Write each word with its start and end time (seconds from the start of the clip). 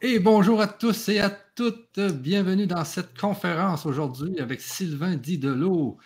Et 0.00 0.20
bonjour 0.20 0.60
à 0.60 0.68
tous 0.68 1.08
et 1.08 1.18
à 1.18 1.28
toutes. 1.28 1.98
Bienvenue 1.98 2.68
dans 2.68 2.84
cette 2.84 3.18
conférence 3.18 3.84
aujourd'hui 3.84 4.38
avec 4.38 4.60
Sylvain 4.60 5.16
Didelot. 5.16 5.98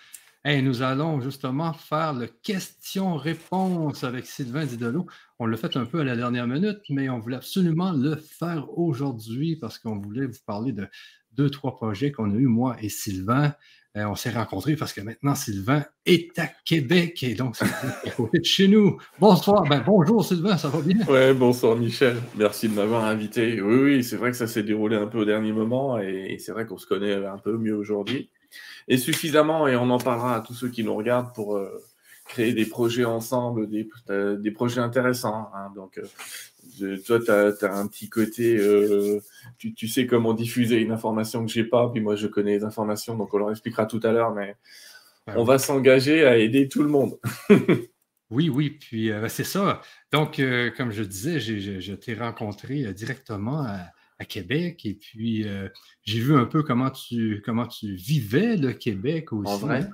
Et 0.47 0.63
nous 0.63 0.81
allons 0.81 1.21
justement 1.21 1.75
faire 1.75 2.15
le 2.15 2.27
question-réponse 2.27 4.03
avec 4.03 4.25
Sylvain 4.25 4.65
Didelot. 4.65 5.07
On 5.39 5.45
l'a 5.45 5.59
fait 5.59 5.77
un 5.77 5.85
peu 5.85 6.01
à 6.01 6.05
la 6.05 6.17
dernière 6.17 6.47
minute, 6.47 6.81
mais 6.89 7.11
on 7.11 7.19
voulait 7.19 7.37
absolument 7.37 7.93
le 7.93 8.17
faire 8.17 8.67
aujourd'hui 8.79 9.57
parce 9.57 9.79
qu'on 9.79 9.99
voulait 9.99 10.25
vous 10.25 10.41
parler 10.47 10.73
de 10.73 10.89
deux, 11.33 11.51
trois 11.51 11.77
projets 11.77 12.13
qu'on 12.13 12.31
a 12.31 12.39
eu, 12.39 12.47
moi 12.47 12.77
et 12.81 12.89
Sylvain. 12.89 13.55
Euh, 13.95 14.07
on 14.07 14.15
s'est 14.15 14.31
rencontrés 14.31 14.75
parce 14.75 14.95
que 14.95 15.03
maintenant, 15.03 15.35
Sylvain 15.35 15.85
est 16.07 16.39
à 16.39 16.49
Québec 16.65 17.23
et 17.23 17.35
donc 17.35 17.57
c'est 17.57 17.67
de 17.67 18.43
chez 18.43 18.67
nous. 18.67 18.97
Bonsoir, 19.21 19.65
ben 19.65 19.83
bonjour 19.85 20.25
Sylvain, 20.25 20.57
ça 20.57 20.69
va 20.69 20.81
bien? 20.81 20.97
Oui, 21.11 21.35
bonsoir 21.35 21.77
Michel, 21.77 22.17
merci 22.35 22.71
de 22.71 22.75
m'avoir 22.75 23.05
invité. 23.05 23.61
Oui, 23.61 23.75
oui, 23.83 24.05
c'est 24.05 24.17
vrai 24.17 24.31
que 24.31 24.37
ça 24.39 24.47
s'est 24.47 24.63
déroulé 24.63 24.97
un 24.97 25.07
peu 25.07 25.19
au 25.19 25.25
dernier 25.27 25.53
moment 25.53 25.99
et, 25.99 26.39
c'est 26.39 26.53
vrai 26.53 26.65
qu'on 26.65 26.79
se 26.79 26.87
connaît 26.87 27.13
un 27.27 27.37
peu 27.37 27.59
mieux 27.59 27.77
aujourd'hui. 27.77 28.31
Et 28.89 28.97
suffisamment, 28.97 29.69
et 29.69 29.77
on 29.77 29.91
en 29.91 29.99
parlera 29.99 30.37
à 30.37 30.41
tous 30.41 30.55
ceux 30.55 30.69
qui 30.69 30.85
nous 30.85 30.95
regardent 30.95 31.35
pour 31.35 31.59
euh, 31.59 31.69
créer 32.33 32.55
des 32.55 32.65
projets 32.65 33.05
ensemble, 33.05 33.69
des, 33.69 33.89
des 34.09 34.51
projets 34.51 34.81
intéressants. 34.81 35.51
Hein. 35.55 35.71
donc, 35.77 36.01
euh, 36.81 36.97
toi, 37.05 37.21
tu 37.21 37.31
as, 37.31 37.75
un 37.75 37.87
petit 37.87 38.09
côté, 38.09 38.57
euh, 38.57 39.21
tu, 39.59 39.89
sais 39.89 40.07
comment 40.07 40.33
diffuser 40.33 40.81
une 40.81 40.93
information 40.93 41.45
que 41.45 41.53
j'ai 41.53 41.65
pas, 41.65 41.91
puis 41.91 42.01
moi, 42.01 42.17
je 42.17 42.27
connais 42.27 42.57
les 42.59 42.65
informations, 42.65 43.17
donc 43.17 43.33
on 43.35 43.39
leur 43.39 43.51
expliquera 43.51 43.87
tout 43.87 44.01
à 44.03 44.13
l'heure, 44.13 44.33
mais 44.33 44.57
ah 45.27 45.35
on 45.37 45.45
va 45.45 45.59
s'engager 45.59 46.25
à 46.25 46.39
aider 46.39 46.69
tout 46.69 46.83
le 46.83 46.89
monde. 46.89 47.19
oui, 48.31 48.49
oui, 48.49 48.71
puis 48.71 49.11
euh, 49.11 49.29
c'est 49.29 49.45
ça. 49.45 49.83
Donc, 50.11 50.39
euh, 50.39 50.71
comme 50.77 50.91
je 50.91 51.03
disais, 51.03 51.39
je 51.39 51.95
t'ai 51.95 52.15
rencontré 52.15 52.93
directement 52.95 53.63
à, 53.63 53.91
Québec, 54.29 54.87
et 54.87 54.95
puis 54.95 55.45
j'ai 56.05 56.21
vu 56.21 56.37
un 56.37 56.45
peu 56.45 56.63
comment 56.63 56.91
tu, 56.91 57.43
comment 57.45 57.67
tu 57.67 57.97
vivais 57.97 58.57
le 58.57 58.73
Québec 58.73 59.33
aussi. 59.33 59.53
En 59.53 59.57
vrai? 59.57 59.91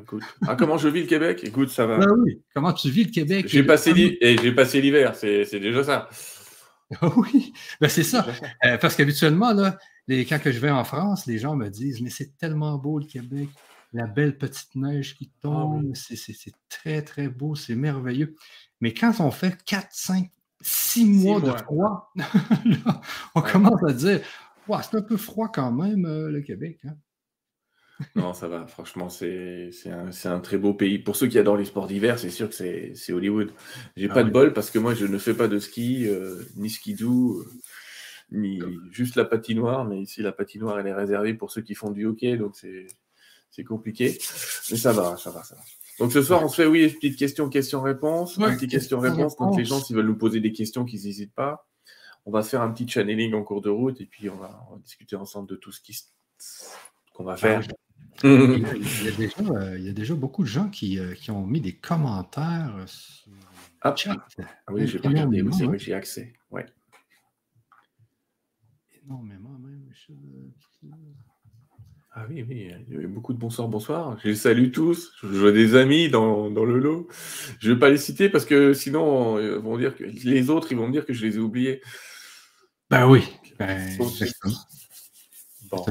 Écoute. 0.00 0.22
Ah, 0.46 0.56
comment 0.56 0.78
je 0.78 0.88
vis 0.88 1.02
le 1.02 1.06
Québec? 1.06 1.40
Écoute, 1.42 1.70
ça 1.70 1.86
va. 1.86 1.98
Ah 2.02 2.12
oui, 2.18 2.42
comment 2.54 2.72
tu 2.72 2.90
vis 2.90 3.04
le 3.04 3.10
Québec? 3.10 3.46
J'ai 3.48 3.62
passé 3.62 3.92
l'hiver, 3.92 5.14
c'est 5.14 5.60
déjà 5.60 5.84
ça. 5.84 6.08
oui, 7.16 7.52
ben 7.80 7.88
c'est 7.88 8.02
ça. 8.02 8.26
Euh, 8.64 8.76
parce 8.78 8.96
qu'habituellement, 8.96 9.54
quand 9.54 10.42
que 10.42 10.50
je 10.50 10.58
vais 10.58 10.70
en 10.70 10.84
France, 10.84 11.26
les 11.26 11.38
gens 11.38 11.54
me 11.54 11.68
disent 11.68 12.00
Mais 12.00 12.10
c'est 12.10 12.36
tellement 12.36 12.76
beau 12.78 12.98
le 12.98 13.06
Québec, 13.06 13.48
la 13.92 14.06
belle 14.06 14.36
petite 14.36 14.74
neige 14.74 15.16
qui 15.16 15.30
ah 15.32 15.38
tombe, 15.42 15.94
c'est 15.94 16.52
très, 16.68 17.02
très 17.02 17.28
beau, 17.28 17.54
c'est 17.54 17.74
merveilleux. 17.74 18.34
Mais 18.80 18.92
quand 18.92 19.20
on 19.20 19.30
fait 19.30 19.62
4, 19.64 19.88
5, 19.90 20.30
6 20.60 21.04
mois, 21.06 21.40
de 21.40 21.50
froid, 21.52 22.12
on 23.34 23.42
commence 23.42 23.82
à 23.84 23.92
dire 23.92 24.20
C'est 24.82 24.96
un 24.96 25.02
peu 25.02 25.16
froid 25.16 25.50
quand 25.52 25.72
même, 25.72 26.04
euh, 26.06 26.30
le 26.30 26.40
Québec. 26.42 26.80
Hein. 26.84 26.96
Non, 28.14 28.32
ça 28.32 28.48
va. 28.48 28.66
Franchement, 28.66 29.08
c'est 29.08 29.70
un, 30.24 30.40
très 30.40 30.58
beau 30.58 30.74
pays. 30.74 30.98
Pour 30.98 31.16
ceux 31.16 31.26
qui 31.26 31.38
adorent 31.38 31.56
les 31.56 31.64
sports 31.64 31.86
d'hiver, 31.86 32.18
c'est 32.18 32.30
sûr 32.30 32.48
que 32.48 32.54
c'est 32.54 33.12
Hollywood. 33.12 33.52
J'ai 33.96 34.08
ah 34.10 34.14
pas 34.14 34.24
de 34.24 34.30
bol 34.30 34.52
parce 34.52 34.70
que 34.70 34.78
moi, 34.78 34.94
je 34.94 35.06
ne 35.06 35.18
fais 35.18 35.34
pas 35.34 35.48
de 35.48 35.58
ski, 35.58 36.06
euh, 36.06 36.42
ni 36.56 36.70
ski 36.70 36.94
doux, 36.94 37.40
euh, 37.40 37.50
ni 38.32 38.60
juste 38.90 39.16
la 39.16 39.24
patinoire. 39.24 39.84
Mais 39.84 40.00
ici, 40.00 40.22
la 40.22 40.32
patinoire, 40.32 40.78
elle 40.78 40.86
est 40.86 40.94
réservée 40.94 41.34
pour 41.34 41.50
ceux 41.50 41.62
qui 41.62 41.74
font 41.74 41.90
du 41.90 42.06
hockey, 42.06 42.36
donc 42.36 42.56
c'est 43.50 43.64
compliqué. 43.64 44.18
Mais 44.70 44.76
ça 44.76 44.92
va, 44.92 45.16
ça 45.16 45.30
va, 45.30 45.42
ça 45.42 45.54
va. 45.54 45.62
Donc 46.00 46.12
ce 46.12 46.22
soir, 46.22 46.42
on 46.42 46.48
se 46.48 46.62
fait, 46.62 46.66
oui, 46.66 46.88
petite 46.88 47.18
question, 47.18 47.50
question-réponse. 47.50 48.38
une 48.38 48.46
petite 48.54 48.70
question-réponse. 48.70 49.36
Donc 49.36 49.56
les 49.58 49.66
gens, 49.66 49.80
s'ils 49.80 49.94
veulent 49.94 50.06
nous 50.06 50.16
poser 50.16 50.40
des 50.40 50.52
questions, 50.52 50.86
qu'ils 50.86 51.04
n'hésitent 51.04 51.34
pas. 51.34 51.66
On 52.26 52.30
va 52.30 52.42
faire 52.42 52.62
un 52.62 52.70
petit 52.70 52.88
channeling 52.88 53.34
en 53.34 53.42
cours 53.42 53.60
de 53.60 53.70
route 53.70 54.00
et 54.00 54.06
puis 54.06 54.28
on 54.30 54.36
va, 54.36 54.66
discuter 54.82 55.16
ensemble 55.16 55.48
de 55.48 55.56
tout 55.56 55.72
ce 55.72 55.80
qu'on 57.12 57.24
va 57.24 57.36
faire. 57.36 57.62
Il 58.22 59.04
y, 59.04 59.08
a, 59.08 59.12
déjà, 59.12 59.40
euh, 59.40 59.78
il 59.78 59.86
y, 59.86 59.88
a 59.88 59.92
déjà, 59.92 60.14
beaucoup 60.14 60.42
de 60.42 60.48
gens 60.48 60.68
qui, 60.68 60.98
euh, 60.98 61.14
qui 61.14 61.30
ont 61.30 61.46
mis 61.46 61.60
des 61.60 61.72
commentaires 61.72 62.74
sur 62.86 63.32
ah, 63.80 63.94
chat. 63.96 64.16
Ah 64.66 64.72
oui, 64.72 64.86
j'ai 64.86 64.98
regardé, 64.98 65.42
c'est 65.56 65.64
vrai, 65.64 65.78
j'ai 65.78 65.94
accès. 65.94 66.34
Ouais. 66.50 66.66
Énormément 69.02 69.58
même. 69.58 69.90
Ah 72.12 72.26
oui, 72.28 72.44
oui, 72.46 72.72
il 72.88 72.94
y 72.94 72.98
a 72.98 73.00
eu 73.00 73.06
beaucoup 73.06 73.32
de 73.32 73.38
bonsoir, 73.38 73.68
bonsoir. 73.68 74.18
Je 74.22 74.28
les 74.28 74.34
salue 74.34 74.70
tous. 74.70 75.12
Je 75.22 75.28
vois 75.28 75.52
des 75.52 75.74
amis 75.76 76.10
dans, 76.10 76.50
dans 76.50 76.64
le 76.64 76.78
lot. 76.78 77.08
Je 77.60 77.70
ne 77.70 77.74
vais 77.74 77.80
pas 77.80 77.88
les 77.88 77.96
citer 77.96 78.28
parce 78.28 78.44
que 78.44 78.74
sinon, 78.74 79.38
ils 79.38 79.52
vont 79.52 79.78
dire 79.78 79.96
que 79.96 80.04
les 80.04 80.50
autres, 80.50 80.72
ils 80.72 80.76
vont 80.76 80.88
me 80.88 80.92
dire 80.92 81.06
que 81.06 81.14
je 81.14 81.24
les 81.24 81.36
ai 81.36 81.40
oubliés. 81.40 81.80
Ben 82.90 83.08
oui. 83.08 83.22
Ben, 83.58 83.96
bon. 83.98 84.08
Ça 84.08 84.24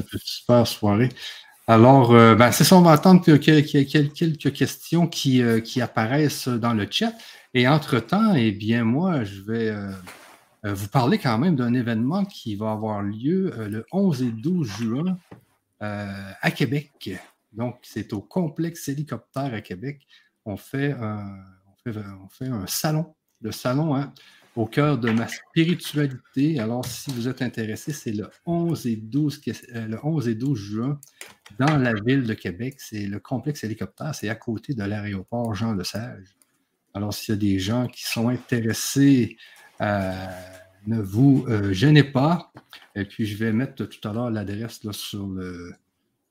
fait 0.01 0.13
une 0.13 0.19
super 0.19 0.67
soirée. 0.67 1.09
Alors, 1.69 2.13
euh, 2.15 2.33
ben, 2.33 2.51
c'est 2.51 2.63
ça, 2.63 2.75
on 2.77 2.81
va 2.81 2.93
attendre 2.93 3.21
ait 3.29 3.39
quelques 3.39 4.53
questions 4.53 5.05
qui, 5.05 5.43
euh, 5.43 5.59
qui, 5.59 5.81
apparaissent 5.81 6.47
dans 6.47 6.73
le 6.73 6.87
chat. 6.89 7.13
Et 7.53 7.67
entre-temps, 7.67 8.33
eh 8.33 8.51
bien, 8.51 8.83
moi, 8.83 9.23
je 9.23 9.41
vais 9.41 9.69
euh, 9.69 9.91
vous 10.63 10.87
parler 10.87 11.19
quand 11.19 11.37
même 11.37 11.55
d'un 11.55 11.75
événement 11.75 12.25
qui 12.25 12.55
va 12.55 12.71
avoir 12.71 13.03
lieu 13.03 13.53
le 13.69 13.85
11 13.91 14.23
et 14.23 14.31
12 14.31 14.67
juin 14.67 15.19
à 15.79 16.49
Québec. 16.49 17.11
Donc, 17.53 17.77
c'est 17.83 18.13
au 18.13 18.21
complexe 18.21 18.87
hélicoptère 18.87 19.53
à 19.53 19.61
Québec. 19.61 20.07
On 20.45 20.57
fait 20.57 20.93
un, 20.93 21.37
on 21.67 21.91
fait, 21.91 21.99
on 21.99 22.29
fait 22.29 22.47
un 22.47 22.65
salon. 22.65 23.13
Le 23.41 23.51
salon, 23.51 23.95
hein, 23.95 24.11
au 24.55 24.65
cœur 24.65 24.97
de 24.97 25.11
ma 25.11 25.27
spiritualité. 25.27 26.59
Alors, 26.59 26.85
si 26.85 27.11
vous 27.11 27.27
êtes 27.27 27.41
intéressé, 27.41 27.93
c'est 27.93 28.11
le 28.11 28.29
11 28.45 28.87
et 28.87 28.95
12, 28.95 29.41
euh, 29.75 29.87
le 29.87 29.99
11 30.03 30.27
et 30.27 30.35
12 30.35 30.59
juin 30.59 30.99
dans 31.59 31.77
la 31.77 31.93
ville 31.93 32.23
de 32.23 32.33
Québec. 32.33 32.75
C'est 32.79 33.07
le 33.07 33.19
complexe 33.19 33.63
hélicoptère, 33.63 34.13
c'est 34.15 34.29
à 34.29 34.35
côté 34.35 34.73
de 34.73 34.83
l'aéroport 34.83 35.53
Jean-Lesage. 35.53 36.35
Alors, 36.93 37.13
s'il 37.13 37.35
y 37.35 37.37
a 37.37 37.39
des 37.39 37.59
gens 37.59 37.87
qui 37.87 38.03
sont 38.03 38.29
intéressés, 38.29 39.37
euh, 39.81 40.25
ne 40.87 40.99
vous 40.99 41.45
euh, 41.47 41.71
gênez 41.71 42.03
pas. 42.03 42.51
Et 42.95 43.05
puis, 43.05 43.25
je 43.25 43.37
vais 43.37 43.53
mettre 43.53 43.85
tout 43.85 44.07
à 44.07 44.13
l'heure 44.13 44.31
l'adresse 44.31 44.81
sur 44.91 45.27
le, 45.27 45.73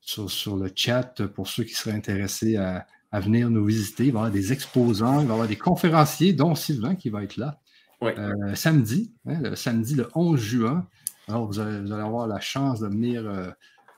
sur, 0.00 0.56
le 0.56 0.70
chat 0.74 1.22
pour 1.28 1.48
ceux 1.48 1.64
qui 1.64 1.74
seraient 1.74 1.94
intéressés 1.94 2.56
à, 2.56 2.86
à 3.12 3.20
venir 3.20 3.48
nous 3.50 3.64
visiter. 3.64 4.06
Il 4.06 4.12
va 4.12 4.18
y 4.18 4.22
avoir 4.22 4.32
des 4.32 4.52
exposants, 4.52 5.20
il 5.20 5.26
va 5.26 5.30
y 5.30 5.32
avoir 5.32 5.48
des 5.48 5.56
conférenciers, 5.56 6.32
dont 6.32 6.54
Sylvain 6.54 6.94
qui 6.94 7.08
va 7.08 7.22
être 7.22 7.36
là. 7.36 7.60
Euh, 8.02 8.54
samedi, 8.54 9.12
hein, 9.26 9.40
le 9.42 9.56
samedi 9.56 9.94
le 9.94 10.08
11 10.14 10.40
juin. 10.40 10.86
Alors, 11.26 11.46
vous 11.46 11.58
allez, 11.58 11.90
avoir 11.92 12.26
la 12.26 12.40
chance 12.40 12.80
de 12.80 12.86
venir, 12.86 13.26
euh, 13.26 13.50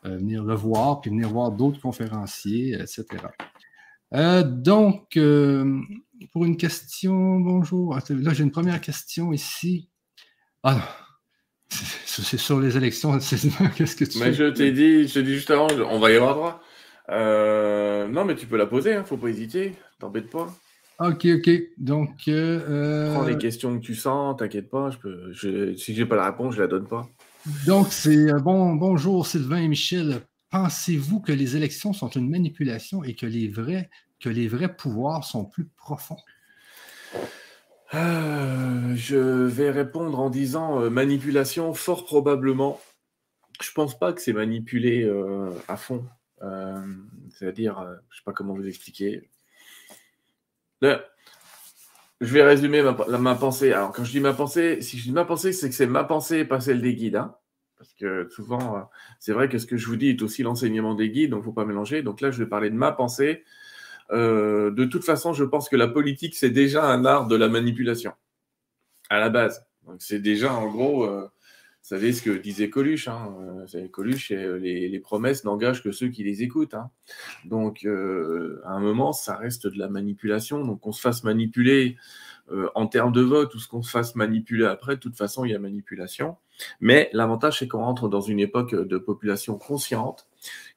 euh, 0.06 0.16
venir 0.16 0.43
le 0.43 0.55
voir, 0.55 1.00
puis 1.00 1.11
venir 1.11 1.28
voir 1.28 1.53
d'autres 1.53 1.81
conférenciers, 1.81 2.75
etc. 2.81 3.06
donc, 4.44 5.19
pour 6.33 6.44
une 6.44 6.56
question, 6.56 7.41
bonjour. 7.41 7.94
Là, 7.94 8.33
j'ai 8.33 8.43
une 8.43 8.50
première 8.50 8.81
question 8.81 9.33
ici. 9.33 9.89
Ah 10.62 10.75
non, 10.75 10.83
c'est 11.69 12.39
sur 12.39 12.59
les 12.59 12.77
élections. 12.77 13.12
Qu'est-ce 13.77 13.97
que 13.97 14.05
tu 14.05 14.19
Mais 14.19 14.33
je 14.33 14.44
t'ai 14.44 14.72
dit, 14.72 15.06
je 15.06 15.15
t'ai 15.15 15.22
dit 15.22 15.34
juste 15.34 15.50
avant, 15.50 15.69
on 15.89 15.99
va 15.99 16.10
y 16.10 16.16
avoir 16.16 16.34
droit. 16.34 16.62
non, 17.09 18.25
mais 18.25 18.34
tu 18.34 18.47
peux 18.47 18.56
la 18.56 18.66
poser, 18.66 18.94
hein, 18.94 19.05
faut 19.05 19.19
pas 19.19 19.28
hésiter, 19.28 19.75
t'embête 19.99 20.31
pas. 20.31 20.49
Ok, 21.00 21.25
ok. 21.25 21.50
Donc. 21.78 22.28
Euh, 22.28 23.15
Prends 23.15 23.25
les 23.25 23.38
questions 23.38 23.78
que 23.78 23.83
tu 23.83 23.94
sens, 23.94 24.37
t'inquiète 24.37 24.69
pas. 24.69 24.91
Je 24.91 24.99
peux, 24.99 25.33
je, 25.33 25.75
si 25.75 25.94
j'ai 25.94 26.05
pas 26.05 26.16
la 26.16 26.27
réponse, 26.27 26.55
je 26.55 26.61
la 26.61 26.66
donne 26.66 26.87
pas. 26.87 27.09
Donc, 27.66 27.87
c'est 27.91 28.31
euh, 28.31 28.38
bon, 28.38 28.75
bonjour 28.75 29.27
Sylvain 29.27 29.62
et 29.62 29.69
Michel. 29.69 30.21
Pensez-vous 30.50 31.21
que 31.21 31.33
les 31.33 31.56
élections 31.56 31.94
sont 31.94 32.10
une 32.10 32.28
manipulation 32.28 33.03
et 33.03 33.15
que 33.15 33.25
les 33.25 33.49
vrais, 33.49 33.89
que 34.21 34.28
les 34.28 34.47
vrais 34.47 34.77
pouvoirs 34.77 35.25
sont 35.25 35.47
plus 35.47 35.65
profonds? 35.65 36.19
Euh, 37.94 38.94
je 38.94 39.16
vais 39.16 39.71
répondre 39.71 40.21
en 40.21 40.28
disant 40.28 40.91
manipulation, 40.91 41.72
fort 41.72 42.04
probablement. 42.04 42.78
Je 43.63 43.72
pense 43.72 43.98
pas 43.98 44.13
que 44.13 44.21
c'est 44.21 44.34
manipulé 44.34 45.10
à 45.66 45.77
fond. 45.77 46.04
C'est-à-dire, 47.30 47.86
je 48.10 48.16
sais 48.16 48.22
pas 48.24 48.33
comment 48.33 48.54
vous 48.54 48.66
expliquer 48.66 49.30
je 50.82 52.34
vais 52.34 52.42
résumer 52.42 52.82
ma, 52.82 53.34
pensée. 53.34 53.72
Alors, 53.72 53.92
quand 53.92 54.04
je 54.04 54.10
dis 54.10 54.21
ma 54.21 54.32
pensée, 54.32 54.80
si 54.82 54.98
je 54.98 55.04
dis 55.04 55.12
ma 55.12 55.24
pensée, 55.24 55.53
c'est 55.53 55.68
que 55.68 55.74
c'est 55.74 55.86
ma 55.86 56.04
pensée 56.04 56.38
et 56.38 56.44
pas 56.44 56.60
celle 56.60 56.80
des 56.80 56.94
guides. 56.94 57.16
Hein. 57.16 57.34
parce 57.78 57.92
que 57.94 58.28
souvent, 58.30 58.77
euh, 58.77 58.80
c'est 59.18 59.32
vrai 59.32 59.48
que 59.48 59.59
ce 59.59 59.66
que 59.66 59.77
je 59.77 59.86
vous 59.86 59.97
dis 59.97 60.10
est 60.10 60.22
aussi 60.22 60.42
l'enseignement 60.42 60.94
des 60.94 61.10
guides, 61.10 61.30
donc 61.30 61.38
il 61.38 61.42
ne 61.42 61.44
faut 61.47 61.53
pas 61.53 61.65
mélanger. 61.65 62.03
Donc 62.03 62.21
là, 62.21 62.30
je 62.30 62.42
vais 62.42 62.48
parler 62.48 62.71
de 62.71 62.77
ma 62.77 62.92
pensée. 62.92 63.44
Euh, 64.12 64.71
de 64.71 64.84
toute 64.84 65.04
façon, 65.04 65.32
je 65.32 65.44
pense 65.44 65.68
que 65.68 65.77
la 65.77 65.88
politique, 65.88 66.34
c'est 66.34 66.50
déjà 66.50 66.84
un 66.84 67.04
art 67.04 67.26
de 67.26 67.36
la 67.36 67.48
manipulation, 67.48 68.12
à 69.09 69.18
la 69.21 69.30
base. 69.30 69.66
Donc 69.86 70.03
c'est 70.03 70.18
déjà, 70.18 70.53
en 70.53 70.68
gros, 70.68 71.04
euh, 71.04 71.30
vous 71.91 71.97
savez 71.97 72.13
ce 72.13 72.22
que 72.22 72.31
disait 72.31 72.71
Coluche. 72.71 73.09
Hein 73.09 73.34
euh, 73.75 73.89
Coluche, 73.89 74.31
euh, 74.31 74.60
les, 74.60 75.01
promesses 75.01 75.42
n'engagent 75.42 75.83
que 75.83 75.91
ceux 75.91 76.07
qui 76.07 76.22
les 76.22 76.45
écoutent. 76.45 76.75
Hein. 76.75 76.89
Donc, 77.45 77.84
euh, 77.84 78.63
à 78.65 78.75
un 78.75 78.78
moment, 78.78 79.13
ça 79.13 79.34
reste 79.34 79.66
de 79.66 79.77
la 79.77 79.89
manipulation. 79.89 80.65
Donc, 80.65 80.83
qu'on 80.83 80.92
se 80.92 81.01
fasse 81.01 81.25
manipuler 81.25 81.97
en 82.75 82.89
termes 82.89 83.13
de 83.13 83.21
vote 83.21 83.54
ou 83.54 83.60
ce 83.60 83.69
qu'on 83.69 83.83
se 83.83 83.91
fasse 83.91 84.16
manipuler 84.16 84.66
après, 84.66 84.97
de 84.97 85.01
toute 85.01 85.16
façon, 85.16 85.45
il 85.45 85.51
y 85.51 85.54
a 85.54 85.59
manipulation. 85.60 86.37
Mais 86.81 87.09
l'avantage, 87.13 87.59
c'est 87.59 87.69
qu'on 87.69 87.78
rentre 87.78 88.09
dans 88.09 88.21
une 88.21 88.41
époque 88.41 88.75
de 88.75 88.98
population 88.98 89.57
consciente 89.57 90.28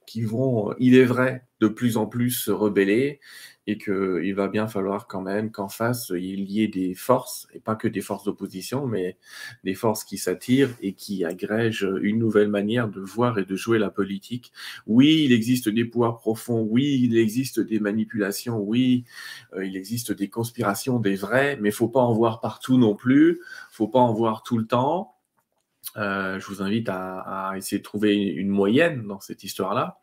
qui 0.05 0.23
vont, 0.23 0.73
il 0.79 0.95
est 0.95 1.05
vrai, 1.05 1.45
de 1.61 1.67
plus 1.67 1.97
en 1.97 2.05
plus 2.05 2.31
se 2.31 2.51
rebeller 2.51 3.19
et 3.65 3.77
qu'il 3.77 4.35
va 4.35 4.49
bien 4.49 4.67
falloir 4.67 5.07
quand 5.07 5.21
même 5.21 5.51
qu'en 5.51 5.69
face, 5.69 6.11
il 6.13 6.51
y 6.51 6.61
ait 6.63 6.67
des 6.67 6.95
forces, 6.95 7.47
et 7.53 7.59
pas 7.59 7.75
que 7.75 7.87
des 7.87 8.01
forces 8.01 8.25
d'opposition, 8.25 8.87
mais 8.87 9.17
des 9.63 9.73
forces 9.73 10.03
qui 10.03 10.17
s'attirent 10.17 10.75
et 10.81 10.93
qui 10.93 11.23
agrègent 11.23 11.89
une 12.01 12.19
nouvelle 12.19 12.49
manière 12.49 12.89
de 12.89 12.99
voir 12.99 13.39
et 13.39 13.45
de 13.45 13.55
jouer 13.55 13.79
la 13.79 13.89
politique. 13.89 14.51
Oui, 14.85 15.23
il 15.25 15.31
existe 15.31 15.69
des 15.69 15.85
pouvoirs 15.85 16.17
profonds, 16.17 16.67
oui, 16.69 16.99
il 17.03 17.17
existe 17.17 17.61
des 17.61 17.79
manipulations, 17.79 18.59
oui, 18.59 19.05
euh, 19.53 19.65
il 19.65 19.77
existe 19.77 20.11
des 20.11 20.29
conspirations, 20.29 20.99
des 20.99 21.15
vrais, 21.15 21.57
mais 21.61 21.71
faut 21.71 21.89
pas 21.89 22.01
en 22.01 22.13
voir 22.13 22.41
partout 22.41 22.77
non 22.77 22.95
plus, 22.95 23.39
faut 23.71 23.87
pas 23.87 23.99
en 23.99 24.13
voir 24.13 24.43
tout 24.43 24.57
le 24.57 24.65
temps. 24.65 25.15
Euh, 25.95 26.39
je 26.39 26.47
vous 26.47 26.61
invite 26.61 26.89
à, 26.89 27.19
à 27.49 27.57
essayer 27.57 27.77
de 27.77 27.83
trouver 27.83 28.15
une 28.15 28.49
moyenne 28.49 29.07
dans 29.07 29.19
cette 29.19 29.43
histoire-là. 29.43 29.99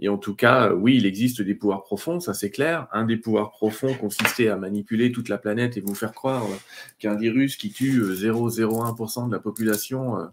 Et 0.00 0.08
en 0.08 0.16
tout 0.16 0.34
cas, 0.34 0.72
oui, 0.72 0.96
il 0.96 1.06
existe 1.06 1.42
des 1.42 1.54
pouvoirs 1.54 1.82
profonds, 1.82 2.20
ça 2.20 2.32
c'est 2.32 2.50
clair. 2.50 2.86
Un 2.92 3.04
des 3.04 3.16
pouvoirs 3.16 3.50
profonds 3.50 3.94
consistait 3.94 4.48
à 4.48 4.56
manipuler 4.56 5.10
toute 5.10 5.28
la 5.28 5.38
planète 5.38 5.76
et 5.76 5.80
vous 5.80 5.94
faire 5.94 6.12
croire 6.12 6.44
euh, 6.44 6.56
qu'un 7.00 7.16
virus 7.16 7.56
qui 7.56 7.70
tue 7.70 8.00
0,01% 8.00 9.24
euh, 9.24 9.26
de 9.26 9.32
la 9.32 9.40
population 9.40 10.18
euh, 10.18 10.26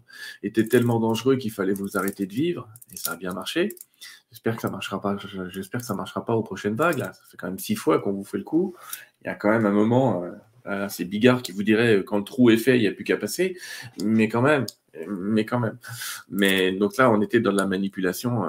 était 0.44 0.66
tellement 0.66 1.00
dangereux 1.00 1.36
qu'il 1.36 1.50
fallait 1.50 1.72
vous 1.72 1.96
arrêter 1.96 2.26
de 2.26 2.32
vivre. 2.32 2.68
Et 2.92 2.96
ça 2.96 3.12
a 3.12 3.16
bien 3.16 3.32
marché. 3.32 3.74
J'espère 4.30 4.54
que 4.54 4.62
ça 4.62 4.70
marchera 4.70 5.00
pas. 5.00 5.16
J'espère 5.48 5.80
que 5.80 5.86
ça 5.86 5.94
marchera 5.94 6.24
pas 6.24 6.34
aux 6.34 6.42
prochaines 6.42 6.76
vagues. 6.76 6.98
Ça 6.98 7.20
fait 7.28 7.36
quand 7.36 7.48
même 7.48 7.58
six 7.58 7.74
fois 7.74 7.98
qu'on 8.00 8.12
vous 8.12 8.24
fait 8.24 8.38
le 8.38 8.44
coup. 8.44 8.74
Il 9.22 9.26
y 9.26 9.30
a 9.30 9.34
quand 9.34 9.50
même 9.50 9.66
un 9.66 9.72
moment. 9.72 10.24
c'est 10.88 11.04
Bigard 11.04 11.42
qui 11.42 11.52
vous 11.52 11.62
dirait 11.62 12.04
quand 12.04 12.18
le 12.18 12.24
trou 12.24 12.50
est 12.50 12.58
fait, 12.58 12.76
il 12.76 12.82
n'y 12.82 12.86
a 12.86 12.92
plus 12.92 13.04
qu'à 13.04 13.16
passer. 13.16 13.56
Mais 14.04 14.28
quand 14.28 14.42
même, 14.42 14.66
mais 15.08 15.46
quand 15.46 15.58
même. 15.58 15.78
Mais 16.28 16.72
donc 16.72 16.98
là, 16.98 17.10
on 17.10 17.22
était 17.22 17.40
dans 17.40 17.52
la 17.52 17.66
manipulation 17.66 18.46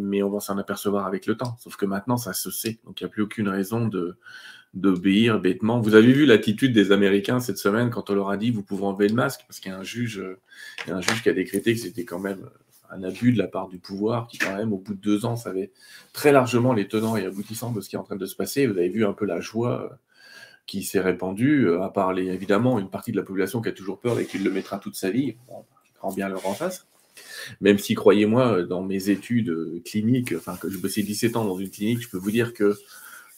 mais 0.00 0.22
on 0.22 0.30
va 0.30 0.40
s'en 0.40 0.58
apercevoir 0.58 1.06
avec 1.06 1.26
le 1.26 1.36
temps. 1.36 1.56
Sauf 1.58 1.76
que 1.76 1.86
maintenant, 1.86 2.16
ça 2.16 2.32
se 2.32 2.50
sait. 2.50 2.78
Donc, 2.84 3.00
il 3.00 3.04
n'y 3.04 3.06
a 3.06 3.10
plus 3.10 3.22
aucune 3.22 3.48
raison 3.48 3.86
de 3.86 4.18
d'obéir 4.74 5.40
bêtement. 5.40 5.80
Vous 5.80 5.94
avez 5.94 6.12
vu 6.12 6.26
l'attitude 6.26 6.74
des 6.74 6.92
Américains 6.92 7.40
cette 7.40 7.56
semaine 7.56 7.88
quand 7.88 8.10
on 8.10 8.14
leur 8.14 8.28
a 8.28 8.36
dit 8.36 8.50
vous 8.50 8.62
pouvez 8.62 8.84
enlever 8.84 9.08
le 9.08 9.14
masque? 9.14 9.40
Parce 9.48 9.58
qu'il 9.58 9.72
y 9.72 9.74
a 9.74 9.78
un 9.78 9.82
juge, 9.82 10.22
un 10.86 11.00
juge 11.00 11.22
qui 11.22 11.30
a 11.30 11.32
décrété 11.32 11.72
que 11.72 11.80
c'était 11.80 12.04
quand 12.04 12.18
même 12.18 12.46
un 12.90 13.02
abus 13.02 13.32
de 13.32 13.38
la 13.38 13.46
part 13.46 13.68
du 13.68 13.78
pouvoir 13.78 14.28
qui 14.28 14.38
quand 14.38 14.54
même 14.54 14.72
au 14.72 14.78
bout 14.78 14.94
de 14.94 15.00
deux 15.00 15.24
ans 15.24 15.36
savait 15.36 15.72
très 16.12 16.30
largement 16.30 16.72
les 16.72 16.88
tenants 16.88 17.16
et 17.16 17.24
aboutissants 17.24 17.72
de 17.72 17.80
ce 17.80 17.88
qui 17.88 17.96
est 17.96 17.98
en 17.98 18.04
train 18.04 18.16
de 18.16 18.26
se 18.26 18.36
passer. 18.36 18.66
Vous 18.66 18.76
avez 18.76 18.88
vu 18.88 19.06
un 19.06 19.12
peu 19.12 19.24
la 19.24 19.40
joie 19.40 19.98
qui 20.66 20.82
s'est 20.82 21.00
répandue, 21.00 21.72
à 21.80 21.88
part 21.88 22.16
évidemment 22.18 22.78
une 22.78 22.90
partie 22.90 23.12
de 23.12 23.16
la 23.16 23.22
population 23.22 23.62
qui 23.62 23.68
a 23.68 23.72
toujours 23.72 24.00
peur 24.00 24.18
et 24.18 24.26
qui 24.26 24.38
le 24.38 24.50
mettra 24.50 24.78
toute 24.78 24.96
sa 24.96 25.10
vie. 25.10 25.36
Bon, 25.46 25.64
grand 25.98 26.12
bien 26.12 26.28
leur 26.28 26.46
en 26.46 26.54
face. 26.54 26.86
Même 27.60 27.78
si, 27.78 27.94
croyez-moi, 27.94 28.62
dans 28.62 28.82
mes 28.82 29.10
études 29.10 29.82
cliniques, 29.84 30.34
enfin, 30.36 30.56
que 30.56 30.70
je 30.70 30.78
bossais 30.78 31.02
17 31.02 31.36
ans 31.36 31.44
dans 31.44 31.58
une 31.58 31.70
clinique, 31.70 32.02
je 32.02 32.08
peux 32.08 32.18
vous 32.18 32.30
dire 32.30 32.54
que 32.54 32.76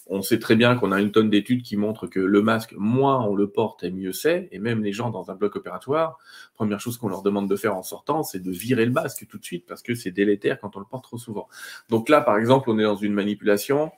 on 0.08 0.22
sait 0.22 0.38
très 0.38 0.56
bien 0.56 0.74
qu'on 0.74 0.90
a 0.90 1.00
une 1.00 1.12
tonne 1.12 1.28
d'études 1.28 1.62
qui 1.62 1.76
montrent 1.76 2.06
que 2.06 2.18
le 2.18 2.42
masque, 2.42 2.74
moins 2.76 3.22
on 3.24 3.34
le 3.34 3.48
porte 3.48 3.84
et 3.84 3.90
mieux 3.90 4.12
c'est. 4.12 4.48
Et 4.52 4.58
même 4.58 4.82
les 4.82 4.92
gens 4.92 5.10
dans 5.10 5.30
un 5.30 5.34
bloc 5.34 5.56
opératoire, 5.56 6.18
première 6.54 6.80
chose 6.80 6.96
qu'on 6.96 7.08
leur 7.08 7.22
demande 7.22 7.48
de 7.48 7.56
faire 7.56 7.76
en 7.76 7.82
sortant, 7.82 8.22
c'est 8.22 8.42
de 8.42 8.50
virer 8.50 8.86
le 8.86 8.92
masque 8.92 9.26
tout 9.28 9.38
de 9.38 9.44
suite 9.44 9.66
parce 9.66 9.82
que 9.82 9.94
c'est 9.94 10.10
délétère 10.10 10.58
quand 10.60 10.76
on 10.76 10.80
le 10.80 10.86
porte 10.86 11.04
trop 11.04 11.18
souvent. 11.18 11.48
Donc 11.90 12.08
là, 12.08 12.22
par 12.22 12.38
exemple, 12.38 12.70
on 12.70 12.78
est 12.78 12.84
dans 12.84 12.96
une 12.96 13.12
manipulation 13.12 13.92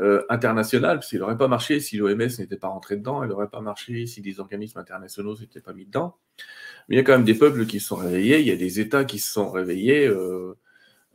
euh, 0.00 0.24
internationale, 0.30 0.98
parce 0.98 1.10
qu'il 1.10 1.18
n'aurait 1.18 1.36
pas 1.36 1.48
marché 1.48 1.78
si 1.78 1.98
l'OMS 1.98 2.16
n'était 2.16 2.56
pas 2.56 2.68
rentré 2.68 2.96
dedans, 2.96 3.22
il 3.22 3.28
n'aurait 3.28 3.50
pas 3.50 3.60
marché 3.60 4.06
si 4.06 4.22
des 4.22 4.40
organismes 4.40 4.78
internationaux 4.78 5.36
n'étaient 5.38 5.60
pas 5.60 5.74
mis 5.74 5.84
dedans. 5.84 6.16
Mais 6.88 6.94
il 6.94 6.98
y 6.98 7.00
a 7.00 7.04
quand 7.04 7.12
même 7.12 7.24
des 7.24 7.34
peuples 7.34 7.66
qui 7.66 7.80
se 7.80 7.88
sont 7.88 7.96
réveillés, 7.96 8.40
il 8.40 8.46
y 8.46 8.50
a 8.50 8.56
des 8.56 8.80
États 8.80 9.04
qui 9.04 9.18
se 9.18 9.30
sont 9.30 9.50
réveillés, 9.50 10.06
euh, 10.06 10.56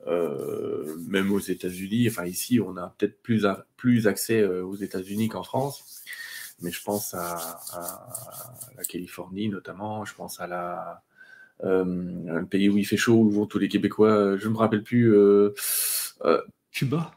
euh, 0.06 0.98
même 1.08 1.32
aux 1.32 1.40
États-Unis. 1.40 2.08
Enfin, 2.10 2.26
ici, 2.26 2.60
on 2.60 2.78
a 2.78 2.94
peut-être 2.96 3.24
plus, 3.24 3.48
plus 3.76 4.06
accès 4.06 4.46
aux 4.46 4.76
États-Unis 4.76 5.30
qu'en 5.30 5.42
France. 5.42 6.04
Mais 6.62 6.70
je 6.70 6.84
pense 6.84 7.16
à, 7.16 7.60
la 8.78 8.84
Californie 8.84 9.50
notamment, 9.50 10.06
je 10.06 10.14
pense 10.14 10.40
à 10.40 10.46
la, 10.46 11.02
un 11.64 12.44
pays 12.44 12.70
où 12.70 12.78
il 12.78 12.86
fait 12.86 12.98
chaud, 12.98 13.16
où 13.16 13.32
vont 13.32 13.48
tous 13.48 13.58
les 13.58 13.68
Québécois, 13.68 14.38
je 14.38 14.48
ne 14.48 14.54
me 14.54 14.58
rappelle 14.58 14.84
plus. 14.84 15.12
Cuba 16.72 17.12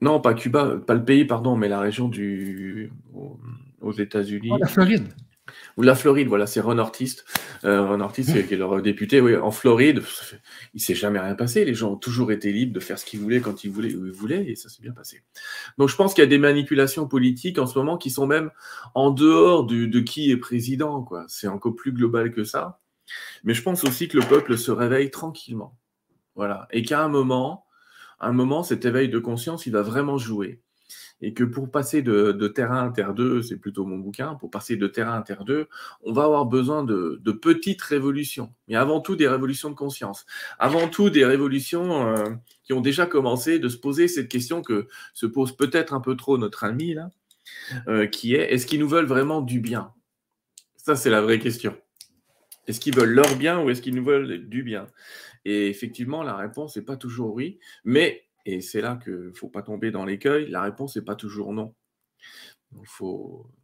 Non, 0.00 0.20
pas 0.20 0.34
Cuba, 0.34 0.76
pas 0.86 0.94
le 0.94 1.04
pays, 1.04 1.24
pardon, 1.24 1.56
mais 1.56 1.68
la 1.68 1.80
région 1.80 2.08
du, 2.08 2.92
aux, 3.80 3.92
États-Unis. 3.92 4.50
Oh, 4.52 4.58
la 4.58 4.66
Floride. 4.66 5.08
Ou 5.76 5.82
la 5.82 5.94
Floride, 5.94 6.28
voilà, 6.28 6.46
c'est 6.46 6.60
Ron 6.60 6.78
Ortist. 6.78 7.24
Euh, 7.64 7.86
Ron 7.86 8.00
Ortist, 8.00 8.46
qui 8.46 8.54
est 8.54 8.56
leur 8.56 8.80
député, 8.82 9.20
oui, 9.20 9.36
en 9.36 9.50
Floride. 9.50 10.02
Il 10.72 10.80
s'est 10.80 10.94
jamais 10.94 11.20
rien 11.20 11.34
passé. 11.34 11.64
Les 11.64 11.74
gens 11.74 11.92
ont 11.92 11.96
toujours 11.96 12.32
été 12.32 12.52
libres 12.52 12.72
de 12.72 12.80
faire 12.80 12.98
ce 12.98 13.04
qu'ils 13.04 13.20
voulaient 13.20 13.40
quand 13.40 13.64
ils 13.64 13.70
voulaient, 13.70 13.94
où 13.94 14.06
ils 14.06 14.12
voulaient, 14.12 14.50
et 14.50 14.56
ça 14.56 14.68
s'est 14.68 14.82
bien 14.82 14.92
passé. 14.92 15.22
Donc 15.78 15.88
je 15.88 15.96
pense 15.96 16.14
qu'il 16.14 16.22
y 16.22 16.26
a 16.26 16.30
des 16.30 16.38
manipulations 16.38 17.06
politiques 17.06 17.58
en 17.58 17.66
ce 17.66 17.78
moment 17.78 17.96
qui 17.98 18.10
sont 18.10 18.26
même 18.26 18.50
en 18.94 19.10
dehors 19.10 19.64
de 19.64 20.00
qui 20.00 20.30
est 20.30 20.36
président, 20.36 21.02
quoi. 21.02 21.24
C'est 21.28 21.48
encore 21.48 21.74
plus 21.74 21.92
global 21.92 22.32
que 22.32 22.44
ça. 22.44 22.80
Mais 23.42 23.54
je 23.54 23.62
pense 23.62 23.84
aussi 23.84 24.08
que 24.08 24.18
le 24.18 24.26
peuple 24.26 24.56
se 24.56 24.70
réveille 24.70 25.10
tranquillement. 25.10 25.78
Voilà. 26.34 26.66
Et 26.70 26.82
qu'à 26.82 27.02
un 27.02 27.08
moment, 27.08 27.66
un 28.26 28.32
moment, 28.32 28.62
cet 28.62 28.84
éveil 28.84 29.08
de 29.08 29.18
conscience, 29.18 29.66
il 29.66 29.72
va 29.72 29.82
vraiment 29.82 30.18
jouer. 30.18 30.60
Et 31.20 31.32
que 31.32 31.44
pour 31.44 31.70
passer 31.70 32.02
de, 32.02 32.48
terrain 32.48 32.86
à 32.86 32.90
terre 32.90 33.14
2, 33.14 33.42
c'est 33.42 33.56
plutôt 33.56 33.84
mon 33.86 33.96
bouquin, 33.96 34.34
pour 34.34 34.50
passer 34.50 34.76
de 34.76 34.86
terrain 34.86 35.18
à 35.18 35.22
terre 35.22 35.44
2, 35.44 35.68
on 36.02 36.12
va 36.12 36.24
avoir 36.24 36.44
besoin 36.44 36.84
de, 36.84 37.20
petites 37.40 37.82
révolutions, 37.82 38.52
mais 38.68 38.74
avant 38.74 39.00
tout 39.00 39.16
des 39.16 39.28
révolutions 39.28 39.70
de 39.70 39.74
conscience, 39.74 40.26
avant 40.58 40.88
tout 40.88 41.10
des 41.10 41.24
révolutions 41.24 42.08
euh, 42.08 42.30
qui 42.64 42.72
ont 42.72 42.80
déjà 42.80 43.06
commencé 43.06 43.58
de 43.58 43.68
se 43.68 43.76
poser 43.76 44.08
cette 44.08 44.28
question 44.28 44.60
que 44.62 44.88
se 45.14 45.26
pose 45.26 45.56
peut-être 45.56 45.94
un 45.94 46.00
peu 46.00 46.16
trop 46.16 46.36
notre 46.36 46.64
ami 46.64 46.94
là, 46.94 47.10
euh, 47.88 48.06
qui 48.06 48.34
est 48.34 48.52
est-ce 48.52 48.66
qu'ils 48.66 48.80
nous 48.80 48.88
veulent 48.88 49.06
vraiment 49.06 49.40
du 49.40 49.60
bien? 49.60 49.92
Ça, 50.76 50.96
c'est 50.96 51.10
la 51.10 51.22
vraie 51.22 51.38
question. 51.38 51.76
Est-ce 52.66 52.80
qu'ils 52.80 52.94
veulent 52.94 53.14
leur 53.14 53.36
bien 53.36 53.60
ou 53.62 53.70
est-ce 53.70 53.82
qu'ils 53.82 53.94
nous 53.94 54.04
veulent 54.04 54.48
du 54.48 54.62
bien? 54.62 54.86
Et 55.44 55.68
effectivement, 55.68 56.22
la 56.22 56.36
réponse 56.36 56.76
n'est 56.76 56.82
pas 56.82 56.96
toujours 56.96 57.34
oui, 57.34 57.58
mais 57.84 58.24
et 58.46 58.60
c'est 58.60 58.80
là 58.80 58.98
qu'il 59.02 59.12
ne 59.12 59.32
faut 59.32 59.48
pas 59.48 59.62
tomber 59.62 59.90
dans 59.90 60.04
l'écueil. 60.04 60.50
La 60.50 60.62
réponse 60.62 60.96
n'est 60.96 61.02
pas 61.02 61.16
toujours 61.16 61.52
non. 61.52 61.74
Donc, 62.72 62.86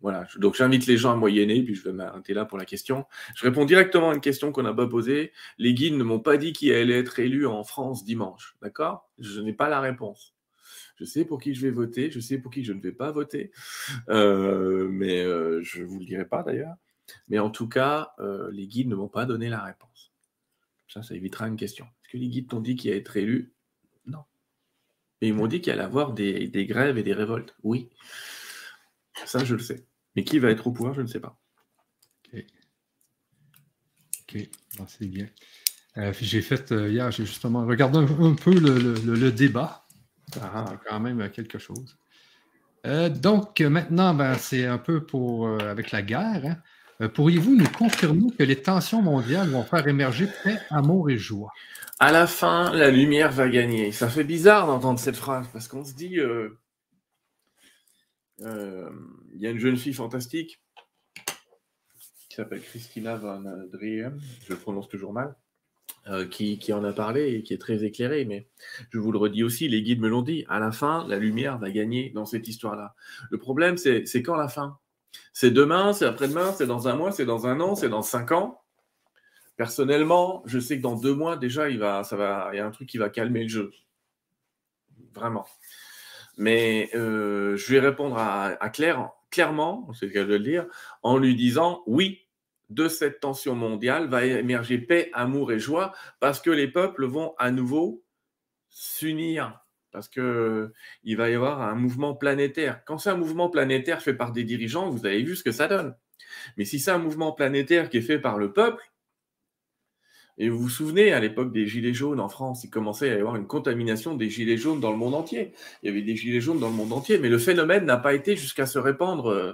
voilà. 0.00 0.26
Donc 0.36 0.54
j'invite 0.54 0.86
les 0.86 0.96
gens 0.96 1.12
à 1.12 1.16
moyenner, 1.16 1.62
puis 1.62 1.74
je 1.74 1.82
vais 1.82 1.92
m'arrêter 1.92 2.32
là 2.32 2.44
pour 2.44 2.58
la 2.58 2.64
question. 2.64 3.06
Je 3.34 3.44
réponds 3.44 3.64
directement 3.64 4.10
à 4.10 4.14
une 4.14 4.20
question 4.20 4.52
qu'on 4.52 4.62
n'a 4.62 4.72
pas 4.72 4.86
posée. 4.86 5.32
Les 5.58 5.74
guides 5.74 5.94
ne 5.94 6.04
m'ont 6.04 6.20
pas 6.20 6.36
dit 6.36 6.52
qui 6.52 6.72
allait 6.72 6.98
être 6.98 7.18
élu 7.18 7.46
en 7.46 7.64
France 7.64 8.04
dimanche. 8.04 8.56
D'accord? 8.62 9.10
Je 9.18 9.40
n'ai 9.40 9.52
pas 9.52 9.68
la 9.68 9.80
réponse. 9.80 10.34
Je 10.96 11.04
sais 11.04 11.24
pour 11.24 11.40
qui 11.40 11.54
je 11.54 11.62
vais 11.62 11.70
voter, 11.70 12.10
je 12.10 12.20
sais 12.20 12.38
pour 12.38 12.52
qui 12.52 12.62
je 12.62 12.72
ne 12.72 12.80
vais 12.80 12.92
pas 12.92 13.10
voter, 13.10 13.52
euh, 14.10 14.86
mais 14.90 15.24
euh, 15.24 15.62
je 15.62 15.80
ne 15.80 15.86
vous 15.86 15.98
le 15.98 16.04
dirai 16.04 16.26
pas 16.26 16.42
d'ailleurs. 16.42 16.74
Mais 17.28 17.38
en 17.38 17.50
tout 17.50 17.68
cas, 17.68 18.12
euh, 18.20 18.50
les 18.52 18.66
guides 18.66 18.88
ne 18.88 18.94
m'ont 18.94 19.08
pas 19.08 19.24
donné 19.24 19.48
la 19.48 19.62
réponse. 19.62 19.89
Ça, 20.92 21.02
ça 21.02 21.14
évitera 21.14 21.48
une 21.48 21.56
question. 21.56 21.84
Est-ce 21.84 22.12
que 22.12 22.18
les 22.18 22.28
guides 22.28 22.48
t'ont 22.48 22.60
dit 22.60 22.76
qui 22.76 22.88
allait 22.88 22.98
être 22.98 23.16
élu? 23.16 23.54
Et 25.20 25.28
ils 25.28 25.34
m'ont 25.34 25.46
dit 25.46 25.60
qu'il 25.60 25.72
allait 25.72 25.82
y 25.82 25.84
avoir 25.84 26.12
des, 26.12 26.66
grèves 26.66 26.98
et 26.98 27.02
des 27.02 27.12
révoltes. 27.12 27.54
Oui. 27.62 27.90
Ça, 29.26 29.44
je 29.44 29.54
le 29.54 29.60
sais. 29.60 29.86
Mais 30.16 30.24
qui 30.24 30.38
va 30.38 30.50
être 30.50 30.66
au 30.66 30.72
pouvoir, 30.72 30.94
je 30.94 31.02
ne 31.02 31.06
sais 31.06 31.20
pas. 31.20 31.38
Ok. 32.32 32.44
Ok, 34.22 34.48
c'est 34.86 35.06
bien. 35.06 35.28
Euh, 35.98 36.12
j'ai 36.20 36.40
fait 36.40 36.72
euh, 36.72 36.88
hier, 36.88 37.10
j'ai 37.10 37.26
justement 37.26 37.66
regardé 37.66 37.98
un, 37.98 38.34
peu 38.34 38.54
le, 38.54 39.30
débat. 39.30 39.86
Ah, 40.40 40.78
quand 40.86 41.00
même 41.00 41.28
quelque 41.30 41.58
chose. 41.58 41.98
Euh, 42.86 43.08
donc 43.10 43.60
maintenant, 43.60 44.14
ben, 44.14 44.34
c'est 44.38 44.64
un 44.64 44.78
peu 44.78 45.04
pour 45.04 45.48
avec 45.60 45.90
la 45.90 46.02
guerre. 46.02 46.46
Hein. 46.46 46.62
Pourriez-vous 47.08 47.56
nous 47.56 47.68
confirmer 47.68 48.30
que 48.38 48.42
les 48.42 48.56
tensions 48.56 49.02
mondiales 49.02 49.48
vont 49.48 49.64
faire 49.64 49.86
émerger 49.86 50.28
paix, 50.44 50.58
amour 50.70 51.10
et 51.10 51.18
joie? 51.18 51.50
à 52.00 52.12
la 52.12 52.26
fin, 52.26 52.72
la 52.72 52.90
lumière 52.90 53.30
va 53.30 53.48
gagner. 53.48 53.92
Ça 53.92 54.08
fait 54.08 54.24
bizarre 54.24 54.66
d'entendre 54.66 54.98
cette 54.98 55.16
phrase 55.16 55.46
parce 55.52 55.68
qu'on 55.68 55.84
se 55.84 55.92
dit, 55.92 56.18
euh, 56.18 56.58
euh, 58.40 58.90
il 59.34 59.40
y 59.42 59.46
a 59.46 59.50
une 59.50 59.58
jeune 59.58 59.76
fille 59.76 59.92
fantastique 59.92 60.62
qui 62.30 62.36
s'appelle 62.36 62.62
Christina 62.62 63.16
Van 63.16 63.42
Driem, 63.70 64.18
je 64.46 64.54
le 64.54 64.58
prononce 64.58 64.88
toujours 64.88 65.12
mal, 65.12 65.36
euh, 66.06 66.26
qui, 66.26 66.72
en 66.72 66.84
a 66.84 66.92
parlé 66.94 67.34
et 67.34 67.42
qui 67.42 67.52
est 67.52 67.58
très 67.58 67.84
éclairée. 67.84 68.24
Mais 68.24 68.48
je 68.90 68.98
vous 68.98 69.12
le 69.12 69.18
redis 69.18 69.42
aussi, 69.42 69.68
les 69.68 69.82
guides 69.82 70.00
me 70.00 70.08
l'ont 70.08 70.22
dit, 70.22 70.46
à 70.48 70.58
la 70.58 70.72
fin, 70.72 71.06
la 71.06 71.18
lumière 71.18 71.58
va 71.58 71.70
gagner 71.70 72.10
dans 72.14 72.24
cette 72.24 72.48
histoire-là. 72.48 72.94
Le 73.30 73.36
problème, 73.36 73.76
c'est 73.76 74.22
quand 74.22 74.36
la 74.36 74.48
fin? 74.48 74.78
C'est 75.32 75.50
demain, 75.50 75.92
c'est 75.92 76.06
après-demain, 76.06 76.52
c'est 76.52 76.66
dans 76.66 76.88
un 76.88 76.96
mois, 76.96 77.12
c'est 77.12 77.24
dans 77.24 77.46
un 77.46 77.60
an, 77.60 77.74
c'est 77.74 77.88
dans 77.88 78.02
cinq 78.02 78.32
ans 78.32 78.60
Personnellement, 79.56 80.42
je 80.46 80.58
sais 80.58 80.78
que 80.78 80.82
dans 80.82 80.96
deux 80.96 81.14
mois, 81.14 81.36
déjà, 81.36 81.68
il, 81.68 81.80
ça 81.80 82.16
va, 82.16 82.48
il 82.52 82.56
y 82.56 82.60
a 82.60 82.66
un 82.66 82.70
truc 82.70 82.88
qui 82.88 82.96
va 82.96 83.10
calmer 83.10 83.42
le 83.42 83.48
jeu. 83.50 83.70
Vraiment. 85.14 85.46
Mais 86.38 86.88
euh, 86.94 87.56
je 87.56 87.72
vais 87.74 87.80
répondre 87.80 88.16
à, 88.16 88.70
Claire 88.70 89.10
clairement, 89.30 89.86
c'est 89.92 90.06
le 90.06 90.12
cas 90.12 90.24
de 90.24 90.32
le 90.32 90.38
dire, 90.38 90.66
en 91.02 91.18
lui 91.18 91.36
disant 91.36 91.82
oui, 91.86 92.26
de 92.70 92.88
cette 92.88 93.20
tension 93.20 93.54
mondiale 93.54 94.08
va 94.08 94.24
émerger 94.24 94.78
paix, 94.78 95.10
amour 95.12 95.52
et 95.52 95.58
joie 95.58 95.92
parce 96.20 96.40
que 96.40 96.50
les 96.50 96.68
peuples 96.68 97.04
vont 97.04 97.34
à 97.36 97.50
nouveau 97.50 98.02
s'unir 98.70 99.60
parce 99.92 100.08
que 100.08 100.72
il 101.04 101.16
va 101.16 101.30
y 101.30 101.34
avoir 101.34 101.62
un 101.62 101.74
mouvement 101.74 102.14
planétaire. 102.14 102.82
Quand 102.84 102.98
c'est 102.98 103.10
un 103.10 103.16
mouvement 103.16 103.50
planétaire 103.50 104.02
fait 104.02 104.14
par 104.14 104.32
des 104.32 104.44
dirigeants, 104.44 104.90
vous 104.90 105.06
avez 105.06 105.22
vu 105.22 105.36
ce 105.36 105.44
que 105.44 105.52
ça 105.52 105.68
donne. 105.68 105.94
Mais 106.56 106.64
si 106.64 106.78
c'est 106.78 106.90
un 106.90 106.98
mouvement 106.98 107.32
planétaire 107.32 107.88
qui 107.88 107.98
est 107.98 108.02
fait 108.02 108.18
par 108.18 108.38
le 108.38 108.52
peuple, 108.52 108.82
et 110.38 110.48
vous 110.48 110.58
vous 110.58 110.68
souvenez, 110.70 111.12
à 111.12 111.20
l'époque 111.20 111.52
des 111.52 111.66
Gilets 111.66 111.92
jaunes 111.92 112.18
en 112.18 112.30
France, 112.30 112.64
il 112.64 112.70
commençait 112.70 113.10
à 113.10 113.14
y 113.14 113.18
avoir 113.18 113.36
une 113.36 113.46
contamination 113.46 114.14
des 114.14 114.30
Gilets 114.30 114.56
jaunes 114.56 114.80
dans 114.80 114.90
le 114.90 114.96
monde 114.96 115.14
entier. 115.14 115.52
Il 115.82 115.88
y 115.88 115.92
avait 115.92 116.00
des 116.00 116.16
Gilets 116.16 116.40
jaunes 116.40 116.58
dans 116.58 116.70
le 116.70 116.74
monde 116.74 116.94
entier, 116.94 117.18
mais 117.18 117.28
le 117.28 117.36
phénomène 117.36 117.84
n'a 117.84 117.98
pas 117.98 118.14
été 118.14 118.36
jusqu'à 118.36 118.64
se 118.64 118.78
répandre 118.78 119.30
euh, 119.30 119.52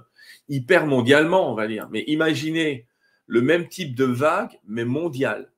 hyper 0.48 0.86
mondialement, 0.86 1.50
on 1.50 1.56
va 1.56 1.66
dire. 1.66 1.88
Mais 1.90 2.04
imaginez 2.06 2.86
le 3.26 3.42
même 3.42 3.66
type 3.66 3.96
de 3.96 4.04
vague, 4.04 4.60
mais 4.64 4.84
mondiale. 4.84 5.50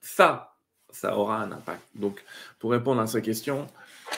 Ça, 0.00 0.51
ça 0.92 1.16
aura 1.16 1.42
un 1.42 1.52
impact. 1.52 1.82
Donc, 1.94 2.24
pour 2.58 2.70
répondre 2.70 3.00
à 3.00 3.06
sa 3.06 3.20
question, 3.20 3.66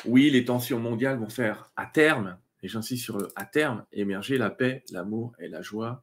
oui, 0.05 0.31
les 0.31 0.45
tensions 0.45 0.79
mondiales 0.79 1.19
vont 1.19 1.29
faire 1.29 1.71
à 1.77 1.87
terme, 1.87 2.37
et 2.63 2.69
j'insiste 2.69 3.05
sur 3.05 3.19
le 3.19 3.29
à 3.37 3.45
terme, 3.45 3.85
émerger 3.93 4.39
la 4.39 4.51
paix, 4.51 4.85
l'amour 4.91 5.33
et 5.39 5.49
la 5.49 5.63
joie. 5.63 6.03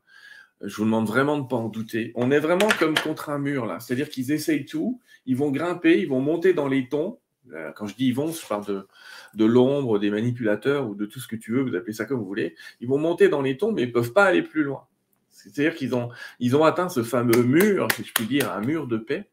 Je 0.62 0.76
vous 0.76 0.86
demande 0.86 1.08
vraiment 1.08 1.38
de 1.38 1.44
ne 1.44 1.48
pas 1.48 1.56
en 1.56 1.70
douter. 1.70 2.12
On 2.16 2.30
est 2.30 2.40
vraiment 2.40 2.70
comme 2.80 2.94
contre 2.96 3.30
un 3.30 3.40
mur 3.40 3.66
là, 3.66 3.80
c'est-à-dire 3.80 4.10
qu'ils 4.10 4.32
essayent 4.32 4.66
tout, 4.66 5.02
ils 5.26 5.36
vont 5.36 5.52
grimper, 5.52 6.00
ils 6.00 6.08
vont 6.08 6.22
monter 6.22 6.54
dans 6.54 6.68
les 6.68 6.88
tons. 6.88 7.20
Euh, 7.52 7.72
quand 7.76 7.88
je 7.88 7.96
dis 7.96 8.08
ils 8.08 8.14
vont, 8.14 8.32
je 8.32 8.48
parle 8.48 8.66
de, 8.68 8.88
de 9.34 9.46
l'ombre, 9.46 9.98
des 9.98 10.12
manipulateurs 10.12 10.88
ou 10.88 10.94
de 10.94 11.06
tout 11.08 11.20
ce 11.20 11.28
que 11.28 11.36
tu 11.36 11.52
veux, 11.52 11.64
vous 11.64 11.76
appelez 11.76 11.94
ça 11.94 12.06
comme 12.06 12.20
vous 12.20 12.26
voulez. 12.26 12.56
Ils 12.80 12.88
vont 12.88 13.00
monter 13.00 13.28
dans 13.28 13.42
les 13.42 13.58
tons, 13.58 13.72
mais 13.72 13.84
ils 13.84 13.88
ne 13.88 13.94
peuvent 13.94 14.14
pas 14.14 14.26
aller 14.26 14.44
plus 14.44 14.64
loin. 14.64 14.86
C'est-à-dire 15.30 15.74
qu'ils 15.74 15.96
ont, 15.96 16.10
ils 16.40 16.56
ont 16.56 16.64
atteint 16.64 16.90
ce 16.90 17.02
fameux 17.02 17.42
mur, 17.42 17.88
si 17.96 18.04
je 18.04 18.14
puis 18.14 18.26
dire, 18.26 18.52
un 18.52 18.62
mur 18.62 18.86
de 18.86 18.98
paix, 18.98 19.30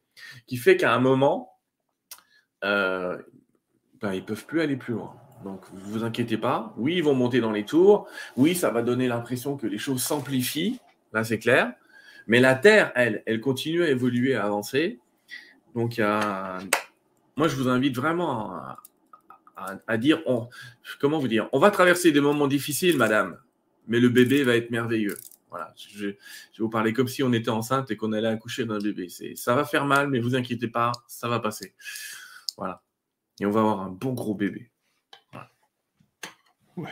qui 0.47 0.57
fait 0.57 0.77
qu'à 0.77 0.95
un 0.95 1.01
moment, 1.01 1.53
euh, 2.65 3.19
ben, 4.01 4.13
ils 4.13 4.21
ne 4.21 4.27
peuvent 4.27 4.47
plus 4.47 4.61
aller 4.61 4.77
plus 4.77 4.95
loin. 4.95 5.15
Donc, 5.45 5.63
vous 5.73 5.93
vous 5.93 6.05
inquiétez 6.05 6.37
pas. 6.37 6.75
Oui, 6.77 6.97
ils 6.97 7.05
vont 7.05 7.15
monter 7.15 7.41
dans 7.41 7.53
les 7.53 7.65
tours. 7.65 8.09
Oui, 8.37 8.55
ça 8.55 8.71
va 8.71 8.83
donner 8.83 9.07
l'impression 9.07 9.57
que 9.57 9.67
les 9.67 9.79
choses 9.79 10.03
s'amplifient. 10.03 10.81
Là, 11.13 11.25
c'est 11.25 11.39
clair. 11.39 11.73
Mais 12.27 12.41
la 12.41 12.55
Terre, 12.55 12.93
elle, 12.95 13.23
elle 13.27 13.41
continue 13.41 13.83
à 13.83 13.89
évoluer, 13.89 14.35
à 14.35 14.45
avancer. 14.45 14.99
Donc, 15.75 15.99
moi, 15.99 17.47
je 17.47 17.55
vous 17.55 17.69
invite 17.69 17.95
vraiment 17.95 18.61
à, 19.87 19.97
dire, 19.97 20.23
comment 21.01 21.19
vous 21.19 21.29
dire, 21.29 21.49
on 21.53 21.59
va 21.59 21.71
traverser 21.71 22.13
des 22.13 22.21
moments 22.21 22.49
difficiles, 22.49 22.97
madame, 22.97 23.39
mais 23.87 24.01
le 24.01 24.09
bébé 24.09 24.43
va 24.43 24.57
être 24.57 24.71
merveilleux. 24.71 25.17
Voilà, 25.51 25.75
je, 25.77 26.07
vais 26.09 26.19
vous 26.59 26.69
parler 26.69 26.93
comme 26.93 27.09
si 27.09 27.23
on 27.23 27.33
était 27.33 27.51
enceinte 27.51 27.91
et 27.91 27.97
qu'on 27.97 28.13
allait 28.13 28.29
accoucher 28.29 28.65
d'un 28.65 28.79
bébé. 28.79 29.09
Ça 29.35 29.55
va 29.55 29.65
faire 29.65 29.87
mal, 29.87 30.09
mais 30.09 30.21
vous 30.21 30.35
inquiétez 30.35 30.69
pas, 30.69 30.93
ça 31.07 31.29
va 31.29 31.41
passer. 31.41 31.75
Voilà. 32.57 32.83
Et 33.41 33.47
on 33.47 33.51
va 33.51 33.61
avoir 33.61 33.81
un 33.81 33.91
bon 33.91 34.13
gros 34.13 34.35
bébé. 34.35 34.71
Oui. 36.77 36.91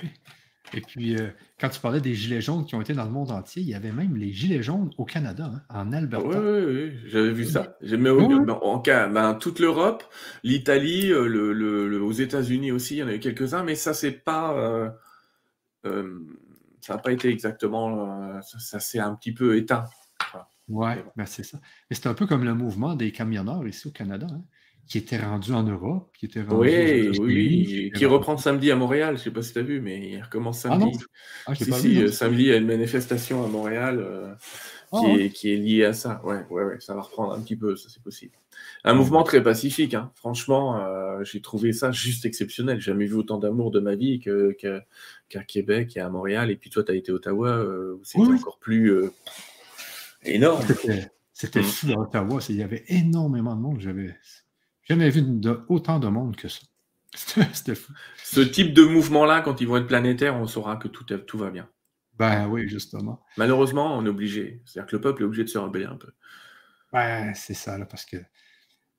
Et 0.74 0.80
puis, 0.80 1.16
euh, 1.16 1.28
quand 1.60 1.68
tu 1.68 1.80
parlais 1.80 2.00
des 2.00 2.14
gilets 2.14 2.40
jaunes 2.40 2.64
qui 2.64 2.74
ont 2.74 2.80
été 2.80 2.92
dans 2.92 3.04
le 3.04 3.10
monde 3.10 3.30
entier, 3.30 3.62
il 3.62 3.68
y 3.68 3.74
avait 3.74 3.92
même 3.92 4.16
les 4.16 4.32
gilets 4.32 4.62
jaunes 4.62 4.90
au 4.98 5.04
Canada, 5.04 5.52
hein, 5.54 5.62
en 5.68 5.92
Alberta. 5.92 6.26
Oui, 6.26 6.36
oui, 6.36 6.64
oui, 6.66 6.98
j'avais 7.06 7.32
vu 7.32 7.44
ça. 7.44 7.76
J'aimais 7.82 8.10
en, 8.10 8.82
ben, 8.82 9.34
toute 9.34 9.60
l'Europe, 9.60 10.02
l'Italie, 10.42 11.12
euh, 11.12 11.26
le, 11.26 12.02
aux 12.02 12.12
États-Unis 12.12 12.72
aussi, 12.72 12.96
il 12.96 12.98
y 12.98 13.02
en 13.02 13.08
avait 13.08 13.20
quelques-uns, 13.20 13.62
mais 13.62 13.76
ça, 13.76 13.94
c'est 13.94 14.10
pas. 14.10 14.54
Euh, 15.84 16.18
ça 16.86 16.94
n'a 16.94 17.00
pas 17.00 17.10
été 17.10 17.28
exactement. 17.28 18.40
ça, 18.42 18.78
s'est 18.78 19.00
un 19.00 19.16
petit 19.16 19.32
peu 19.32 19.56
éteint. 19.56 19.86
Oui, 20.68 20.92
ben 21.16 21.26
c'est 21.26 21.42
ça. 21.42 21.58
Et 21.90 21.96
c'est 21.96 22.06
un 22.06 22.14
peu 22.14 22.26
comme 22.26 22.44
le 22.44 22.54
mouvement 22.54 22.94
des 22.94 23.10
camionneurs 23.10 23.66
ici 23.66 23.88
au 23.88 23.90
Canada. 23.90 24.28
Hein 24.30 24.42
qui 24.86 24.98
était 24.98 25.18
rendu 25.18 25.52
en 25.52 25.64
Europe, 25.64 26.10
qui 26.16 26.26
était 26.26 26.42
rendu 26.42 26.54
Oui, 26.54 27.08
oui, 27.18 27.92
qui 27.94 28.06
reprend 28.06 28.36
samedi 28.36 28.70
à 28.70 28.76
Montréal. 28.76 29.16
Je 29.16 29.20
ne 29.20 29.24
sais 29.24 29.30
pas 29.30 29.42
si 29.42 29.52
tu 29.52 29.58
as 29.58 29.62
vu, 29.62 29.80
mais 29.80 30.10
il 30.10 30.22
recommence 30.22 30.64
ah 30.64 30.70
samedi. 30.70 30.98
Ah, 31.46 31.54
si, 31.54 31.72
si, 31.72 32.02
euh, 32.02 32.10
samedi, 32.10 32.42
il 32.42 32.48
y 32.48 32.52
a 32.52 32.56
une 32.56 32.66
manifestation 32.66 33.44
à 33.44 33.48
Montréal 33.48 33.98
euh, 33.98 34.32
ah 34.92 35.00
qui, 35.00 35.20
est, 35.20 35.30
qui, 35.30 35.52
est, 35.52 35.56
liée 35.56 35.84
à 35.84 35.92
ça. 35.92 36.20
Ouais, 36.24 36.44
ouais, 36.50 36.64
ouais, 36.64 36.76
ça 36.78 36.94
va 36.94 37.00
reprendre 37.00 37.32
un 37.32 37.40
petit 37.40 37.56
peu, 37.56 37.74
ça 37.74 37.88
c'est 37.90 38.02
possible. 38.02 38.32
Un 38.84 38.94
mouvement 38.94 39.24
très 39.24 39.42
pacifique. 39.42 39.94
Hein. 39.94 40.12
Franchement, 40.14 40.80
euh, 40.80 41.24
j'ai 41.24 41.40
trouvé 41.40 41.72
ça 41.72 41.90
juste 41.90 42.24
exceptionnel. 42.24 42.78
J'ai 42.78 42.92
jamais 42.92 43.06
vu 43.06 43.14
autant 43.14 43.38
d'amour 43.38 43.72
de 43.72 43.80
ma 43.80 43.96
vie 43.96 44.20
qu'à 44.20 45.42
Québec 45.42 45.96
et 45.96 46.00
à 46.00 46.08
Montréal. 46.08 46.52
Et 46.52 46.56
puis 46.56 46.70
toi, 46.70 46.84
tu 46.84 46.92
as 46.92 46.94
été 46.94 47.10
à 47.10 47.14
Ottawa, 47.16 47.64
où 47.64 48.04
c'était 48.04 48.22
encore 48.22 48.58
plus 48.58 48.94
énorme. 50.22 50.62
C'était 51.32 51.60
mm. 51.60 51.64
fou 51.64 51.92
à 51.92 52.00
Ottawa. 52.02 52.38
Il 52.48 52.56
y 52.56 52.62
avait 52.62 52.84
énormément 52.88 53.56
de 53.56 53.60
monde. 53.60 53.80
J'avais 53.80 54.14
jamais 54.88 55.10
vu 55.10 55.24
autant 55.68 55.98
de 55.98 56.08
monde 56.08 56.36
que 56.36 56.48
ça. 56.48 56.60
C'était 57.52 57.74
fou. 57.74 57.92
Ce 58.22 58.40
type 58.40 58.72
de 58.72 58.82
mouvement-là, 58.82 59.40
quand 59.40 59.60
ils 59.60 59.68
vont 59.68 59.76
être 59.76 59.86
planétaires, 59.86 60.36
on 60.36 60.46
saura 60.46 60.76
que 60.76 60.88
tout, 60.88 61.04
tout 61.04 61.38
va 61.38 61.50
bien. 61.50 61.68
Ben 62.18 62.48
oui, 62.48 62.68
justement. 62.68 63.22
Malheureusement, 63.36 63.96
on 63.96 64.04
est 64.06 64.08
obligé. 64.08 64.62
C'est-à-dire 64.64 64.90
que 64.90 64.96
le 64.96 65.02
peuple 65.02 65.22
est 65.22 65.26
obligé 65.26 65.44
de 65.44 65.48
se 65.48 65.58
rebeller 65.58 65.84
un 65.84 65.96
peu. 65.96 66.08
Ben, 66.92 67.34
c'est 67.34 67.54
ça, 67.54 67.76
là, 67.76 67.84
parce 67.84 68.04
que 68.04 68.16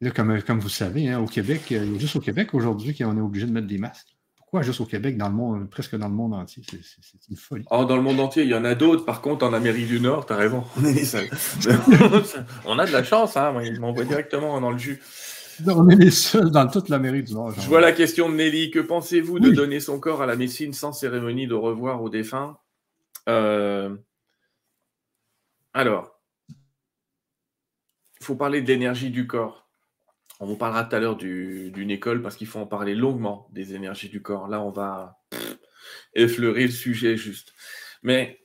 là, 0.01 0.11
comme, 0.11 0.41
comme 0.43 0.59
vous 0.59 0.69
savez, 0.69 1.09
hein, 1.09 1.19
au 1.19 1.25
Québec, 1.25 1.71
euh, 1.71 1.97
juste 1.97 2.15
au 2.15 2.19
Québec 2.19 2.53
aujourd'hui 2.53 2.95
qu'on 2.95 3.17
est 3.17 3.21
obligé 3.21 3.47
de 3.47 3.51
mettre 3.51 3.67
des 3.67 3.79
masques. 3.79 4.15
Pourquoi 4.37 4.61
juste 4.61 4.79
au 4.79 4.85
Québec, 4.85 5.17
dans 5.17 5.27
le 5.27 5.35
monde, 5.35 5.69
presque 5.69 5.95
dans 5.97 6.07
le 6.07 6.13
monde 6.13 6.33
entier? 6.33 6.63
C'est 6.69 7.29
une 7.29 7.35
folie. 7.35 7.65
Oh, 7.69 7.83
dans 7.83 7.97
le 7.97 8.01
monde 8.01 8.19
entier, 8.19 8.43
il 8.43 8.49
y 8.49 8.55
en 8.55 8.63
a 8.63 8.75
d'autres. 8.75 9.03
Par 9.03 9.21
contre, 9.21 9.45
en 9.45 9.51
Amérique 9.51 9.87
du 9.87 9.99
Nord, 9.99 10.25
tu 10.25 10.33
as 10.33 10.37
raison. 10.37 10.63
On 10.77 10.85
est 10.85 10.93
les 10.93 11.03
seuls. 11.03 11.27
on 12.65 12.79
a 12.79 12.85
de 12.85 12.91
la 12.91 13.03
chance, 13.03 13.35
hein. 13.35 13.51
Moi, 13.51 13.65
ils 13.65 13.79
m'envoient 13.79 14.05
directement 14.05 14.61
dans 14.61 14.71
le 14.71 14.77
jus. 14.77 15.01
On 15.67 15.89
est 15.89 15.95
les 15.95 16.11
seuls 16.11 16.51
dans 16.51 16.67
toute 16.67 16.89
l'Amérique 16.89 17.25
du 17.25 17.33
Nord. 17.33 17.51
Je 17.51 17.67
vois 17.67 17.81
la 17.81 17.91
question 17.91 18.29
de 18.29 18.35
Nelly. 18.35 18.71
Que 18.71 18.79
pensez-vous 18.79 19.39
de 19.39 19.51
donner 19.51 19.79
son 19.79 19.99
corps 19.99 20.21
à 20.21 20.25
la 20.25 20.35
médecine 20.35 20.73
sans 20.73 20.93
cérémonie 20.93 21.47
de 21.47 21.53
revoir 21.53 22.01
aux 22.01 22.09
défunts 22.09 22.57
euh, 23.29 23.95
Alors, 25.73 26.19
il 26.49 28.25
faut 28.25 28.35
parler 28.35 28.61
de 28.61 28.67
l'énergie 28.67 29.09
du 29.09 29.27
corps. 29.27 29.67
On 30.39 30.45
vous 30.45 30.57
parlera 30.57 30.83
tout 30.83 30.95
à 30.95 30.99
l'heure 30.99 31.15
d'une 31.15 31.91
école 31.91 32.21
parce 32.21 32.35
qu'il 32.35 32.47
faut 32.47 32.59
en 32.59 32.67
parler 32.67 32.93
longuement 32.93 33.47
des 33.51 33.73
énergies 33.73 34.09
du 34.09 34.21
corps. 34.21 34.47
Là, 34.47 34.61
on 34.61 34.69
va 34.69 35.19
effleurer 36.13 36.63
le 36.63 36.71
sujet 36.71 37.17
juste. 37.17 37.53
Mais 38.03 38.39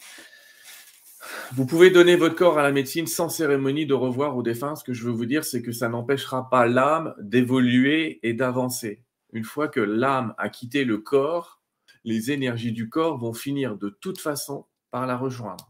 vous 1.55 1.67
pouvez 1.67 1.91
donner 1.91 2.17
votre 2.17 2.35
corps 2.35 2.59
à 2.59 2.63
la 2.63 2.73
médecine 2.73 3.07
sans 3.07 3.29
cérémonie 3.29 3.85
de 3.85 3.93
revoir 3.93 4.37
aux 4.37 4.43
défunts. 4.43 4.75
Ce 4.75 4.85
que 4.85 4.95
je 4.95 5.05
veux 5.05 5.13
vous 5.13 5.27
dire, 5.27 5.45
c'est 5.45 5.61
que 5.61 5.73
ça 5.73 5.89
n'empêchera 5.89 6.49
pas 6.49 6.67
l'âme 6.67 7.15
d'évoluer 7.19 8.21
et 8.23 8.33
d'avancer. 8.33 9.03
Une 9.33 9.45
fois 9.45 9.69
que 9.69 9.81
l'âme 9.81 10.35
a 10.39 10.49
quitté 10.49 10.85
le 10.85 10.99
corps, 10.99 11.61
les 12.05 12.31
énergies 12.31 12.73
du 12.73 12.89
corps 12.89 13.19
vont 13.19 13.35
finir 13.35 13.77
de 13.77 13.91
toute 13.91 14.19
façon 14.19 14.65
par 14.91 15.07
la 15.07 15.17
rejoindre. 15.17 15.69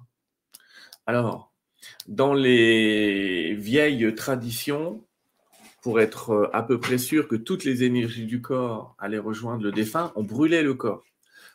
Alors, 1.07 1.53
dans 2.07 2.33
les 2.33 3.55
vieilles 3.55 4.15
traditions, 4.15 5.05
pour 5.83 6.01
être 6.01 6.31
euh, 6.31 6.51
à 6.53 6.63
peu 6.63 6.79
près 6.79 6.99
sûr 6.99 7.27
que 7.27 7.35
toutes 7.35 7.65
les 7.65 7.83
énergies 7.83 8.27
du 8.27 8.41
corps 8.41 8.95
allaient 9.01 9.19
rejoindre 9.19 9.65
le 9.65 9.73
défunt, 9.73 10.13
on 10.15 10.23
brûlait 10.23 10.63
le 10.63 10.75
corps. 10.75 11.05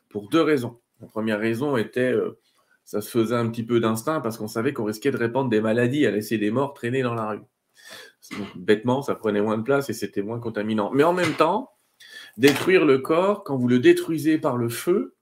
Pour 0.09 0.29
deux 0.29 0.41
raisons. 0.41 0.79
La 0.99 1.07
première 1.07 1.39
raison 1.39 1.77
était 1.77 2.11
euh, 2.11 2.37
ça 2.87 3.01
se 3.01 3.09
faisait 3.09 3.35
un 3.35 3.49
petit 3.49 3.65
peu 3.65 3.81
d'instinct 3.81 4.21
parce 4.21 4.37
qu'on 4.37 4.47
savait 4.47 4.71
qu'on 4.71 4.85
risquait 4.85 5.11
de 5.11 5.17
répandre 5.17 5.49
des 5.49 5.59
maladies 5.59 6.05
à 6.05 6.11
laisser 6.11 6.37
des 6.37 6.51
morts 6.51 6.73
traîner 6.73 7.01
dans 7.01 7.13
la 7.13 7.31
rue. 7.31 7.41
bêtement, 8.55 9.01
ça 9.01 9.13
prenait 9.13 9.41
moins 9.41 9.57
de 9.57 9.63
place 9.63 9.89
et 9.89 9.93
c'était 9.93 10.21
moins 10.21 10.39
contaminant. 10.39 10.89
Mais 10.93 11.03
en 11.03 11.11
même 11.11 11.33
temps, 11.33 11.69
détruire 12.37 12.85
le 12.85 12.99
corps, 12.99 13.43
quand 13.43 13.57
vous 13.57 13.67
le 13.67 13.79
détruisez 13.79 14.37
par 14.37 14.55
le 14.55 14.69
feu, 14.69 15.17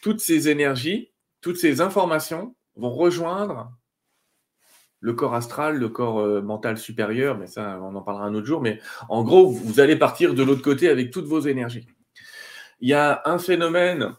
toutes 0.00 0.20
ces 0.20 0.48
énergies, 0.48 1.12
toutes 1.42 1.58
ces 1.58 1.82
informations 1.82 2.56
vont 2.74 2.94
rejoindre 2.94 3.70
le 5.00 5.12
corps 5.12 5.34
astral, 5.34 5.76
le 5.76 5.90
corps 5.90 6.20
euh, 6.20 6.40
mental 6.40 6.78
supérieur, 6.78 7.36
mais 7.36 7.48
ça, 7.48 7.78
on 7.82 7.94
en 7.94 8.00
parlera 8.00 8.24
un 8.24 8.34
autre 8.34 8.46
jour. 8.46 8.62
Mais 8.62 8.80
en 9.10 9.24
gros, 9.24 9.50
vous 9.50 9.78
allez 9.78 9.96
partir 9.96 10.32
de 10.32 10.42
l'autre 10.42 10.62
côté 10.62 10.88
avec 10.88 11.10
toutes 11.10 11.26
vos 11.26 11.40
énergies. 11.40 11.86
Il 12.80 12.88
y 12.88 12.94
a 12.94 13.20
un 13.26 13.36
phénomène 13.36 14.16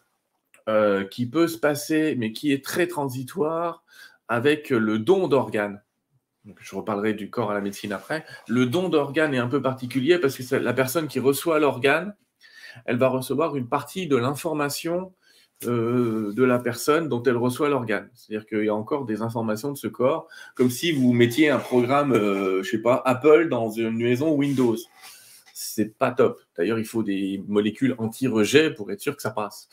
euh, 0.69 1.05
qui 1.05 1.27
peut 1.27 1.47
se 1.47 1.57
passer, 1.57 2.15
mais 2.17 2.31
qui 2.31 2.51
est 2.51 2.63
très 2.63 2.87
transitoire, 2.87 3.83
avec 4.27 4.69
le 4.69 4.99
don 4.99 5.27
d'organes. 5.27 5.81
Je 6.59 6.75
reparlerai 6.75 7.13
du 7.13 7.29
corps 7.29 7.51
à 7.51 7.53
la 7.53 7.61
médecine 7.61 7.91
après. 7.91 8.25
Le 8.47 8.65
don 8.65 8.89
d'organes 8.89 9.33
est 9.33 9.39
un 9.39 9.47
peu 9.47 9.61
particulier 9.61 10.19
parce 10.19 10.37
que 10.37 10.55
la 10.55 10.73
personne 10.73 11.07
qui 11.07 11.19
reçoit 11.19 11.59
l'organe, 11.59 12.15
elle 12.85 12.97
va 12.97 13.07
recevoir 13.07 13.55
une 13.55 13.67
partie 13.67 14.07
de 14.07 14.15
l'information 14.15 15.13
euh, 15.63 16.33
de 16.33 16.43
la 16.43 16.59
personne 16.59 17.07
dont 17.07 17.23
elle 17.23 17.37
reçoit 17.37 17.69
l'organe. 17.69 18.09
C'est-à-dire 18.13 18.45
qu'il 18.45 18.65
y 18.65 18.69
a 18.69 18.75
encore 18.75 19.05
des 19.05 19.21
informations 19.21 19.71
de 19.71 19.77
ce 19.77 19.87
corps, 19.87 20.27
comme 20.53 20.69
si 20.69 20.91
vous 20.91 21.13
mettiez 21.13 21.49
un 21.49 21.59
programme, 21.59 22.11
euh, 22.11 22.61
je 22.61 22.71
sais 22.71 22.81
pas, 22.81 23.01
Apple 23.05 23.47
dans 23.47 23.69
une 23.69 23.97
maison 23.97 24.33
Windows. 24.33 24.75
C'est 25.57 25.97
pas 25.97 26.11
top. 26.11 26.41
D'ailleurs, 26.57 26.79
il 26.79 26.85
faut 26.85 27.01
des 27.01 27.41
molécules 27.47 27.95
anti-rejet 27.97 28.71
pour 28.71 28.91
être 28.91 28.99
sûr 28.99 29.15
que 29.15 29.21
ça 29.21 29.31
passe. 29.31 29.69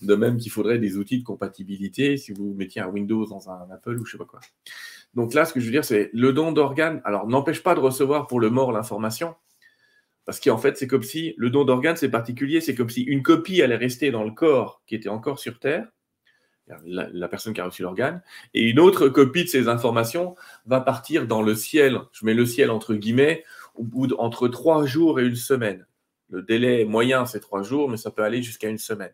De 0.00 0.14
même 0.14 0.36
qu'il 0.36 0.52
faudrait 0.52 0.78
des 0.78 0.98
outils 0.98 1.18
de 1.18 1.24
compatibilité 1.24 2.16
si 2.16 2.30
vous 2.32 2.54
mettiez 2.54 2.80
un 2.80 2.86
Windows 2.86 3.26
dans 3.26 3.50
un 3.50 3.68
Apple 3.72 3.98
ou 3.98 4.06
je 4.06 4.12
sais 4.12 4.18
pas 4.18 4.24
quoi. 4.24 4.38
Donc 5.14 5.34
là, 5.34 5.44
ce 5.44 5.52
que 5.52 5.58
je 5.58 5.64
veux 5.66 5.72
dire, 5.72 5.84
c'est 5.84 6.10
le 6.12 6.32
don 6.32 6.52
d'organes. 6.52 7.02
Alors, 7.04 7.26
n'empêche 7.26 7.64
pas 7.64 7.74
de 7.74 7.80
recevoir 7.80 8.28
pour 8.28 8.38
le 8.38 8.50
mort 8.50 8.70
l'information. 8.70 9.34
Parce 10.26 10.38
qu'en 10.38 10.58
fait, 10.58 10.76
c'est 10.76 10.86
comme 10.86 11.02
si 11.02 11.34
le 11.38 11.50
don 11.50 11.64
d'organes, 11.64 11.96
c'est 11.96 12.08
particulier. 12.08 12.60
C'est 12.60 12.76
comme 12.76 12.90
si 12.90 13.02
une 13.02 13.24
copie 13.24 13.62
allait 13.62 13.74
rester 13.74 14.12
dans 14.12 14.22
le 14.22 14.30
corps 14.30 14.80
qui 14.86 14.94
était 14.94 15.08
encore 15.08 15.40
sur 15.40 15.58
Terre 15.58 15.88
la, 16.84 17.28
personne 17.28 17.52
qui 17.52 17.60
a 17.60 17.64
reçu 17.64 17.82
l'organe, 17.82 18.22
et 18.54 18.62
une 18.62 18.80
autre 18.80 19.08
copie 19.08 19.44
de 19.44 19.48
ces 19.48 19.68
informations 19.68 20.34
va 20.66 20.80
partir 20.80 21.26
dans 21.26 21.42
le 21.42 21.54
ciel, 21.54 22.00
je 22.12 22.24
mets 22.24 22.34
le 22.34 22.46
ciel 22.46 22.70
entre 22.70 22.94
guillemets, 22.94 23.44
au 23.78 23.84
bout 23.84 24.12
entre 24.18 24.48
trois 24.48 24.84
jours 24.86 25.20
et 25.20 25.26
une 25.26 25.36
semaine. 25.36 25.86
Le 26.28 26.42
délai 26.42 26.84
moyen, 26.84 27.26
c'est 27.26 27.40
trois 27.40 27.62
jours, 27.62 27.88
mais 27.88 27.96
ça 27.96 28.10
peut 28.10 28.22
aller 28.22 28.42
jusqu'à 28.42 28.68
une 28.68 28.78
semaine. 28.78 29.12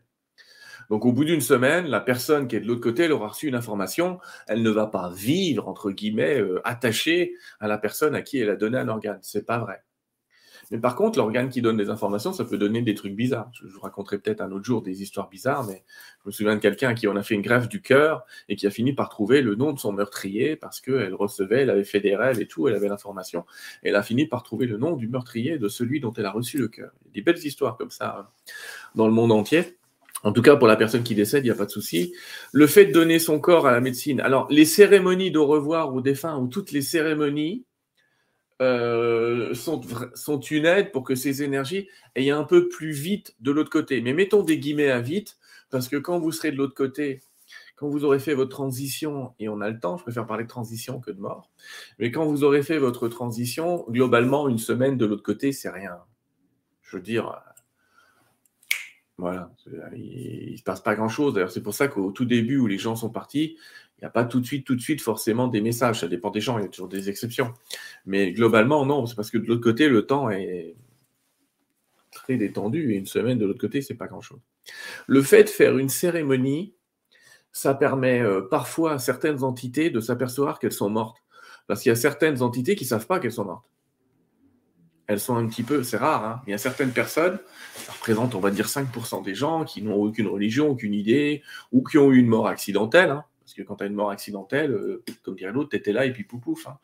Donc, 0.89 1.05
au 1.05 1.13
bout 1.13 1.25
d'une 1.25 1.41
semaine, 1.41 1.87
la 1.87 2.01
personne 2.01 2.47
qui 2.47 2.55
est 2.55 2.59
de 2.59 2.67
l'autre 2.67 2.81
côté, 2.81 3.03
elle 3.03 3.13
aura 3.13 3.29
reçu 3.29 3.47
une 3.47 3.55
information. 3.55 4.19
Elle 4.47 4.63
ne 4.63 4.69
va 4.69 4.87
pas 4.87 5.09
vivre, 5.09 5.67
entre 5.67 5.91
guillemets, 5.91 6.39
euh, 6.39 6.61
attachée 6.65 7.35
à 7.59 7.67
la 7.67 7.77
personne 7.77 8.15
à 8.15 8.21
qui 8.21 8.39
elle 8.39 8.49
a 8.49 8.55
donné 8.55 8.77
un 8.77 8.87
organe. 8.89 9.19
C'est 9.21 9.45
pas 9.45 9.59
vrai. 9.59 9.83
Mais 10.73 10.79
par 10.79 10.95
contre, 10.95 11.19
l'organe 11.19 11.49
qui 11.49 11.61
donne 11.61 11.77
des 11.77 11.91
informations, 11.91 12.33
ça 12.33 12.45
peut 12.45 12.57
donner 12.57 12.81
des 12.81 12.95
trucs 12.95 13.13
bizarres. 13.13 13.51
Je, 13.53 13.67
vous 13.67 13.79
raconterai 13.79 14.17
peut-être 14.17 14.41
un 14.41 14.51
autre 14.51 14.65
jour 14.65 14.81
des 14.81 15.03
histoires 15.03 15.29
bizarres, 15.29 15.67
mais 15.67 15.83
je 16.23 16.29
me 16.29 16.31
souviens 16.31 16.55
de 16.55 16.59
quelqu'un 16.59 16.95
qui 16.95 17.07
on 17.07 17.15
a 17.15 17.21
fait 17.21 17.35
une 17.35 17.43
greffe 17.43 17.69
du 17.69 17.79
cœur 17.79 18.25
et 18.49 18.55
qui 18.55 18.65
a 18.65 18.71
fini 18.71 18.91
par 18.91 19.09
trouver 19.09 19.43
le 19.43 19.53
nom 19.53 19.71
de 19.71 19.77
son 19.77 19.91
meurtrier 19.91 20.55
parce 20.55 20.81
qu'elle 20.81 21.13
recevait, 21.13 21.61
elle 21.61 21.69
avait 21.69 21.83
fait 21.83 21.99
des 21.99 22.15
rêves 22.15 22.41
et 22.41 22.47
tout, 22.47 22.67
elle 22.67 22.73
avait 22.73 22.87
l'information. 22.87 23.45
Elle 23.83 23.95
a 23.95 24.01
fini 24.01 24.25
par 24.25 24.41
trouver 24.41 24.65
le 24.65 24.77
nom 24.77 24.95
du 24.95 25.07
meurtrier 25.07 25.59
de 25.59 25.67
celui 25.67 25.99
dont 25.99 26.11
elle 26.13 26.25
a 26.25 26.31
reçu 26.31 26.57
le 26.57 26.69
cœur. 26.69 26.89
Des 27.13 27.21
belles 27.21 27.45
histoires 27.45 27.77
comme 27.77 27.91
ça 27.91 28.21
hein, 28.21 28.27
dans 28.95 29.05
le 29.05 29.13
monde 29.13 29.31
entier. 29.31 29.77
En 30.23 30.31
tout 30.31 30.41
cas, 30.41 30.55
pour 30.55 30.67
la 30.67 30.75
personne 30.75 31.03
qui 31.03 31.13
décède, 31.13 31.45
il 31.45 31.49
n'y 31.49 31.51
a 31.51 31.55
pas 31.55 31.65
de 31.65 31.71
souci. 31.71 32.15
Le 32.51 32.65
fait 32.65 32.87
de 32.87 32.93
donner 32.93 33.19
son 33.19 33.39
corps 33.39 33.67
à 33.67 33.71
la 33.71 33.79
médecine. 33.79 34.21
Alors, 34.21 34.47
les 34.49 34.65
cérémonies 34.65 35.29
d'au 35.29 35.45
revoir 35.45 35.93
aux 35.93 36.01
défunts 36.01 36.39
ou 36.39 36.47
toutes 36.47 36.71
les 36.71 36.81
cérémonies, 36.81 37.63
euh, 38.63 39.53
sont, 39.53 39.81
sont, 40.15 40.39
une 40.39 40.65
aide 40.65 40.91
pour 40.91 41.03
que 41.03 41.15
ces 41.15 41.43
énergies 41.43 41.89
aillent 42.15 42.31
un 42.31 42.43
peu 42.43 42.69
plus 42.69 42.91
vite 42.91 43.35
de 43.41 43.51
l'autre 43.51 43.69
côté. 43.69 44.01
Mais 44.01 44.13
mettons 44.13 44.41
des 44.41 44.57
guillemets 44.57 44.89
à 44.89 45.01
vite, 45.01 45.37
parce 45.69 45.89
que 45.89 45.97
quand 45.97 46.19
vous 46.19 46.31
serez 46.31 46.51
de 46.51 46.57
l'autre 46.57 46.75
côté, 46.75 47.19
quand 47.75 47.89
vous 47.89 48.05
aurez 48.05 48.19
fait 48.19 48.33
votre 48.33 48.51
transition, 48.51 49.33
et 49.39 49.49
on 49.49 49.59
a 49.59 49.69
le 49.69 49.79
temps, 49.79 49.97
je 49.97 50.03
préfère 50.03 50.25
parler 50.25 50.45
de 50.45 50.49
transition 50.49 50.99
que 51.01 51.11
de 51.11 51.19
mort, 51.19 51.51
mais 51.99 52.11
quand 52.11 52.25
vous 52.25 52.43
aurez 52.43 52.63
fait 52.63 52.77
votre 52.77 53.09
transition, 53.09 53.85
globalement, 53.89 54.47
une 54.47 54.59
semaine 54.59 54.97
de 54.97 55.05
l'autre 55.05 55.23
côté, 55.23 55.51
c'est 55.51 55.69
rien. 55.69 55.97
Je 56.81 56.97
veux 56.97 57.03
dire, 57.03 57.43
voilà, 59.17 59.51
il 59.95 60.51
ne 60.53 60.57
se 60.57 60.63
passe 60.63 60.81
pas 60.81 60.95
grand-chose. 60.95 61.33
D'ailleurs, 61.33 61.51
c'est 61.51 61.61
pour 61.61 61.73
ça 61.73 61.87
qu'au 61.87 62.11
tout 62.11 62.25
début, 62.25 62.57
où 62.57 62.67
les 62.67 62.77
gens 62.77 62.95
sont 62.95 63.09
partis, 63.09 63.57
n'y 64.03 64.07
a 64.07 64.11
pas 64.11 64.25
tout 64.25 64.39
de 64.39 64.45
suite, 64.45 64.65
tout 64.65 64.75
de 64.75 64.81
suite 64.81 65.01
forcément 65.01 65.47
des 65.47 65.61
messages. 65.61 66.01
Ça 66.01 66.07
dépend 66.07 66.29
des 66.29 66.41
gens, 66.41 66.57
il 66.59 66.63
y 66.63 66.65
a 66.65 66.69
toujours 66.69 66.89
des 66.89 67.09
exceptions. 67.09 67.53
Mais 68.05 68.31
globalement, 68.31 68.85
non, 68.85 69.05
c'est 69.05 69.15
parce 69.15 69.31
que 69.31 69.37
de 69.37 69.47
l'autre 69.47 69.61
côté, 69.61 69.87
le 69.87 70.05
temps 70.05 70.29
est 70.29 70.75
très 72.11 72.37
détendu 72.37 72.93
et 72.93 72.97
une 72.97 73.05
semaine 73.05 73.37
de 73.37 73.45
l'autre 73.45 73.61
côté, 73.61 73.81
c'est 73.81 73.95
pas 73.95 74.07
grand-chose. 74.07 74.39
Le 75.07 75.21
fait 75.21 75.45
de 75.45 75.49
faire 75.49 75.77
une 75.77 75.89
cérémonie, 75.89 76.73
ça 77.51 77.73
permet 77.73 78.21
euh, 78.21 78.41
parfois 78.41 78.93
à 78.93 78.99
certaines 78.99 79.43
entités 79.43 79.89
de 79.89 79.99
s'apercevoir 79.99 80.59
qu'elles 80.59 80.73
sont 80.73 80.89
mortes. 80.89 81.17
Parce 81.67 81.81
qu'il 81.81 81.89
y 81.89 81.93
a 81.93 81.95
certaines 81.95 82.41
entités 82.41 82.75
qui 82.75 82.83
ne 82.83 82.89
savent 82.89 83.07
pas 83.07 83.19
qu'elles 83.19 83.31
sont 83.31 83.45
mortes. 83.45 83.65
Elles 85.07 85.19
sont 85.19 85.35
un 85.35 85.47
petit 85.47 85.63
peu, 85.63 85.83
c'est 85.83 85.97
rare, 85.97 86.25
hein. 86.25 86.41
il 86.47 86.51
y 86.51 86.53
a 86.53 86.57
certaines 86.57 86.91
personnes, 86.91 87.37
ça 87.75 87.91
représente 87.91 88.35
on 88.35 88.39
va 88.39 88.51
dire 88.51 88.67
5% 88.67 89.21
des 89.21 89.35
gens 89.35 89.65
qui 89.65 89.81
n'ont 89.81 89.95
aucune 89.95 90.27
religion, 90.27 90.69
aucune 90.69 90.93
idée, 90.93 91.43
ou 91.73 91.83
qui 91.83 91.97
ont 91.97 92.11
eu 92.11 92.19
une 92.19 92.27
mort 92.27 92.47
accidentelle. 92.47 93.09
Hein. 93.09 93.25
Parce 93.43 93.53
que 93.53 93.61
quand 93.61 93.75
tu 93.75 93.83
as 93.83 93.87
une 93.87 93.93
mort 93.93 94.09
accidentelle, 94.09 94.71
euh, 94.71 95.03
comme 95.21 95.35
dirait 95.35 95.51
l'autre, 95.51 95.69
tu 95.69 95.75
étais 95.75 95.93
là 95.93 96.05
et 96.05 96.13
puis 96.13 96.23
poupouf. 96.23 96.67
Hein. 96.67 96.77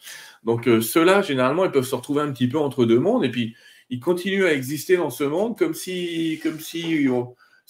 Donc 0.44 0.68
euh, 0.68 0.82
ceux-là, 0.82 1.22
généralement, 1.22 1.66
ils 1.66 1.72
peuvent 1.72 1.86
se 1.86 1.96
retrouver 1.96 2.22
un 2.22 2.32
petit 2.32 2.48
peu 2.48 2.60
entre 2.60 2.86
deux 2.86 3.00
mondes 3.00 3.24
et 3.24 3.30
puis 3.30 3.56
ils 3.90 4.00
continuent 4.00 4.46
à 4.46 4.54
exister 4.54 4.98
dans 4.98 5.10
ce 5.10 5.24
monde 5.24 5.58
comme 5.58 5.74
si, 5.74 6.40
comme 6.44 6.60
si 6.60 7.08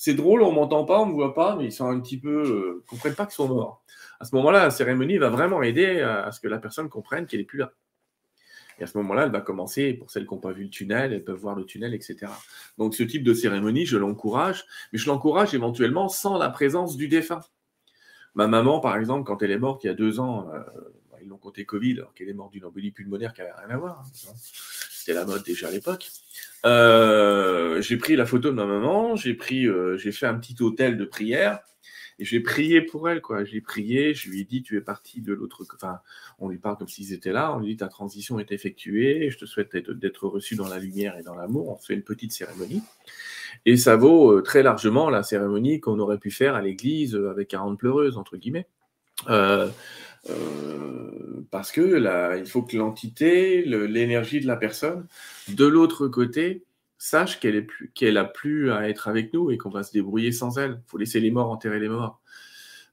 c'est 0.02 0.14
drôle, 0.14 0.44
on 0.44 0.54
m'entend 0.54 0.86
pas, 0.86 1.02
on 1.02 1.08
me 1.08 1.12
voit 1.12 1.34
pas, 1.34 1.58
mais 1.58 1.66
ils 1.66 1.72
sont 1.74 1.86
un 1.90 2.00
petit 2.00 2.18
peu, 2.18 2.30
euh, 2.30 2.84
comprennent 2.88 3.16
pas 3.16 3.26
qu'ils 3.26 3.36
sont 3.36 3.50
morts. 3.50 3.84
À 4.22 4.24
ce 4.24 4.34
moment-là, 4.38 4.64
la 4.64 4.72
cérémonie 4.72 5.18
va 5.18 5.30
vraiment 5.30 5.62
aider 5.62 6.00
à, 6.00 6.32
ce 6.32 6.40
que 6.40 6.48
la 6.48 6.58
personne 6.58 6.88
comprenne 6.88 7.26
qu'elle 7.26 7.42
est 7.42 7.44
plus 7.44 7.60
là. 7.60 7.74
Et 8.80 8.84
à 8.84 8.88
ce 8.88 8.98
moment-là, 8.98 9.26
elle 9.26 9.32
va 9.32 9.42
commencer, 9.42 9.94
pour 9.94 10.10
celles 10.10 10.26
qui 10.26 10.34
n'ont 10.34 10.40
pas 10.40 10.54
vu 10.54 10.64
le 10.64 10.70
tunnel, 10.70 11.12
elles 11.12 11.26
peuvent 11.26 11.40
voir 11.40 11.54
le 11.54 11.66
tunnel, 11.66 11.94
etc. 11.94 12.32
Donc 12.78 12.96
ce 12.96 13.04
type 13.04 13.26
de 13.26 13.34
cérémonie, 13.34 13.86
je 13.86 13.98
l'encourage, 13.98 14.64
mais 14.94 15.00
je 15.00 15.08
l'encourage 15.08 15.54
éventuellement 15.54 16.08
sans 16.08 16.38
la 16.38 16.50
présence 16.50 16.96
du 16.96 17.10
défunt. 17.10 17.42
Ma 18.36 18.48
maman, 18.48 18.80
par 18.80 18.98
exemple, 18.98 19.26
quand 19.26 19.42
elle 19.42 19.52
est 19.52 19.60
morte 19.60 19.84
il 19.84 19.88
y 19.88 19.90
a 19.90 19.94
deux 19.94 20.20
ans, 20.20 20.50
euh, 20.54 20.60
ils 21.22 21.28
l'ont 21.28 21.38
compté 21.38 21.66
Covid, 21.66 22.00
alors 22.00 22.14
qu'elle 22.14 22.30
est 22.30 22.34
morte 22.34 22.52
d'une 22.54 22.66
embolie 22.66 22.92
pulmonaire 22.92 23.34
qui 23.34 23.42
n'avait 23.42 23.54
rien 23.54 23.70
à 23.70 23.78
voir. 23.78 24.00
Hein, 24.00 24.34
C'était 24.92 25.14
la 25.14 25.26
mode 25.26 25.44
déjà 25.44 25.68
à 25.68 25.72
l'époque. 25.72 26.10
Euh, 26.66 27.82
j'ai 27.82 27.98
pris 27.98 28.16
la 28.16 28.26
photo 28.26 28.50
de 28.50 28.56
ma 28.56 28.66
maman, 28.66 29.16
j'ai 29.16 29.34
pris, 29.34 29.66
euh, 29.66 29.98
j'ai 29.98 30.12
fait 30.12 30.28
un 30.28 30.36
petit 30.36 30.56
hôtel 30.62 30.98
de 30.98 31.06
prière 31.06 31.60
et 32.20 32.26
j'ai 32.26 32.42
prié 32.42 32.82
pour 32.82 33.10
elle, 33.10 33.22
quoi. 33.22 33.46
J'ai 33.46 33.62
prié, 33.62 34.14
je 34.14 34.30
lui 34.30 34.42
ai 34.42 34.44
dit, 34.44 34.62
tu 34.62 34.78
es 34.78 34.82
parti 34.82 35.22
de 35.22 35.34
l'autre. 35.34 35.64
Enfin, 35.74 36.00
on 36.38 36.50
lui 36.50 36.58
parle 36.58 36.78
comme 36.78 36.90
s'ils 36.90 37.14
étaient 37.14 37.32
là. 37.32 37.56
On 37.56 37.60
lui 37.60 37.68
dit, 37.68 37.78
ta 37.78 37.88
transition 37.88 38.40
est 38.40 38.52
effectuée. 38.52 39.30
Je 39.32 39.38
te 39.38 39.46
souhaite 39.46 39.76
d'être 39.78 40.28
reçu 40.28 40.56
dans 40.56 40.68
la 40.68 40.80
lumière 40.80 41.18
et 41.18 41.24
dans 41.24 41.34
l'amour. 41.34 41.70
On 41.70 41.78
fait 41.78 41.94
une 41.94 42.04
petite 42.04 42.34
cérémonie. 42.34 42.84
Et 43.66 43.78
ça 43.78 43.96
vaut 43.96 44.34
euh, 44.34 44.42
très 44.42 44.64
largement 44.64 45.10
la 45.10 45.24
cérémonie 45.24 45.80
qu'on 45.80 45.98
aurait 46.00 46.18
pu 46.18 46.30
faire 46.30 46.56
à 46.56 46.62
l'église 46.62 47.16
euh, 47.16 47.32
avec 47.32 47.48
40 47.48 47.80
pleureuses, 47.80 48.18
entre 48.18 48.36
guillemets. 48.36 48.68
Euh, 49.30 49.70
parce 51.52 51.72
que 51.72 51.82
là, 51.82 52.36
il 52.36 52.46
faut 52.46 52.64
que 52.64 52.76
l'entité, 52.76 53.64
l'énergie 53.64 54.42
de 54.42 54.48
la 54.48 54.58
personne, 54.58 55.08
de 55.48 55.66
l'autre 55.66 56.10
côté, 56.10 56.64
sache 57.00 57.40
qu'elle 57.40 57.66
qu'elle 57.96 58.18
a 58.18 58.26
plus 58.26 58.72
à 58.72 58.88
être 58.90 59.08
avec 59.08 59.34
nous 59.34 59.50
et 59.50 59.58
qu'on 59.58 59.70
va 59.70 59.82
se 59.82 59.92
débrouiller 59.92 60.32
sans 60.32 60.60
elle. 60.60 60.82
Faut 60.86 61.00
laisser 61.00 61.20
les 61.20 61.32
morts 61.32 61.50
enterrer 61.50 61.80
les 61.80 61.90
morts. 61.90 62.22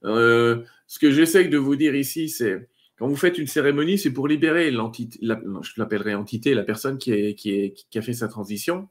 ce 0.03 0.99
que 0.99 1.11
j'essaye 1.11 1.51
de 1.51 1.59
vous 1.59 1.77
dire 1.77 1.95
ici, 1.95 2.31
c'est 2.31 2.69
quand 2.99 3.09
vous 3.09 3.17
faites 3.17 3.37
une 3.37 3.47
cérémonie, 3.47 3.99
c'est 3.99 4.13
pour 4.13 4.27
libérer 4.27 4.71
l'entité, 4.71 5.19
je 5.21 5.73
l'appellerai 5.77 6.15
entité, 6.15 6.55
la 6.55 6.63
personne 6.63 6.97
qui, 6.97 7.75
a 7.95 8.03
fait 8.03 8.13
sa 8.15 8.29
transition, 8.29 8.89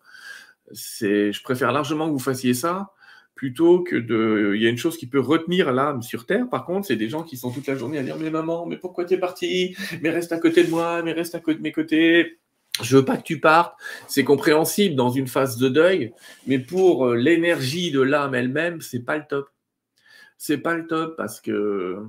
je 0.71 1.41
préfère 1.41 1.71
largement 1.71 2.08
que 2.08 2.12
vous 2.12 2.19
fassiez 2.19 2.54
ça 2.54 2.91
plutôt 3.34 3.84
que 3.84 3.95
de. 3.95 4.54
Il 4.56 4.62
y 4.62 4.67
a 4.67 4.69
une 4.69 4.78
chose 4.78 4.97
qui 4.97 5.08
peut 5.08 5.19
retenir 5.19 5.73
l'âme 5.73 6.01
sur 6.01 6.25
Terre, 6.25 6.47
par 6.49 6.65
contre, 6.65 6.88
c'est 6.88 6.95
des 6.95 7.10
gens 7.10 7.23
qui 7.23 7.36
sont 7.36 7.51
toute 7.51 7.67
la 7.67 7.75
journée 7.75 7.97
à 7.97 8.04
dire 8.04 8.17
Mais 8.17 8.30
maman, 8.30 8.65
mais 8.65 8.78
pourquoi 8.78 9.06
tu 9.06 9.15
es 9.15 9.17
parti 9.17 9.75
Mais 10.01 10.10
reste 10.10 10.32
à 10.32 10.38
côté 10.38 10.63
de 10.63 10.69
moi, 10.69 11.01
mais 11.04 11.12
reste 11.12 11.36
à 11.36 11.39
côté 11.39 11.58
de 11.58 11.63
mes 11.63 11.71
côtés. 11.71 12.39
Je 12.82 12.98
veux 12.98 13.06
pas 13.06 13.18
que 13.18 13.24
tu 13.24 13.40
partes. 13.40 13.76
C'est 14.08 14.24
compréhensible 14.24 14.96
dans 14.96 15.10
une 15.10 15.28
phase 15.28 15.58
de 15.58 15.70
deuil, 15.70 16.14
mais 16.46 16.60
pour 16.60 17.08
euh, 17.08 17.16
l'énergie 17.16 17.92
de 17.92 18.02
l'âme 18.02 18.36
elle-même, 18.36 18.82
c'est 18.82 19.04
pas 19.04 19.18
le 19.18 19.26
top. 19.28 19.50
C'est 20.38 20.58
pas 20.58 20.76
le 20.76 20.86
top 20.86 21.16
parce 21.16 21.40
que 21.40 22.06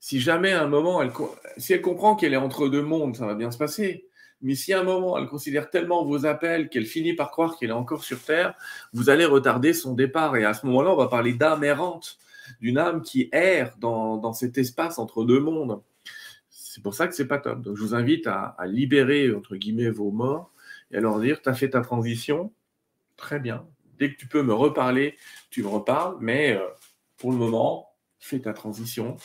si 0.00 0.20
jamais 0.20 0.52
à 0.52 0.62
un 0.62 0.68
moment, 0.68 1.02
elle, 1.02 1.12
si 1.56 1.72
elle 1.72 1.82
comprend 1.82 2.16
qu'elle 2.16 2.34
est 2.34 2.36
entre 2.36 2.68
deux 2.68 2.82
mondes, 2.82 3.16
ça 3.16 3.26
va 3.26 3.34
bien 3.34 3.50
se 3.50 3.58
passer. 3.58 4.06
Mais 4.42 4.54
si 4.54 4.72
à 4.72 4.80
un 4.80 4.84
moment, 4.84 5.16
elle 5.18 5.26
considère 5.26 5.70
tellement 5.70 6.04
vos 6.04 6.26
appels 6.26 6.68
qu'elle 6.68 6.86
finit 6.86 7.14
par 7.14 7.30
croire 7.30 7.58
qu'elle 7.58 7.70
est 7.70 7.72
encore 7.72 8.04
sur 8.04 8.22
Terre, 8.22 8.54
vous 8.92 9.08
allez 9.10 9.24
retarder 9.24 9.72
son 9.72 9.94
départ. 9.94 10.36
Et 10.36 10.44
à 10.44 10.54
ce 10.54 10.66
moment-là, 10.66 10.92
on 10.92 10.96
va 10.96 11.08
parler 11.08 11.32
d'âme 11.32 11.64
errante, 11.64 12.18
d'une 12.60 12.78
âme 12.78 13.02
qui 13.02 13.28
erre 13.32 13.74
dans, 13.78 14.32
cet 14.32 14.58
espace 14.58 14.98
entre 14.98 15.24
deux 15.24 15.40
mondes. 15.40 15.80
C'est 16.76 16.82
pour 16.82 16.94
ça 16.94 17.08
que 17.08 17.14
c'est 17.14 17.26
pas 17.26 17.38
top. 17.38 17.62
Donc, 17.62 17.74
je 17.74 17.82
vous 17.82 17.94
invite 17.94 18.26
à, 18.26 18.54
libérer, 18.66 19.34
entre 19.34 19.56
guillemets, 19.56 19.88
vos 19.88 20.10
morts 20.10 20.52
et 20.90 20.98
à 20.98 21.00
leur 21.00 21.18
dire, 21.20 21.40
tu 21.40 21.48
as 21.48 21.54
fait 21.54 21.70
ta 21.70 21.80
transition, 21.80 22.52
très 23.16 23.40
bien. 23.40 23.66
Dès 23.98 24.12
que 24.12 24.18
tu 24.18 24.26
peux 24.26 24.42
me 24.42 24.52
reparler, 24.52 25.16
tu 25.48 25.62
me 25.62 25.68
reparles, 25.68 26.18
mais 26.20 26.54
euh, 26.54 26.60
pour 27.16 27.32
le 27.32 27.38
moment, 27.38 27.88
fais 28.18 28.40
ta 28.40 28.52
transition. 28.52 29.16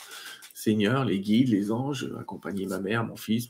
Seigneur, 0.54 1.04
les 1.04 1.20
guides, 1.20 1.50
les 1.50 1.74
anges, 1.74 2.10
accompagnez 2.18 2.68
ma 2.68 2.80
mère, 2.80 3.04
mon 3.04 3.18
fils, 3.18 3.50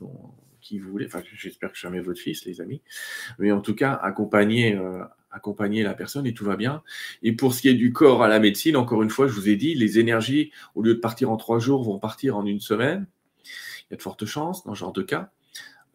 qui 0.60 0.80
voulait, 0.80 1.06
enfin 1.06 1.22
j'espère 1.36 1.70
que 1.70 1.78
jamais 1.78 2.00
votre 2.00 2.18
fils, 2.18 2.44
les 2.44 2.60
amis, 2.60 2.82
mais 3.38 3.52
en 3.52 3.60
tout 3.60 3.76
cas, 3.76 3.92
accompagner, 3.92 4.74
euh, 4.74 5.04
accompagner 5.30 5.84
la 5.84 5.94
personne 5.94 6.26
et 6.26 6.34
tout 6.34 6.44
va 6.44 6.56
bien. 6.56 6.82
Et 7.22 7.30
pour 7.30 7.54
ce 7.54 7.62
qui 7.62 7.68
est 7.68 7.74
du 7.74 7.92
corps 7.92 8.24
à 8.24 8.26
la 8.26 8.40
médecine, 8.40 8.76
encore 8.76 9.04
une 9.04 9.10
fois, 9.10 9.28
je 9.28 9.32
vous 9.34 9.48
ai 9.48 9.54
dit, 9.54 9.76
les 9.76 10.00
énergies, 10.00 10.50
au 10.74 10.82
lieu 10.82 10.94
de 10.94 11.00
partir 11.00 11.30
en 11.30 11.36
trois 11.36 11.60
jours, 11.60 11.84
vont 11.84 12.00
partir 12.00 12.36
en 12.36 12.44
une 12.44 12.58
semaine. 12.58 13.06
Y 13.92 13.94
a 13.94 13.96
de 13.96 14.02
fortes 14.02 14.24
chances 14.24 14.64
dans 14.64 14.74
ce 14.74 14.80
genre 14.80 14.92
de 14.92 15.02
cas, 15.02 15.30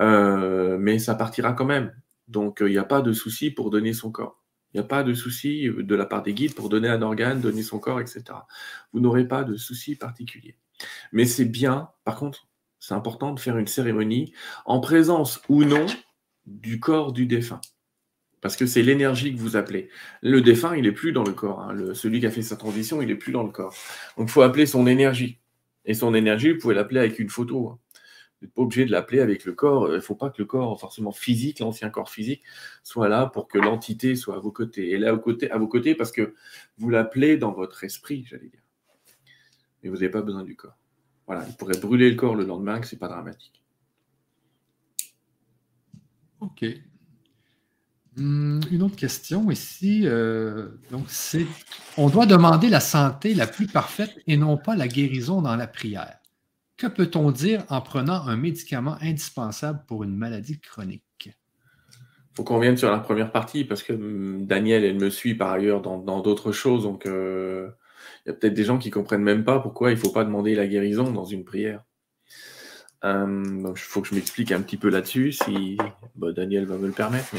euh, 0.02 0.78
mais 0.80 1.00
ça 1.00 1.16
partira 1.16 1.54
quand 1.54 1.66
même. 1.66 1.94
Donc 2.28 2.60
il 2.62 2.68
n'y 2.68 2.78
a 2.78 2.86
pas 2.86 3.02
de 3.02 3.12
souci 3.12 3.52
pour 3.52 3.70
donner 3.70 3.94
son 3.94 4.12
corps. 4.12 4.42
Il 4.74 4.78
n'y 4.78 4.86
a 4.86 4.88
pas 4.88 5.04
de 5.04 5.14
souci 5.14 5.70
de 5.70 5.96
la 5.96 6.06
part 6.06 6.24
des 6.24 6.34
guides 6.34 6.54
pour 6.54 6.70
donner 6.70 6.88
un 6.88 7.02
organe, 7.02 7.42
donner 7.42 7.64
son 7.64 7.80
corps, 7.80 8.00
etc. 8.00 8.24
Vous 8.94 9.00
n'aurez 9.00 9.28
pas 9.28 9.44
de 9.44 9.56
souci 9.58 9.96
particulier. 9.96 10.56
Mais 11.12 11.26
c'est 11.26 11.46
bien, 11.46 11.90
par 12.04 12.16
contre, 12.16 12.48
c'est 12.80 12.94
important 12.94 13.34
de 13.34 13.40
faire 13.40 13.58
une 13.58 13.68
cérémonie 13.68 14.34
en 14.66 14.80
présence 14.80 15.42
ou 15.50 15.64
non 15.64 15.86
du 16.46 16.80
corps 16.80 17.12
du 17.12 17.26
défunt. 17.26 17.62
Parce 18.42 18.56
que 18.56 18.66
c'est 18.66 18.84
l'énergie 18.84 19.34
que 19.34 19.40
vous 19.40 19.56
appelez. 19.56 19.90
Le 20.22 20.42
défunt, 20.42 20.76
il 20.76 20.84
n'est 20.84 20.92
plus 20.92 21.12
dans 21.12 21.24
le 21.24 21.34
corps. 21.34 21.62
Hein. 21.62 21.94
celui 21.94 22.20
qui 22.20 22.28
a 22.28 22.32
fait 22.32 22.44
sa 22.44 22.56
transition, 22.56 23.02
il 23.02 23.08
n'est 23.08 23.16
plus 23.16 23.32
dans 23.32 23.44
le 23.44 23.52
corps. 23.52 23.74
Donc, 24.18 24.30
il 24.30 24.32
faut 24.32 24.44
appeler 24.44 24.66
son 24.66 24.86
énergie. 24.86 25.40
Et 25.86 25.94
son 25.94 26.14
énergie, 26.14 26.52
vous 26.52 26.60
pouvez 26.60 26.76
l'appeler 26.76 27.00
avec 27.00 27.18
une 27.20 27.30
photo. 27.30 27.70
Hein. 27.70 27.80
Vous 28.40 28.46
n'êtes 28.46 28.54
pas 28.54 28.62
obligé 28.62 28.86
de 28.86 28.92
l'appeler 28.92 29.20
avec 29.20 29.46
le 29.46 29.54
corps. 29.54 29.88
Il 29.90 29.96
ne 29.96 30.00
faut 30.00 30.16
pas 30.16 30.30
que 30.30 30.40
le 30.40 30.46
corps, 30.46 30.80
forcément 30.80 31.12
physique, 31.12 31.60
l'ancien 31.60 31.90
corps 31.90 32.10
physique, 32.10 32.44
soit 32.84 33.10
là 33.10 33.26
pour 33.26 33.48
que 33.48 33.58
l'entité 33.58 34.16
soit 34.16 34.36
à 34.36 34.40
vos 34.40 34.52
côtés. 34.52 34.92
Et 34.92 34.98
là, 34.98 35.10
à 35.10 35.58
vos 35.58 35.68
côtés, 35.68 35.96
parce 35.96 36.12
que 36.12 36.36
vous 36.78 36.90
l'appelez 36.90 37.38
dans 37.38 37.52
votre 37.52 37.84
esprit, 37.84 38.26
j'allais 38.30 38.50
dire. 38.50 38.62
Et 39.84 39.90
vous 39.90 39.96
n'avez 39.96 40.10
pas 40.10 40.22
besoin 40.22 40.44
du 40.44 40.56
corps. 40.56 40.78
Voilà, 41.26 41.46
il 41.48 41.56
pourrait 41.56 41.80
brûler 41.80 42.10
le 42.10 42.16
corps 42.16 42.36
le 42.36 42.46
lendemain, 42.46 42.80
que 42.80 42.88
ce 42.88 42.96
n'est 42.96 43.00
pas 43.00 43.08
dramatique. 43.08 43.64
OK. 46.40 46.66
Hum, 48.18 48.62
une 48.72 48.82
autre 48.82 48.96
question 48.96 49.52
ici, 49.52 50.02
euh, 50.06 50.70
donc 50.90 51.06
c'est 51.08 51.46
on 51.98 52.10
doit 52.10 52.26
demander 52.26 52.68
la 52.68 52.80
santé 52.80 53.36
la 53.36 53.46
plus 53.46 53.68
parfaite 53.68 54.18
et 54.26 54.38
non 54.38 54.58
pas 54.58 54.76
la 54.76 54.88
guérison 54.88 55.42
dans 55.42 55.56
la 55.56 55.68
prière. 55.68 56.18
Que 56.78 56.88
peut-on 56.88 57.32
dire 57.32 57.64
en 57.70 57.82
prenant 57.82 58.28
un 58.28 58.38
médicament 58.38 58.98
indispensable 59.02 59.84
pour 59.88 60.04
une 60.04 60.16
maladie 60.16 60.60
chronique? 60.60 61.04
Il 61.26 62.36
faut 62.36 62.44
qu'on 62.44 62.58
revienne 62.58 62.78
sur 62.78 62.92
la 62.92 63.00
première 63.00 63.32
partie 63.32 63.64
parce 63.64 63.82
que 63.82 63.94
hum, 63.94 64.46
Daniel, 64.46 64.84
elle 64.84 65.00
me 65.00 65.10
suit 65.10 65.34
par 65.34 65.52
ailleurs 65.52 65.82
dans 65.82 66.22
d'autres 66.22 66.52
choses, 66.52 66.84
donc 66.84 67.08
euh, 67.08 67.70
il 68.26 68.30
y 68.30 68.32
a 68.32 68.36
peut-être 68.36 68.54
des 68.54 68.64
gens 68.64 68.78
qui 68.78 68.92
comprennent 68.92 69.24
même 69.24 69.44
pas 69.44 69.60
pourquoi 69.60 69.92
il 69.92 69.96
ne 69.96 70.00
faut 70.00 70.12
pas 70.12 70.24
demander 70.24 70.54
la 70.54 70.68
guérison 70.68 71.12
dans 71.12 71.26
une 71.26 71.46
prière. 71.46 71.84
Euh, 73.04 73.72
il 73.76 73.80
faut 73.80 74.02
que 74.02 74.08
je 74.08 74.16
m'explique 74.16 74.52
un 74.52 74.62
petit 74.62 74.78
peu 74.78 74.90
là-dessus, 74.90 75.32
si 75.32 75.78
bah, 76.16 76.32
Daniel 76.32 76.66
va 76.66 76.78
me 76.78 76.88
le 76.88 76.94
permettre. 76.94 77.30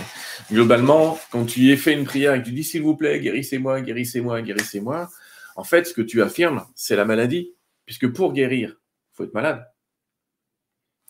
Globalement, 0.50 1.18
quand 1.30 1.44
tu 1.44 1.60
y 1.60 1.76
fait 1.76 1.92
une 1.92 2.04
prière 2.04 2.34
et 2.34 2.40
que 2.40 2.46
tu 2.46 2.52
dis 2.52 2.64
s'il 2.64 2.82
vous 2.82 2.96
plaît, 2.96 3.20
guérissez-moi, 3.20 3.80
guérissez-moi, 3.82 4.42
guérissez-moi, 4.42 5.08
en 5.56 5.64
fait, 5.64 5.86
ce 5.86 5.94
que 5.94 6.02
tu 6.02 6.22
affirmes, 6.22 6.64
c'est 6.74 6.96
la 6.96 7.04
maladie. 7.04 7.54
Puisque 7.86 8.08
pour 8.12 8.32
guérir, 8.32 8.76
faut 9.18 9.24
être 9.24 9.34
malade. 9.34 9.68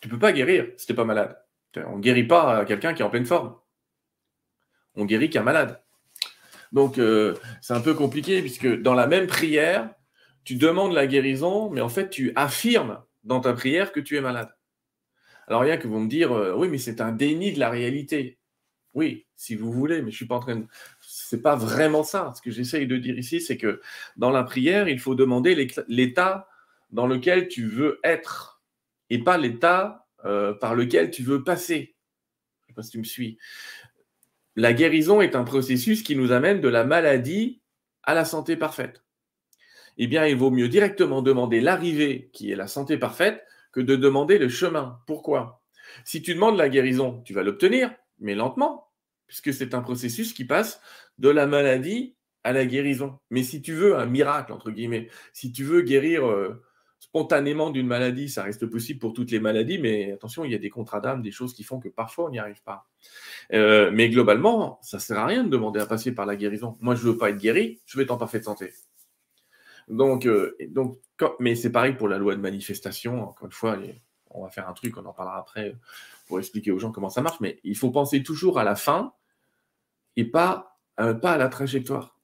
Tu 0.01 0.09
peux 0.09 0.19
pas 0.19 0.33
guérir 0.33 0.67
si 0.77 0.87
tu 0.87 0.93
n'es 0.93 0.97
pas 0.97 1.05
malade. 1.05 1.39
On 1.77 1.99
guérit 1.99 2.27
pas 2.27 2.65
quelqu'un 2.65 2.95
qui 2.95 3.03
est 3.03 3.05
en 3.05 3.11
pleine 3.11 3.27
forme. 3.27 3.57
On 4.95 5.05
guérit 5.05 5.31
qu'un 5.31 5.43
malade. 5.43 5.83
Donc, 6.73 6.99
euh, 6.99 7.35
c'est 7.61 7.75
un 7.75 7.81
peu 7.81 7.95
compliqué 7.95 8.41
puisque 8.41 8.67
dans 8.83 8.95
la 8.95 9.07
même 9.07 9.27
prière, 9.27 9.91
tu 10.45 10.57
demandes 10.57 10.93
la 10.93 11.07
guérison, 11.07 11.71
mais 11.71 11.81
en 11.81 11.89
fait, 11.89 12.11
tu 12.11 12.33
affirmes 12.35 13.03
dans 13.25 13.41
ta 13.41 13.53
prière 13.53 13.93
que 13.93 14.01
tu 14.01 14.17
es 14.17 14.21
malade. 14.21 14.55
Alors, 15.47 15.63
rien 15.63 15.77
que 15.77 15.87
vous 15.87 15.99
me 15.99 16.09
dire, 16.09 16.33
euh, 16.33 16.55
oui, 16.57 16.69
mais 16.69 16.79
c'est 16.79 17.01
un 17.01 17.13
déni 17.13 17.53
de 17.53 17.59
la 17.59 17.71
réalité. 17.71 18.39
Oui, 18.95 19.27
si 19.37 19.55
vous 19.55 19.71
voulez, 19.71 20.03
mais 20.03 20.11
je 20.11 20.17
suis 20.17 20.27
pas 20.27 20.37
en 20.37 20.41
train 20.41 20.57
de. 20.57 20.67
C'est 21.01 21.43
pas 21.43 21.57
vraiment 21.57 22.03
ça. 22.03 22.33
Ce 22.37 22.43
que 22.43 22.51
j'essaye 22.51 22.87
de 22.87 22.97
dire 22.97 23.19
ici, 23.19 23.41
c'est 23.41 23.57
que 23.57 23.81
dans 24.17 24.31
la 24.31 24.43
prière, 24.43 24.89
il 24.89 24.99
faut 24.99 25.15
demander 25.15 25.55
l'état 25.89 26.49
dans 26.91 27.07
lequel 27.07 27.49
tu 27.49 27.67
veux 27.67 28.01
être 28.05 28.63
et 29.11 29.23
pas 29.23 29.39
l'état 29.39 30.07
euh, 30.25 30.53
par 30.55 30.75
lequel 30.75 31.11
tu 31.11 31.23
veux 31.23 31.45
passer. 31.45 31.97
Je 32.63 32.67
sais 32.69 32.75
pas 32.75 32.83
si 32.83 32.91
tu 32.91 32.99
me 32.99 33.05
suis. 33.05 33.39
La 34.57 34.73
guérison 34.73 35.21
est 35.21 35.37
un 35.37 35.45
processus 35.45 36.03
qui 36.03 36.17
nous 36.17 36.33
amène 36.33 36.61
de 36.61 36.69
la 36.69 36.85
maladie 36.85 37.63
à 38.03 38.15
la 38.15 38.25
santé 38.25 38.57
parfaite 38.57 39.03
eh 39.99 40.07
bien, 40.07 40.27
il 40.27 40.37
vaut 40.37 40.51
mieux 40.51 40.69
directement 40.69 41.23
demander 41.23 41.61
l'arrivée, 41.61 42.31
qui 42.33 42.53
est 42.53 42.57
la 42.57 42.69
santé 42.69 42.97
parfaite, 42.97 43.45
que 43.73 43.81
de 43.81 43.97
demander 43.97 44.39
le 44.39 44.49
chemin. 44.49 45.01
Pourquoi? 45.07 45.61
Si 46.05 46.23
tu 46.23 46.35
demandes 46.35 46.57
la 46.57 46.69
guérison, 46.69 47.21
tu 47.25 47.35
vas 47.35 47.43
l'obtenir, 47.43 47.93
mais 48.21 48.37
lentement, 48.37 48.89
puisque 49.27 49.53
c'est 49.53 49.75
un 49.75 49.83
processus 49.83 50.33
qui 50.33 50.45
passe 50.45 50.81
de 51.19 51.29
la 51.29 51.47
maladie 51.47 52.17
à 52.45 52.53
la 52.53 52.65
guérison. 52.65 53.19
Mais 53.31 53.43
si 53.43 53.61
tu 53.61 53.75
veux 53.75 53.97
un 53.99 54.07
miracle, 54.07 54.53
entre 54.53 54.71
guillemets, 54.71 55.09
si 55.33 55.51
tu 55.51 55.65
veux 55.65 55.83
guérir 55.83 56.25
euh, 56.27 56.63
spontanément 57.09 57.71
d'une 57.71 57.87
maladie, 57.87 58.29
ça 58.29 58.43
reste 58.43 58.67
possible 58.67 59.01
pour 59.01 59.15
toutes 59.15 59.31
les 59.31 59.41
maladies, 59.41 59.79
mais 59.79 60.13
attention, 60.13 60.45
il 60.45 60.53
y 60.53 60.55
a 60.55 60.59
des 60.59 60.69
contrats 60.69 61.01
d'âme, 61.01 61.23
des 61.23 61.31
choses 61.31 61.55
qui 61.55 61.63
font 61.63 61.81
que 61.81 61.89
parfois 61.89 62.27
on 62.27 62.31
n'y 62.31 62.39
arrive 62.39 62.63
pas. 62.63 62.87
Euh, 63.55 63.91
mais 63.93 64.11
globalement, 64.11 64.79
ça 64.83 64.99
ne 64.99 65.01
sert 65.01 65.19
à 65.19 65.27
rien 65.27 65.43
de 65.43 65.49
demander 65.49 65.81
à 65.81 65.87
passer 65.87 66.15
par 66.15 66.27
la 66.27 66.37
guérison. 66.37 66.77
Moi, 66.81 66.95
je 66.95 67.07
ne 67.07 67.13
veux 67.13 67.19
pas 67.19 67.31
être 67.31 67.39
guéri, 67.39 67.81
je 67.87 67.97
veux 67.97 68.05
être 68.05 68.11
en 68.11 68.19
parfaite 68.19 68.45
santé. 68.45 68.73
Donc, 69.89 70.27
euh, 70.27 70.57
mais 71.41 71.55
c'est 71.55 71.73
pareil 71.73 71.95
pour 71.95 72.09
la 72.09 72.19
loi 72.19 72.35
de 72.35 72.41
manifestation. 72.41 73.23
Encore 73.23 73.47
une 73.47 73.53
fois, 73.53 73.79
on 74.31 74.45
va 74.45 74.51
faire 74.51 74.69
un 74.69 74.75
truc, 74.75 74.99
on 74.99 75.07
en 75.07 75.15
parlera 75.15 75.39
après 75.39 75.77
pour 76.27 76.39
expliquer 76.39 76.73
aux 76.73 76.79
gens 76.79 76.93
comment 76.93 77.09
ça 77.09 77.23
marche. 77.23 77.41
Mais 77.41 77.59
il 77.65 77.77
faut 77.77 77.91
penser 77.91 78.23
toujours 78.23 78.59
à 78.59 78.65
la 78.65 78.77
fin 78.77 79.15
et 80.17 80.27
pas, 80.27 80.79
à 80.99 81.15
la 81.15 81.49
trajectoire. 81.49 82.19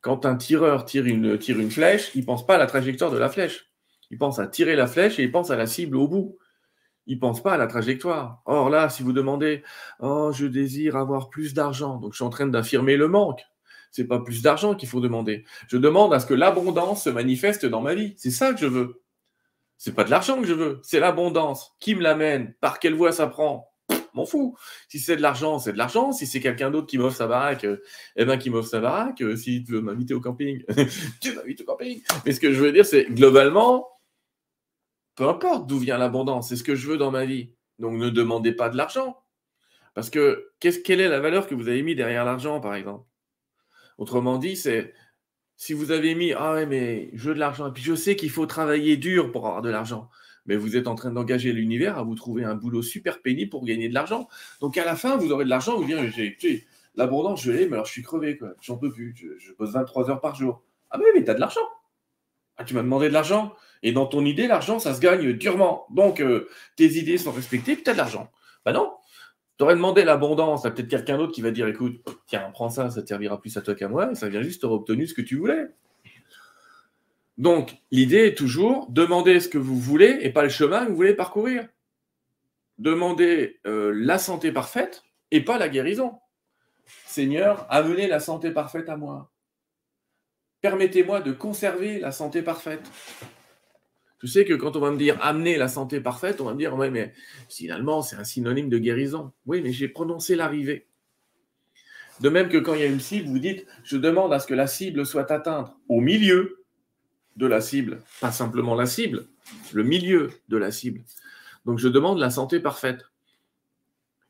Quand 0.00 0.24
un 0.24 0.36
tireur 0.36 0.86
tire 0.86 1.04
une 1.04 1.70
flèche, 1.70 2.10
il 2.14 2.22
ne 2.22 2.26
pense 2.26 2.46
pas 2.46 2.54
à 2.54 2.58
la 2.58 2.66
trajectoire 2.66 3.10
de 3.10 3.18
la 3.18 3.28
flèche. 3.28 3.71
Il 4.12 4.18
pense 4.18 4.38
à 4.38 4.46
tirer 4.46 4.76
la 4.76 4.86
flèche 4.86 5.18
et 5.18 5.24
il 5.24 5.32
pense 5.32 5.50
à 5.50 5.56
la 5.56 5.66
cible 5.66 5.96
au 5.96 6.06
bout. 6.06 6.38
Il 7.06 7.16
ne 7.16 7.20
pense 7.20 7.42
pas 7.42 7.54
à 7.54 7.56
la 7.56 7.66
trajectoire. 7.66 8.42
Or 8.44 8.70
là, 8.70 8.88
si 8.88 9.02
vous 9.02 9.12
demandez, 9.12 9.64
oh, 9.98 10.30
je 10.32 10.46
désire 10.46 10.94
avoir 10.94 11.30
plus 11.30 11.54
d'argent, 11.54 11.96
donc 11.96 12.12
je 12.12 12.18
suis 12.18 12.24
en 12.24 12.30
train 12.30 12.46
d'affirmer 12.46 12.96
le 12.96 13.08
manque 13.08 13.42
c'est 13.92 14.06
pas 14.06 14.18
plus 14.18 14.42
d'argent 14.42 14.74
qu'il 14.74 14.88
faut 14.88 15.00
demander. 15.00 15.44
Je 15.68 15.76
demande 15.76 16.12
à 16.12 16.18
ce 16.18 16.26
que 16.26 16.34
l'abondance 16.34 17.04
se 17.04 17.10
manifeste 17.10 17.66
dans 17.66 17.82
ma 17.82 17.94
vie. 17.94 18.14
C'est 18.16 18.30
ça 18.30 18.52
que 18.52 18.58
je 18.58 18.66
veux. 18.66 19.02
C'est 19.76 19.94
pas 19.94 20.04
de 20.04 20.10
l'argent 20.10 20.40
que 20.40 20.46
je 20.46 20.54
veux, 20.54 20.80
c'est 20.82 20.98
l'abondance. 20.98 21.74
Qui 21.78 21.94
me 21.94 22.02
l'amène? 22.02 22.54
Par 22.60 22.78
quelle 22.78 22.94
voie 22.94 23.12
ça 23.12 23.26
prend? 23.26 23.68
M'en 24.14 24.24
fous. 24.24 24.56
Si 24.88 24.98
c'est 24.98 25.16
de 25.16 25.22
l'argent, 25.22 25.58
c'est 25.58 25.72
de 25.72 25.78
l'argent. 25.78 26.12
Si 26.12 26.26
c'est 26.26 26.40
quelqu'un 26.40 26.70
d'autre 26.70 26.86
qui 26.86 26.98
m'offre 26.98 27.16
sa 27.16 27.26
baraque, 27.26 27.64
euh, 27.64 27.82
eh 28.16 28.24
ben 28.24 28.38
qui 28.38 28.48
m'offre 28.50 28.68
sa 28.68 28.80
baraque. 28.80 29.20
Euh, 29.22 29.36
si 29.36 29.64
tu 29.64 29.72
veux 29.72 29.80
m'inviter 29.80 30.14
au 30.14 30.20
camping, 30.20 30.62
tu 31.20 31.34
m'invites 31.34 31.62
au 31.62 31.64
camping. 31.64 32.00
Mais 32.24 32.32
ce 32.32 32.40
que 32.40 32.52
je 32.52 32.60
veux 32.60 32.72
dire, 32.72 32.86
c'est 32.86 33.06
globalement, 33.06 33.88
peu 35.14 35.28
importe 35.28 35.66
d'où 35.66 35.78
vient 35.78 35.98
l'abondance, 35.98 36.48
c'est 36.48 36.56
ce 36.56 36.64
que 36.64 36.74
je 36.74 36.88
veux 36.88 36.96
dans 36.96 37.10
ma 37.10 37.24
vie. 37.24 37.52
Donc 37.78 37.94
ne 37.94 38.08
demandez 38.08 38.52
pas 38.52 38.68
de 38.68 38.76
l'argent. 38.76 39.18
Parce 39.94 40.08
que 40.10 40.52
quelle 40.60 41.00
est 41.00 41.08
la 41.08 41.20
valeur 41.20 41.46
que 41.46 41.54
vous 41.54 41.68
avez 41.68 41.82
mis 41.82 41.94
derrière 41.94 42.24
l'argent, 42.24 42.60
par 42.60 42.74
exemple? 42.74 43.04
Autrement 43.98 44.38
dit, 44.38 44.56
c'est 44.56 44.94
si 45.56 45.74
vous 45.74 45.90
avez 45.90 46.14
mis 46.14 46.32
Ah 46.32 46.54
ouais, 46.54 46.66
mais 46.66 47.10
je 47.14 47.28
veux 47.28 47.34
de 47.34 47.40
l'argent, 47.40 47.68
et 47.68 47.72
puis 47.72 47.82
je 47.82 47.94
sais 47.94 48.16
qu'il 48.16 48.30
faut 48.30 48.46
travailler 48.46 48.96
dur 48.96 49.30
pour 49.32 49.46
avoir 49.46 49.62
de 49.62 49.70
l'argent, 49.70 50.08
mais 50.46 50.56
vous 50.56 50.76
êtes 50.76 50.88
en 50.88 50.94
train 50.94 51.12
d'engager 51.12 51.52
l'univers 51.52 51.98
à 51.98 52.02
vous 52.02 52.14
trouver 52.14 52.44
un 52.44 52.54
boulot 52.54 52.82
super 52.82 53.20
pénible 53.20 53.50
pour 53.50 53.64
gagner 53.64 53.88
de 53.88 53.94
l'argent. 53.94 54.28
Donc 54.60 54.78
à 54.78 54.84
la 54.84 54.96
fin, 54.96 55.16
vous 55.16 55.30
aurez 55.30 55.44
de 55.44 55.50
l'argent, 55.50 55.76
vous 55.76 55.84
direz 55.84 56.10
l'abondance, 56.94 57.42
je 57.42 57.52
l'ai, 57.52 57.66
mais 57.66 57.74
alors 57.74 57.86
je 57.86 57.92
suis 57.92 58.02
crevé. 58.02 58.38
J'en 58.60 58.76
peux 58.76 58.90
plus, 58.90 59.14
je, 59.16 59.38
je 59.38 59.52
bosse 59.54 59.70
23 59.70 60.10
heures 60.10 60.20
par 60.20 60.34
jour. 60.34 60.62
Ah, 60.90 60.98
mais, 60.98 61.06
mais 61.14 61.24
tu 61.24 61.30
as 61.30 61.34
de 61.34 61.40
l'argent. 61.40 61.60
Ah, 62.56 62.64
tu 62.64 62.74
m'as 62.74 62.82
demandé 62.82 63.08
de 63.08 63.14
l'argent. 63.14 63.54
Et 63.82 63.92
dans 63.92 64.06
ton 64.06 64.24
idée, 64.24 64.46
l'argent, 64.46 64.78
ça 64.78 64.94
se 64.94 65.00
gagne 65.00 65.32
durement. 65.32 65.86
Donc, 65.90 66.20
euh, 66.20 66.48
tes 66.76 66.98
idées 66.98 67.18
sont 67.18 67.32
respectées, 67.32 67.74
puis 67.74 67.82
tu 67.82 67.90
as 67.90 67.94
de 67.94 67.98
l'argent. 67.98 68.30
Bah 68.64 68.72
non, 68.72 68.92
tu 69.58 69.64
aurais 69.64 69.74
demandé 69.74 70.04
l'abondance 70.04 70.64
à 70.64 70.70
peut-être 70.70 70.88
quelqu'un 70.88 71.18
d'autre 71.18 71.32
qui 71.32 71.42
va 71.42 71.50
dire 71.50 71.66
écoute, 71.66 72.00
tiens, 72.26 72.48
prends 72.52 72.70
ça, 72.70 72.90
ça 72.90 73.02
te 73.02 73.08
servira 73.08 73.40
plus 73.40 73.56
à 73.56 73.62
toi 73.62 73.74
qu'à 73.74 73.88
moi, 73.88 74.12
et 74.12 74.14
ça 74.14 74.28
vient 74.28 74.42
juste, 74.42 74.60
tu 74.60 74.66
obtenu 74.66 75.06
ce 75.06 75.14
que 75.14 75.22
tu 75.22 75.36
voulais. 75.36 75.68
Donc, 77.38 77.76
l'idée 77.90 78.26
est 78.26 78.38
toujours 78.38 78.88
demander 78.90 79.40
ce 79.40 79.48
que 79.48 79.58
vous 79.58 79.78
voulez 79.78 80.18
et 80.20 80.30
pas 80.30 80.42
le 80.42 80.48
chemin 80.48 80.84
que 80.84 80.90
vous 80.90 80.96
voulez 80.96 81.14
parcourir. 81.14 81.66
Demandez 82.78 83.60
euh, 83.66 83.92
la 83.94 84.18
santé 84.18 84.52
parfaite 84.52 85.02
et 85.30 85.40
pas 85.40 85.58
la 85.58 85.68
guérison. 85.68 86.18
Seigneur, 87.06 87.66
amenez 87.68 88.06
la 88.06 88.20
santé 88.20 88.50
parfaite 88.50 88.88
à 88.88 88.96
moi. 88.96 89.30
Permettez-moi 90.60 91.20
de 91.20 91.32
conserver 91.32 91.98
la 91.98 92.12
santé 92.12 92.42
parfaite. 92.42 92.88
Tu 94.22 94.28
sais 94.28 94.44
que 94.44 94.54
quand 94.54 94.76
on 94.76 94.78
va 94.78 94.92
me 94.92 94.96
dire 94.96 95.18
amener 95.20 95.56
la 95.56 95.66
santé 95.66 96.00
parfaite, 96.00 96.40
on 96.40 96.44
va 96.44 96.52
me 96.52 96.58
dire, 96.58 96.76
ouais, 96.76 96.90
mais 96.90 97.12
finalement, 97.48 98.02
c'est 98.02 98.14
un 98.14 98.22
synonyme 98.22 98.68
de 98.68 98.78
guérison. 98.78 99.32
Oui, 99.46 99.60
mais 99.62 99.72
j'ai 99.72 99.88
prononcé 99.88 100.36
l'arrivée. 100.36 100.86
De 102.20 102.28
même 102.28 102.48
que 102.48 102.58
quand 102.58 102.74
il 102.74 102.82
y 102.82 102.84
a 102.84 102.86
une 102.86 103.00
cible, 103.00 103.26
vous 103.26 103.40
dites, 103.40 103.66
je 103.82 103.96
demande 103.96 104.32
à 104.32 104.38
ce 104.38 104.46
que 104.46 104.54
la 104.54 104.68
cible 104.68 105.04
soit 105.04 105.28
atteinte 105.32 105.74
au 105.88 106.00
milieu 106.00 106.62
de 107.34 107.48
la 107.48 107.60
cible, 107.60 108.00
pas 108.20 108.30
simplement 108.30 108.76
la 108.76 108.86
cible, 108.86 109.26
le 109.72 109.82
milieu 109.82 110.30
de 110.48 110.56
la 110.56 110.70
cible. 110.70 111.00
Donc 111.66 111.80
je 111.80 111.88
demande 111.88 112.20
la 112.20 112.30
santé 112.30 112.60
parfaite. 112.60 113.00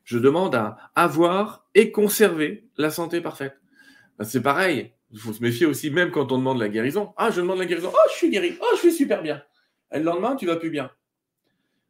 Je 0.05 0.17
demande 0.17 0.55
à 0.55 0.91
avoir 0.95 1.67
et 1.75 1.91
conserver 1.91 2.67
la 2.77 2.89
santé 2.89 3.21
parfaite. 3.21 3.61
Ben, 4.17 4.25
c'est 4.25 4.41
pareil. 4.41 4.91
Il 5.11 5.19
faut 5.19 5.33
se 5.33 5.43
méfier 5.43 5.67
aussi, 5.67 5.91
même 5.91 6.09
quand 6.09 6.31
on 6.31 6.39
demande 6.39 6.57
la 6.57 6.69
guérison. 6.69 7.13
Ah, 7.15 7.29
je 7.29 7.41
demande 7.41 7.59
la 7.59 7.65
guérison. 7.65 7.91
Oh, 7.93 8.09
je 8.11 8.15
suis 8.15 8.31
guéri. 8.31 8.57
Oh, 8.59 8.69
je 8.73 8.79
suis 8.79 8.93
super 8.93 9.21
bien. 9.21 9.43
Et 9.93 9.99
le 9.99 10.05
lendemain, 10.05 10.35
tu 10.35 10.45
vas 10.45 10.57
plus 10.57 10.69
bien. 10.69 10.91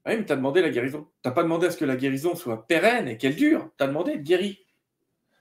Oui, 0.06 0.18
mais 0.18 0.26
tu 0.26 0.34
as 0.34 0.36
demandé 0.36 0.62
la 0.62 0.70
guérison. 0.70 1.08
Tu 1.22 1.30
n'as 1.30 1.34
pas 1.34 1.44
demandé 1.44 1.68
à 1.68 1.72
ce 1.72 1.78
que 1.78 1.86
la 1.86 1.96
guérison 1.96 2.36
soit 2.36 2.68
pérenne 2.68 3.08
et 3.08 3.18
qu'elle 3.18 3.36
dure. 3.36 3.72
Tu 3.78 3.84
as 3.84 3.88
demandé 3.88 4.12
d'être 4.12 4.24
guéri. 4.24 4.60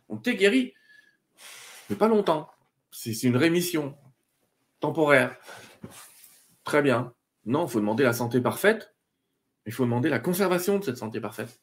Donc 0.09 0.23
tu 0.23 0.31
es 0.31 0.37
guéri. 0.37 0.73
Mais 1.91 1.97
pas 1.97 2.09
longtemps. 2.09 2.49
C'est 2.93 3.25
une 3.25 3.37
rémission 3.37 3.97
temporaire. 4.79 5.37
Très 6.65 6.83
bien. 6.83 7.13
Non, 7.45 7.67
il 7.67 7.71
faut 7.71 7.81
demander 7.81 8.05
la 8.05 8.13
santé 8.13 8.41
parfaite. 8.41 8.95
Il 9.67 9.73
faut 9.73 9.85
demander 9.85 10.09
la 10.09 10.21
conservation 10.21 10.79
de 10.79 10.85
cette 10.85 10.97
santé 10.97 11.21
parfaite. 11.21 11.61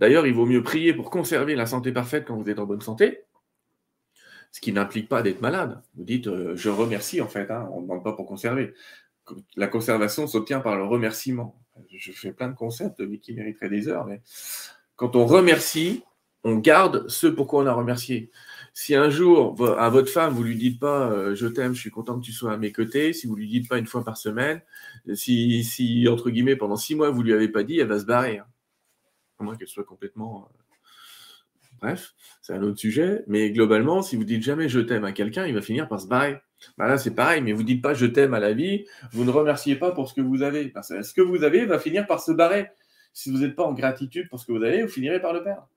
D'ailleurs, 0.00 0.26
il 0.26 0.34
vaut 0.34 0.46
mieux 0.46 0.62
prier 0.62 0.92
pour 0.92 1.10
conserver 1.10 1.54
la 1.54 1.66
santé 1.66 1.92
parfaite 1.92 2.26
quand 2.26 2.36
vous 2.36 2.48
êtes 2.50 2.58
en 2.58 2.66
bonne 2.66 2.80
santé, 2.80 3.24
ce 4.50 4.60
qui 4.60 4.72
n'implique 4.72 5.08
pas 5.08 5.22
d'être 5.22 5.40
malade. 5.40 5.82
Vous 5.94 6.04
dites, 6.04 6.26
euh, 6.26 6.56
je 6.56 6.68
remercie 6.68 7.20
en 7.20 7.28
fait, 7.28 7.50
hein, 7.50 7.68
on 7.72 7.78
ne 7.78 7.82
demande 7.82 8.04
pas 8.04 8.12
pour 8.12 8.26
conserver. 8.26 8.74
La 9.56 9.66
conservation 9.66 10.26
s'obtient 10.26 10.60
par 10.60 10.76
le 10.76 10.84
remerciement. 10.84 11.60
Je 11.90 12.12
fais 12.12 12.32
plein 12.32 12.48
de 12.48 12.56
concepts, 12.56 13.00
mais 13.00 13.18
qui 13.18 13.32
mériteraient 13.32 13.68
des 13.68 13.88
heures, 13.88 14.06
mais 14.06 14.20
quand 14.96 15.14
on 15.14 15.26
remercie, 15.26 16.02
on 16.44 16.56
garde 16.56 17.08
ce 17.08 17.26
pourquoi 17.26 17.62
on 17.62 17.66
a 17.66 17.72
remercié. 17.72 18.30
Si 18.72 18.94
un 18.94 19.10
jour, 19.10 19.56
à 19.78 19.88
votre 19.90 20.10
femme, 20.10 20.32
vous 20.32 20.42
lui 20.42 20.56
dites 20.56 20.80
pas 20.80 21.10
euh, 21.10 21.34
je 21.34 21.46
t'aime, 21.46 21.74
je 21.74 21.80
suis 21.80 21.90
content 21.90 22.18
que 22.18 22.24
tu 22.24 22.32
sois 22.32 22.52
à 22.52 22.56
mes 22.56 22.72
côtés, 22.72 23.12
si 23.12 23.26
vous 23.26 23.36
lui 23.36 23.48
dites 23.48 23.68
pas 23.68 23.78
une 23.78 23.86
fois 23.86 24.04
par 24.04 24.16
semaine, 24.16 24.60
si, 25.14 26.06
entre 26.10 26.30
guillemets, 26.30 26.56
pendant 26.56 26.76
six 26.76 26.94
mois, 26.94 27.10
vous 27.10 27.22
lui 27.22 27.32
avez 27.32 27.48
pas 27.48 27.64
dit, 27.64 27.78
elle 27.78 27.88
va 27.88 27.98
se 27.98 28.04
barrer. 28.04 28.38
Hein. 28.38 28.46
À 29.38 29.44
moins 29.44 29.56
qu'elle 29.56 29.68
soit 29.68 29.84
complètement. 29.84 30.48
Euh, 30.50 30.67
bref, 31.80 32.14
c'est 32.42 32.52
un 32.52 32.62
autre 32.62 32.78
sujet. 32.78 33.24
Mais 33.26 33.50
globalement, 33.50 34.02
si 34.02 34.16
vous 34.16 34.24
dites 34.24 34.42
jamais 34.42 34.68
je 34.68 34.80
t'aime 34.80 35.04
à 35.04 35.12
quelqu'un, 35.12 35.46
il 35.46 35.54
va 35.54 35.62
finir 35.62 35.88
par 35.88 36.00
se 36.00 36.06
barrer. 36.06 36.38
Bah 36.76 36.88
là, 36.88 36.98
c'est 36.98 37.14
pareil, 37.14 37.40
mais 37.42 37.52
vous 37.52 37.62
dites 37.62 37.82
pas 37.82 37.94
je 37.94 38.06
t'aime 38.06 38.34
à 38.34 38.40
la 38.40 38.52
vie, 38.52 38.84
vous 39.12 39.24
ne 39.24 39.30
remerciez 39.30 39.76
pas 39.76 39.92
pour 39.92 40.08
ce 40.08 40.14
que 40.14 40.20
vous 40.20 40.42
avez. 40.42 40.68
Parce 40.68 40.88
ce 40.88 41.14
que 41.14 41.22
vous 41.22 41.44
avez 41.44 41.66
va 41.66 41.78
finir 41.78 42.06
par 42.06 42.20
se 42.20 42.32
barrer. 42.32 42.68
Si 43.12 43.30
vous 43.30 43.38
n'êtes 43.38 43.56
pas 43.56 43.64
en 43.64 43.72
gratitude 43.72 44.28
pour 44.28 44.38
ce 44.38 44.46
que 44.46 44.52
vous 44.52 44.62
avez, 44.62 44.82
vous 44.82 44.88
finirez 44.88 45.20
par 45.20 45.32
le 45.32 45.42
perdre. 45.42 45.68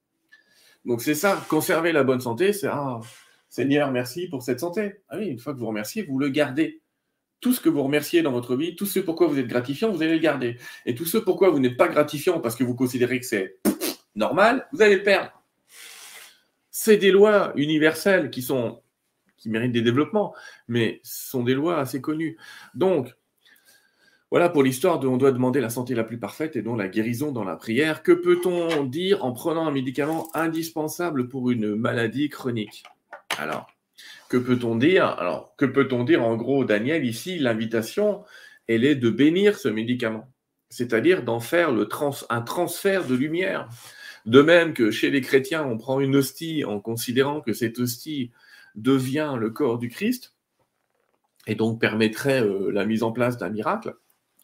Donc 0.86 1.02
c'est 1.02 1.16
ça, 1.16 1.40
conserver 1.50 1.92
la 1.92 2.04
bonne 2.04 2.20
santé, 2.20 2.54
c'est 2.54 2.68
ah, 2.68 3.00
Seigneur, 3.50 3.92
merci 3.92 4.28
pour 4.28 4.42
cette 4.42 4.60
santé. 4.60 5.02
Ah 5.10 5.18
oui, 5.18 5.28
une 5.28 5.40
fois 5.40 5.54
que 5.54 5.60
vous 5.60 5.68
remerciez, 5.68 6.04
vous 6.04 6.18
le 6.18 6.30
gardez. 6.30 6.82
Tout 7.42 7.54
ce 7.54 7.60
que 7.60 7.70
vous 7.70 7.84
remerciez 7.84 8.22
dans 8.22 8.32
votre 8.32 8.56
vie, 8.56 8.76
tout 8.76 8.86
ce 8.86 9.00
pourquoi 9.00 9.28
vous 9.28 9.40
êtes 9.40 9.48
gratifiant, 9.48 9.92
vous 9.92 10.02
allez 10.02 10.14
le 10.14 10.20
garder. 10.20 10.58
Et 10.86 10.96
tout 10.96 11.06
ce 11.06 11.18
pourquoi 11.18 11.50
vous 11.50 11.60
n'êtes 11.60 11.76
pas 11.76 11.88
gratifiant 11.88 12.40
parce 12.40 12.56
que 12.56 12.64
vous 12.64 12.76
considérez 12.76 13.20
que 13.20 13.26
c'est 13.26 13.58
normal, 14.16 14.68
vous 14.72 14.82
allez 14.82 14.98
le 14.98 15.04
perdre. 15.04 15.41
C'est 16.72 16.98
des 16.98 17.12
lois 17.12 17.52
universelles 17.56 18.30
qui 18.30 18.42
sont 18.42 18.82
qui 19.38 19.50
méritent 19.50 19.72
des 19.72 19.82
développements, 19.82 20.36
mais 20.68 21.02
ce 21.04 21.32
sont 21.32 21.44
des 21.44 21.56
lois 21.56 21.80
assez 21.80 22.00
connues. 22.00 22.38
Donc, 22.76 23.16
voilà 24.30 24.50
pour 24.50 24.64
l'histoire 24.64 25.00
de 25.00 25.08
on 25.08 25.18
doit 25.18 25.32
demander 25.32 25.60
la 25.60 25.70
santé 25.70 25.96
la 25.96 26.04
plus 26.04 26.20
parfaite 26.20 26.56
et 26.56 26.62
dont 26.62 26.76
la 26.76 26.88
guérison 26.88 27.32
dans 27.32 27.44
la 27.44 27.56
prière. 27.56 28.04
Que 28.04 28.12
peut-on 28.12 28.86
dire 28.86 29.26
en 29.26 29.34
prenant 29.34 29.68
un 29.68 29.72
médicament 29.72 30.30
indispensable 30.36 31.28
pour 31.28 31.50
une 31.50 31.76
maladie 31.76 32.30
chronique? 32.30 32.84
Alors, 33.40 33.68
que 34.30 34.38
peut-on 34.38 34.76
dire? 34.76 35.06
Alors, 35.06 35.56
que 35.58 35.66
peut-on 35.66 36.04
dire? 36.04 36.24
En 36.24 36.38
gros, 36.38 36.64
Daniel, 36.64 37.04
ici, 37.04 37.40
l'invitation, 37.40 38.24
elle 38.68 38.86
est 38.86 38.96
de 38.96 39.10
bénir 39.10 39.58
ce 39.58 39.68
médicament, 39.68 40.32
c'est-à-dire 40.70 41.24
d'en 41.24 41.40
faire 41.40 41.74
un 42.30 42.42
transfert 42.42 43.06
de 43.06 43.16
lumière. 43.16 43.68
De 44.26 44.42
même 44.42 44.74
que 44.74 44.92
chez 44.92 45.10
les 45.10 45.22
chrétiens, 45.22 45.66
on 45.66 45.78
prend 45.78 46.00
une 46.00 46.16
hostie 46.16 46.64
en 46.64 46.80
considérant 46.80 47.42
que 47.42 47.54
cette 47.54 47.80
hostie 47.80 48.32
devient 48.76 49.36
le 49.40 49.50
corps 49.50 49.78
du 49.78 49.90
Christ 49.90 50.36
et 51.48 51.56
donc 51.56 51.82
permettrait 51.82 52.44
euh, 52.44 52.72
la 52.72 52.86
mise 52.86 53.04
en 53.04 53.12
place 53.12 53.38
d'un 53.38 53.50
miracle 53.50 53.96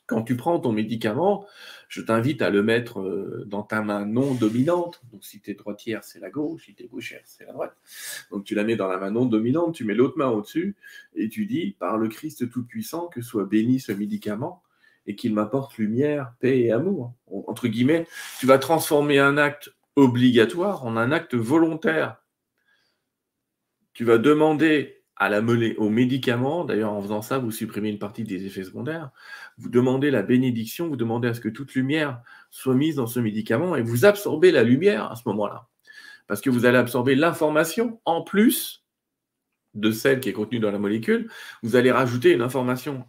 quand 0.07 0.23
tu 0.23 0.37
prends 0.37 0.59
ton 0.59 0.71
médicament, 0.71 1.45
je 1.89 2.01
t'invite 2.01 2.41
à 2.41 2.49
le 2.49 2.63
mettre 2.63 3.01
euh, 3.01 3.43
dans 3.45 3.61
ta 3.61 3.81
main 3.81 4.05
non 4.05 4.33
dominante. 4.33 5.01
Donc, 5.11 5.23
si 5.23 5.41
tu 5.41 5.51
es 5.51 5.53
droitière, 5.53 6.03
c'est 6.03 6.19
la 6.19 6.29
gauche. 6.29 6.65
Si 6.65 6.75
tu 6.75 6.83
es 6.83 6.87
gauchère, 6.87 7.21
c'est 7.25 7.45
la 7.45 7.51
droite. 7.51 7.75
Donc, 8.31 8.45
tu 8.45 8.55
la 8.55 8.63
mets 8.63 8.77
dans 8.77 8.87
la 8.87 8.97
main 8.97 9.11
non 9.11 9.25
dominante, 9.25 9.75
tu 9.75 9.83
mets 9.83 9.93
l'autre 9.93 10.17
main 10.17 10.29
au-dessus 10.29 10.77
et 11.15 11.27
tu 11.27 11.45
dis, 11.45 11.75
par 11.77 11.97
le 11.97 12.07
Christ 12.07 12.49
Tout-Puissant, 12.49 13.07
que 13.07 13.21
soit 13.21 13.45
béni 13.45 13.81
ce 13.81 13.91
médicament 13.91 14.63
et 15.07 15.15
qu'il 15.15 15.33
m'apporte 15.33 15.77
lumière, 15.77 16.33
paix 16.39 16.59
et 16.59 16.71
amour. 16.71 17.13
Entre 17.47 17.67
guillemets, 17.67 18.05
tu 18.39 18.45
vas 18.45 18.59
transformer 18.59 19.19
un 19.19 19.37
acte 19.37 19.73
obligatoire 19.95 20.85
en 20.85 20.97
un 20.97 21.11
acte 21.11 21.33
volontaire. 21.33 22.17
Tu 23.93 24.03
vas 24.03 24.17
demander 24.19 25.01
à 25.15 25.29
la. 25.29 25.41
D'ailleurs, 25.41 26.93
en 26.93 27.01
faisant 27.01 27.21
ça, 27.21 27.39
vous 27.39 27.51
supprimez 27.51 27.89
une 27.89 27.99
partie 27.99 28.23
des 28.23 28.45
effets 28.45 28.63
secondaires. 28.63 29.09
Vous 29.57 29.69
demandez 29.69 30.11
la 30.11 30.21
bénédiction, 30.21 30.87
vous 30.87 30.97
demandez 30.97 31.29
à 31.29 31.33
ce 31.33 31.41
que 31.41 31.49
toute 31.49 31.73
lumière 31.73 32.21
soit 32.51 32.75
mise 32.75 32.95
dans 32.95 33.07
ce 33.07 33.19
médicament 33.19 33.75
et 33.75 33.81
vous 33.81 34.05
absorbez 34.05 34.51
la 34.51 34.63
lumière 34.63 35.11
à 35.11 35.15
ce 35.15 35.23
moment-là. 35.27 35.67
Parce 36.27 36.41
que 36.41 36.49
vous 36.49 36.65
allez 36.65 36.77
absorber 36.77 37.15
l'information 37.15 37.99
en 38.05 38.21
plus 38.21 38.85
de 39.73 39.91
celle 39.91 40.19
qui 40.19 40.29
est 40.29 40.33
contenue 40.33 40.59
dans 40.59 40.71
la 40.71 40.79
molécule. 40.79 41.29
Vous 41.63 41.75
allez 41.75 41.91
rajouter 41.91 42.33
une 42.33 42.41
information. 42.41 43.05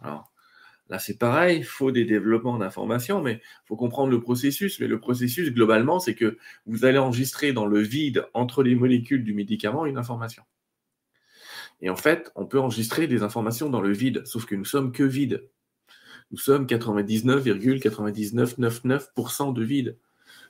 Là, 0.89 0.97
c'est 0.97 1.19
pareil, 1.19 1.59
il 1.59 1.63
faut 1.63 1.91
des 1.91 2.03
développements 2.03 2.57
d'information, 2.57 3.21
mais 3.21 3.33
il 3.33 3.67
faut 3.67 3.75
comprendre 3.75 4.11
le 4.11 4.19
processus. 4.19 4.79
Mais 4.79 4.87
le 4.87 4.99
processus, 4.99 5.51
globalement, 5.51 5.99
c'est 5.99 6.15
que 6.15 6.39
vous 6.65 6.83
allez 6.83 6.97
enregistrer 6.97 7.53
dans 7.53 7.67
le 7.67 7.79
vide 7.79 8.25
entre 8.33 8.63
les 8.63 8.73
molécules 8.73 9.23
du 9.23 9.35
médicament 9.35 9.85
une 9.85 9.97
information. 9.97 10.41
Et 11.81 11.91
en 11.91 11.95
fait, 11.95 12.31
on 12.35 12.45
peut 12.45 12.59
enregistrer 12.59 13.07
des 13.07 13.23
informations 13.23 13.69
dans 13.69 13.79
le 13.81 13.93
vide, 13.93 14.23
sauf 14.25 14.45
que 14.45 14.55
nous 14.55 14.65
sommes 14.65 14.91
que 14.91 15.03
vide. 15.03 15.47
Nous 16.31 16.37
sommes 16.37 16.65
99,9999% 16.65 19.53
de 19.53 19.63
vide. 19.63 19.97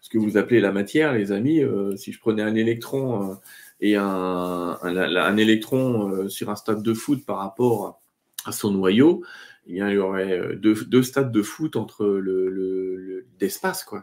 Ce 0.01 0.09
que 0.09 0.17
vous 0.17 0.37
appelez 0.37 0.61
la 0.61 0.71
matière, 0.71 1.11
les 1.13 1.33
amis, 1.33 1.61
euh, 1.61 1.95
si 1.97 2.11
je 2.11 2.19
prenais 2.19 2.41
un 2.41 2.55
électron 2.55 3.31
euh, 3.31 3.35
et 3.81 3.95
un, 3.95 4.77
un, 4.81 5.37
électron 5.37 6.09
euh, 6.09 6.27
sur 6.29 6.49
un 6.49 6.55
stade 6.55 6.81
de 6.81 6.93
foot 6.93 7.23
par 7.25 7.37
rapport 7.37 8.01
à 8.45 8.51
son 8.51 8.71
noyau, 8.71 9.23
il 9.69 9.77
y 9.77 9.97
aurait 9.97 10.39
euh, 10.39 10.55
deux, 10.55 11.03
stades 11.03 11.31
de 11.31 11.41
foot 11.43 11.75
entre 11.75 12.05
le, 12.05 13.25
d'espace, 13.37 13.83
quoi. 13.83 14.01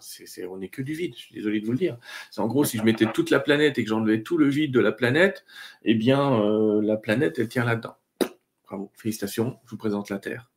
On 0.48 0.58
n'est 0.58 0.68
que 0.68 0.80
du 0.80 0.94
vide, 0.94 1.14
je 1.14 1.20
suis 1.20 1.34
désolé 1.34 1.60
de 1.60 1.66
vous 1.66 1.72
le 1.72 1.78
dire. 1.78 1.98
C'est 2.30 2.40
en 2.40 2.46
gros, 2.46 2.64
si 2.64 2.78
je 2.78 2.84
mettais 2.84 3.06
toute 3.12 3.30
la 3.30 3.40
planète 3.40 3.76
et 3.76 3.82
que 3.82 3.88
j'enlevais 3.88 4.22
tout 4.22 4.38
le 4.38 4.48
vide 4.48 4.72
de 4.72 4.80
la 4.80 4.92
planète, 4.92 5.44
eh 5.84 5.94
bien, 5.94 6.40
euh, 6.40 6.80
la 6.82 6.96
planète, 6.96 7.38
elle 7.38 7.48
tient 7.48 7.64
là-dedans. 7.64 7.96
Bravo, 8.64 8.92
félicitations, 8.94 9.58
je 9.64 9.70
vous 9.70 9.76
présente 9.76 10.08
la 10.08 10.18
Terre. 10.18 10.50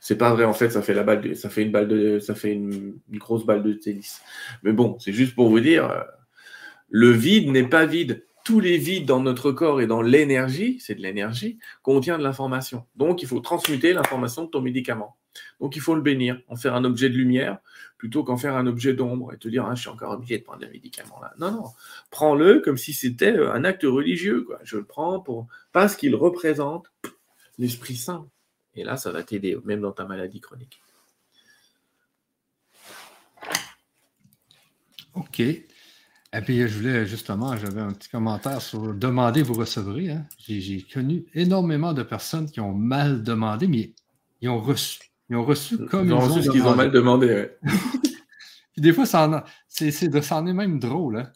C'est 0.00 0.16
pas 0.16 0.32
vrai, 0.32 0.44
en 0.44 0.54
fait, 0.54 0.70
ça 0.70 0.82
fait 0.82 0.94
la 0.94 1.02
balle, 1.02 1.36
ça 1.36 1.50
fait 1.50 1.62
une 1.62 1.70
balle 1.70 1.88
de, 1.88 2.18
ça 2.18 2.34
fait 2.34 2.52
une, 2.52 2.98
grosse 3.12 3.44
balle 3.44 3.62
de 3.62 3.74
tennis. 3.74 4.22
Mais 4.62 4.72
bon, 4.72 4.98
c'est 4.98 5.12
juste 5.12 5.34
pour 5.34 5.50
vous 5.50 5.60
dire, 5.60 5.90
euh, 5.90 6.00
le 6.88 7.10
vide 7.10 7.50
n'est 7.50 7.68
pas 7.68 7.84
vide 7.84 8.24
tous 8.50 8.58
les 8.58 8.78
vides 8.78 9.06
dans 9.06 9.20
notre 9.20 9.52
corps 9.52 9.80
et 9.80 9.86
dans 9.86 10.02
l'énergie, 10.02 10.80
c'est 10.80 10.96
de 10.96 11.00
l'énergie, 11.00 11.60
contient 11.84 12.18
de 12.18 12.24
l'information. 12.24 12.84
Donc, 12.96 13.22
il 13.22 13.28
faut 13.28 13.38
transmuter 13.38 13.92
l'information 13.92 14.44
de 14.44 14.50
ton 14.50 14.60
médicament. 14.60 15.16
Donc, 15.60 15.76
il 15.76 15.80
faut 15.80 15.94
le 15.94 16.00
bénir, 16.00 16.40
en 16.48 16.56
faire 16.56 16.74
un 16.74 16.82
objet 16.82 17.08
de 17.08 17.14
lumière 17.14 17.58
plutôt 17.96 18.24
qu'en 18.24 18.36
faire 18.36 18.56
un 18.56 18.66
objet 18.66 18.92
d'ombre 18.92 19.32
et 19.32 19.38
te 19.38 19.46
dire, 19.46 19.66
ah, 19.66 19.76
je 19.76 19.82
suis 19.82 19.88
encore 19.88 20.10
obligé 20.10 20.36
de 20.36 20.42
prendre 20.42 20.66
un 20.66 20.68
médicament 20.68 21.20
là. 21.22 21.32
Non, 21.38 21.52
non, 21.52 21.64
prends-le 22.10 22.58
comme 22.58 22.76
si 22.76 22.92
c'était 22.92 23.36
euh, 23.36 23.52
un 23.52 23.62
acte 23.62 23.84
religieux. 23.84 24.48
Je 24.64 24.78
le 24.78 24.84
prends 24.84 25.20
pour 25.20 25.46
parce 25.70 25.94
qu'il 25.94 26.16
représente 26.16 26.90
l'Esprit 27.56 27.94
Saint. 27.94 28.26
Et 28.74 28.82
là, 28.82 28.96
ça 28.96 29.12
va 29.12 29.22
t'aider, 29.22 29.56
même 29.64 29.80
dans 29.80 29.92
ta 29.92 30.06
maladie 30.06 30.40
chronique. 30.40 30.82
Ok. 35.14 35.40
Et 36.32 36.40
puis, 36.42 36.68
je 36.68 36.78
voulais 36.78 37.06
justement, 37.06 37.56
j'avais 37.56 37.80
un 37.80 37.92
petit 37.92 38.08
commentaire 38.08 38.62
sur 38.62 38.94
demander, 38.94 39.42
vous 39.42 39.54
recevrez. 39.54 40.10
Hein. 40.10 40.24
J'ai 40.38 40.86
connu 40.92 41.24
énormément 41.34 41.92
de 41.92 42.04
personnes 42.04 42.48
qui 42.48 42.60
ont 42.60 42.72
mal 42.72 43.22
demandé, 43.22 43.66
mais 43.66 43.92
ils 44.40 44.48
ont 44.48 44.60
reçu. 44.60 45.00
Ils 45.28 45.36
ont 45.36 45.44
reçu 45.44 45.78
comme 45.86 46.06
ils, 46.06 46.12
ont 46.12 46.20
reçu 46.20 46.44
ce 46.44 46.50
qu'ils 46.50 46.62
ont 46.62 46.76
mal 46.76 46.90
demandé. 46.92 47.50
puis 47.62 48.82
des 48.82 48.92
fois, 48.92 49.06
ça 49.06 49.28
en, 49.28 50.46
est 50.46 50.52
même 50.52 50.78
drôle. 50.78 51.18
Hein 51.18 51.32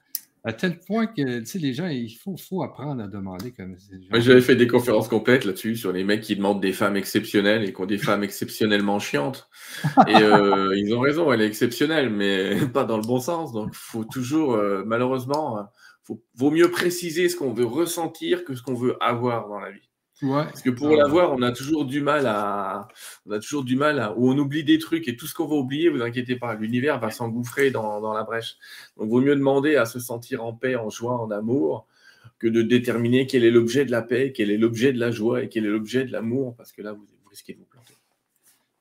à 0.46 0.52
tel 0.52 0.78
point 0.78 1.06
que 1.06 1.38
tu 1.40 1.46
sais, 1.46 1.58
les 1.58 1.72
gens, 1.72 1.86
il 1.86 2.10
faut, 2.10 2.36
faut 2.36 2.62
apprendre 2.62 3.02
à 3.02 3.08
demander 3.08 3.52
comme 3.52 3.76
J'avais 4.12 4.42
fait 4.42 4.56
des 4.56 4.66
conférences 4.66 5.08
complètes 5.08 5.46
là-dessus 5.46 5.74
sur 5.74 5.90
les 5.90 6.04
mecs 6.04 6.20
qui 6.20 6.36
demandent 6.36 6.60
des 6.60 6.74
femmes 6.74 6.96
exceptionnelles 6.96 7.64
et 7.64 7.72
qui 7.72 7.80
ont 7.80 7.86
des 7.86 7.96
femmes 7.96 8.22
exceptionnellement 8.22 8.98
chiantes. 8.98 9.48
Et 10.06 10.16
euh, 10.16 10.76
ils 10.76 10.94
ont 10.94 11.00
raison, 11.00 11.32
elle 11.32 11.40
est 11.40 11.46
exceptionnelle, 11.46 12.10
mais 12.10 12.56
pas 12.74 12.84
dans 12.84 12.98
le 12.98 13.06
bon 13.06 13.20
sens. 13.20 13.52
Donc, 13.52 13.74
faut 13.74 14.04
toujours, 14.04 14.52
euh, 14.52 14.82
malheureusement, 14.84 15.66
il 16.10 16.16
vaut 16.34 16.50
mieux 16.50 16.70
préciser 16.70 17.30
ce 17.30 17.36
qu'on 17.36 17.54
veut 17.54 17.64
ressentir 17.64 18.44
que 18.44 18.54
ce 18.54 18.62
qu'on 18.62 18.74
veut 18.74 19.02
avoir 19.02 19.48
dans 19.48 19.58
la 19.58 19.70
vie. 19.70 19.88
Parce 20.32 20.62
que 20.62 20.70
pour 20.70 20.88
l'avoir, 20.96 21.32
on 21.32 21.42
a 21.42 21.52
toujours 21.52 21.84
du 21.84 22.00
mal 22.00 22.26
à, 22.26 22.88
on 23.26 23.32
a 23.32 23.38
toujours 23.38 23.64
du 23.64 23.76
mal 23.76 23.98
à, 23.98 24.16
ou 24.16 24.30
on 24.30 24.38
oublie 24.38 24.64
des 24.64 24.78
trucs 24.78 25.08
et 25.08 25.16
tout 25.16 25.26
ce 25.26 25.34
qu'on 25.34 25.46
va 25.46 25.56
oublier, 25.56 25.88
vous 25.88 26.02
inquiétez 26.02 26.36
pas, 26.36 26.54
l'univers 26.54 26.98
va 26.98 27.10
s'engouffrer 27.10 27.70
dans, 27.70 28.00
dans, 28.00 28.12
la 28.12 28.24
brèche. 28.24 28.56
Donc, 28.96 29.08
vaut 29.10 29.20
mieux 29.20 29.36
demander 29.36 29.76
à 29.76 29.84
se 29.84 29.98
sentir 29.98 30.44
en 30.44 30.52
paix, 30.52 30.76
en 30.76 30.90
joie, 30.90 31.20
en 31.20 31.30
amour, 31.30 31.86
que 32.38 32.46
de 32.48 32.62
déterminer 32.62 33.26
quel 33.26 33.44
est 33.44 33.50
l'objet 33.50 33.84
de 33.84 33.90
la 33.90 34.02
paix, 34.02 34.32
quel 34.32 34.50
est 34.50 34.58
l'objet 34.58 34.92
de 34.92 34.98
la 34.98 35.10
joie 35.10 35.42
et 35.42 35.48
quel 35.48 35.64
est 35.66 35.70
l'objet 35.70 36.04
de 36.04 36.12
l'amour, 36.12 36.54
parce 36.56 36.72
que 36.72 36.82
là, 36.82 36.92
vous, 36.92 37.06
risquez 37.28 37.54
de 37.54 37.58
vous 37.58 37.66
planter. 37.66 37.94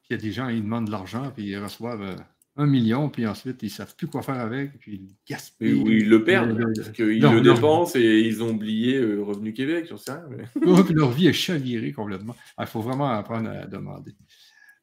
Il 0.10 0.14
y 0.14 0.20
a 0.20 0.22
des 0.22 0.32
gens, 0.32 0.50
ils 0.50 0.62
demandent 0.62 0.86
de 0.86 0.92
l'argent 0.92 1.32
puis 1.36 1.46
ils 1.46 1.58
reçoivent 1.58 2.02
euh, 2.02 2.16
un 2.56 2.68
million, 2.68 3.10
puis 3.10 3.26
ensuite, 3.26 3.64
ils 3.64 3.68
ne 3.68 3.72
savent 3.72 3.96
plus 3.96 4.08
quoi 4.08 4.22
faire 4.22 4.40
avec, 4.40 4.78
puis 4.78 4.96
ils 4.96 5.16
gaspillent. 5.28 5.82
Oui, 5.82 5.98
ils 6.02 6.10
le 6.10 6.24
perdent, 6.24 6.58
parce 6.76 6.90
qu'ils 6.92 7.20
le 7.20 7.42
dépensent 7.42 7.98
et 7.98 8.20
ils 8.20 8.44
ont 8.44 8.50
oublié 8.50 8.98
euh, 8.98 9.24
Revenu 9.24 9.54
Québec, 9.54 9.88
j'en 9.90 9.98
sais 9.98 10.12
rien. 10.12 10.86
leur 10.92 11.12
vie 11.12 11.28
est 11.28 11.34
chavirée 11.34 11.92
complètement. 11.92 12.36
Il 12.60 12.68
faut 12.68 12.82
vraiment 12.82 13.10
apprendre 13.10 13.50
à 13.50 13.66
demander. 13.66 14.16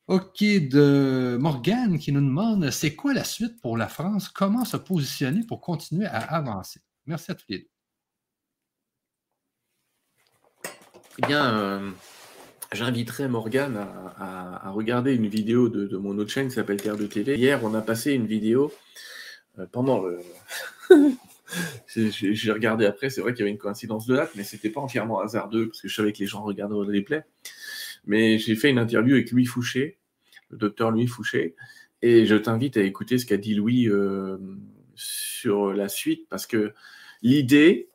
OK, 0.09 0.43
de 0.43 1.39
Morgane 1.41 1.99
qui 2.01 2.11
nous 2.11 2.21
demande 2.21 2.71
c'est 2.71 2.97
quoi 2.97 3.15
la 3.15 3.23
suite 3.23 3.61
pour 3.61 3.77
la 3.77 3.87
France? 3.87 4.29
Comment 4.29 4.65
se 4.65 4.77
positionner 4.77 5.45
pour 5.47 5.61
continuer 5.61 6.07
à 6.07 6.19
avancer? 6.19 6.81
Merci 7.07 7.31
à 7.31 7.35
tous 7.37 7.45
les 7.49 7.59
deux. 7.59 7.71
Eh 11.19 11.27
bien, 11.27 11.55
euh, 11.55 11.91
j'inviterai 12.73 13.29
Morgane 13.29 13.77
à, 14.19 14.71
regarder 14.71 15.15
une 15.15 15.27
vidéo 15.27 15.69
de, 15.69 15.97
mon 15.97 16.17
autre 16.19 16.31
chaîne 16.31 16.49
qui 16.49 16.55
s'appelle 16.55 16.81
Terre 16.81 16.97
de 16.97 17.07
TV. 17.07 17.37
Hier, 17.37 17.63
on 17.65 17.75
a 17.75 17.83
passé 17.83 18.13
une 18.13 18.27
vidéo 18.27 18.73
euh, 19.59 19.67
pendant 19.71 20.03
le. 20.03 20.21
J'ai 21.89 22.53
regardé 22.53 22.87
après, 22.87 23.11
c'est 23.11 23.21
vrai 23.21 23.33
qu'il 23.33 23.41
y 23.41 23.43
avait 23.43 23.51
une 23.51 23.59
coïncidence 23.59 24.07
de 24.07 24.15
date, 24.15 24.31
mais 24.37 24.45
c'était 24.45 24.71
pas 24.71 24.81
entièrement 24.81 25.21
hasardeux 25.21 25.69
parce 25.69 25.81
que 25.81 25.89
je 25.89 25.95
savais 25.95 26.13
que 26.13 26.19
les 26.21 26.27
gens 26.27 26.43
regardaient 26.43 26.77
le 26.77 26.99
replay. 26.99 27.25
Mais 28.07 28.39
j'ai 28.39 28.55
fait 28.55 28.71
une 28.71 28.79
interview 28.79 29.15
avec 29.15 29.33
Louis 29.33 29.47
Fouché, 29.47 29.99
le 30.51 30.59
docteur 30.59 30.93
Louis 30.93 31.09
Fouché, 31.09 31.57
et 32.03 32.25
je 32.25 32.37
t'invite 32.37 32.77
à 32.77 32.83
écouter 32.83 33.19
ce 33.19 33.27
qu'a 33.27 33.37
dit 33.37 33.55
Louis 33.55 33.89
euh, 33.89 34.39
sur 34.95 35.73
la 35.73 35.89
suite 35.89 36.29
parce 36.29 36.47
que 36.47 36.73
l'idée, 37.23 37.89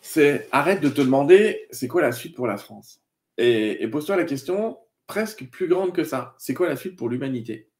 c'est 0.00 0.48
arrête 0.50 0.80
de 0.80 0.88
te 0.88 1.00
demander 1.00 1.68
c'est 1.70 1.86
quoi 1.86 2.02
la 2.02 2.12
suite 2.12 2.34
pour 2.34 2.48
la 2.48 2.56
France? 2.56 3.01
Et, 3.38 3.86
pose-toi 3.88 4.16
la 4.16 4.24
question 4.24 4.78
presque 5.06 5.48
plus 5.50 5.68
grande 5.68 5.94
que 5.94 6.04
ça. 6.04 6.34
C'est 6.38 6.54
quoi 6.54 6.68
la 6.68 6.76
suite 6.76 6.96
pour 6.96 7.08
l'humanité? 7.08 7.70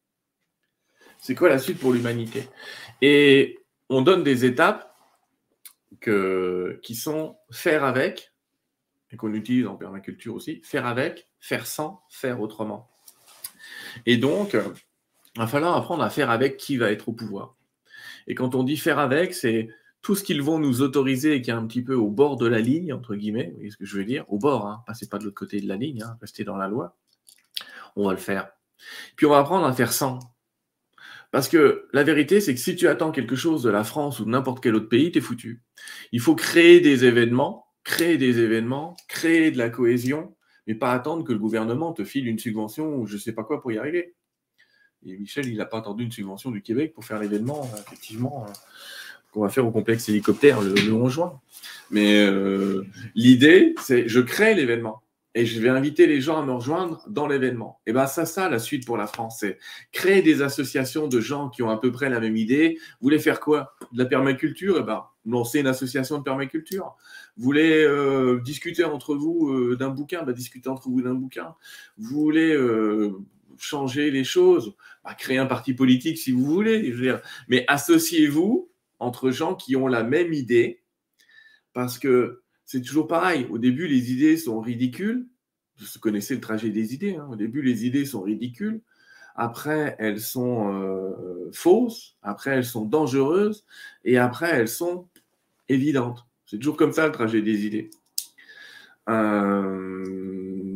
C'est 1.19 1.35
quoi 1.35 1.49
la 1.49 1.59
suite 1.59 1.79
pour 1.79 1.93
l'humanité? 1.93 2.47
Et 3.01 3.59
on 3.89 4.01
donne 4.01 4.23
des 4.23 4.45
étapes 4.45 4.95
que, 6.01 6.79
qui 6.83 6.95
sont 6.95 7.37
faire 7.51 7.83
avec, 7.83 8.33
et 9.11 9.15
qu'on 9.15 9.33
utilise 9.33 9.67
en 9.67 9.75
permaculture 9.75 10.35
aussi, 10.35 10.61
faire 10.63 10.85
avec, 10.85 11.29
faire 11.39 11.67
sans, 11.67 12.03
faire 12.09 12.41
autrement. 12.41 12.89
Et 14.05 14.17
donc, 14.17 14.53
il 14.53 15.39
va 15.39 15.47
falloir 15.47 15.77
apprendre 15.77 16.03
à 16.03 16.09
faire 16.09 16.29
avec 16.29 16.57
qui 16.57 16.77
va 16.77 16.91
être 16.91 17.09
au 17.09 17.13
pouvoir. 17.13 17.55
Et 18.27 18.35
quand 18.35 18.55
on 18.55 18.63
dit 18.63 18.77
faire 18.77 18.99
avec, 18.99 19.33
c'est 19.33 19.69
tout 20.03 20.15
ce 20.15 20.23
qu'ils 20.23 20.41
vont 20.41 20.59
nous 20.59 20.81
autoriser 20.81 21.35
et 21.35 21.41
qui 21.41 21.49
est 21.49 21.53
un 21.53 21.65
petit 21.65 21.81
peu 21.81 21.95
au 21.95 22.09
bord 22.09 22.35
de 22.35 22.45
la 22.45 22.59
ligne, 22.59 22.93
entre 22.93 23.15
guillemets, 23.15 23.47
vous 23.47 23.55
voyez 23.55 23.71
ce 23.71 23.77
que 23.77 23.85
je 23.85 23.97
veux 23.97 24.03
dire 24.03 24.25
Au 24.27 24.37
bord, 24.37 24.67
hein, 24.67 24.83
passez 24.85 25.07
pas 25.07 25.17
de 25.17 25.23
l'autre 25.23 25.37
côté 25.37 25.61
de 25.61 25.67
la 25.67 25.77
ligne, 25.77 26.03
hein, 26.03 26.17
restez 26.21 26.43
dans 26.43 26.57
la 26.57 26.67
loi. 26.67 26.97
On 27.95 28.05
va 28.05 28.11
le 28.11 28.17
faire. 28.17 28.51
Puis 29.15 29.25
on 29.25 29.29
va 29.29 29.39
apprendre 29.39 29.65
à 29.65 29.71
faire 29.71 29.93
sans. 29.93 30.19
Parce 31.31 31.47
que 31.47 31.87
la 31.93 32.03
vérité, 32.03 32.41
c'est 32.41 32.53
que 32.53 32.59
si 32.59 32.75
tu 32.75 32.87
attends 32.89 33.11
quelque 33.11 33.37
chose 33.37 33.63
de 33.63 33.69
la 33.69 33.85
France 33.85 34.19
ou 34.19 34.25
de 34.25 34.29
n'importe 34.29 34.61
quel 34.61 34.75
autre 34.75 34.89
pays, 34.89 35.11
tu 35.11 35.19
es 35.19 35.21
foutu. 35.21 35.63
Il 36.11 36.19
faut 36.19 36.35
créer 36.35 36.81
des 36.81 37.05
événements, 37.05 37.65
créer 37.85 38.17
des 38.17 38.39
événements, 38.39 38.97
créer 39.07 39.51
de 39.51 39.57
la 39.57 39.69
cohésion, 39.69 40.35
mais 40.67 40.75
pas 40.75 40.91
attendre 40.91 41.23
que 41.23 41.31
le 41.31 41.39
gouvernement 41.39 41.93
te 41.93 42.03
file 42.03 42.27
une 42.27 42.39
subvention 42.39 42.97
ou 42.97 43.07
je 43.07 43.13
ne 43.13 43.19
sais 43.19 43.31
pas 43.31 43.45
quoi 43.45 43.61
pour 43.61 43.71
y 43.71 43.77
arriver. 43.77 44.15
Et 45.05 45.17
Michel, 45.17 45.47
il 45.47 45.57
n'a 45.57 45.65
pas 45.65 45.79
attendu 45.79 46.03
une 46.03 46.11
subvention 46.11 46.51
du 46.51 46.61
Québec 46.61 46.93
pour 46.93 47.05
faire 47.05 47.19
l'événement, 47.19 47.69
effectivement. 47.87 48.45
Hein 48.47 48.53
qu'on 49.33 49.41
va 49.41 49.49
faire 49.49 49.65
au 49.65 49.71
complexe 49.71 50.07
hélicoptère 50.09 50.61
le, 50.61 50.93
11 50.93 51.11
juin. 51.11 51.41
Mais 51.89 52.21
euh, 52.23 52.85
l'idée, 53.15 53.73
c'est 53.81 54.07
je 54.07 54.19
crée 54.19 54.55
l'événement 54.55 55.01
et 55.35 55.45
je 55.45 55.59
vais 55.59 55.69
inviter 55.69 56.05
les 56.05 56.21
gens 56.21 56.39
à 56.39 56.45
me 56.45 56.51
rejoindre 56.51 57.03
dans 57.09 57.27
l'événement. 57.27 57.79
Et 57.87 57.93
bien, 57.93 58.05
ça, 58.05 58.25
ça, 58.25 58.49
la 58.49 58.59
suite 58.59 58.85
pour 58.85 58.97
la 58.97 59.07
France, 59.07 59.37
c'est 59.39 59.57
créer 59.91 60.21
des 60.21 60.43
associations 60.43 61.07
de 61.07 61.19
gens 61.19 61.49
qui 61.49 61.63
ont 61.63 61.71
à 61.71 61.77
peu 61.77 61.91
près 61.91 62.09
la 62.09 62.19
même 62.19 62.37
idée. 62.37 62.77
Vous 62.77 63.05
voulez 63.05 63.17
faire 63.17 63.39
quoi? 63.39 63.75
De 63.91 64.03
la 64.03 64.05
permaculture? 64.05 64.77
Eh 64.79 64.83
ben, 64.83 65.03
lancer 65.25 65.59
une 65.59 65.67
association 65.67 66.19
de 66.19 66.23
permaculture. 66.23 66.95
Vous 67.35 67.43
voulez 67.43 67.83
euh, 67.83 68.41
discuter 68.41 68.83
entre 68.83 69.15
vous 69.15 69.49
euh, 69.49 69.75
d'un 69.75 69.89
bouquin? 69.89 70.21
Bah, 70.21 70.33
Discuter 70.33 70.69
entre 70.69 70.89
vous 70.89 71.01
d'un 71.01 71.15
bouquin. 71.15 71.55
Vous 71.97 72.21
voulez 72.21 72.55
changer 73.57 74.11
les 74.11 74.23
choses? 74.23 74.75
Bah, 75.03 75.15
Créer 75.15 75.39
un 75.39 75.47
parti 75.47 75.73
politique 75.73 76.19
si 76.19 76.31
vous 76.31 76.45
voulez. 76.45 76.93
Mais 77.47 77.65
associez-vous 77.67 78.69
entre 79.03 79.31
gens 79.31 79.55
qui 79.55 79.75
ont 79.75 79.87
la 79.87 80.03
même 80.03 80.33
idée, 80.33 80.83
parce 81.73 81.99
que 81.99 82.43
c'est 82.65 82.81
toujours 82.81 83.07
pareil. 83.07 83.47
Au 83.49 83.57
début, 83.57 83.87
les 83.87 84.11
idées 84.11 84.37
sont 84.37 84.59
ridicules. 84.59 85.27
Vous 85.77 85.85
connaissez 85.99 86.35
le 86.35 86.41
trajet 86.41 86.69
des 86.69 86.93
idées. 86.93 87.15
Hein. 87.15 87.27
Au 87.31 87.35
début, 87.35 87.61
les 87.61 87.85
idées 87.85 88.05
sont 88.05 88.21
ridicules. 88.21 88.81
Après, 89.35 89.95
elles 89.99 90.19
sont 90.19 90.71
euh, 90.73 91.49
fausses. 91.51 92.17
Après, 92.21 92.51
elles 92.51 92.65
sont 92.65 92.85
dangereuses. 92.85 93.65
Et 94.05 94.17
après, 94.17 94.51
elles 94.51 94.67
sont 94.69 95.07
évidentes. 95.69 96.25
C'est 96.45 96.57
toujours 96.57 96.77
comme 96.77 96.93
ça 96.93 97.07
le 97.07 97.11
trajet 97.11 97.41
des 97.41 97.65
idées. 97.65 97.89
Euh, 99.09 100.05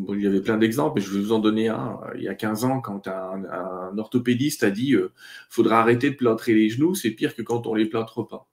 il 0.09 0.21
y 0.21 0.27
avait 0.27 0.41
plein 0.41 0.57
d'exemples, 0.57 0.99
mais 0.99 1.01
je 1.01 1.13
vais 1.13 1.19
vous 1.19 1.31
en 1.31 1.39
donner 1.39 1.69
un. 1.69 1.99
Il 2.15 2.23
y 2.23 2.27
a 2.27 2.35
15 2.35 2.65
ans, 2.65 2.81
quand 2.81 3.07
un, 3.07 3.97
orthopédiste 3.97 4.63
a 4.63 4.71
dit 4.71 4.93
euh, 4.93 5.11
faudra 5.49 5.79
arrêter 5.81 6.09
de 6.09 6.15
plâtrer 6.15 6.53
les 6.53 6.69
genoux, 6.69 6.95
c'est 6.95 7.11
pire 7.11 7.35
que 7.35 7.41
quand 7.41 7.67
on 7.67 7.75
les 7.75 7.85
plâtre 7.85 8.23
pas. 8.23 8.47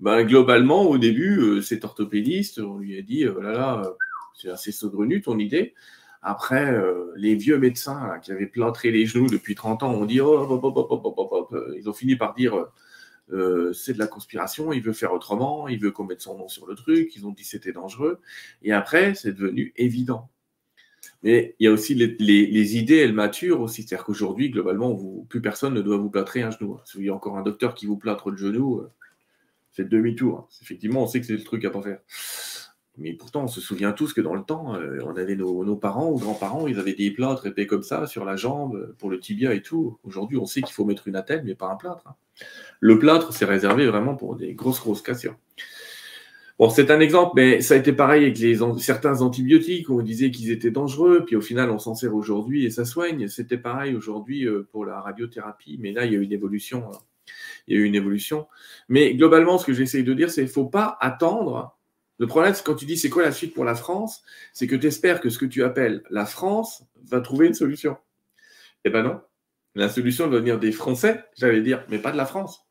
Ben, 0.00 0.24
globalement, 0.24 0.82
au 0.82 0.98
début, 0.98 1.38
euh, 1.40 1.62
cet 1.62 1.84
orthopédiste, 1.84 2.60
on 2.60 2.78
lui 2.78 2.98
a 2.98 3.02
dit 3.02 3.24
voilà, 3.24 3.52
là, 3.52 3.82
c'est 4.34 4.50
assez 4.50 4.72
saugrenu 4.72 5.20
ton 5.20 5.38
idée. 5.38 5.74
Après, 6.22 6.78
les 7.16 7.34
vieux 7.34 7.58
médecins 7.58 8.18
qui 8.22 8.30
avaient 8.30 8.46
plâtré 8.46 8.90
les 8.90 9.06
genoux 9.06 9.26
depuis 9.26 9.54
30 9.54 9.82
ans 9.82 9.92
ont 9.94 10.04
dit 10.04 10.20
oh, 10.20 10.60
ils 11.78 11.88
ont 11.88 11.92
fini 11.94 12.14
par 12.16 12.34
dire 12.34 12.66
euh, 13.32 13.72
c'est 13.72 13.92
de 13.92 13.98
la 13.98 14.06
conspiration, 14.06 14.72
il 14.72 14.82
veut 14.82 14.92
faire 14.92 15.12
autrement, 15.12 15.68
il 15.68 15.80
veut 15.80 15.90
qu'on 15.90 16.04
mette 16.04 16.20
son 16.20 16.36
nom 16.36 16.48
sur 16.48 16.66
le 16.66 16.74
truc, 16.74 17.14
ils 17.16 17.26
ont 17.26 17.32
dit 17.32 17.44
c'était 17.44 17.72
dangereux. 17.72 18.20
Et 18.62 18.72
après, 18.72 19.14
c'est 19.14 19.32
devenu 19.32 19.72
évident. 19.76 20.30
Mais 21.22 21.54
il 21.58 21.64
y 21.64 21.66
a 21.66 21.72
aussi 21.72 21.94
les, 21.94 22.76
idées, 22.76 22.96
elles 22.96 23.12
maturent 23.12 23.60
aussi. 23.60 23.82
C'est-à-dire 23.82 24.04
qu'aujourd'hui, 24.04 24.50
globalement, 24.50 24.98
plus 25.28 25.40
personne 25.40 25.74
ne 25.74 25.82
doit 25.82 25.98
vous 25.98 26.10
plâtrer 26.10 26.42
un 26.42 26.50
genou. 26.50 26.78
Si 26.84 26.98
il 26.98 27.04
y 27.04 27.08
a 27.10 27.14
encore 27.14 27.36
un 27.36 27.42
docteur 27.42 27.74
qui 27.74 27.86
vous 27.86 27.96
plâtre 27.96 28.30
le 28.30 28.36
genou, 28.36 28.78
euh, 28.78 28.90
c'est 29.72 29.88
demi-tour. 29.88 30.48
Effectivement, 30.62 31.02
on 31.02 31.06
sait 31.06 31.20
que 31.20 31.26
c'est 31.26 31.36
le 31.36 31.44
truc 31.44 31.64
à 31.64 31.70
pas 31.70 31.82
faire. 31.82 32.00
Mais 32.98 33.12
pourtant, 33.14 33.44
on 33.44 33.48
se 33.48 33.60
souvient 33.60 33.92
tous 33.92 34.12
que 34.12 34.20
dans 34.20 34.34
le 34.34 34.42
temps, 34.42 34.74
euh, 34.74 34.98
on 35.04 35.16
avait 35.16 35.36
nos, 35.36 35.76
parents 35.76 36.10
ou 36.10 36.18
grands-parents, 36.18 36.66
ils 36.66 36.78
avaient 36.78 36.94
des 36.94 37.10
plâtres 37.10 37.46
épais 37.46 37.66
comme 37.66 37.82
ça 37.82 38.06
sur 38.06 38.24
la 38.24 38.36
jambe 38.36 38.94
pour 38.98 39.10
le 39.10 39.20
tibia 39.20 39.54
et 39.54 39.62
tout. 39.62 39.98
Aujourd'hui, 40.02 40.38
on 40.38 40.46
sait 40.46 40.60
qu'il 40.60 40.74
faut 40.74 40.84
mettre 40.84 41.08
une 41.08 41.16
attelle, 41.16 41.42
mais 41.44 41.54
pas 41.54 41.70
un 41.70 41.76
plâtre. 41.76 42.06
Hein. 42.06 42.14
Le 42.80 42.98
plâtre, 42.98 43.32
c'est 43.32 43.44
réservé 43.44 43.86
vraiment 43.86 44.16
pour 44.16 44.36
des 44.36 44.54
grosses, 44.54 44.80
grosses 44.80 45.02
cassures. 45.02 45.36
Bon, 46.60 46.68
c'est 46.68 46.90
un 46.90 47.00
exemple, 47.00 47.32
mais 47.36 47.62
ça 47.62 47.72
a 47.72 47.78
été 47.78 47.90
pareil 47.90 48.22
avec 48.22 48.38
les, 48.38 48.58
certains 48.80 49.22
antibiotiques. 49.22 49.88
On 49.88 50.02
disait 50.02 50.30
qu'ils 50.30 50.50
étaient 50.50 50.70
dangereux, 50.70 51.24
puis 51.24 51.34
au 51.34 51.40
final, 51.40 51.70
on 51.70 51.78
s'en 51.78 51.94
sert 51.94 52.14
aujourd'hui 52.14 52.66
et 52.66 52.70
ça 52.70 52.84
soigne. 52.84 53.28
C'était 53.28 53.56
pareil 53.56 53.94
aujourd'hui 53.94 54.46
euh, 54.46 54.68
pour 54.70 54.84
la 54.84 55.00
radiothérapie, 55.00 55.78
mais 55.80 55.92
là, 55.92 56.04
il 56.04 56.12
y 56.12 56.16
a 56.16 56.18
eu 56.18 56.22
une 56.22 56.34
évolution. 56.34 56.84
Hein. 56.92 56.98
Il 57.66 57.74
y 57.74 57.78
a 57.78 57.80
eu 57.80 57.84
une 57.86 57.94
évolution. 57.94 58.46
Mais 58.90 59.14
globalement, 59.14 59.56
ce 59.56 59.64
que 59.64 59.72
j'essaye 59.72 60.04
de 60.04 60.12
dire, 60.12 60.30
c'est 60.30 60.42
qu'il 60.42 60.50
ne 60.50 60.52
faut 60.52 60.66
pas 60.66 60.98
attendre 61.00 61.78
le 62.20 62.26
problème, 62.26 62.52
c'est 62.52 62.62
quand 62.62 62.74
tu 62.74 62.84
dis 62.84 62.98
c'est 62.98 63.08
quoi 63.08 63.22
la 63.22 63.32
suite 63.32 63.54
pour 63.54 63.64
la 63.64 63.74
France, 63.74 64.22
c'est 64.52 64.66
que 64.66 64.76
tu 64.76 64.86
espères 64.86 65.22
que 65.22 65.30
ce 65.30 65.38
que 65.38 65.46
tu 65.46 65.64
appelles 65.64 66.02
la 66.10 66.26
France 66.26 66.84
va 67.04 67.22
trouver 67.22 67.46
une 67.46 67.54
solution. 67.54 67.96
Eh 68.84 68.90
ben 68.90 69.02
non. 69.02 69.22
La 69.74 69.88
solution 69.88 70.28
doit 70.28 70.40
venir 70.40 70.58
des 70.58 70.70
Français, 70.70 71.24
j'allais 71.38 71.62
dire, 71.62 71.82
mais 71.88 71.98
pas 71.98 72.12
de 72.12 72.18
la 72.18 72.26
France. 72.26 72.66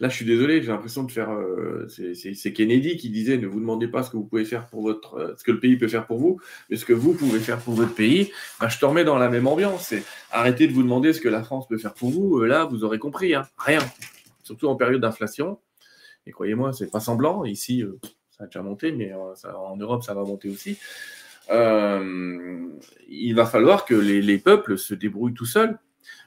Là, 0.00 0.08
je 0.08 0.16
suis 0.16 0.24
désolé, 0.24 0.62
j'ai 0.62 0.68
l'impression 0.68 1.02
de 1.02 1.12
faire. 1.12 1.30
Euh, 1.30 1.86
c'est 1.88 2.52
Kennedy 2.54 2.96
qui 2.96 3.10
disait 3.10 3.36
ne 3.36 3.46
vous 3.46 3.60
demandez 3.60 3.88
pas 3.88 4.02
ce 4.02 4.10
que 4.10 4.16
vous 4.16 4.24
pouvez 4.24 4.46
faire 4.46 4.66
pour 4.66 4.80
votre, 4.80 5.14
euh, 5.16 5.34
ce 5.36 5.44
que 5.44 5.52
le 5.52 5.60
pays 5.60 5.76
peut 5.76 5.88
faire 5.88 6.06
pour 6.06 6.16
vous, 6.16 6.40
mais 6.70 6.76
ce 6.76 6.86
que 6.86 6.94
vous 6.94 7.12
pouvez 7.12 7.40
faire 7.40 7.58
pour 7.58 7.74
votre 7.74 7.94
pays. 7.94 8.32
Ben, 8.58 8.70
je 8.70 8.78
te 8.78 8.86
remets 8.86 9.04
dans 9.04 9.18
la 9.18 9.28
même 9.28 9.46
ambiance. 9.46 9.92
Arrêtez 10.30 10.66
de 10.66 10.72
vous 10.72 10.82
demander 10.82 11.12
ce 11.12 11.20
que 11.20 11.28
la 11.28 11.42
France 11.42 11.68
peut 11.68 11.76
faire 11.76 11.92
pour 11.92 12.08
vous. 12.08 12.38
Euh, 12.38 12.46
là, 12.46 12.64
vous 12.64 12.84
aurez 12.84 12.98
compris, 12.98 13.34
hein, 13.34 13.46
rien. 13.58 13.80
Surtout 14.42 14.68
en 14.68 14.76
période 14.76 15.02
d'inflation. 15.02 15.58
Et 16.24 16.30
croyez-moi, 16.30 16.72
c'est 16.72 16.90
pas 16.90 17.00
semblant. 17.00 17.44
Ici, 17.44 17.84
ça 18.42 18.44
a 18.44 18.46
déjà 18.48 18.62
monté, 18.62 18.92
mais 18.92 19.12
en 19.14 19.76
Europe, 19.76 20.02
ça 20.02 20.14
va 20.14 20.24
monter 20.24 20.48
aussi. 20.48 20.78
il 21.50 23.32
va 23.34 23.46
falloir 23.46 23.84
que 23.84 23.94
les, 23.94 24.20
les 24.20 24.38
peuples 24.38 24.76
se 24.76 24.94
débrouillent 24.94 25.34
tout 25.34 25.46
seuls 25.46 25.78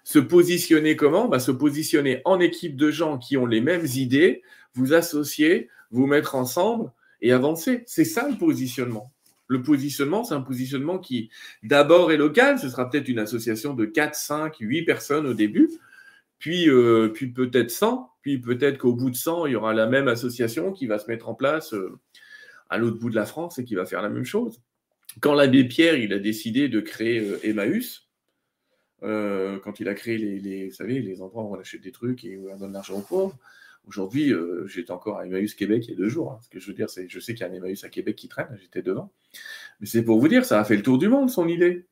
se 0.04 0.20
positionner 0.20 0.96
comment? 0.96 1.28
Bah, 1.28 1.40
Se 1.40 1.52
positionner 1.52 2.22
en 2.26 2.40
équipe 2.40 2.76
de 2.78 2.92
gens 2.92 3.18
qui 3.18 3.38
ont 3.38 3.46
les 3.46 3.62
mêmes 3.62 3.88
idées, 3.96 4.44
vous 4.74 4.94
associer, 4.94 5.70
vous 5.92 6.06
mettre 6.06 6.36
ensemble 6.36 6.92
et 7.22 7.32
avancer. 7.32 7.84
C'est 7.88 8.06
ça 8.06 8.28
le 8.30 8.38
positionnement. 8.38 9.12
Le 9.48 9.62
positionnement, 9.62 10.24
c'est 10.24 10.34
un 10.34 10.42
positionnement 10.42 11.00
qui, 11.00 11.30
d'abord, 11.64 12.12
est 12.12 12.18
local. 12.18 12.60
Ce 12.60 12.70
sera 12.70 12.90
peut-être 12.90 13.08
une 13.08 13.20
association 13.20 13.74
de 13.74 13.86
4, 13.86 14.16
5, 14.16 14.56
8 14.60 14.84
personnes 14.84 15.28
au 15.28 15.34
début, 15.34 15.70
puis, 16.40 16.70
euh, 16.70 17.10
puis 17.14 17.28
peut-être 17.28 17.72
100, 17.72 18.10
puis 18.22 18.40
peut-être 18.40 18.78
qu'au 18.78 18.94
bout 18.94 19.10
de 19.10 19.16
100, 19.16 19.48
il 19.48 19.54
y 19.54 19.56
aura 19.56 19.74
la 19.74 19.88
même 19.88 20.08
association 20.08 20.72
qui 20.72 20.88
va 20.88 21.00
se 21.00 21.08
mettre 21.08 21.30
en 21.30 21.36
place 21.36 21.74
euh, 21.74 21.98
à 22.70 22.78
l'autre 22.78 22.98
bout 22.98 23.10
de 23.10 23.16
la 23.16 23.26
France 23.26 23.60
et 23.60 23.64
qui 23.64 23.76
va 23.76 23.86
faire 23.86 24.02
la 24.02 24.10
même 24.10 24.26
chose. 24.26 24.62
Quand 25.22 25.34
l'abbé 25.34 25.64
Pierre 25.64 25.96
il 25.96 26.12
a 26.14 26.20
décidé 26.20 26.68
de 26.68 26.82
créer 26.82 27.20
euh, 27.20 27.40
Emmaüs, 27.44 28.02
quand 29.02 29.80
il 29.80 29.88
a 29.88 29.94
créé 29.94 30.18
les, 30.18 30.40
les 30.80 31.22
endroits 31.22 31.44
où 31.44 31.54
on 31.54 31.60
achète 31.60 31.82
des 31.82 31.92
trucs 31.92 32.26
et 32.26 32.38
où 32.38 32.50
on 32.50 32.58
donne 32.58 32.74
l'argent 32.74 32.96
aux 32.96 33.02
pauvres. 33.02 33.38
Aujourd'hui, 33.88 34.34
j'étais 34.66 34.90
encore 34.90 35.20
à 35.20 35.28
Emmaüs 35.28 35.54
Québec 35.54 35.86
il 35.86 35.92
y 35.92 35.94
a 35.94 35.98
deux 35.98 36.10
jours. 36.10 36.32
Hein. 36.32 36.40
Ce 36.42 36.50
que 36.50 36.60
je 36.60 36.66
veux 36.66 36.74
dire, 36.74 36.90
c'est 36.90 37.08
je 37.08 37.20
sais 37.20 37.36
qu'il 37.36 37.46
y 37.46 37.48
a 37.48 37.52
un 37.52 37.54
Emmaüs 37.54 37.84
à 37.84 37.90
Québec 37.90 38.16
qui 38.16 38.28
traîne, 38.28 38.48
j'étais 38.60 38.82
devant. 38.82 39.12
Mais 39.80 39.86
c'est 39.86 40.02
pour 40.02 40.20
vous 40.20 40.28
dire, 40.28 40.44
ça 40.44 40.60
a 40.60 40.64
fait 40.64 40.76
le 40.76 40.82
tour 40.82 40.98
du 40.98 41.08
monde, 41.08 41.30
son 41.30 41.48
idée. 41.48 41.86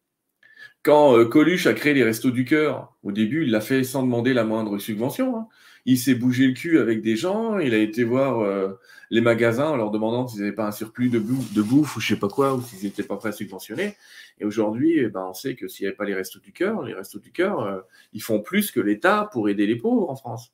Quand 0.83 1.17
euh, 1.17 1.23
Coluche 1.23 1.65
a 1.65 1.73
créé 1.73 1.93
les 1.93 2.03
Restos 2.03 2.31
du 2.31 2.43
Cœur, 2.43 2.93
au 3.03 3.13
début, 3.13 3.43
il 3.43 3.51
l'a 3.51 3.61
fait 3.61 3.85
sans 3.85 4.03
demander 4.03 4.33
la 4.33 4.43
moindre 4.43 4.77
subvention. 4.79 5.37
Hein. 5.37 5.47
Il 5.85 5.97
s'est 5.97 6.13
bougé 6.13 6.45
le 6.45 6.53
cul 6.53 6.77
avec 6.77 7.01
des 7.01 7.15
gens, 7.15 7.57
il 7.57 7.73
a 7.73 7.77
été 7.77 8.03
voir 8.03 8.41
euh, 8.41 8.73
les 9.09 9.21
magasins 9.21 9.69
en 9.69 9.77
leur 9.77 9.91
demandant 9.91 10.27
s'ils 10.27 10.41
n'avaient 10.41 10.51
pas 10.51 10.67
un 10.67 10.71
surplus 10.73 11.09
de 11.09 11.19
bouffe, 11.19 11.53
de 11.53 11.61
bouffe 11.61 11.95
ou 11.95 12.01
je 12.01 12.13
sais 12.13 12.19
pas 12.19 12.27
quoi, 12.27 12.53
ou 12.53 12.61
s'ils 12.61 12.83
n'étaient 12.83 13.03
pas 13.03 13.15
prêts 13.15 13.29
à 13.29 13.33
subventionner. 13.33 13.95
Et 14.39 14.45
aujourd'hui, 14.45 14.99
eh 14.99 15.07
ben, 15.07 15.25
on 15.29 15.33
sait 15.33 15.55
que 15.55 15.69
s'il 15.69 15.85
n'y 15.85 15.87
avait 15.87 15.95
pas 15.95 16.03
les 16.03 16.15
Restos 16.15 16.39
du 16.39 16.51
Cœur, 16.51 16.83
les 16.83 16.93
Restos 16.93 17.19
du 17.19 17.31
Cœur, 17.31 17.61
euh, 17.61 17.79
ils 18.11 18.21
font 18.21 18.41
plus 18.41 18.71
que 18.71 18.81
l'État 18.81 19.29
pour 19.31 19.47
aider 19.47 19.65
les 19.65 19.77
pauvres 19.77 20.09
en 20.09 20.17
France. 20.17 20.53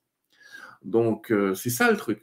Donc, 0.83 1.33
c'est 1.55 1.69
ça 1.69 1.91
le 1.91 1.97
truc. 1.97 2.21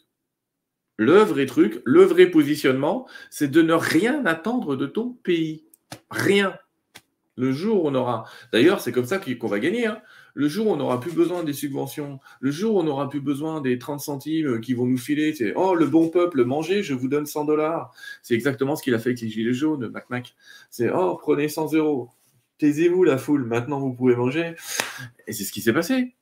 Le 0.96 1.18
vrai 1.18 1.44
truc, 1.44 1.82
le 1.84 2.04
vrai 2.04 2.30
positionnement, 2.30 3.07
c'est 3.28 3.50
de 3.50 3.61
ne 3.61 3.74
rien 3.74 4.24
attendre 4.24 4.76
de 4.76 4.86
ton 4.86 5.11
pays. 5.11 5.66
Rien. 6.11 6.57
Le 7.37 7.53
jour 7.53 7.84
où 7.84 7.89
on 7.89 7.95
aura. 7.95 8.24
D'ailleurs, 8.53 8.80
c'est 8.80 8.93
comme 8.93 9.05
ça 9.05 9.18
qu'on 9.18 9.47
va 9.47 9.59
gagner. 9.59 9.87
Hein. 9.87 10.01
Le 10.34 10.49
jour 10.49 10.66
où 10.66 10.70
on 10.70 10.76
n'aura 10.76 11.01
plus 11.01 11.12
besoin 11.12 11.45
des 11.45 11.53
subventions, 11.53 12.20
le 12.41 12.51
jour 12.51 12.76
où 12.76 12.80
on 12.80 12.82
n'aura 12.82 13.09
plus 13.09 13.20
besoin 13.20 13.61
des 13.61 13.78
30 13.78 14.01
centimes 14.01 14.61
qui 14.61 14.74
vont 14.74 14.87
nous 14.87 14.99
filer, 14.99 15.34
c'est 15.34 15.53
Oh, 15.57 15.74
le 15.74 15.87
bon 15.87 16.09
peuple, 16.09 16.45
mangez, 16.45 16.82
je 16.82 16.95
vous 16.95 17.09
donne 17.09 17.26
100 17.26 17.45
dollars. 17.45 17.93
C'est 18.22 18.34
exactement 18.34 18.76
ce 18.76 18.82
qu'il 18.82 18.95
a 18.95 18.99
fait 18.99 19.11
avec 19.11 19.20
les 19.20 19.28
Gilets 19.28 19.55
jaunes, 19.55 19.89
Mac 19.89 20.11
Mac. 20.11 20.34
C'est 20.70 20.91
Oh, 20.91 21.16
prenez 21.20 21.49
100 21.49 21.74
euros. 21.74 22.11
Taisez-vous, 22.59 23.05
la 23.05 23.18
foule, 23.18 23.45
maintenant 23.45 23.80
vous 23.80 23.93
pouvez 23.93 24.16
manger. 24.16 24.55
Et 25.26 25.32
c'est 25.32 25.45
ce 25.45 25.53
qui 25.53 25.61
s'est 25.61 25.74
passé. 25.74 26.14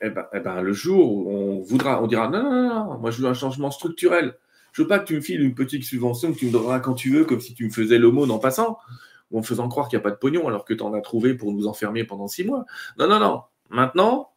Eh 0.00 0.10
ben, 0.10 0.26
eh 0.32 0.40
ben, 0.40 0.60
le 0.60 0.72
jour 0.72 1.12
où 1.12 1.30
on 1.30 1.60
voudra, 1.60 2.02
on 2.02 2.06
dira 2.06 2.28
non, 2.28 2.42
non, 2.42 2.68
non, 2.68 2.98
moi 2.98 3.10
je 3.10 3.20
veux 3.20 3.28
un 3.28 3.34
changement 3.34 3.70
structurel. 3.70 4.36
Je 4.72 4.82
veux 4.82 4.88
pas 4.88 4.98
que 5.00 5.06
tu 5.06 5.14
me 5.14 5.20
files 5.20 5.40
une 5.40 5.54
petite 5.54 5.84
subvention 5.84 6.32
que 6.32 6.38
tu 6.38 6.46
me 6.46 6.52
donneras 6.52 6.80
quand 6.80 6.94
tu 6.94 7.10
veux, 7.10 7.24
comme 7.24 7.40
si 7.40 7.54
tu 7.54 7.64
me 7.64 7.70
faisais 7.70 7.98
l'aumône 7.98 8.30
en 8.30 8.38
passant 8.38 8.78
ou 9.30 9.38
en 9.38 9.42
faisant 9.42 9.68
croire 9.68 9.88
qu'il 9.88 9.98
n'y 9.98 10.02
a 10.02 10.04
pas 10.04 10.10
de 10.10 10.16
pognon 10.16 10.48
alors 10.48 10.64
que 10.64 10.74
tu 10.74 10.82
en 10.82 10.94
as 10.94 11.00
trouvé 11.00 11.34
pour 11.34 11.52
nous 11.52 11.66
enfermer 11.66 12.04
pendant 12.04 12.28
six 12.28 12.44
mois. 12.44 12.64
Non, 12.98 13.08
non, 13.08 13.18
non. 13.18 13.42
Maintenant, 13.70 14.32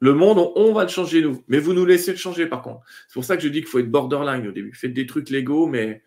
le 0.00 0.14
monde, 0.14 0.52
on, 0.54 0.72
va 0.72 0.84
le 0.84 0.88
changer 0.88 1.22
nous. 1.22 1.42
Mais 1.48 1.58
vous 1.58 1.72
nous 1.72 1.84
laissez 1.84 2.12
le 2.12 2.16
changer 2.16 2.46
par 2.46 2.62
contre. 2.62 2.80
C'est 3.08 3.14
pour 3.14 3.24
ça 3.24 3.36
que 3.36 3.42
je 3.42 3.48
dis 3.48 3.60
qu'il 3.60 3.68
faut 3.68 3.80
être 3.80 3.90
borderline 3.90 4.46
au 4.46 4.52
début. 4.52 4.72
Faites 4.74 4.94
des 4.94 5.06
trucs 5.06 5.30
légaux, 5.30 5.66
mais 5.66 6.02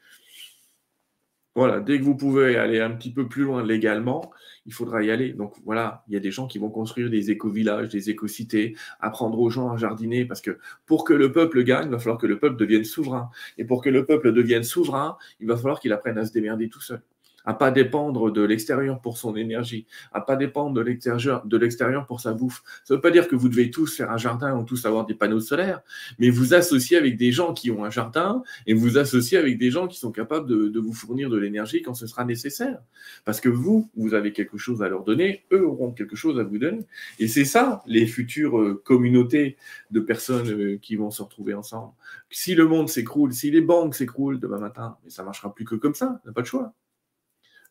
voilà, 1.55 1.81
dès 1.81 1.99
que 1.99 2.05
vous 2.05 2.15
pouvez 2.15 2.55
aller 2.55 2.79
un 2.79 2.91
petit 2.91 3.11
peu 3.11 3.27
plus 3.27 3.43
loin 3.43 3.61
légalement, 3.61 4.31
il 4.65 4.73
faudra 4.73 5.03
y 5.03 5.11
aller. 5.11 5.33
Donc 5.33 5.55
voilà, 5.65 6.05
il 6.07 6.13
y 6.13 6.17
a 6.17 6.21
des 6.21 6.31
gens 6.31 6.47
qui 6.47 6.59
vont 6.59 6.69
construire 6.69 7.09
des 7.09 7.31
éco-villages, 7.31 7.89
des 7.89 8.09
éco-cités, 8.09 8.77
apprendre 9.01 9.37
aux 9.37 9.49
gens 9.49 9.69
à 9.69 9.75
jardiner, 9.75 10.23
parce 10.23 10.39
que 10.39 10.57
pour 10.85 11.03
que 11.03 11.13
le 11.13 11.33
peuple 11.33 11.63
gagne, 11.63 11.87
il 11.87 11.91
va 11.91 11.99
falloir 11.99 12.17
que 12.17 12.27
le 12.27 12.39
peuple 12.39 12.55
devienne 12.55 12.85
souverain. 12.85 13.29
Et 13.57 13.65
pour 13.65 13.81
que 13.83 13.89
le 13.89 14.05
peuple 14.05 14.31
devienne 14.31 14.63
souverain, 14.63 15.17
il 15.41 15.47
va 15.47 15.57
falloir 15.57 15.81
qu'il 15.81 15.91
apprenne 15.91 16.17
à 16.17 16.25
se 16.25 16.31
démerder 16.31 16.69
tout 16.69 16.81
seul 16.81 17.01
à 17.45 17.53
pas 17.53 17.71
dépendre 17.71 18.31
de 18.31 18.41
l'extérieur 18.41 19.01
pour 19.01 19.17
son 19.17 19.35
énergie, 19.35 19.85
à 20.11 20.21
pas 20.21 20.35
dépendre 20.35 20.73
de 20.73 20.81
l'extérieur, 20.81 21.45
de 21.45 21.57
l'extérieur 21.57 22.05
pour 22.05 22.21
sa 22.21 22.33
bouffe. 22.33 22.61
Ça 22.83 22.93
ne 22.93 22.97
veut 22.97 23.01
pas 23.01 23.11
dire 23.11 23.27
que 23.27 23.35
vous 23.35 23.49
devez 23.49 23.71
tous 23.71 23.95
faire 23.95 24.11
un 24.11 24.17
jardin 24.17 24.57
ou 24.57 24.63
tous 24.63 24.85
avoir 24.85 25.05
des 25.05 25.15
panneaux 25.15 25.39
solaires, 25.39 25.81
mais 26.19 26.29
vous 26.29 26.53
associez 26.53 26.97
avec 26.97 27.17
des 27.17 27.31
gens 27.31 27.53
qui 27.53 27.71
ont 27.71 27.83
un 27.83 27.89
jardin 27.89 28.43
et 28.67 28.73
vous 28.73 28.97
associez 28.97 29.37
avec 29.37 29.57
des 29.57 29.71
gens 29.71 29.87
qui 29.87 29.97
sont 29.97 30.11
capables 30.11 30.47
de, 30.47 30.79
vous 30.79 30.93
fournir 30.93 31.29
de 31.29 31.37
l'énergie 31.37 31.81
quand 31.81 31.93
ce 31.93 32.07
sera 32.07 32.25
nécessaire. 32.25 32.79
Parce 33.23 33.39
que 33.39 33.49
vous, 33.49 33.89
vous 33.95 34.13
avez 34.13 34.33
quelque 34.33 34.57
chose 34.57 34.81
à 34.81 34.89
leur 34.89 35.03
donner, 35.03 35.45
eux 35.51 35.65
auront 35.65 35.91
quelque 35.91 36.15
chose 36.15 36.39
à 36.39 36.43
vous 36.43 36.57
donner. 36.57 36.85
Et 37.19 37.27
c'est 37.27 37.45
ça, 37.45 37.83
les 37.85 38.07
futures 38.07 38.59
euh, 38.59 38.81
communautés 38.83 39.57
de 39.91 39.99
personnes 39.99 40.49
euh, 40.49 40.77
qui 40.81 40.95
vont 40.95 41.11
se 41.11 41.21
retrouver 41.21 41.53
ensemble. 41.53 41.93
Si 42.31 42.55
le 42.55 42.65
monde 42.65 42.89
s'écroule, 42.89 43.33
si 43.33 43.51
les 43.51 43.61
banques 43.61 43.95
s'écroulent 43.95 44.39
demain 44.39 44.59
matin, 44.59 44.97
mais 45.03 45.09
ça 45.09 45.23
marchera 45.23 45.53
plus 45.53 45.65
que 45.65 45.75
comme 45.75 45.95
ça, 45.95 46.19
n'a 46.25 46.31
pas 46.31 46.41
de 46.41 46.47
choix 46.47 46.73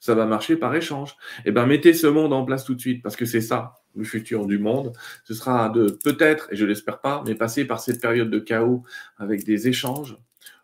ça 0.00 0.14
va 0.14 0.26
marcher 0.26 0.56
par 0.56 0.74
échange. 0.74 1.14
Eh 1.44 1.52
bien, 1.52 1.66
mettez 1.66 1.94
ce 1.94 2.06
monde 2.06 2.32
en 2.32 2.44
place 2.44 2.64
tout 2.64 2.74
de 2.74 2.80
suite, 2.80 3.02
parce 3.02 3.16
que 3.16 3.26
c'est 3.26 3.42
ça, 3.42 3.74
le 3.94 4.04
futur 4.04 4.46
du 4.46 4.58
monde. 4.58 4.92
Ce 5.24 5.34
sera 5.34 5.68
de 5.68 5.98
peut-être, 6.02 6.48
et 6.52 6.56
je 6.56 6.64
l'espère 6.64 7.00
pas, 7.00 7.22
mais 7.26 7.34
passer 7.34 7.66
par 7.66 7.80
cette 7.80 8.00
période 8.00 8.30
de 8.30 8.38
chaos 8.38 8.82
avec 9.18 9.44
des 9.44 9.68
échanges 9.68 10.16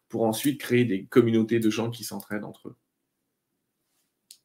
pour 0.08 0.24
ensuite 0.24 0.58
créer 0.58 0.84
des 0.84 1.04
communautés 1.04 1.60
de 1.60 1.70
gens 1.70 1.90
qui 1.90 2.02
s'entraident 2.02 2.44
entre 2.44 2.68
eux. 2.68 2.76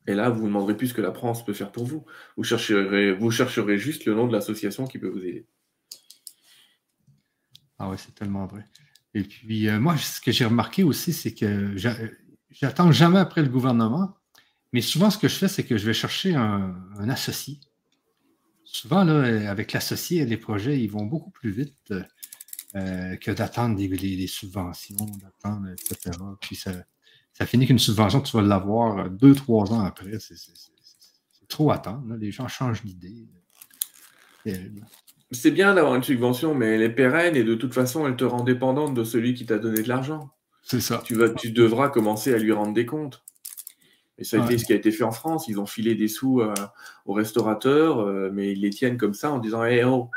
Et 0.08 0.14
là, 0.14 0.30
vous 0.30 0.42
vous 0.42 0.48
demanderez 0.48 0.76
plus 0.76 0.88
ce 0.88 0.94
que 0.94 1.02
la 1.02 1.14
France 1.14 1.46
peut 1.46 1.54
faire 1.54 1.72
pour 1.72 1.86
vous. 1.86 2.06
Vous 2.36 2.44
chercherez, 2.44 3.14
vous 3.14 3.32
chercherez 3.32 3.78
juste 3.78 4.06
le 4.06 4.16
nom 4.16 4.28
de 4.28 4.34
l'association 4.34 4.88
qui 4.88 4.98
peut 4.98 5.08
vous 5.08 5.24
aider. 5.24 5.46
Ah 7.78 7.90
oui, 7.90 7.98
c'est 7.98 8.14
tellement 8.14 8.46
vrai. 8.46 8.66
Et 9.14 9.24
puis, 9.24 9.70
euh, 9.70 9.80
moi, 9.80 9.98
ce 9.98 10.20
que 10.20 10.32
j'ai 10.32 10.46
remarqué 10.46 10.84
aussi, 10.84 11.14
c'est 11.14 11.34
que 11.34 11.76
j'attends 12.50 12.92
jamais 12.92 13.20
après 13.20 13.44
le 13.44 13.50
gouvernement 13.50 14.18
mais 14.74 14.82
souvent, 14.82 15.10
ce 15.10 15.18
que 15.18 15.28
je 15.28 15.36
fais, 15.36 15.48
c'est 15.48 15.64
que 15.64 15.78
je 15.78 15.86
vais 15.86 15.94
chercher 15.94 16.36
un, 16.36 16.76
associé. 17.10 17.60
Souvent, 18.64 19.04
là, 19.04 19.50
avec 19.50 19.74
l'associé, 19.74 20.26
les 20.26 20.38
projets, 20.38 20.80
ils 20.80 20.90
vont 20.90 21.06
beaucoup 21.06 21.32
plus 21.32 21.52
vite 21.52 21.94
euh, 22.76 23.18
que 23.18 23.32
d'attendre 23.32 23.78
les, 23.78 24.28
subventions, 24.28 25.06
d'attendre, 25.22 25.68
etc. 25.72 26.18
Puis 26.40 26.56
ça, 26.56 26.72
ça 27.34 27.46
finit 27.46 27.68
qu'une 27.68 27.80
subvention, 27.80 28.22
tu 28.22 28.36
vas 28.38 28.44
l'avoir 28.44 29.10
deux, 29.10 29.36
trois 29.36 29.74
ans 29.74 29.82
après. 29.82 30.20
C'est 30.20 30.38
trop 31.50 31.72
attendre. 31.72 32.16
Les 32.16 32.32
gens 32.32 32.48
changent 32.48 32.84
d'idée. 32.86 33.28
C'est 35.32 35.52
bien 35.52 35.74
d'avoir 35.74 35.96
une 35.96 36.04
subvention, 36.04 36.56
mais 36.56 36.76
elle 36.76 36.82
est 36.82 36.90
pérenne 36.90 37.36
et 37.36 37.44
de 37.44 37.56
toute 37.56 37.74
façon, 37.74 38.08
elle 38.08 38.16
te 38.16 38.24
rend 38.24 38.44
dépendante 38.44 38.94
de 38.94 39.04
celui 39.04 39.34
qui 39.34 39.46
t'a 39.46 39.58
donné 39.58 39.82
de 39.82 39.88
l'argent. 39.90 40.32
C'est 40.64 40.82
ça. 40.82 41.02
Tu, 41.06 41.16
vas, 41.16 41.30
tu 41.30 41.52
devras 41.52 41.90
commencer 41.90 42.34
à 42.34 42.38
lui 42.38 42.52
rendre 42.52 42.74
des 42.74 42.86
comptes. 42.86 43.24
Et 44.22 44.24
ça 44.24 44.40
a 44.40 44.46
été 44.46 44.60
ce 44.60 44.66
qui 44.66 44.74
a 44.74 44.76
été 44.76 44.92
fait 44.92 45.04
en 45.04 45.12
France. 45.12 45.48
Ils 45.48 45.60
ont 45.60 45.66
filé 45.66 45.96
des 45.96 46.08
sous 46.08 46.42
euh, 46.42 46.54
aux 47.08 47.14
restaurateurs, 47.14 48.02
euh, 48.02 48.30
mais 48.32 48.52
ils 48.52 48.62
les 48.62 48.70
tiennent 48.70 48.98
comme 48.98 49.16
ça 49.16 49.32
en 49.32 49.40
disant 49.40 49.66
Eh 49.66 49.84
oh, 49.84 50.12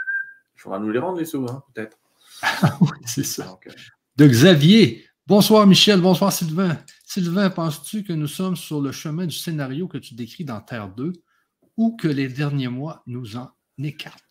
il 0.54 0.60
faudra 0.60 0.78
nous 0.78 0.90
les 0.90 0.98
rendre 0.98 1.18
les 1.18 1.24
sous, 1.24 1.46
hein, 1.48 1.64
peut-être. 1.72 1.96
oui, 2.82 2.88
c'est 3.06 3.24
ça. 3.24 3.58
Euh, 3.66 3.70
de 4.16 4.26
Xavier. 4.26 5.06
Bonsoir 5.26 5.66
Michel, 5.66 6.02
bonsoir 6.02 6.34
Sylvain. 6.34 6.76
Sylvain, 7.06 7.48
penses-tu 7.48 8.04
que 8.04 8.12
nous 8.12 8.26
sommes 8.26 8.56
sur 8.56 8.82
le 8.82 8.92
chemin 8.92 9.24
du 9.24 9.34
scénario 9.34 9.88
que 9.88 9.96
tu 9.96 10.14
décris 10.14 10.44
dans 10.44 10.60
Terre 10.60 10.90
2 10.90 11.14
ou 11.78 11.96
que 11.96 12.08
les 12.08 12.28
derniers 12.28 12.68
mois 12.68 13.02
nous 13.06 13.36
en 13.36 13.52
écartent? 13.82 14.22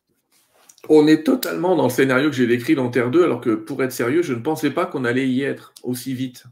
On 0.88 1.08
est 1.08 1.24
totalement 1.24 1.76
dans 1.76 1.86
le 1.86 1.90
scénario 1.90 2.30
que 2.30 2.36
j'ai 2.36 2.46
décrit 2.46 2.76
dans 2.76 2.92
Terre 2.92 3.10
2, 3.10 3.24
alors 3.24 3.42
que 3.42 3.56
pour 3.56 3.82
être 3.82 3.92
sérieux, 3.92 4.22
je 4.22 4.34
ne 4.34 4.42
pensais 4.42 4.70
pas 4.70 4.86
qu'on 4.86 5.04
allait 5.04 5.28
y 5.28 5.42
être 5.42 5.74
aussi 5.82 6.14
vite. 6.14 6.44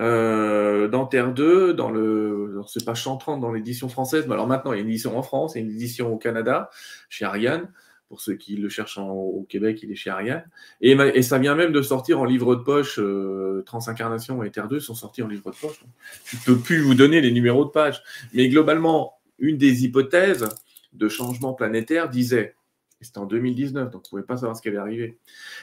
Euh, 0.00 0.88
dans 0.88 1.06
Terre 1.06 1.32
2, 1.32 1.74
dans 1.74 1.90
le, 1.90 2.60
c'est 2.66 2.84
pas 2.84 2.94
Chantrante 2.94 3.40
dans 3.40 3.52
l'édition 3.52 3.88
française, 3.88 4.24
mais 4.26 4.34
alors 4.34 4.46
maintenant 4.46 4.72
il 4.72 4.76
y 4.76 4.78
a 4.80 4.82
une 4.82 4.88
édition 4.88 5.16
en 5.16 5.22
France 5.22 5.56
et 5.56 5.60
une 5.60 5.70
édition 5.70 6.12
au 6.12 6.16
Canada, 6.16 6.70
chez 7.08 7.24
Ariane. 7.24 7.68
Pour 8.08 8.20
ceux 8.20 8.34
qui 8.34 8.56
le 8.56 8.68
cherchent 8.68 8.98
au 8.98 9.44
Québec, 9.48 9.80
il 9.82 9.90
est 9.90 9.96
chez 9.96 10.10
Ariane. 10.10 10.44
Et, 10.80 11.22
ça 11.22 11.38
vient 11.38 11.54
même 11.54 11.72
de 11.72 11.82
sortir 11.82 12.20
en 12.20 12.24
livre 12.24 12.54
de 12.54 12.62
poche. 12.62 12.98
Euh, 13.00 13.62
Transincarnation 13.66 14.42
et 14.44 14.50
Terre 14.50 14.68
2 14.68 14.78
sont 14.78 14.94
sortis 14.94 15.22
en 15.22 15.26
livre 15.26 15.50
de 15.50 15.56
poche. 15.56 15.84
Je 16.26 16.36
ne 16.36 16.42
peux 16.44 16.62
plus 16.62 16.80
vous 16.80 16.94
donner 16.94 17.20
les 17.20 17.32
numéros 17.32 17.64
de 17.64 17.70
page. 17.70 18.02
Mais 18.32 18.48
globalement, 18.48 19.14
une 19.38 19.56
des 19.56 19.84
hypothèses 19.84 20.48
de 20.92 21.08
changement 21.08 21.54
planétaire 21.54 22.08
disait, 22.08 22.54
c'était 23.00 23.18
en 23.18 23.26
2019, 23.26 23.90
donc 23.90 23.92
vous 23.92 23.98
ne 23.98 24.10
pouvez 24.10 24.22
pas 24.22 24.36
savoir 24.36 24.56
ce 24.56 24.62
qui 24.62 24.68
allait 24.68 24.78
arriver, 24.78 25.18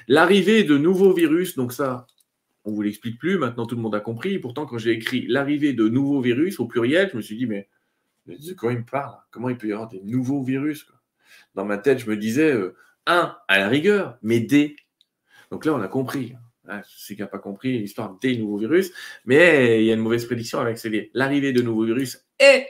l'arrivée 0.07 0.63
de 0.63 0.77
nouveaux 0.77 1.13
virus, 1.13 1.55
donc 1.55 1.73
ça, 1.73 2.07
on 2.63 2.71
ne 2.71 2.75
vous 2.75 2.81
l'explique 2.81 3.19
plus, 3.19 3.37
maintenant 3.37 3.65
tout 3.65 3.75
le 3.75 3.81
monde 3.81 3.95
a 3.95 3.99
compris. 3.99 4.39
Pourtant, 4.39 4.65
quand 4.65 4.77
j'ai 4.77 4.91
écrit 4.91 5.25
l'arrivée 5.27 5.73
de 5.73 5.87
nouveaux 5.87 6.21
virus 6.21 6.59
au 6.59 6.65
pluriel, 6.65 7.09
je 7.11 7.17
me 7.17 7.21
suis 7.21 7.35
dit, 7.35 7.47
mais, 7.47 7.69
de 8.27 8.53
quoi 8.53 8.71
il 8.73 8.79
me 8.79 8.85
parle? 8.85 9.17
Comment 9.31 9.49
il 9.49 9.57
peut 9.57 9.67
y 9.67 9.73
avoir 9.73 9.89
des 9.89 10.01
nouveaux 10.01 10.43
virus 10.43 10.87
Dans 11.55 11.65
ma 11.65 11.77
tête, 11.77 11.99
je 11.99 12.09
me 12.09 12.17
disais, 12.17 12.51
euh, 12.51 12.75
un, 13.07 13.35
à 13.47 13.59
la 13.59 13.67
rigueur, 13.67 14.17
mais 14.21 14.39
des. 14.39 14.75
Donc 15.49 15.65
là, 15.65 15.73
on 15.73 15.81
a 15.81 15.87
compris. 15.87 16.35
Ah, 16.67 16.81
c'est 16.87 17.15
qui 17.15 17.21
n'a 17.21 17.27
pas 17.27 17.39
compris 17.39 17.79
l'histoire 17.79 18.17
des 18.19 18.37
nouveaux 18.37 18.57
virus. 18.57 18.91
Mais 19.25 19.81
il 19.81 19.85
y 19.85 19.91
a 19.91 19.95
une 19.95 19.99
mauvaise 19.99 20.25
prédiction 20.25 20.59
avec 20.59 20.79
l'arrivée 21.13 21.53
de 21.53 21.61
nouveaux 21.61 21.85
virus 21.85 22.25
et 22.39 22.65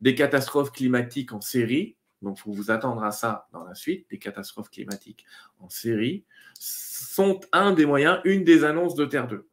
des 0.00 0.14
catastrophes 0.14 0.72
climatiques 0.72 1.32
en 1.32 1.40
série. 1.40 1.96
Donc, 2.22 2.38
il 2.38 2.42
faut 2.42 2.52
vous 2.52 2.70
attendre 2.70 3.02
à 3.02 3.12
ça 3.12 3.48
dans 3.52 3.64
la 3.64 3.74
suite, 3.74 4.06
des 4.10 4.18
catastrophes 4.18 4.70
climatiques 4.70 5.24
en 5.58 5.68
série 5.68 6.24
sont 6.58 7.40
un 7.52 7.72
des 7.72 7.86
moyens, 7.86 8.20
une 8.24 8.44
des 8.44 8.64
annonces 8.64 8.94
de 8.94 9.06
Terre 9.06 9.26
2. 9.26 9.46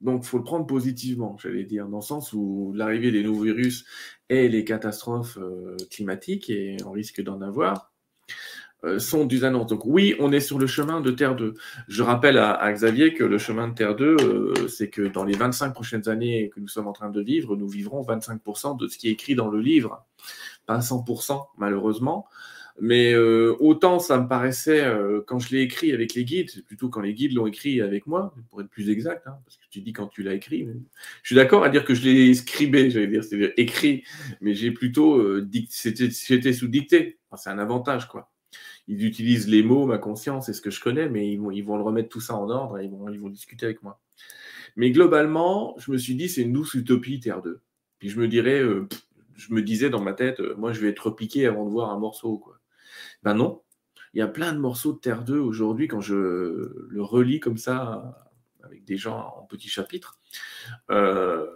Donc, 0.00 0.22
il 0.24 0.28
faut 0.28 0.38
le 0.38 0.44
prendre 0.44 0.66
positivement, 0.66 1.36
j'allais 1.38 1.64
dire, 1.64 1.88
dans 1.88 1.98
le 1.98 2.02
sens 2.02 2.32
où 2.32 2.72
l'arrivée 2.74 3.12
des 3.12 3.22
nouveaux 3.22 3.44
virus 3.44 3.86
et 4.28 4.48
les 4.48 4.64
catastrophes 4.64 5.38
euh, 5.38 5.76
climatiques, 5.90 6.50
et 6.50 6.76
on 6.84 6.90
risque 6.90 7.22
d'en 7.22 7.40
avoir, 7.40 7.92
euh, 8.84 8.98
sont 8.98 9.24
des 9.24 9.44
annonces. 9.44 9.68
Donc, 9.68 9.86
oui, 9.86 10.14
on 10.18 10.32
est 10.32 10.40
sur 10.40 10.58
le 10.58 10.66
chemin 10.66 11.00
de 11.00 11.10
Terre 11.10 11.34
2. 11.34 11.54
Je 11.88 12.02
rappelle 12.02 12.36
à, 12.36 12.70
Xavier 12.72 13.14
que 13.14 13.24
le 13.24 13.38
chemin 13.38 13.68
de 13.68 13.74
Terre 13.74 13.96
2, 13.96 14.16
euh, 14.20 14.68
c'est 14.68 14.90
que 14.90 15.02
dans 15.02 15.24
les 15.24 15.34
25 15.34 15.72
prochaines 15.72 16.08
années 16.10 16.50
que 16.54 16.60
nous 16.60 16.68
sommes 16.68 16.86
en 16.86 16.92
train 16.92 17.10
de 17.10 17.22
vivre, 17.22 17.56
nous 17.56 17.68
vivrons 17.68 18.02
25% 18.02 18.76
de 18.76 18.88
ce 18.88 18.98
qui 18.98 19.08
est 19.08 19.12
écrit 19.12 19.34
dans 19.34 19.48
le 19.48 19.60
livre. 19.60 20.04
Pas 20.66 20.80
100%, 20.80 21.46
malheureusement. 21.56 22.26
Mais 22.78 23.14
euh, 23.14 23.56
autant 23.58 23.98
ça 23.98 24.18
me 24.18 24.28
paraissait, 24.28 24.84
euh, 24.84 25.22
quand 25.26 25.38
je 25.38 25.54
l'ai 25.54 25.62
écrit 25.62 25.92
avec 25.92 26.14
les 26.14 26.24
guides, 26.24 26.50
plutôt 26.66 26.90
quand 26.90 27.00
les 27.00 27.14
guides 27.14 27.32
l'ont 27.32 27.46
écrit 27.46 27.80
avec 27.80 28.06
moi, 28.06 28.34
pour 28.50 28.60
être 28.60 28.68
plus 28.68 28.90
exact, 28.90 29.26
hein, 29.26 29.38
parce 29.44 29.56
que 29.56 29.64
tu 29.70 29.80
dis 29.80 29.94
quand 29.94 30.08
tu 30.08 30.22
l'as 30.22 30.34
écrit. 30.34 30.68
Je 31.22 31.26
suis 31.26 31.36
d'accord 31.36 31.64
à 31.64 31.70
dire 31.70 31.84
que 31.84 31.94
je 31.94 32.02
l'ai 32.02 32.34
scribé, 32.34 32.90
j'allais 32.90 33.06
dire, 33.06 33.24
c'est-à-dire 33.24 33.52
écrit, 33.56 34.04
mais 34.42 34.54
j'ai 34.54 34.70
plutôt, 34.72 35.16
euh, 35.16 35.48
j'étais 35.50 36.52
sous 36.52 36.68
dictée. 36.68 37.18
c'est 37.36 37.50
un 37.50 37.58
avantage, 37.58 38.08
quoi. 38.08 38.30
Ils 38.88 39.04
utilisent 39.04 39.48
les 39.48 39.62
mots, 39.62 39.86
ma 39.86 39.98
conscience 39.98 40.48
et 40.48 40.52
ce 40.52 40.60
que 40.60 40.70
je 40.70 40.80
connais, 40.80 41.08
mais 41.08 41.30
ils 41.30 41.38
vont, 41.38 41.76
le 41.76 41.82
remettre 41.82 42.08
tout 42.08 42.20
ça 42.20 42.36
en 42.36 42.48
ordre 42.50 42.78
et 42.78 42.84
ils 42.84 42.90
vont, 42.90 43.30
discuter 43.30 43.66
avec 43.66 43.82
moi. 43.82 44.00
Mais 44.76 44.90
globalement, 44.90 45.74
je 45.78 45.90
me 45.90 45.98
suis 45.98 46.14
dit, 46.14 46.28
c'est 46.28 46.42
une 46.42 46.52
douce 46.52 46.74
utopie, 46.74 47.18
Terre 47.18 47.42
2. 47.42 47.60
Puis 47.98 48.10
je 48.10 48.20
me 48.20 48.28
dirais, 48.28 48.62
je 49.36 49.52
me 49.52 49.62
disais 49.62 49.90
dans 49.90 50.02
ma 50.02 50.12
tête, 50.12 50.40
moi, 50.56 50.72
je 50.72 50.80
vais 50.80 50.88
être 50.88 51.06
repiqué 51.06 51.46
avant 51.46 51.64
de 51.64 51.70
voir 51.70 51.90
un 51.90 51.98
morceau, 51.98 52.38
quoi. 52.38 52.58
Ben 53.22 53.34
non, 53.34 53.62
il 54.14 54.18
y 54.20 54.22
a 54.22 54.28
plein 54.28 54.52
de 54.52 54.58
morceaux 54.58 54.92
de 54.92 54.98
Terre 54.98 55.24
2 55.24 55.38
aujourd'hui 55.38 55.88
quand 55.88 56.00
je 56.00 56.14
le 56.14 57.02
relis 57.02 57.40
comme 57.40 57.58
ça 57.58 58.26
avec 58.62 58.84
des 58.84 58.96
gens 58.96 59.34
en 59.36 59.42
petits 59.42 59.68
chapitres. 59.68 60.18
Euh, 60.90 61.46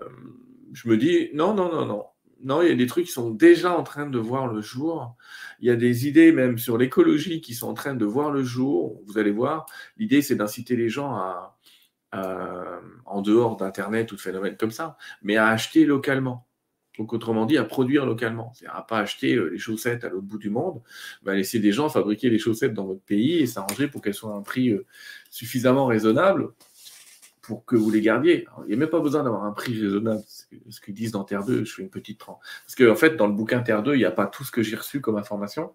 je 0.72 0.88
me 0.88 0.96
dis 0.96 1.30
non, 1.34 1.54
non, 1.54 1.72
non, 1.72 1.86
non. 1.86 2.04
Non, 2.42 2.62
il 2.62 2.68
y 2.68 2.72
a 2.72 2.74
des 2.74 2.86
trucs 2.86 3.06
qui 3.06 3.12
sont 3.12 3.30
déjà 3.30 3.76
en 3.76 3.82
train 3.82 4.06
de 4.06 4.18
voir 4.18 4.46
le 4.46 4.62
jour. 4.62 5.16
Il 5.60 5.68
y 5.68 5.70
a 5.70 5.76
des 5.76 6.06
idées 6.06 6.32
même 6.32 6.56
sur 6.56 6.78
l'écologie 6.78 7.40
qui 7.42 7.54
sont 7.54 7.68
en 7.68 7.74
train 7.74 7.94
de 7.94 8.04
voir 8.06 8.30
le 8.30 8.42
jour. 8.42 9.02
Vous 9.06 9.18
allez 9.18 9.30
voir, 9.30 9.66
l'idée 9.98 10.22
c'est 10.22 10.36
d'inciter 10.36 10.76
les 10.76 10.88
gens 10.88 11.14
à, 11.14 11.58
en 12.12 13.22
dehors 13.22 13.56
d'Internet 13.56 14.12
ou 14.12 14.16
de 14.16 14.20
phénomènes 14.20 14.56
comme 14.56 14.70
ça, 14.70 14.96
mais 15.22 15.36
à 15.36 15.48
acheter 15.48 15.84
localement. 15.84 16.46
Donc, 16.98 17.12
autrement 17.12 17.46
dit, 17.46 17.56
à 17.56 17.64
produire 17.64 18.04
localement. 18.06 18.52
C'est-à-dire 18.54 18.76
à 18.76 18.86
pas 18.86 18.98
acheter 18.98 19.34
euh, 19.34 19.48
les 19.48 19.58
chaussettes 19.58 20.04
à 20.04 20.08
l'autre 20.08 20.26
bout 20.26 20.38
du 20.38 20.50
monde, 20.50 20.82
mais 21.22 21.32
à 21.32 21.34
laisser 21.34 21.58
des 21.58 21.72
gens 21.72 21.88
fabriquer 21.88 22.30
les 22.30 22.38
chaussettes 22.38 22.74
dans 22.74 22.86
votre 22.86 23.02
pays 23.02 23.38
et 23.38 23.46
s'arranger 23.46 23.88
pour 23.88 24.02
qu'elles 24.02 24.14
soient 24.14 24.32
à 24.32 24.36
un 24.36 24.42
prix 24.42 24.70
euh, 24.70 24.86
suffisamment 25.30 25.86
raisonnable 25.86 26.50
pour 27.42 27.64
que 27.64 27.74
vous 27.74 27.90
les 27.90 28.00
gardiez. 28.00 28.46
il 28.64 28.68
n'y 28.68 28.74
a 28.74 28.76
même 28.76 28.88
pas 28.88 29.00
besoin 29.00 29.24
d'avoir 29.24 29.44
un 29.44 29.52
prix 29.52 29.80
raisonnable. 29.80 30.22
Ce 30.68 30.80
qu'ils 30.80 30.94
disent 30.94 31.10
dans 31.10 31.24
Terre 31.24 31.44
2, 31.44 31.64
je 31.64 31.74
fais 31.74 31.82
une 31.82 31.90
petite 31.90 32.18
trans. 32.18 32.38
Parce 32.64 32.76
qu'en 32.76 32.92
en 32.92 32.94
fait, 32.94 33.16
dans 33.16 33.26
le 33.26 33.32
bouquin 33.32 33.60
Terre 33.60 33.82
2, 33.82 33.94
il 33.94 33.98
n'y 33.98 34.04
a 34.04 34.10
pas 34.12 34.26
tout 34.26 34.44
ce 34.44 34.52
que 34.52 34.62
j'ai 34.62 34.76
reçu 34.76 35.00
comme 35.00 35.16
information. 35.16 35.72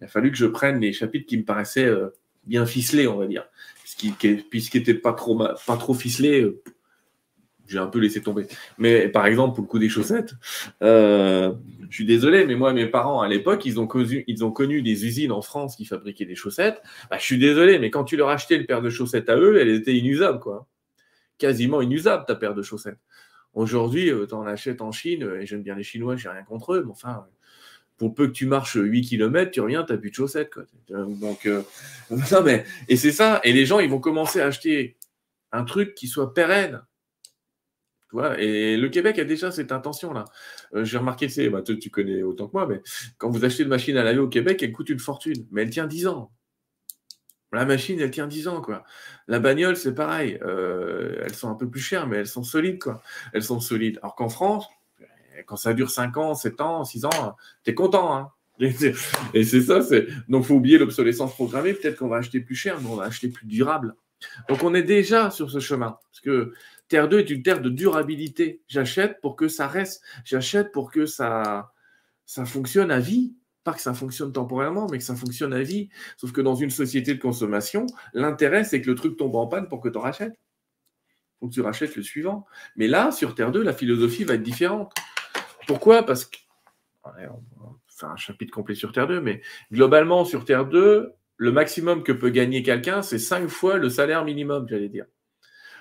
Il 0.00 0.04
a 0.04 0.08
fallu 0.08 0.30
que 0.30 0.38
je 0.38 0.46
prenne 0.46 0.80
les 0.80 0.92
chapitres 0.92 1.26
qui 1.26 1.36
me 1.36 1.44
paraissaient 1.44 1.84
euh, 1.84 2.14
bien 2.44 2.64
ficelés, 2.64 3.08
on 3.08 3.16
va 3.16 3.26
dire. 3.26 3.46
Puisqu'ils 3.82 4.44
n'étaient 4.74 4.94
pas 4.94 5.12
trop 5.12 5.94
ficelés, 5.94 6.46
j'ai 7.68 7.78
un 7.78 7.86
peu 7.86 7.98
laissé 7.98 8.22
tomber. 8.22 8.46
Mais 8.78 9.08
par 9.08 9.26
exemple, 9.26 9.54
pour 9.54 9.64
le 9.64 9.68
coup 9.68 9.78
des 9.78 9.88
chaussettes, 9.88 10.34
euh, 10.82 11.52
je 11.90 11.94
suis 11.94 12.06
désolé, 12.06 12.46
mais 12.46 12.54
moi, 12.54 12.72
mes 12.72 12.86
parents 12.86 13.20
à 13.20 13.28
l'époque, 13.28 13.64
ils 13.66 13.78
ont 13.78 13.86
connu, 13.86 14.24
ils 14.26 14.44
ont 14.44 14.50
connu 14.50 14.82
des 14.82 15.06
usines 15.06 15.32
en 15.32 15.42
France 15.42 15.76
qui 15.76 15.84
fabriquaient 15.84 16.24
des 16.24 16.34
chaussettes. 16.34 16.82
Bah, 17.10 17.18
je 17.18 17.24
suis 17.24 17.38
désolé, 17.38 17.78
mais 17.78 17.90
quand 17.90 18.04
tu 18.04 18.16
leur 18.16 18.28
achetais 18.30 18.56
une 18.56 18.66
paire 18.66 18.82
de 18.82 18.90
chaussettes 18.90 19.28
à 19.28 19.36
eux, 19.36 19.60
elle 19.60 19.68
était 19.68 19.94
inusable, 19.94 20.40
quoi. 20.40 20.66
Quasiment 21.38 21.80
inusable 21.82 22.24
ta 22.26 22.34
paire 22.34 22.54
de 22.54 22.62
chaussettes. 22.62 22.98
Aujourd'hui, 23.54 24.10
euh, 24.10 24.26
tu 24.26 24.34
en 24.34 24.46
achètes 24.46 24.80
en 24.80 24.92
Chine, 24.92 25.28
et 25.40 25.46
j'aime 25.46 25.62
bien 25.62 25.74
les 25.74 25.82
Chinois, 25.82 26.16
j'ai 26.16 26.28
rien 26.28 26.42
contre 26.42 26.74
eux, 26.74 26.82
mais 26.84 26.90
enfin, 26.90 27.26
pour 27.96 28.14
peu 28.14 28.28
que 28.28 28.32
tu 28.32 28.46
marches 28.46 28.76
8 28.76 29.02
km, 29.02 29.50
tu 29.50 29.60
reviens, 29.60 29.84
tu 29.84 29.92
n'as 29.92 29.98
plus 29.98 30.10
de 30.10 30.14
chaussettes. 30.14 30.52
Quoi. 30.52 30.64
Donc, 30.88 31.46
euh, 31.46 31.62
mais, 32.44 32.64
et 32.88 32.96
c'est 32.96 33.12
ça. 33.12 33.40
Et 33.44 33.52
les 33.52 33.66
gens, 33.66 33.80
ils 33.80 33.90
vont 33.90 33.98
commencer 33.98 34.40
à 34.40 34.46
acheter 34.46 34.96
un 35.52 35.64
truc 35.64 35.94
qui 35.94 36.06
soit 36.06 36.34
pérenne 36.34 36.82
et 38.38 38.76
le 38.76 38.88
Québec 38.88 39.18
a 39.18 39.24
déjà 39.24 39.50
cette 39.50 39.72
intention-là. 39.72 40.24
Euh, 40.74 40.84
j'ai 40.84 40.98
remarqué, 40.98 41.28
c'est, 41.28 41.48
bah, 41.50 41.62
tu, 41.62 41.90
connais 41.90 42.22
autant 42.22 42.46
que 42.46 42.52
moi, 42.52 42.66
mais 42.66 42.80
quand 43.18 43.30
vous 43.30 43.44
achetez 43.44 43.62
une 43.62 43.68
machine 43.68 43.96
à 43.96 44.04
laver 44.04 44.18
au 44.18 44.28
Québec, 44.28 44.62
elle 44.62 44.72
coûte 44.72 44.88
une 44.88 44.98
fortune, 44.98 45.46
mais 45.50 45.62
elle 45.62 45.70
tient 45.70 45.86
10 45.86 46.06
ans. 46.06 46.32
La 47.52 47.64
machine, 47.64 47.98
elle 48.00 48.10
tient 48.10 48.26
10 48.26 48.48
ans, 48.48 48.60
quoi. 48.60 48.84
La 49.26 49.38
bagnole, 49.40 49.76
c'est 49.76 49.94
pareil. 49.94 50.38
Euh, 50.42 51.22
elles 51.24 51.34
sont 51.34 51.48
un 51.48 51.54
peu 51.54 51.68
plus 51.68 51.80
chères, 51.80 52.06
mais 52.06 52.18
elles 52.18 52.26
sont 52.26 52.42
solides, 52.42 52.78
quoi. 52.78 53.02
Elles 53.32 53.42
sont 53.42 53.60
solides. 53.60 53.98
Alors 54.02 54.14
qu'en 54.14 54.28
France, 54.28 54.66
quand 55.46 55.56
ça 55.56 55.72
dure 55.72 55.90
5 55.90 56.16
ans, 56.18 56.34
7 56.34 56.60
ans, 56.60 56.84
6 56.84 57.04
ans, 57.06 57.36
t'es 57.64 57.74
content, 57.74 58.14
hein. 58.14 58.32
Et 59.34 59.44
c'est 59.44 59.60
ça, 59.60 59.82
c'est. 59.82 60.08
Donc, 60.28 60.44
faut 60.44 60.54
oublier 60.54 60.78
l'obsolescence 60.78 61.32
programmée. 61.32 61.74
Peut-être 61.74 61.96
qu'on 61.96 62.08
va 62.08 62.16
acheter 62.16 62.40
plus 62.40 62.56
cher, 62.56 62.80
mais 62.80 62.88
on 62.88 62.96
va 62.96 63.04
acheter 63.04 63.28
plus 63.28 63.46
durable. 63.46 63.94
Donc, 64.48 64.64
on 64.64 64.74
est 64.74 64.82
déjà 64.82 65.30
sur 65.30 65.48
ce 65.48 65.60
chemin. 65.60 65.96
Parce 66.10 66.20
que 66.20 66.52
Terre 66.88 67.08
2 67.08 67.20
est 67.20 67.30
une 67.30 67.42
terre 67.42 67.60
de 67.60 67.68
durabilité. 67.68 68.62
J'achète 68.66 69.20
pour 69.20 69.36
que 69.36 69.48
ça 69.48 69.68
reste. 69.68 70.02
J'achète 70.24 70.72
pour 70.72 70.90
que 70.90 71.06
ça, 71.06 71.72
fonctionne 72.46 72.90
à 72.90 72.98
vie. 72.98 73.34
Pas 73.64 73.74
que 73.74 73.80
ça 73.80 73.92
fonctionne 73.92 74.32
temporairement, 74.32 74.86
mais 74.90 74.98
que 74.98 75.04
ça 75.04 75.14
fonctionne 75.14 75.52
à 75.52 75.62
vie. 75.62 75.90
Sauf 76.16 76.32
que 76.32 76.40
dans 76.40 76.54
une 76.54 76.70
société 76.70 77.14
de 77.14 77.20
consommation, 77.20 77.86
l'intérêt, 78.14 78.64
c'est 78.64 78.80
que 78.80 78.90
le 78.90 78.96
truc 78.96 79.16
tombe 79.16 79.36
en 79.36 79.46
panne 79.46 79.68
pour 79.68 79.80
que 79.80 79.88
tu 79.88 79.98
en 79.98 80.00
rachètes. 80.00 80.38
Faut 81.38 81.48
que 81.48 81.54
tu 81.54 81.60
rachètes 81.60 81.94
le 81.94 82.02
suivant. 82.02 82.46
Mais 82.76 82.88
là, 82.88 83.12
sur 83.12 83.34
Terre 83.34 83.52
2, 83.52 83.62
la 83.62 83.74
philosophie 83.74 84.24
va 84.24 84.34
être 84.34 84.42
différente. 84.42 84.92
Pourquoi? 85.66 86.02
Parce 86.04 86.24
que. 86.24 86.38
C'est 87.88 88.06
un 88.06 88.16
chapitre 88.16 88.52
complet 88.52 88.74
sur 88.74 88.92
Terre 88.92 89.06
2, 89.06 89.20
mais 89.20 89.42
globalement, 89.72 90.24
sur 90.24 90.44
Terre 90.44 90.66
2, 90.66 91.12
le 91.36 91.52
maximum 91.52 92.02
que 92.02 92.12
peut 92.12 92.30
gagner 92.30 92.62
quelqu'un, 92.62 93.02
c'est 93.02 93.18
cinq 93.18 93.48
fois 93.48 93.76
le 93.76 93.88
salaire 93.88 94.24
minimum, 94.24 94.66
j'allais 94.68 94.88
dire. 94.88 95.06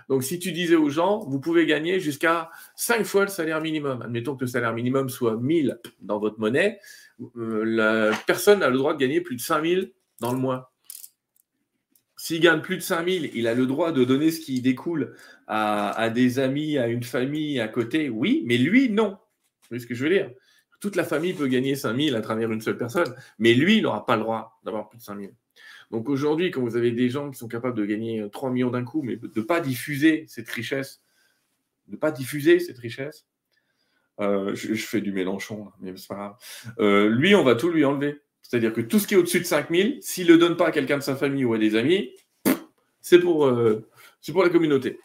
Donc, 0.09 0.23
si 0.23 0.39
tu 0.39 0.51
disais 0.51 0.75
aux 0.75 0.89
gens, 0.89 1.25
vous 1.25 1.39
pouvez 1.39 1.65
gagner 1.65 1.99
jusqu'à 1.99 2.49
5 2.75 3.05
fois 3.05 3.23
le 3.23 3.29
salaire 3.29 3.61
minimum. 3.61 4.01
Admettons 4.01 4.35
que 4.35 4.45
le 4.45 4.49
salaire 4.49 4.73
minimum 4.73 5.09
soit 5.09 5.35
1000 5.35 5.79
dans 6.01 6.19
votre 6.19 6.39
monnaie. 6.39 6.79
Euh, 7.35 7.63
la 7.65 8.17
personne 8.25 8.63
a 8.63 8.69
le 8.69 8.77
droit 8.77 8.93
de 8.93 8.99
gagner 8.99 9.21
plus 9.21 9.35
de 9.35 9.41
5000 9.41 9.91
dans 10.19 10.31
le 10.31 10.39
mois. 10.39 10.71
S'il 12.15 12.41
gagne 12.41 12.61
plus 12.61 12.77
de 12.77 12.81
5000, 12.81 13.31
il 13.35 13.47
a 13.47 13.53
le 13.53 13.67
droit 13.67 13.91
de 13.91 14.03
donner 14.03 14.31
ce 14.31 14.39
qui 14.39 14.61
découle 14.61 15.13
à, 15.47 16.09
des 16.09 16.39
amis, 16.39 16.77
à 16.77 16.87
une 16.87 17.03
famille 17.03 17.59
à 17.59 17.67
côté. 17.67 18.09
Oui, 18.09 18.43
mais 18.45 18.57
lui, 18.57 18.89
non. 18.89 19.11
Vous 19.11 19.69
voyez 19.69 19.81
ce 19.81 19.87
que 19.87 19.93
je 19.93 20.03
veux 20.03 20.09
dire? 20.09 20.31
Toute 20.79 20.95
la 20.95 21.03
famille 21.03 21.33
peut 21.33 21.47
gagner 21.47 21.75
5000 21.75 22.15
à 22.15 22.21
travers 22.21 22.51
une 22.51 22.61
seule 22.61 22.77
personne, 22.77 23.13
mais 23.39 23.53
lui, 23.53 23.77
il 23.77 23.83
n'aura 23.83 24.05
pas 24.05 24.15
le 24.15 24.23
droit 24.23 24.59
d'avoir 24.63 24.89
plus 24.89 24.97
de 24.97 25.03
5000. 25.03 25.31
Donc 25.91 26.09
aujourd'hui, 26.09 26.51
quand 26.51 26.61
vous 26.61 26.75
avez 26.75 26.91
des 26.91 27.09
gens 27.09 27.31
qui 27.31 27.37
sont 27.37 27.47
capables 27.47 27.77
de 27.77 27.85
gagner 27.85 28.27
3 28.31 28.51
millions 28.51 28.71
d'un 28.71 28.83
coup, 28.83 29.01
mais 29.01 29.15
de 29.15 29.31
ne 29.35 29.41
pas 29.41 29.61
diffuser 29.61 30.25
cette 30.27 30.49
richesse, 30.49 31.01
de 31.87 31.93
ne 31.93 31.97
pas 31.97 32.11
diffuser 32.11 32.59
cette 32.59 32.77
richesse, 32.77 33.25
euh, 34.19 34.55
je, 34.55 34.73
fais 34.73 35.01
du 35.01 35.11
Mélenchon, 35.11 35.71
mais 35.79 35.95
c'est 35.95 36.07
pas 36.07 36.15
grave. 36.15 36.35
Euh, 36.79 37.09
lui, 37.09 37.35
on 37.35 37.43
va 37.43 37.55
tout 37.55 37.69
lui 37.69 37.85
enlever. 37.85 38.19
C'est-à-dire 38.41 38.73
que 38.73 38.81
tout 38.81 38.97
ce 38.97 39.07
qui 39.07 39.13
est 39.13 39.17
au-dessus 39.17 39.39
de 39.39 39.45
5000, 39.45 39.99
s'il 40.01 40.27
ne 40.27 40.33
le 40.33 40.37
donne 40.37 40.57
pas 40.57 40.67
à 40.67 40.71
quelqu'un 40.71 40.97
de 40.97 41.03
sa 41.03 41.15
famille 41.15 41.45
ou 41.45 41.53
à 41.53 41.57
des 41.57 41.75
amis, 41.75 42.11
c'est 43.01 43.19
pour, 43.19 43.45
euh, 43.45 43.87
pour 44.31 44.43
la 44.43 44.49
communauté. 44.49 44.99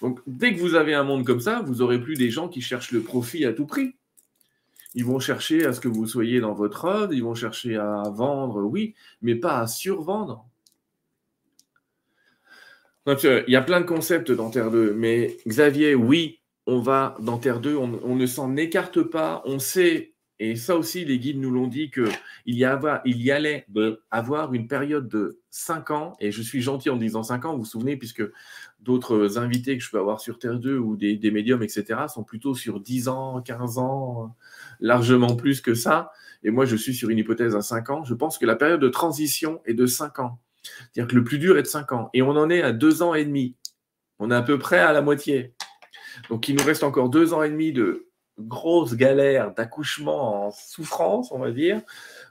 Donc 0.00 0.20
dès 0.26 0.54
que 0.54 0.60
vous 0.60 0.74
avez 0.74 0.94
un 0.94 1.04
monde 1.04 1.24
comme 1.24 1.40
ça, 1.40 1.62
vous 1.64 1.76
n'aurez 1.76 2.00
plus 2.00 2.16
des 2.16 2.30
gens 2.30 2.48
qui 2.48 2.60
cherchent 2.60 2.92
le 2.92 3.00
profit 3.00 3.44
à 3.44 3.52
tout 3.52 3.66
prix. 3.66 3.96
Ils 4.94 5.04
vont 5.04 5.20
chercher 5.20 5.64
à 5.64 5.72
ce 5.72 5.80
que 5.80 5.88
vous 5.88 6.06
soyez 6.06 6.40
dans 6.40 6.52
votre 6.52 6.84
œuvre, 6.84 7.12
ils 7.12 7.22
vont 7.22 7.34
chercher 7.34 7.76
à 7.76 8.02
vendre, 8.10 8.62
oui, 8.62 8.94
mais 9.22 9.34
pas 9.34 9.58
à 9.60 9.66
survendre. 9.66 10.46
il 13.06 13.44
y 13.48 13.56
a 13.56 13.62
plein 13.62 13.80
de 13.80 13.86
concepts 13.86 14.30
dans 14.30 14.50
Terre 14.50 14.70
2, 14.70 14.94
mais 14.94 15.36
Xavier, 15.46 15.94
oui, 15.94 16.40
on 16.66 16.80
va 16.80 17.16
dans 17.20 17.38
Terre 17.38 17.60
2, 17.60 17.76
on, 17.76 18.16
ne 18.16 18.26
s'en 18.26 18.56
écarte 18.56 19.02
pas, 19.02 19.42
on 19.44 19.58
sait, 19.58 20.11
et 20.44 20.56
ça 20.56 20.76
aussi 20.76 21.04
les 21.04 21.20
guides 21.20 21.38
nous 21.38 21.52
l'ont 21.52 21.68
dit, 21.68 21.88
qu'il 21.88 22.08
y, 22.46 22.64
y 22.64 23.30
allait 23.30 23.66
avoir 24.10 24.52
une 24.54 24.66
période 24.66 25.06
de 25.06 25.38
5 25.50 25.90
ans, 25.92 26.16
et 26.18 26.32
je 26.32 26.42
suis 26.42 26.60
gentil 26.60 26.90
en 26.90 26.96
disant 26.96 27.22
5 27.22 27.44
ans, 27.44 27.52
vous 27.52 27.60
vous 27.60 27.64
souvenez, 27.64 27.96
puisque 27.96 28.24
d'autres 28.80 29.38
invités 29.38 29.78
que 29.78 29.84
je 29.84 29.88
peux 29.88 30.00
avoir 30.00 30.20
sur 30.20 30.40
Terre 30.40 30.58
2 30.58 30.76
ou 30.76 30.96
des, 30.96 31.16
des 31.16 31.30
médiums, 31.30 31.62
etc., 31.62 32.00
sont 32.12 32.24
plutôt 32.24 32.56
sur 32.56 32.80
10 32.80 33.06
ans, 33.06 33.40
15 33.40 33.78
ans, 33.78 34.34
largement 34.80 35.36
plus 35.36 35.60
que 35.60 35.74
ça. 35.74 36.10
Et 36.42 36.50
moi, 36.50 36.64
je 36.64 36.74
suis 36.74 36.92
sur 36.92 37.10
une 37.10 37.18
hypothèse 37.18 37.54
à 37.54 37.62
5 37.62 37.90
ans. 37.90 38.04
Je 38.04 38.14
pense 38.14 38.36
que 38.36 38.44
la 38.44 38.56
période 38.56 38.80
de 38.80 38.88
transition 38.88 39.60
est 39.64 39.74
de 39.74 39.86
5 39.86 40.18
ans. 40.18 40.40
C'est-à-dire 40.64 41.08
que 41.08 41.14
le 41.14 41.22
plus 41.22 41.38
dur 41.38 41.56
est 41.56 41.62
de 41.62 41.68
5 41.68 41.92
ans. 41.92 42.10
Et 42.14 42.22
on 42.22 42.30
en 42.30 42.50
est 42.50 42.62
à 42.62 42.72
2 42.72 43.02
ans 43.02 43.14
et 43.14 43.24
demi. 43.24 43.54
On 44.18 44.32
est 44.32 44.34
à 44.34 44.42
peu 44.42 44.58
près 44.58 44.80
à 44.80 44.92
la 44.92 45.02
moitié. 45.02 45.54
Donc, 46.30 46.48
il 46.48 46.56
nous 46.56 46.64
reste 46.64 46.82
encore 46.82 47.10
2 47.10 47.32
ans 47.32 47.44
et 47.44 47.48
demi 47.48 47.72
de 47.72 48.08
grosses 48.38 48.94
galères, 48.94 49.54
d'accouchement 49.54 50.46
en 50.46 50.50
souffrance, 50.50 51.32
on 51.32 51.38
va 51.38 51.50
dire. 51.50 51.82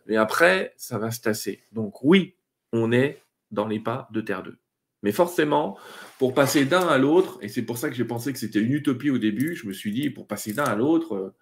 Mais 0.08 0.18
après, 0.18 0.74
ça 0.78 0.97
va 0.97 1.12
se 1.12 1.22
tasser. 1.22 1.64
Donc, 1.72 2.04
oui, 2.04 2.36
on 2.74 2.91
est 2.91 3.22
dans 3.52 3.68
les 3.68 3.80
pas 3.80 4.08
de 4.12 4.22
Terre 4.22 4.43
2. 4.43 4.58
Mais 5.04 5.12
forcément, 5.12 5.78
pour 6.20 6.34
passer 6.34 6.66
d'un 6.66 6.88
à 6.88 6.97
l'autre, 6.97 7.39
et 7.41 7.47
c'est 7.47 7.64
pour 7.64 7.78
ça 7.78 7.89
que 7.89 7.95
j'ai 7.95 8.06
pensé 8.06 8.32
que 8.32 8.39
c'était 8.39 8.62
une 8.62 8.74
utopie 8.74 9.10
au 9.10 9.18
début, 9.18 9.56
je 9.56 9.68
me 9.68 9.74
suis 9.74 9.91
dit, 9.91 10.10
pour 10.10 10.28
passer 10.28 10.54
d'un 10.54 10.64
à 10.64 10.76
l'autre, 10.76 11.16
euh, 11.16 11.36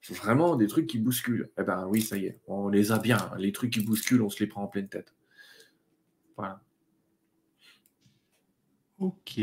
c'est 0.00 0.14
vraiment 0.14 0.54
des 0.56 0.66
trucs 0.66 0.86
qui 0.86 0.98
bousculent. 0.98 1.50
Eh 1.58 1.62
ben 1.64 1.86
oui, 1.88 2.02
ça 2.02 2.16
y 2.16 2.26
est, 2.26 2.40
on 2.46 2.68
les 2.68 2.92
a 2.92 2.98
bien. 2.98 3.30
Les 3.38 3.52
trucs 3.52 3.72
qui 3.72 3.80
bousculent, 3.80 4.22
on 4.22 4.28
se 4.28 4.38
les 4.40 4.46
prend 4.46 4.62
en 4.62 4.68
pleine 4.68 4.88
tête. 4.88 5.14
Voilà. 6.36 6.60
Ok. 8.98 9.40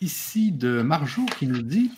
Ici 0.00 0.52
de 0.52 0.82
Marjo 0.82 1.24
qui 1.38 1.46
nous 1.46 1.62
dit 1.62 1.90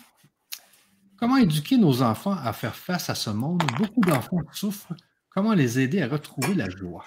Comment 1.19 1.35
éduquer 1.35 1.75
nos 1.75 2.01
enfants 2.01 2.31
à 2.31 2.53
faire 2.53 2.75
face 2.75 3.09
à 3.09 3.15
ce 3.15 3.29
monde 3.29 3.61
Beaucoup 3.77 3.99
d'enfants 3.99 4.37
souffrent? 4.53 4.93
Comment 5.29 5.53
les 5.53 5.79
aider 5.79 6.01
à 6.01 6.07
retrouver 6.07 6.53
la 6.53 6.69
joie? 6.69 7.03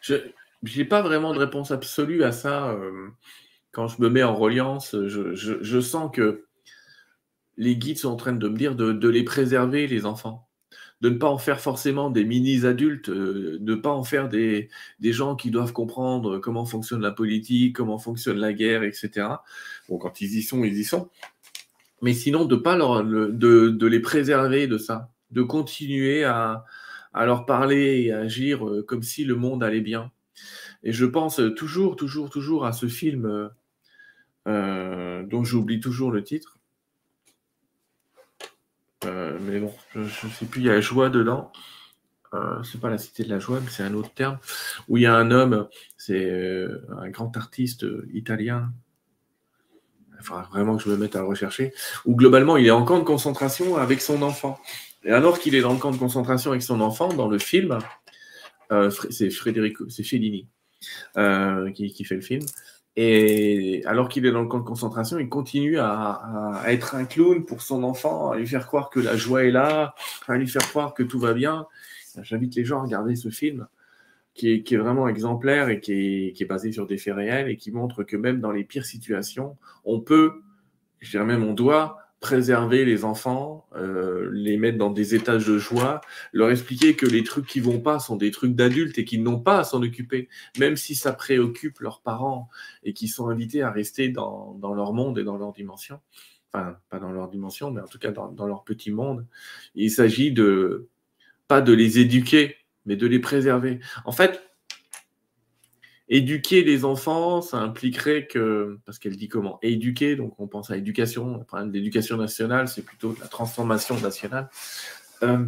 Je 0.00 0.16
n'ai 0.62 0.84
pas 0.84 1.02
vraiment 1.02 1.32
de 1.32 1.38
réponse 1.38 1.70
absolue 1.70 2.24
à 2.24 2.32
ça. 2.32 2.70
Euh, 2.70 3.10
quand 3.70 3.86
je 3.86 4.02
me 4.02 4.08
mets 4.08 4.24
en 4.24 4.34
reliance, 4.34 4.96
je, 5.06 5.80
sens 5.80 6.10
que 6.12 6.46
les 7.56 7.76
guides 7.76 7.98
sont 7.98 8.08
en 8.08 8.16
train 8.16 8.32
de 8.32 8.48
me 8.48 8.56
dire 8.56 8.74
de, 8.74 9.08
les 9.08 9.22
préserver, 9.22 9.86
les 9.86 10.04
enfants. 10.04 10.47
De 11.00 11.10
ne 11.10 11.16
pas 11.16 11.28
en 11.28 11.38
faire 11.38 11.60
forcément 11.60 12.10
des 12.10 12.24
mini-adultes, 12.24 13.08
euh, 13.08 13.58
de 13.60 13.74
ne 13.74 13.80
pas 13.80 13.90
en 13.90 14.02
faire 14.02 14.28
des, 14.28 14.68
gens 15.00 15.36
qui 15.36 15.50
doivent 15.50 15.72
comprendre 15.72 16.38
comment 16.38 16.64
fonctionne 16.64 17.00
la 17.00 17.12
politique, 17.12 17.76
comment 17.76 17.98
fonctionne 17.98 18.38
la 18.38 18.52
guerre, 18.52 18.82
etc. 18.82 19.28
Bon, 19.88 19.98
quand 19.98 20.20
ils 20.20 20.36
y 20.36 20.42
sont, 20.42 20.64
ils 20.64 20.76
y 20.76 20.84
sont. 20.84 21.08
Mais 22.02 22.14
sinon, 22.14 22.44
de, 22.44 22.56
pas 22.56 22.76
leur, 22.76 23.02
les 23.04 24.00
préserver 24.00 24.66
de 24.66 24.78
ça, 24.78 25.10
de 25.30 25.42
continuer 25.42 26.24
à, 26.24 26.64
leur 27.14 27.46
parler 27.46 28.02
et 28.02 28.12
à 28.12 28.20
agir 28.20 28.66
euh, 28.68 28.82
comme 28.82 29.02
si 29.02 29.24
le 29.24 29.34
monde 29.34 29.62
allait 29.62 29.80
bien. 29.80 30.10
Et 30.82 30.92
je 30.92 31.04
pense 31.04 31.40
toujours, 31.56 31.96
toujours, 31.96 32.30
toujours 32.30 32.64
à 32.64 32.72
ce 32.72 32.86
film 32.86 33.50
euh, 34.48 35.22
dont 35.24 35.44
j'oublie 35.44 35.78
toujours 35.78 36.10
le 36.10 36.24
titre. 36.24 36.57
Mais 39.04 39.60
bon, 39.60 39.72
je 39.94 40.00
ne 40.00 40.08
sais 40.08 40.46
plus, 40.46 40.60
il 40.60 40.66
y 40.66 40.70
a 40.70 40.80
joie 40.80 41.10
dedans. 41.10 41.52
Euh, 42.34 42.62
c'est 42.62 42.80
pas 42.80 42.90
la 42.90 42.98
cité 42.98 43.24
de 43.24 43.30
la 43.30 43.38
joie, 43.38 43.60
mais 43.60 43.70
c'est 43.70 43.82
un 43.82 43.94
autre 43.94 44.10
terme. 44.10 44.38
Où 44.88 44.96
il 44.96 45.04
y 45.04 45.06
a 45.06 45.14
un 45.14 45.30
homme, 45.30 45.68
c'est 45.96 46.66
un 46.96 47.08
grand 47.08 47.36
artiste 47.36 47.86
italien. 48.12 48.72
Il 50.18 50.24
faudra 50.24 50.42
vraiment 50.50 50.76
que 50.76 50.82
je 50.82 50.90
me 50.90 50.96
mette 50.96 51.16
à 51.16 51.20
le 51.20 51.26
rechercher. 51.26 51.72
Où 52.04 52.16
globalement, 52.16 52.56
il 52.56 52.66
est 52.66 52.72
en 52.72 52.84
camp 52.84 52.98
de 52.98 53.04
concentration 53.04 53.76
avec 53.76 54.00
son 54.00 54.22
enfant. 54.22 54.58
Et 55.04 55.12
alors 55.12 55.38
qu'il 55.38 55.54
est 55.54 55.60
dans 55.60 55.72
le 55.72 55.78
camp 55.78 55.92
de 55.92 55.96
concentration 55.96 56.50
avec 56.50 56.62
son 56.62 56.80
enfant, 56.80 57.12
dans 57.12 57.28
le 57.28 57.38
film, 57.38 57.78
euh, 58.72 58.90
c'est 59.10 59.30
Frédérico, 59.30 59.88
c'est 59.88 60.02
Fellini 60.02 60.48
euh, 61.16 61.70
qui, 61.72 62.04
fait 62.04 62.16
le 62.16 62.20
film. 62.20 62.44
Et 63.00 63.80
alors 63.84 64.08
qu'il 64.08 64.26
est 64.26 64.32
dans 64.32 64.42
le 64.42 64.48
camp 64.48 64.58
de 64.58 64.64
concentration, 64.64 65.20
il 65.20 65.28
continue 65.28 65.78
à, 65.78 66.64
être 66.66 66.96
un 66.96 67.04
clown 67.04 67.44
pour 67.44 67.62
son 67.62 67.84
enfant, 67.84 68.32
à 68.32 68.38
lui 68.38 68.46
faire 68.48 68.66
croire 68.66 68.90
que 68.90 68.98
la 68.98 69.16
joie 69.16 69.44
est 69.44 69.52
là, 69.52 69.94
à 70.26 70.36
lui 70.36 70.48
faire 70.48 70.68
croire 70.68 70.94
que 70.94 71.04
tout 71.04 71.20
va 71.20 71.32
bien. 71.32 71.68
J'invite 72.22 72.56
les 72.56 72.64
gens 72.64 72.80
à 72.80 72.82
regarder 72.82 73.14
ce 73.14 73.28
film 73.28 73.68
qui 74.34 74.50
est, 74.50 74.76
vraiment 74.76 75.06
exemplaire 75.06 75.68
et 75.68 75.78
qui 75.78 75.92
est, 75.92 76.32
qui 76.32 76.42
est, 76.42 76.46
basé 76.46 76.72
sur 76.72 76.88
des 76.88 76.98
faits 76.98 77.14
réels 77.14 77.48
et 77.48 77.56
qui 77.56 77.70
montre 77.70 78.02
que 78.02 78.16
même 78.16 78.40
dans 78.40 78.50
les 78.50 78.64
pires 78.64 78.84
situations, 78.84 79.56
on 79.84 80.00
peut, 80.00 80.42
je 80.98 81.12
dirais 81.12 81.24
même 81.24 81.44
on 81.44 81.52
doit, 81.52 81.98
préserver 82.20 82.84
les 82.84 83.04
enfants, 83.04 83.66
euh, 83.76 84.28
les 84.32 84.56
mettre 84.56 84.78
dans 84.78 84.90
des 84.90 85.14
étages 85.14 85.46
de 85.46 85.58
joie, 85.58 86.00
leur 86.32 86.50
expliquer 86.50 86.96
que 86.96 87.06
les 87.06 87.22
trucs 87.22 87.46
qui 87.46 87.60
vont 87.60 87.80
pas 87.80 88.00
sont 88.00 88.16
des 88.16 88.30
trucs 88.30 88.54
d'adultes 88.54 88.98
et 88.98 89.04
qu'ils 89.04 89.22
n'ont 89.22 89.38
pas 89.38 89.58
à 89.58 89.64
s'en 89.64 89.82
occuper, 89.82 90.28
même 90.58 90.76
si 90.76 90.94
ça 90.94 91.12
préoccupe 91.12 91.78
leurs 91.80 92.00
parents 92.00 92.48
et 92.82 92.92
qui 92.92 93.06
sont 93.06 93.28
invités 93.28 93.62
à 93.62 93.70
rester 93.70 94.08
dans, 94.08 94.54
dans, 94.54 94.74
leur 94.74 94.92
monde 94.92 95.18
et 95.18 95.24
dans 95.24 95.36
leur 95.36 95.52
dimension. 95.52 96.00
Enfin, 96.52 96.76
pas 96.90 96.98
dans 96.98 97.12
leur 97.12 97.28
dimension, 97.28 97.70
mais 97.70 97.80
en 97.80 97.86
tout 97.86 97.98
cas 97.98 98.10
dans, 98.10 98.32
dans 98.32 98.46
leur 98.46 98.64
petit 98.64 98.90
monde. 98.90 99.26
Il 99.74 99.90
s'agit 99.90 100.32
de 100.32 100.88
pas 101.46 101.60
de 101.60 101.72
les 101.72 101.98
éduquer, 101.98 102.56
mais 102.84 102.96
de 102.96 103.06
les 103.06 103.20
préserver. 103.20 103.80
En 104.04 104.12
fait, 104.12 104.47
Éduquer 106.10 106.64
les 106.64 106.86
enfants, 106.86 107.42
ça 107.42 107.58
impliquerait 107.58 108.26
que, 108.26 108.78
parce 108.86 108.98
qu'elle 108.98 109.16
dit 109.16 109.28
comment 109.28 109.58
Éduquer, 109.60 110.16
donc 110.16 110.34
on 110.38 110.46
pense 110.46 110.70
à 110.70 110.76
éducation, 110.76 111.36
le 111.36 111.44
problème 111.44 111.70
d'éducation 111.70 112.16
nationale, 112.16 112.66
c'est 112.68 112.82
plutôt 112.82 113.14
la 113.20 113.26
transformation 113.26 113.98
nationale. 114.00 114.48
Euh, 115.22 115.46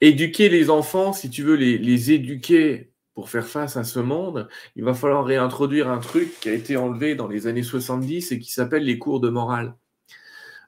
éduquer 0.00 0.48
les 0.48 0.70
enfants, 0.70 1.12
si 1.12 1.30
tu 1.30 1.44
veux 1.44 1.54
les, 1.54 1.78
les, 1.78 2.10
éduquer 2.10 2.92
pour 3.14 3.30
faire 3.30 3.46
face 3.46 3.76
à 3.76 3.84
ce 3.84 4.00
monde, 4.00 4.48
il 4.74 4.82
va 4.82 4.94
falloir 4.94 5.24
réintroduire 5.24 5.88
un 5.88 5.98
truc 5.98 6.40
qui 6.40 6.48
a 6.48 6.52
été 6.52 6.76
enlevé 6.76 7.14
dans 7.14 7.28
les 7.28 7.46
années 7.46 7.62
70 7.62 8.32
et 8.32 8.38
qui 8.40 8.50
s'appelle 8.50 8.82
les 8.82 8.98
cours 8.98 9.20
de 9.20 9.28
morale. 9.28 9.76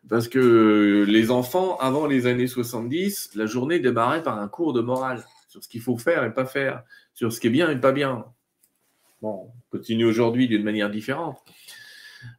Parce 0.08 0.28
que 0.28 1.04
les 1.08 1.30
enfants, 1.30 1.76
avant 1.78 2.06
les 2.06 2.26
années 2.26 2.46
70, 2.46 3.30
la 3.34 3.46
journée 3.46 3.80
démarrait 3.80 4.22
par 4.22 4.38
un 4.38 4.48
cours 4.48 4.74
de 4.74 4.80
morale 4.80 5.24
sur 5.48 5.64
ce 5.64 5.68
qu'il 5.68 5.80
faut 5.80 5.96
faire 5.96 6.24
et 6.24 6.34
pas 6.34 6.44
faire, 6.44 6.82
sur 7.14 7.32
ce 7.32 7.40
qui 7.40 7.46
est 7.46 7.50
bien 7.50 7.70
et 7.70 7.80
pas 7.80 7.92
bien. 7.92 8.26
Bon, 9.22 9.50
on 9.50 9.76
continue 9.78 10.04
aujourd'hui 10.04 10.48
d'une 10.48 10.64
manière 10.64 10.90
différente. 10.90 11.38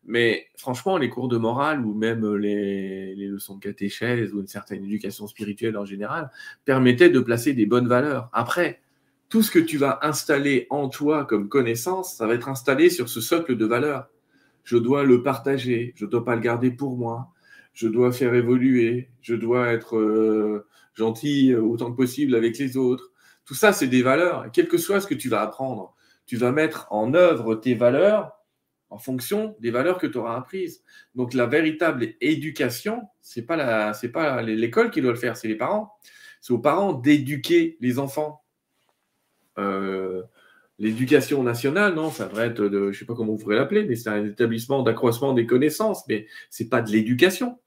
Mais 0.04 0.48
franchement, 0.58 0.98
les 0.98 1.10
cours 1.10 1.28
de 1.28 1.38
morale 1.38 1.86
ou 1.86 1.94
même 1.94 2.36
les, 2.36 3.16
leçons 3.16 3.56
de 3.56 3.60
catéchèse 3.62 4.34
ou 4.34 4.42
une 4.42 4.48
certaine 4.48 4.84
éducation 4.84 5.28
spirituelle 5.28 5.78
en 5.78 5.86
général 5.86 6.30
permettaient 6.64 7.10
de 7.10 7.20
placer 7.20 7.54
des 7.54 7.66
bonnes 7.66 7.88
valeurs. 7.88 8.30
Après, 8.34 8.82
tout 9.30 9.42
ce 9.42 9.52
que 9.52 9.60
tu 9.60 9.78
vas 9.78 10.00
installer 10.04 10.68
en 10.70 10.90
toi 10.90 11.26
comme 11.26 11.50
connaissance, 11.50 12.16
ça 12.16 12.28
va 12.28 12.36
être 12.36 12.50
installé 12.50 12.90
sur 12.90 13.10
ce 13.10 13.22
socle 13.22 13.56
de 13.56 13.66
valeurs. 13.66 14.10
Je 14.64 14.78
dois 14.78 15.04
le 15.04 15.24
partager, 15.24 15.94
je 15.96 16.06
ne 16.06 16.10
dois 16.10 16.26
pas 16.26 16.36
le 16.36 16.42
garder 16.42 16.72
pour 16.72 16.98
moi, 16.98 17.30
je 17.74 17.88
dois 17.88 18.12
faire 18.12 18.34
évoluer, 18.34 19.10
je 19.22 19.36
dois 19.36 19.72
être 19.72 19.98
euh, 19.98 20.68
gentil 20.96 21.54
autant 21.54 21.92
que 21.92 21.98
possible 21.98 22.36
avec 22.36 22.58
les 22.58 22.78
autres, 22.78 23.12
tout 23.46 23.56
ça, 23.56 23.74
c'est 23.74 23.88
des 23.88 24.02
valeurs. 24.02 24.48
Quel 24.52 24.68
que 24.68 24.78
soit 24.78 25.02
ce 25.02 25.08
que 25.08 25.14
tu 25.14 25.30
vas 25.30 25.42
apprendre, 25.42 25.96
tu 26.26 26.38
vas 26.38 26.52
mettre 26.52 26.88
en 26.92 27.14
œuvre 27.14 27.56
tes 27.56 27.76
valeurs 27.76 28.32
en 28.90 28.98
fonction 28.98 29.56
des 29.60 29.72
valeurs 29.72 29.98
que 29.98 30.08
tu 30.08 30.18
auras 30.18 30.38
apprises. 30.38 30.84
Donc 31.16 31.34
la 31.34 31.46
véritable 31.46 32.14
éducation, 32.22 33.04
c'est 33.22 33.42
pas 33.42 33.56
la, 33.56 33.94
c'est 33.94 34.10
pas 34.10 34.42
l'école 34.42 34.92
qui 34.92 35.02
doit 35.02 35.12
le 35.12 35.18
faire, 35.18 35.38
c'est 35.38 35.48
les 35.48 35.56
parents. 35.56 35.94
C'est 36.42 36.54
aux 36.54 36.60
parents 36.60 36.94
d'éduquer 36.94 37.78
les 37.82 38.00
enfants. 38.00 38.44
Euh, 39.58 40.24
l'éducation 40.80 41.42
nationale, 41.44 41.96
non, 41.96 42.12
ça 42.12 42.26
devrait 42.26 42.48
être, 42.48 42.62
de, 42.62 42.92
je 42.92 43.00
sais 43.00 43.06
pas 43.06 43.16
comment 43.16 43.34
vous 43.34 43.40
pourrez 43.40 43.56
l'appeler, 43.56 43.86
mais 43.86 43.96
c'est 43.96 44.10
un 44.10 44.26
établissement 44.26 44.84
d'accroissement 44.84 45.34
des 45.34 45.46
connaissances, 45.46 46.08
mais 46.08 46.28
c'est 46.50 46.70
pas 46.70 46.82
de 46.82 46.92
l'éducation. 46.92 47.60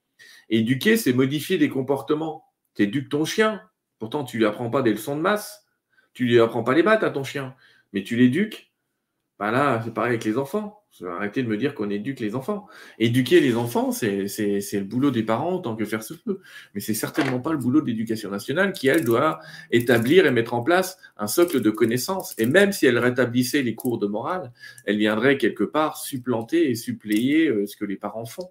Éduquer, 0.51 0.97
c'est 0.97 1.13
modifier 1.13 1.59
des 1.59 1.69
comportements. 1.69 2.45
Tu 2.75 2.83
éduques 2.85 3.09
ton 3.09 3.25
chien, 3.25 3.61
pourtant 3.99 4.25
tu 4.25 4.39
lui 4.39 4.47
apprends 4.47 4.71
pas 4.71 4.83
des 4.83 4.93
leçons 4.93 5.17
de 5.17 5.23
masse. 5.23 5.67
Tu 6.19 6.25
lui 6.25 6.41
apprends 6.41 6.65
pas 6.65 6.75
les 6.75 6.83
battes 6.83 7.05
à 7.05 7.11
ton 7.11 7.23
chien, 7.23 7.55
mais 7.93 8.03
tu 8.03 8.17
l'éduques. 8.17 8.73
Bah 9.39 9.53
là, 9.53 9.81
c'est 9.85 9.95
pareil 9.95 10.09
avec 10.09 10.25
les 10.25 10.37
enfants. 10.37 10.83
Arrêtez 11.07 11.45
de 11.45 11.49
me 11.49 11.57
dire 11.57 11.77
qu'on 11.77 11.91
éduque 11.91 12.19
les 12.19 12.35
enfants. 12.35 12.67
Éduquer 12.99 13.39
les 13.39 13.55
enfants, 13.55 13.93
c'est 13.93 14.27
le 14.27 14.83
boulot 14.83 15.13
des 15.13 15.23
parents 15.23 15.53
en 15.53 15.59
tant 15.61 15.77
que 15.77 15.85
faire 15.85 16.03
se 16.03 16.15
peut. 16.15 16.41
Mais 16.75 16.81
c'est 16.81 16.93
certainement 16.93 17.39
pas 17.39 17.53
le 17.53 17.59
boulot 17.59 17.83
de 17.83 17.87
l'éducation 17.87 18.33
nationale 18.33 18.73
qui, 18.73 18.89
elle, 18.89 19.05
doit 19.05 19.39
établir 19.71 20.27
et 20.27 20.33
mettre 20.33 20.55
en 20.55 20.65
place 20.65 20.99
un 21.19 21.29
socle 21.29 21.61
de 21.61 21.71
connaissances. 21.71 22.35
Et 22.37 22.47
même 22.47 22.73
si 22.73 22.87
elle 22.87 22.99
rétablissait 22.99 23.63
les 23.63 23.77
cours 23.77 23.99
de 23.99 24.09
morale, 24.09 24.53
elle 24.87 24.99
viendrait 24.99 25.39
quelque 25.39 25.63
part 25.63 25.99
supplanter 25.99 26.69
et 26.69 26.75
suppléer 26.75 27.47
euh, 27.47 27.65
ce 27.65 27.77
que 27.77 27.85
les 27.85 27.97
parents 27.97 28.27
font. 28.27 28.51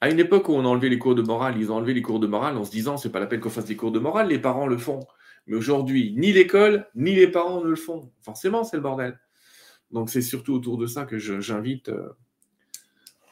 À 0.00 0.10
une 0.10 0.18
époque 0.18 0.48
où 0.48 0.54
on 0.54 0.64
a 0.64 0.68
enlevé 0.68 0.88
les 0.88 0.98
cours 0.98 1.14
de 1.14 1.22
morale, 1.22 1.54
ils 1.56 1.70
ont 1.70 1.76
enlevé 1.76 1.94
les 1.94 2.02
cours 2.02 2.18
de 2.18 2.26
morale 2.26 2.56
en 2.56 2.64
se 2.64 2.72
disant 2.72 2.96
c'est 2.96 3.12
pas 3.12 3.20
la 3.20 3.26
peine 3.26 3.38
qu'on 3.38 3.48
fasse 3.48 3.66
des 3.66 3.76
cours 3.76 3.92
de 3.92 4.00
morale, 4.00 4.26
les 4.26 4.40
parents 4.40 4.66
le 4.66 4.76
font. 4.76 4.98
Mais 5.46 5.56
aujourd'hui, 5.56 6.14
ni 6.16 6.32
l'école, 6.32 6.88
ni 6.94 7.14
les 7.14 7.28
parents 7.28 7.62
ne 7.62 7.68
le 7.68 7.76
font. 7.76 8.12
Forcément, 8.20 8.64
c'est 8.64 8.76
le 8.76 8.82
bordel. 8.82 9.18
Donc 9.90 10.08
c'est 10.08 10.22
surtout 10.22 10.54
autour 10.54 10.78
de 10.78 10.86
ça 10.86 11.04
que 11.04 11.18
j'invite. 11.18 11.88
Euh, 11.88 12.10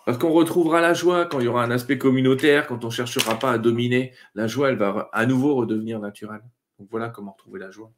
parce 0.07 0.19
qu'on 0.19 0.33
retrouvera 0.33 0.81
la 0.81 0.95
joie 0.95 1.27
quand 1.27 1.41
il 1.41 1.45
y 1.45 1.49
aura 1.49 1.65
un 1.65 1.71
aspect 1.71 1.99
communautaire, 1.99 2.67
quand 2.67 2.85
on 2.85 2.89
ne 2.89 2.93
cherchera 2.93 3.39
pas 3.39 3.53
à 3.53 3.59
dominer. 3.59 4.13
La 4.35 4.47
joie, 4.47 4.71
elle 4.71 4.77
va 4.77 5.09
à 5.13 5.27
nouveau 5.27 5.55
redevenir 5.55 6.01
naturelle. 6.01 6.43
Donc 6.79 6.89
voilà 6.91 7.11
comment 7.11 7.33
retrouver 7.33 7.61
la 7.61 7.71
joie. 7.71 7.93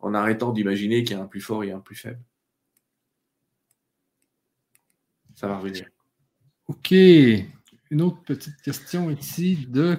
En 0.00 0.12
arrêtant 0.14 0.52
d'imaginer 0.52 1.04
qu'il 1.04 1.16
y 1.16 1.20
a 1.20 1.22
un 1.22 1.26
plus 1.26 1.40
fort 1.40 1.64
et 1.64 1.72
un 1.72 1.80
plus 1.80 1.96
faible. 1.96 2.20
Ça 5.34 5.46
va 5.48 5.58
revenir. 5.58 5.86
OK. 6.68 6.92
Une 6.92 8.02
autre 8.02 8.22
petite 8.24 8.60
question 8.62 9.10
ici 9.10 9.66
de 9.68 9.98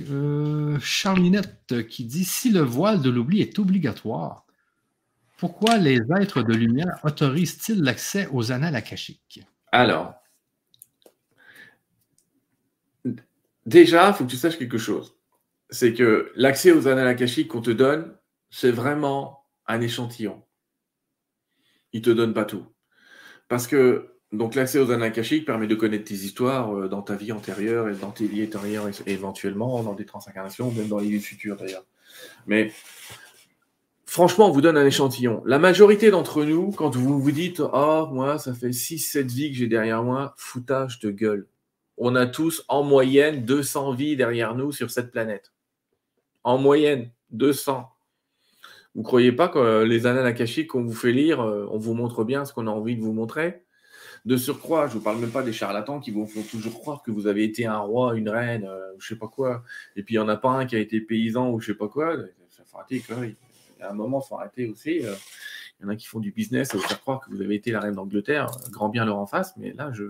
euh, 0.00 0.78
Charlinette 0.80 1.86
qui 1.88 2.04
dit 2.04 2.24
Si 2.24 2.50
le 2.50 2.60
voile 2.60 3.02
de 3.02 3.10
l'oubli 3.10 3.40
est 3.40 3.58
obligatoire, 3.58 4.46
pourquoi 5.36 5.76
les 5.76 6.00
êtres 6.20 6.42
de 6.42 6.54
lumière 6.54 7.00
autorisent-ils 7.02 7.82
l'accès 7.82 8.28
aux 8.32 8.52
annales 8.52 8.76
akashiques? 8.76 9.44
Alors, 9.72 10.14
déjà, 13.66 14.08
il 14.08 14.14
faut 14.14 14.24
que 14.24 14.30
tu 14.30 14.36
saches 14.36 14.58
quelque 14.58 14.78
chose. 14.78 15.16
C'est 15.70 15.94
que 15.94 16.30
l'accès 16.36 16.70
aux 16.70 16.86
annales 16.86 17.08
akashiques 17.08 17.48
qu'on 17.48 17.62
te 17.62 17.70
donne, 17.70 18.14
c'est 18.50 18.70
vraiment 18.70 19.46
un 19.66 19.80
échantillon. 19.80 20.44
Il 21.92 22.00
ne 22.00 22.04
te 22.04 22.10
donne 22.10 22.34
pas 22.34 22.44
tout. 22.44 22.66
Parce 23.48 23.66
que 23.66 24.11
donc 24.32 24.54
l'accès 24.54 24.78
aux 24.78 24.90
annales 24.90 25.12
permet 25.44 25.66
de 25.66 25.74
connaître 25.74 26.04
tes 26.04 26.14
histoires 26.14 26.74
euh, 26.74 26.88
dans 26.88 27.02
ta 27.02 27.14
vie 27.14 27.32
antérieure 27.32 27.88
et 27.88 27.94
dans 27.94 28.10
tes 28.10 28.26
vies 28.26 28.44
antérieures 28.44 28.88
éventuellement, 29.06 29.82
dans 29.82 29.94
des 29.94 30.06
transincarnations, 30.06 30.70
même 30.70 30.88
dans 30.88 30.98
les 30.98 31.08
vies 31.08 31.20
futures 31.20 31.56
d'ailleurs. 31.56 31.84
Mais 32.46 32.72
franchement, 34.06 34.48
on 34.48 34.50
vous 34.50 34.62
donne 34.62 34.78
un 34.78 34.86
échantillon. 34.86 35.42
La 35.44 35.58
majorité 35.58 36.10
d'entre 36.10 36.44
nous, 36.44 36.70
quand 36.70 36.96
vous 36.96 37.20
vous 37.20 37.32
dites 37.32 37.60
Oh, 37.60 38.08
moi, 38.10 38.38
ça 38.38 38.54
fait 38.54 38.70
6-7 38.70 39.26
vies 39.26 39.50
que 39.52 39.58
j'ai 39.58 39.66
derrière 39.66 40.02
moi, 40.02 40.34
foutage 40.38 40.98
de 41.00 41.10
gueule. 41.10 41.46
On 41.98 42.14
a 42.16 42.26
tous 42.26 42.64
en 42.68 42.82
moyenne 42.82 43.44
200 43.44 43.92
vies 43.92 44.16
derrière 44.16 44.54
nous 44.54 44.72
sur 44.72 44.90
cette 44.90 45.10
planète. 45.10 45.52
En 46.42 46.56
moyenne, 46.56 47.10
200. 47.30 47.86
Vous 48.94 49.02
ne 49.02 49.06
croyez 49.06 49.32
pas 49.32 49.48
que 49.48 49.84
les 49.84 50.06
annales 50.06 50.26
akashiques 50.26 50.68
qu'on 50.68 50.82
vous 50.82 50.94
fait 50.94 51.12
lire, 51.12 51.40
euh, 51.40 51.66
on 51.70 51.78
vous 51.78 51.94
montre 51.94 52.24
bien 52.24 52.44
ce 52.44 52.52
qu'on 52.52 52.66
a 52.66 52.70
envie 52.70 52.96
de 52.96 53.02
vous 53.02 53.12
montrer? 53.12 53.61
De 54.24 54.36
surcroît, 54.36 54.86
je 54.86 54.92
ne 54.92 54.98
vous 54.98 55.04
parle 55.04 55.18
même 55.18 55.30
pas 55.30 55.42
des 55.42 55.52
charlatans 55.52 55.98
qui 55.98 56.12
vous 56.12 56.26
font 56.26 56.42
toujours 56.42 56.78
croire 56.78 57.02
que 57.02 57.10
vous 57.10 57.26
avez 57.26 57.42
été 57.42 57.66
un 57.66 57.78
roi, 57.78 58.14
une 58.16 58.28
reine, 58.28 58.64
euh, 58.64 58.92
je 58.98 59.08
sais 59.08 59.16
pas 59.16 59.26
quoi. 59.26 59.64
Et 59.96 60.02
puis 60.02 60.14
il 60.14 60.18
n'y 60.18 60.24
en 60.24 60.28
a 60.28 60.36
pas 60.36 60.50
un 60.50 60.64
qui 60.64 60.76
a 60.76 60.78
été 60.78 61.00
paysan 61.00 61.50
ou 61.50 61.60
je 61.60 61.66
sais 61.66 61.78
pas 61.78 61.88
quoi. 61.88 62.16
Ça 62.50 62.62
faut 62.64 62.78
arrêter, 62.78 63.02
y 63.82 63.82
a 63.82 63.90
un 63.90 63.94
moment, 63.94 64.22
il 64.24 64.28
faut 64.28 64.36
arrêter 64.36 64.68
aussi. 64.68 65.04
Euh. 65.04 65.14
Il 65.82 65.86
y 65.86 65.88
en 65.88 65.88
a 65.88 65.96
qui 65.96 66.06
font 66.06 66.20
du 66.20 66.30
business 66.30 66.72
à 66.74 66.78
vous 66.78 66.84
faire 66.84 67.00
croire 67.00 67.20
que 67.20 67.28
vous 67.30 67.40
avez 67.40 67.56
été 67.56 67.72
la 67.72 67.80
reine 67.80 67.96
d'Angleterre, 67.96 68.46
grand 68.70 68.88
bien 68.88 69.04
leur 69.04 69.18
en 69.18 69.26
face, 69.26 69.54
mais 69.56 69.72
là, 69.72 69.90
je, 69.92 70.04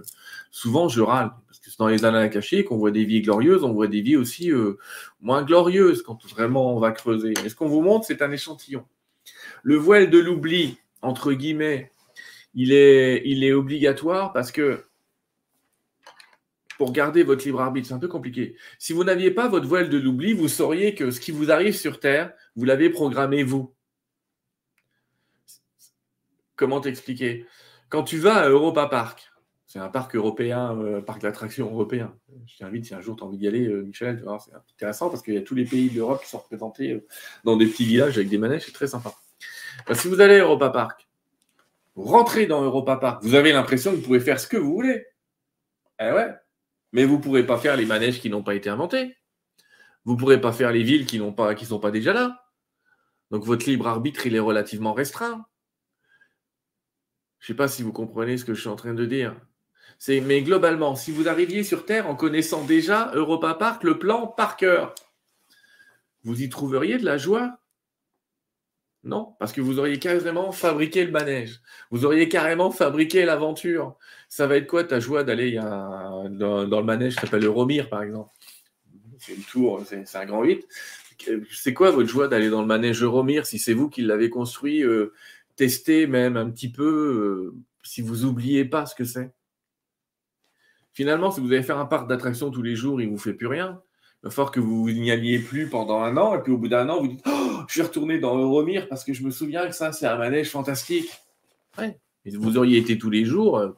souvent, 0.51 0.89
je 0.89 1.01
râle. 1.01 1.31
Parce 1.47 1.61
que 1.61 1.71
dans 1.79 1.89
les 1.89 2.05
annales 2.05 2.29
cachées 2.29 2.63
qu'on 2.63 2.77
voit 2.77 2.91
des 2.91 3.07
vies 3.07 3.23
glorieuses, 3.23 3.65
on 3.65 3.73
voit 3.73 3.87
des 3.87 4.03
vies 4.03 4.17
aussi 4.17 4.53
euh, 4.53 4.75
moins 5.23 5.43
glorieuses 5.43 6.03
quand 6.03 6.23
vraiment 6.27 6.77
on 6.77 6.79
va 6.79 6.91
creuser. 6.91 7.33
Mais 7.43 7.49
ce 7.49 7.55
qu'on 7.55 7.69
vous 7.69 7.81
montre, 7.81 8.05
c'est 8.05 8.21
un 8.21 8.31
échantillon. 8.31 8.85
Le 9.63 9.77
voile 9.77 10.11
de 10.11 10.19
l'oubli, 10.19 10.77
entre 11.01 11.33
guillemets, 11.33 11.91
il 12.55 12.73
est, 12.73 13.53
obligatoire 13.53 14.33
parce 14.33 14.53
que 14.53 14.85
pour 16.79 16.93
garder 16.93 17.23
votre 17.23 17.45
libre 17.45 17.61
arbitre, 17.61 17.89
c'est 17.89 17.95
un 17.95 17.99
peu 17.99 18.09
compliqué. 18.09 18.57
Si 18.79 18.93
vous 18.93 19.05
n'aviez 19.05 19.31
pas 19.31 19.49
votre 19.49 19.67
voile 19.67 19.89
de 19.89 19.99
l'oubli, 19.99 20.33
vous 20.33 20.49
sauriez 20.49 20.95
que 20.95 21.11
ce 21.11 21.21
qui 21.21 21.31
vous 21.31 21.51
arrive 21.51 21.77
sur 21.77 22.01
Terre, 22.01 22.33
vous 22.57 22.65
l'avez 22.65 22.91
programmé 22.91 23.43
vous. 23.45 23.75
Comment 26.57 26.81
t'expliquer? 26.81 27.47
Quand 27.89 28.03
tu 28.03 28.19
vas 28.19 28.37
à 28.37 28.49
Europa 28.49 28.87
Park, 28.87 29.33
c'est 29.73 29.79
un 29.79 29.89
parc 29.89 30.15
européen, 30.17 30.77
euh, 30.79 31.01
parc 31.01 31.23
d'attractions 31.23 31.71
européen. 31.71 32.15
Je 32.47 32.59
t'invite, 32.59 32.85
si 32.85 32.95
un 32.95 33.01
jour 33.01 33.17
tu 33.17 33.23
as 33.23 33.27
envie 33.27 33.39
d'y 33.39 33.49
aller, 33.49 33.67
euh, 33.67 33.83
Michel, 33.85 34.23
c'est 34.45 34.55
intéressant 34.55 35.09
parce 35.09 35.23
qu'il 35.23 35.33
y 35.33 35.39
a 35.39 35.43
tous 35.43 35.55
les 35.55 35.65
pays 35.65 35.89
d'Europe 35.89 36.23
qui 36.23 36.29
sont 36.29 36.41
représentés 36.41 36.93
euh, 36.93 37.07
dans 37.45 37.57
des 37.57 37.67
petits 37.67 37.87
villages 37.87 38.17
avec 38.17 38.29
des 38.29 38.37
manèges, 38.37 38.67
c'est 38.67 38.73
très 38.73 38.87
sympa. 38.87 39.15
si 39.95 40.09
vous 40.09 40.21
allez 40.21 40.35
à 40.35 40.41
Europa 40.41 40.69
Park, 40.69 41.09
rentrez 41.95 42.47
dans 42.47 42.63
Europa 42.63 42.97
Park, 42.97 43.23
vous 43.23 43.35
avez 43.35 43.53
l'impression 43.53 43.91
que 43.91 43.97
vous 43.97 44.03
pouvez 44.03 44.21
faire 44.21 44.41
ce 44.41 44.47
que 44.47 44.57
vous 44.57 44.73
voulez. 44.73 45.07
Eh 46.01 46.11
ouais, 46.11 46.35
mais 46.93 47.05
vous 47.05 47.17
ne 47.17 47.23
pourrez 47.23 47.47
pas 47.47 47.59
faire 47.59 47.77
les 47.77 47.87
manèges 47.87 48.21
qui 48.21 48.31
n'ont 48.31 48.43
pas 48.43 48.55
été 48.55 48.71
inventés. 48.71 49.17
Vous 50.05 50.15
ne 50.15 50.19
pourrez 50.19 50.41
pas 50.41 50.53
faire 50.53 50.73
les 50.73 50.83
villes 50.83 51.07
qui 51.07 51.21
ne 51.21 51.31
pas, 51.31 51.55
qui 51.55 51.65
sont 51.67 51.79
pas 51.79 51.91
déjà 51.91 52.13
là. 52.13 52.45
Donc 53.31 53.45
votre 53.45 53.67
libre 53.67 53.87
arbitre, 53.87 54.27
il 54.27 54.35
est 54.35 54.41
relativement 54.41 54.93
restreint. 54.93 55.47
Je 57.39 57.45
ne 57.45 57.55
sais 57.55 57.57
pas 57.57 57.69
si 57.69 57.83
vous 57.83 57.93
comprenez 57.93 58.37
ce 58.37 58.45
que 58.45 58.55
je 58.55 58.61
suis 58.61 58.69
en 58.69 58.77
train 58.77 58.95
de 58.95 59.07
dire. 59.07 59.37
Mais 60.09 60.43
globalement, 60.43 60.97
si 60.97 61.13
vous 61.13 61.29
arriviez 61.29 61.63
sur 61.63 61.87
Terre 61.87 62.09
en 62.09 62.17
connaissant 62.17 62.65
déjà 62.65 63.13
Europa 63.15 63.55
Park, 63.55 63.85
le 63.85 63.99
plan 63.99 64.27
par 64.27 64.57
cœur, 64.57 64.95
vous 66.25 66.43
y 66.43 66.49
trouveriez 66.49 66.99
de 66.99 67.05
la 67.05 67.19
joie? 67.19 67.62
Non, 69.05 69.35
parce 69.41 69.53
que 69.53 69.61
vous 69.61 69.81
auriez 69.81 69.99
carrément 69.99 70.53
fabriqué 70.53 71.05
le 71.05 71.11
manège. 71.11 71.61
Vous 71.91 72.05
auriez 72.05 72.29
carrément 72.29 72.71
fabriqué 72.71 73.25
l'aventure. 73.25 73.97
Ça 74.29 74.47
va 74.47 74.57
être 74.57 74.69
quoi 74.69 74.85
ta 74.85 75.01
joie 75.01 75.25
d'aller 75.25 75.55
dans, 75.57 76.29
le 76.29 76.83
manège 76.85 77.17
qui 77.17 77.23
s'appelle 77.23 77.45
Euromir, 77.45 77.89
par 77.89 78.03
exemple? 78.03 78.31
C'est 79.19 79.35
une 79.35 79.43
tour, 79.43 79.83
c'est, 79.85 80.17
un 80.17 80.25
grand 80.25 80.45
8. 80.45 80.67
C'est 81.51 81.75
quoi 81.75 81.91
votre 81.91 82.09
joie 82.09 82.29
d'aller 82.29 82.49
dans 82.49 82.61
le 82.61 82.67
manège 82.67 83.03
Euromir 83.03 83.47
si 83.47 83.59
c'est 83.59 83.75
vous 83.75 83.89
qui 83.89 84.03
l'avez 84.03 84.31
construit 84.31 84.85
euh, 84.85 85.13
tester 85.57 86.07
même 86.07 86.37
un 86.37 86.51
petit 86.51 86.71
peu 86.71 87.53
euh, 87.55 87.55
si 87.83 88.03
vous 88.03 88.25
oubliez 88.25 88.65
pas 88.65 88.87
ce 88.87 88.95
que 88.95 89.05
c'est? 89.05 89.33
Finalement, 90.93 91.31
si 91.31 91.41
vous 91.41 91.53
allez 91.53 91.63
faire 91.63 91.79
un 91.79 91.87
parc 91.87 92.09
d'attractions 92.09 92.51
tous 92.51 92.63
les 92.63 92.77
jours, 92.77 93.01
il 93.01 93.09
ne 93.09 93.13
vous 93.13 93.19
fait 93.19 93.35
plus 93.35 93.47
rien. 93.47 93.81
Va 94.23 94.31
falloir 94.31 94.53
que 94.53 94.61
vous 94.61 94.91
n'y 94.91 95.11
alliez 95.11 95.39
plus 95.39 95.69
pendant 95.69 96.01
un 96.01 96.17
an, 96.17 96.37
et 96.37 96.43
puis 96.43 96.53
au 96.53 96.59
bout 96.59 96.69
d'un 96.69 96.89
an, 96.89 97.01
vous 97.01 97.09
dites 97.09 97.25
oh, 97.27 97.63
Je 97.67 97.73
suis 97.73 97.83
retourné 97.83 98.19
dans 98.19 98.39
Euromir 98.39 98.89
parce 98.89 99.05
que 99.05 99.13
je 99.13 99.25
me 99.25 99.31
souviens 99.31 99.67
que 99.67 99.75
ça, 99.75 99.93
c'est 99.93 100.07
un 100.07 100.17
manège 100.17 100.51
fantastique. 100.51 101.11
Ouais. 101.79 101.99
vous 102.27 102.57
auriez 102.57 102.79
été 102.79 102.99
tous 102.99 103.11
les 103.11 103.25
jours, 103.25 103.59
euh, 103.59 103.71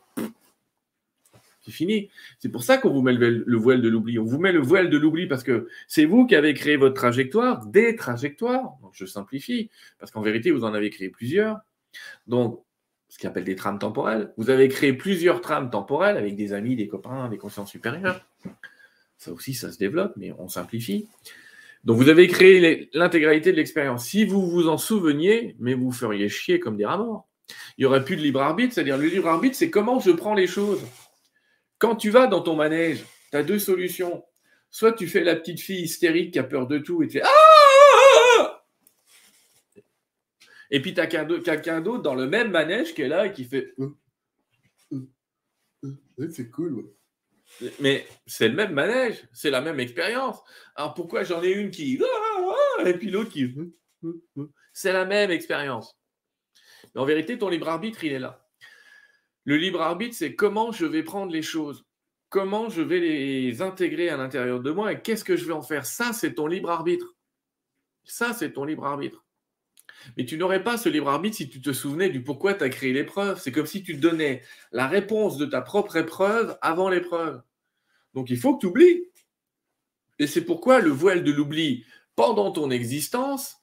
c'est 1.65 1.73
fini. 1.73 2.11
C'est 2.39 2.51
pour 2.51 2.63
ça 2.63 2.77
qu'on 2.77 2.91
vous 2.91 3.01
met 3.01 3.15
le, 3.15 3.57
voile 3.57 3.81
de 3.81 3.89
l'oubli. 3.89 4.19
On 4.19 4.25
vous 4.25 4.39
met 4.39 4.53
le 4.53 4.61
voile 4.61 4.91
de 4.91 4.99
l'oubli 4.99 5.27
parce 5.27 5.43
que 5.43 5.69
c'est 5.89 6.05
vous 6.05 6.27
qui 6.27 6.37
avez 6.37 6.53
créé 6.53 6.77
votre 6.77 6.95
trajectoire, 6.95 7.65
des 7.67 7.97
trajectoires. 7.97 8.75
Donc 8.83 8.93
je 8.93 9.07
simplifie, 9.07 9.71
parce 9.99 10.11
qu'en 10.11 10.21
vérité, 10.21 10.51
vous 10.51 10.65
en 10.65 10.75
avez 10.75 10.91
créé 10.91 11.09
plusieurs. 11.09 11.61
Donc, 12.27 12.63
ce 13.09 13.19
qu'on 13.19 13.29
appelle 13.29 13.45
des 13.45 13.55
trames 13.55 13.79
temporelles. 13.79 14.33
Vous 14.37 14.51
avez 14.51 14.69
créé 14.69 14.93
plusieurs 14.93 15.41
trames 15.41 15.71
temporelles 15.71 16.17
avec 16.17 16.37
des 16.37 16.53
amis, 16.53 16.77
des 16.77 16.89
copains, 16.89 17.29
des 17.29 17.39
consciences 17.39 17.71
supérieures. 17.71 18.27
Ça 19.19 19.33
aussi, 19.33 19.55
ça 19.55 19.73
se 19.73 19.79
développe, 19.79 20.13
mais 20.17 20.33
on 20.39 20.49
simplifie. 20.49 21.09
Donc, 21.85 21.99
vous 21.99 22.09
avez 22.09 22.29
créé 22.29 22.89
l'intégralité 22.95 23.53
de 23.53 23.57
l'expérience. 23.57 24.07
Si 24.07 24.25
vous 24.25 24.51
vous 24.51 24.69
en 24.69 24.79
souveniez, 24.79 25.55
mais 25.59 25.75
vous 25.75 25.93
feriez 25.93 26.29
chier 26.29 26.59
comme 26.59 26.77
des 26.77 26.87
rats. 26.87 27.25
Il 27.77 27.83
n'y 27.83 27.85
aurait 27.85 28.05
plus 28.05 28.17
de 28.17 28.23
libre 28.23 28.41
arbitre, 28.41 28.73
c'est-à-dire 28.73 28.97
le 28.97 29.07
libre 29.07 29.29
arbitre, 29.29 29.57
c'est 29.57 29.71
comment 29.71 30.01
je 30.01 30.11
prends 30.11 30.35
les 30.35 30.47
choses. 30.47 30.83
Quand 31.79 31.97
tu 31.97 32.11
vas 32.11 32.27
dans 32.27 32.41
ton 32.41 32.57
manège, 32.57 33.05
tu 33.31 33.37
as 33.37 33.43
deux 33.43 33.59
solutions. 33.59 34.25
Soit 34.71 34.93
tu 34.93 35.07
fais 35.07 35.23
la 35.23 35.37
petite 35.37 35.61
fille 35.61 35.83
hystérique 35.83 36.33
qui 36.33 36.39
a 36.39 36.45
peur 36.45 36.67
de 36.67 36.79
tout 36.79 37.03
et 37.03 37.07
tu 37.07 37.19
fais 37.19 37.25
Ah 37.25 38.63
Et 40.71 40.81
puis 40.81 40.95
tu 40.95 41.01
as 41.01 41.07
quelqu'un 41.07 41.81
d'autre 41.81 42.03
dans 42.03 42.15
le 42.15 42.27
même 42.27 42.51
manège 42.51 42.95
qui 42.95 43.03
est 43.03 43.09
là 43.09 43.27
et 43.27 43.33
qui 43.33 43.45
fait 43.45 43.75
euh, 43.79 43.95
euh, 44.93 45.07
euh, 46.19 46.29
C'est 46.31 46.51
cool. 46.51 46.91
Mais 47.81 48.07
c'est 48.27 48.49
le 48.49 48.55
même 48.55 48.73
manège, 48.73 49.27
c'est 49.33 49.51
la 49.51 49.61
même 49.61 49.81
expérience. 49.81 50.39
Alors 50.75 50.95
pourquoi 50.95 51.23
j'en 51.25 51.43
ai 51.43 51.51
une 51.51 51.71
qui 51.71 52.01
et 52.85 52.95
puis 52.95 53.11
l'autre 53.11 53.31
qui 53.31 53.55
c'est 54.73 54.93
la 54.93 55.05
même 55.05 55.31
expérience. 55.31 55.97
Mais 56.95 57.01
en 57.01 57.05
vérité, 57.05 57.39
ton 57.39 57.49
libre 57.49 57.69
arbitre, 57.69 58.05
il 58.05 58.13
est 58.13 58.19
là. 58.19 58.47
Le 59.45 59.57
libre 59.57 59.81
arbitre, 59.81 60.17
c'est 60.17 60.35
comment 60.35 60.73
je 60.73 60.85
vais 60.85 61.03
prendre 61.03 61.33
les 61.33 61.43
choses, 61.43 61.87
comment 62.29 62.69
je 62.69 62.83
vais 62.83 63.01
les 63.01 63.63
intégrer 63.63 64.09
à 64.09 64.17
l'intérieur 64.17 64.61
de 64.61 64.71
moi 64.71 64.93
et 64.93 65.01
qu'est-ce 65.01 65.25
que 65.25 65.37
je 65.37 65.45
vais 65.45 65.53
en 65.53 65.63
faire. 65.63 65.87
Ça, 65.87 66.13
c'est 66.13 66.35
ton 66.35 66.47
libre 66.47 66.71
arbitre. 66.71 67.15
Ça, 68.05 68.33
c'est 68.33 68.53
ton 68.53 68.65
libre 68.65 68.85
arbitre. 68.85 69.24
Mais 70.17 70.25
tu 70.25 70.37
n'aurais 70.37 70.63
pas 70.63 70.77
ce 70.77 70.89
libre 70.89 71.09
arbitre 71.09 71.37
si 71.37 71.49
tu 71.49 71.61
te 71.61 71.73
souvenais 71.73 72.11
du 72.11 72.23
pourquoi 72.23 72.55
tu 72.55 72.65
as 72.65 72.69
créé 72.69 72.93
l'épreuve. 72.93 73.41
C'est 73.41 73.53
comme 73.53 73.67
si 73.67 73.83
tu 73.83 73.95
donnais 73.95 74.43
la 74.73 74.87
réponse 74.87 75.37
de 75.37 75.47
ta 75.47 75.61
propre 75.61 75.97
épreuve 75.97 76.57
avant 76.63 76.89
l'épreuve. 76.89 77.43
Donc 78.15 78.31
il 78.31 78.39
faut 78.39 78.57
que 78.57 78.61
tu 78.61 78.67
oublies. 78.67 79.05
Et 80.19 80.27
c'est 80.27 80.45
pourquoi 80.45 80.81
le 80.81 80.91
voile 80.91 81.25
de 81.25 81.33
l'oubli 81.33 81.85
pendant 82.17 82.53
ton 82.53 82.71
existence, 82.71 83.57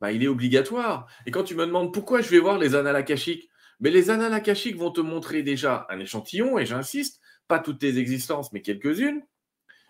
bah, 0.00 0.12
il 0.12 0.22
est 0.22 0.28
obligatoire. 0.28 1.08
Et 1.26 1.30
quand 1.30 1.44
tu 1.44 1.54
me 1.54 1.66
demandes 1.66 1.92
pourquoi 1.92 2.20
je 2.20 2.28
vais 2.28 2.38
voir 2.38 2.58
les 2.58 2.74
annales 2.74 2.96
akashiques, 2.96 3.48
mais 3.80 3.90
les 3.90 4.10
annales 4.10 4.34
akashiques 4.34 4.76
vont 4.76 4.90
te 4.90 5.00
montrer 5.00 5.42
déjà 5.42 5.86
un 5.88 6.00
échantillon, 6.00 6.58
et 6.58 6.66
j'insiste, 6.66 7.20
pas 7.46 7.58
toutes 7.58 7.78
tes 7.78 7.98
existences, 7.98 8.52
mais 8.52 8.60
quelques-unes. 8.60 9.22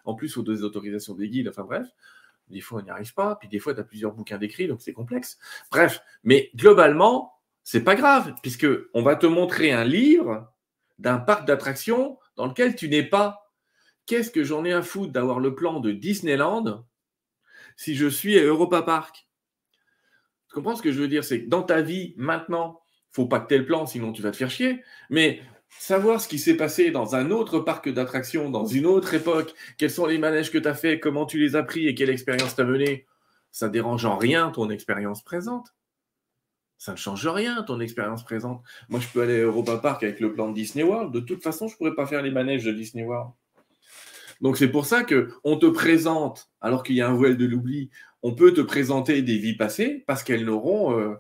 En 0.05 0.14
plus, 0.14 0.36
aux 0.36 0.42
deux 0.42 0.62
autorisations 0.62 1.14
des 1.14 1.28
guides, 1.28 1.49
enfin 1.49 1.64
bref. 1.64 1.86
Des 2.51 2.61
fois, 2.61 2.80
on 2.80 2.84
n'y 2.84 2.90
arrive 2.90 3.14
pas, 3.14 3.36
puis 3.36 3.49
des 3.49 3.59
fois, 3.59 3.74
tu 3.74 3.80
as 3.80 3.84
plusieurs 3.84 4.12
bouquins 4.12 4.38
d'écrits, 4.38 4.68
donc 4.68 4.80
c'est 4.80 4.92
complexe. 4.92 5.38
Bref, 5.70 6.01
mais 6.24 6.51
globalement, 6.57 7.34
c'est 7.62 7.84
pas 7.84 7.94
grave, 7.94 8.34
puisque 8.42 8.66
on 8.94 9.03
va 9.03 9.16
te 9.16 9.26
montrer 9.26 9.72
un 9.72 9.84
livre 9.84 10.53
d'un 10.99 11.18
parc 11.18 11.46
d'attractions 11.46 12.18
dans 12.36 12.46
lequel 12.46 12.74
tu 12.74 12.88
n'es 12.88 13.03
pas. 13.03 13.53
Qu'est-ce 14.07 14.30
que 14.30 14.44
j'en 14.44 14.64
ai 14.64 14.72
à 14.72 14.82
foutre 14.82 15.12
d'avoir 15.12 15.38
le 15.38 15.55
plan 15.55 15.80
de 15.80 15.92
Disneyland 15.92 16.86
si 17.76 17.94
je 17.94 18.07
suis 18.07 18.38
à 18.38 18.42
Europa 18.42 18.82
Park? 18.82 19.28
Tu 20.49 20.55
comprends 20.55 20.76
ce 20.76 20.82
que 20.82 20.92
je 20.92 21.01
veux 21.01 21.09
dire? 21.09 21.24
C'est 21.24 21.44
que 21.44 21.49
dans 21.49 21.62
ta 21.62 21.82
vie, 21.82 22.14
maintenant, 22.16 22.80
faut 23.11 23.26
pas 23.26 23.40
que 23.40 23.49
tu 23.49 23.55
aies 23.55 23.59
le 23.59 23.66
plan, 23.66 23.84
sinon 23.84 24.12
tu 24.12 24.22
vas 24.22 24.30
te 24.30 24.36
faire 24.36 24.51
chier. 24.51 24.82
Mais 25.11 25.42
savoir 25.68 26.20
ce 26.20 26.28
qui 26.28 26.38
s'est 26.38 26.56
passé 26.56 26.90
dans 26.90 27.14
un 27.14 27.30
autre 27.30 27.60
parc 27.60 27.88
d'attractions, 27.88 28.50
dans 28.50 28.66
une 28.66 28.86
autre 28.86 29.14
époque, 29.14 29.54
quels 29.76 29.90
sont 29.90 30.06
les 30.06 30.18
manèges 30.18 30.50
que 30.50 30.58
tu 30.58 30.68
as 30.68 30.74
fait, 30.74 31.00
comment 31.00 31.26
tu 31.26 31.38
les 31.38 31.56
as 31.56 31.62
pris 31.62 31.88
et 31.88 31.94
quelle 31.94 32.10
expérience 32.10 32.54
tu 32.54 32.60
as 32.60 32.64
menée, 32.64 33.06
ça 33.50 33.68
dérange 33.68 34.04
en 34.04 34.16
rien 34.16 34.50
ton 34.50 34.70
expérience 34.70 35.22
présente. 35.22 35.74
Ça 36.78 36.92
ne 36.92 36.96
change 36.96 37.26
rien 37.26 37.62
ton 37.64 37.80
expérience 37.80 38.24
présente. 38.24 38.62
Moi, 38.88 39.00
je 39.00 39.08
peux 39.08 39.22
aller 39.22 39.40
à 39.40 39.44
Europa 39.44 39.78
Park 39.78 40.04
avec 40.04 40.20
le 40.20 40.32
plan 40.32 40.48
de 40.48 40.54
Disney 40.54 40.84
World. 40.84 41.12
De 41.12 41.20
toute 41.20 41.42
façon, 41.42 41.66
je 41.66 41.74
ne 41.74 41.76
pourrais 41.78 41.94
pas 41.94 42.06
faire 42.06 42.22
les 42.22 42.30
manèges 42.30 42.64
de 42.64 42.72
Disney 42.72 43.04
World. 43.04 43.32
Donc 44.40 44.56
c'est 44.56 44.68
pour 44.68 44.86
ça 44.86 45.02
que 45.02 45.30
on 45.42 45.56
te 45.56 45.66
présente, 45.66 46.50
alors 46.60 46.84
qu'il 46.84 46.94
y 46.94 47.00
a 47.00 47.08
un 47.08 47.14
voile 47.14 47.36
de 47.36 47.44
l'oubli, 47.44 47.90
on 48.22 48.34
peut 48.34 48.52
te 48.52 48.60
présenter 48.60 49.22
des 49.22 49.38
vies 49.38 49.56
passées 49.56 50.04
parce 50.06 50.22
qu'elles 50.22 50.44
n'auront 50.44 50.96
euh, 50.98 51.14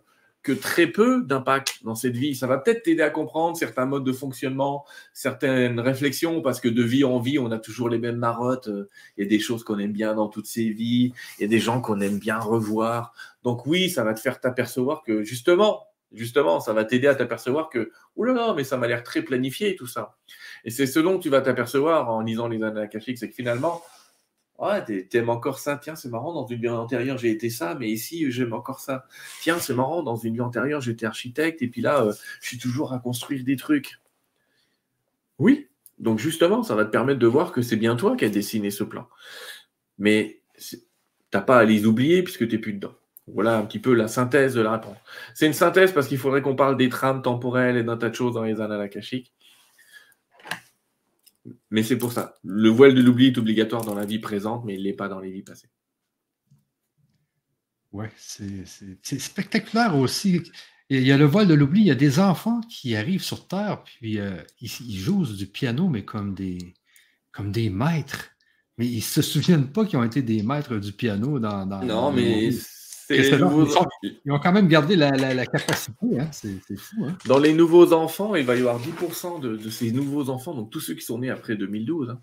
très 0.52 0.86
peu 0.86 1.22
d'impact 1.22 1.84
dans 1.84 1.94
cette 1.94 2.16
vie. 2.16 2.34
Ça 2.34 2.46
va 2.46 2.58
peut-être 2.58 2.82
t'aider 2.82 3.02
à 3.02 3.10
comprendre 3.10 3.56
certains 3.56 3.86
modes 3.86 4.04
de 4.04 4.12
fonctionnement, 4.12 4.84
certaines 5.12 5.80
réflexions, 5.80 6.40
parce 6.42 6.60
que 6.60 6.68
de 6.68 6.82
vie 6.82 7.04
en 7.04 7.18
vie, 7.18 7.38
on 7.38 7.50
a 7.50 7.58
toujours 7.58 7.88
les 7.88 7.98
mêmes 7.98 8.16
marottes. 8.16 8.70
Il 9.16 9.24
y 9.24 9.26
a 9.26 9.28
des 9.28 9.38
choses 9.38 9.64
qu'on 9.64 9.78
aime 9.78 9.92
bien 9.92 10.14
dans 10.14 10.28
toutes 10.28 10.46
ces 10.46 10.70
vies, 10.70 11.12
il 11.38 11.42
y 11.42 11.44
a 11.44 11.48
des 11.48 11.58
gens 11.60 11.80
qu'on 11.80 12.00
aime 12.00 12.18
bien 12.18 12.38
revoir. 12.38 13.12
Donc 13.42 13.66
oui, 13.66 13.90
ça 13.90 14.04
va 14.04 14.14
te 14.14 14.20
faire 14.20 14.40
t'apercevoir 14.40 15.02
que 15.02 15.22
justement, 15.22 15.84
justement, 16.12 16.60
ça 16.60 16.72
va 16.72 16.84
t'aider 16.84 17.06
à 17.06 17.14
t'apercevoir 17.14 17.68
que, 17.68 17.92
oulala, 18.16 18.54
mais 18.54 18.64
ça 18.64 18.76
m'a 18.76 18.86
l'air 18.86 19.02
très 19.02 19.22
planifié 19.22 19.76
tout 19.76 19.86
ça. 19.86 20.16
Et 20.64 20.70
c'est 20.70 20.86
ce 20.86 21.00
dont 21.00 21.18
tu 21.18 21.28
vas 21.28 21.40
t'apercevoir 21.40 22.10
en 22.10 22.20
lisant 22.20 22.48
les 22.48 22.62
akashiques, 22.62 23.18
c'est 23.18 23.28
que 23.28 23.34
finalement, 23.34 23.82
Ouais, 24.58 24.84
t'aimes 25.04 25.28
encore 25.28 25.60
ça. 25.60 25.76
Tiens, 25.76 25.94
c'est 25.94 26.08
marrant, 26.08 26.32
dans 26.32 26.46
une 26.46 26.60
vie 26.60 26.68
antérieure, 26.68 27.16
j'ai 27.16 27.30
été 27.30 27.48
ça, 27.48 27.76
mais 27.78 27.90
ici, 27.90 28.30
j'aime 28.32 28.52
encore 28.52 28.80
ça. 28.80 29.06
Tiens, 29.40 29.58
c'est 29.58 29.74
marrant, 29.74 30.02
dans 30.02 30.16
une 30.16 30.34
vie 30.34 30.40
antérieure, 30.40 30.80
j'étais 30.80 31.06
architecte, 31.06 31.62
et 31.62 31.68
puis 31.68 31.80
là, 31.80 32.02
euh, 32.04 32.12
je 32.40 32.48
suis 32.48 32.58
toujours 32.58 32.92
à 32.92 32.98
construire 32.98 33.44
des 33.44 33.56
trucs. 33.56 34.00
Oui, 35.38 35.68
donc 35.98 36.18
justement, 36.18 36.62
ça 36.62 36.74
va 36.74 36.84
te 36.84 36.90
permettre 36.90 37.18
de 37.18 37.26
voir 37.26 37.52
que 37.52 37.62
c'est 37.62 37.76
bien 37.76 37.96
toi 37.96 38.16
qui 38.16 38.24
as 38.24 38.28
dessiné 38.30 38.70
ce 38.70 38.84
plan. 38.84 39.08
Mais 39.98 40.42
t'as 41.30 41.40
pas 41.40 41.58
à 41.58 41.64
les 41.64 41.86
oublier 41.86 42.22
puisque 42.22 42.48
tu 42.48 42.54
n'es 42.54 42.60
plus 42.60 42.72
dedans. 42.72 42.94
Voilà 43.26 43.58
un 43.58 43.66
petit 43.66 43.78
peu 43.78 43.92
la 43.92 44.08
synthèse 44.08 44.54
de 44.54 44.62
la 44.62 44.72
réponse. 44.72 44.96
C'est 45.34 45.46
une 45.46 45.52
synthèse 45.52 45.92
parce 45.92 46.08
qu'il 46.08 46.18
faudrait 46.18 46.40
qu'on 46.40 46.56
parle 46.56 46.76
des 46.76 46.88
trames 46.88 47.20
temporelles 47.20 47.76
et 47.76 47.84
d'un 47.84 47.96
tas 47.96 48.08
de 48.08 48.14
choses 48.14 48.34
dans 48.34 48.42
les 48.42 48.60
annales 48.60 48.80
akashiques. 48.80 49.34
Mais 51.70 51.82
c'est 51.82 51.98
pour 51.98 52.12
ça. 52.12 52.34
Le 52.44 52.68
voile 52.68 52.94
de 52.94 53.02
l'oubli 53.02 53.26
est 53.28 53.38
obligatoire 53.38 53.84
dans 53.84 53.94
la 53.94 54.04
vie 54.04 54.18
présente, 54.18 54.64
mais 54.64 54.74
il 54.74 54.80
ne 54.80 54.84
l'est 54.84 54.92
pas 54.92 55.08
dans 55.08 55.20
les 55.20 55.30
vies 55.30 55.42
passées. 55.42 55.70
Ouais, 57.92 58.10
c'est 58.16 59.18
spectaculaire 59.18 59.96
aussi. 59.96 60.42
Il 60.90 61.06
y 61.06 61.12
a 61.12 61.18
le 61.18 61.24
voile 61.24 61.48
de 61.48 61.54
l'oubli, 61.54 61.82
il 61.82 61.86
y 61.86 61.90
a 61.90 61.94
des 61.94 62.18
enfants 62.18 62.60
qui 62.62 62.96
arrivent 62.96 63.22
sur 63.22 63.46
Terre, 63.46 63.82
puis 63.82 64.18
euh, 64.18 64.36
ils, 64.60 64.98
jouent 64.98 65.26
du 65.26 65.46
piano, 65.46 65.88
mais 65.88 66.04
comme 66.04 66.34
des, 66.34 66.74
comme 67.32 67.52
des 67.52 67.70
maîtres. 67.70 68.30
Mais 68.78 68.86
ils 68.86 68.96
ne 68.96 69.02
se 69.02 69.22
souviennent 69.22 69.70
pas 69.72 69.84
qu'ils 69.84 69.98
ont 69.98 70.04
été 70.04 70.22
des 70.22 70.42
maîtres 70.42 70.76
du 70.76 70.92
piano 70.92 71.38
dans. 71.38 71.66
dans 71.66 71.82
non, 71.82 72.12
mais 72.12 72.50
ils 73.10 74.32
ont 74.32 74.38
quand 74.38 74.52
même 74.52 74.68
gardé 74.68 74.96
la, 74.96 75.46
capacité, 75.46 76.18
hein. 76.18 76.28
c'est 76.32 76.76
fou. 76.76 77.06
Hein. 77.06 77.16
Dans 77.26 77.38
les 77.38 77.52
nouveaux 77.52 77.92
enfants, 77.92 78.34
il 78.34 78.44
va 78.44 78.56
y 78.56 78.60
avoir 78.60 78.80
10% 78.80 79.40
de, 79.40 79.70
ces 79.70 79.92
nouveaux 79.92 80.30
enfants, 80.30 80.54
donc 80.54 80.70
tous 80.70 80.80
ceux 80.80 80.94
qui 80.94 81.04
sont 81.04 81.18
nés 81.18 81.30
après 81.30 81.56
2012. 81.56 82.10
Hein. 82.10 82.20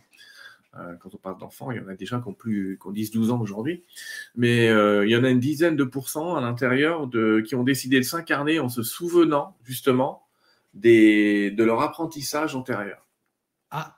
Euh, 0.77 0.93
quand 0.99 1.13
on 1.13 1.17
parle 1.17 1.39
d'enfants, 1.39 1.71
il 1.71 1.77
y 1.77 1.79
en 1.79 1.87
a 1.87 1.95
déjà 1.95 2.19
qui 2.19 2.27
ont, 2.27 2.33
plus, 2.33 2.77
10-12 2.77 3.31
ans 3.31 3.39
aujourd'hui. 3.39 3.83
Mais 4.35 4.67
euh, 4.67 5.05
il 5.05 5.11
y 5.11 5.15
en 5.15 5.23
a 5.23 5.29
une 5.29 5.39
dizaine 5.39 5.75
de 5.75 5.85
pourcents 5.85 6.35
à 6.35 6.41
l'intérieur 6.41 7.09
qui 7.45 7.55
ont 7.55 7.63
décidé 7.63 7.97
de 7.97 8.03
s'incarner 8.03 8.59
en 8.59 8.67
se 8.67 8.83
souvenant 8.83 9.55
justement 9.63 10.27
des, 10.73 11.51
de 11.51 11.63
leur 11.63 11.81
apprentissage 11.81 12.55
antérieur. 12.55 13.05
Ah, 13.71 13.97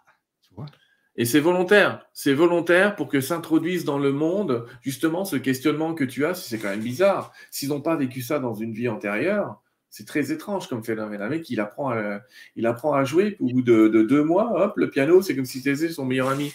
et 1.18 1.26
c'est 1.26 1.40
volontaire. 1.40 2.06
C'est 2.14 2.34
volontaire 2.34 2.96
pour 2.96 3.08
que 3.08 3.22
s'introduise 3.22 3.86
dans 3.86 3.98
le 3.98 4.12
monde, 4.12 4.66
justement, 4.82 5.26
ce 5.26 5.36
questionnement 5.36 5.96
que 5.96 6.04
tu 6.04 6.26
as. 6.26 6.36
C'est 6.36 6.60
quand 6.60 6.70
même 6.70 6.80
bizarre. 6.80 7.34
S'ils 7.50 7.70
n'ont 7.70 7.82
pas 7.82 7.96
vécu 7.96 8.22
ça 8.22 8.38
dans 8.38 8.54
une 8.54 8.72
vie 8.72 8.88
antérieure, 8.88 9.60
c'est 9.90 10.06
très 10.06 10.32
étrange 10.32 10.68
comme 10.68 10.84
phénomène. 10.84 11.24
Un 11.24 11.30
mec, 11.30 11.50
il 11.50 11.60
apprend 11.60 11.90
à, 11.90 12.22
il 12.56 12.68
apprend 12.68 12.94
à 12.94 13.04
jouer. 13.04 13.36
Au 13.40 13.48
bout 13.48 13.64
de, 13.64 13.88
deux 13.88 14.24
mois, 14.24 14.64
hop, 14.64 14.74
le 14.78 14.92
piano, 14.92 15.24
c'est 15.24 15.36
comme 15.36 15.46
si 15.46 15.60
c'était 15.60 15.90
son 15.90 16.06
meilleur 16.06 16.30
ami. 16.30 16.54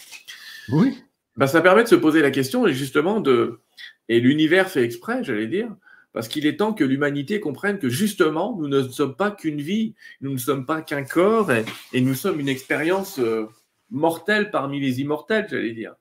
Oui. 0.69 0.97
Ben, 1.35 1.47
ça 1.47 1.59
permet 1.59 1.83
de 1.83 1.89
se 1.89 1.95
poser 1.95 2.21
la 2.21 2.31
question 2.31 2.65
et 2.65 2.73
justement 2.73 3.19
de. 3.19 3.59
Et 4.07 4.21
l'univers 4.21 4.69
fait 4.69 4.83
exprès, 4.83 5.23
j'allais 5.23 5.47
dire, 5.47 5.75
parce 6.13 6.29
qu'il 6.29 6.45
est 6.45 6.57
temps 6.57 6.73
que 6.73 6.83
l'humanité 6.85 7.41
comprenne 7.41 7.79
que 7.79 7.89
justement, 7.89 8.55
nous 8.57 8.67
ne 8.69 8.83
sommes 8.83 9.15
pas 9.15 9.31
qu'une 9.31 9.61
vie, 9.61 9.93
nous 10.21 10.31
ne 10.31 10.37
sommes 10.37 10.65
pas 10.65 10.81
qu'un 10.81 11.03
corps 11.03 11.51
et, 11.51 11.99
nous 11.99 12.13
sommes 12.13 12.39
une 12.39 12.49
expérience. 12.49 13.19
Euh, 13.19 13.47
mortel 13.93 14.51
parmi 14.51 14.81
les 14.81 14.99
immortels, 14.99 15.47
j'allais 15.49 15.71
dire. 15.71 15.95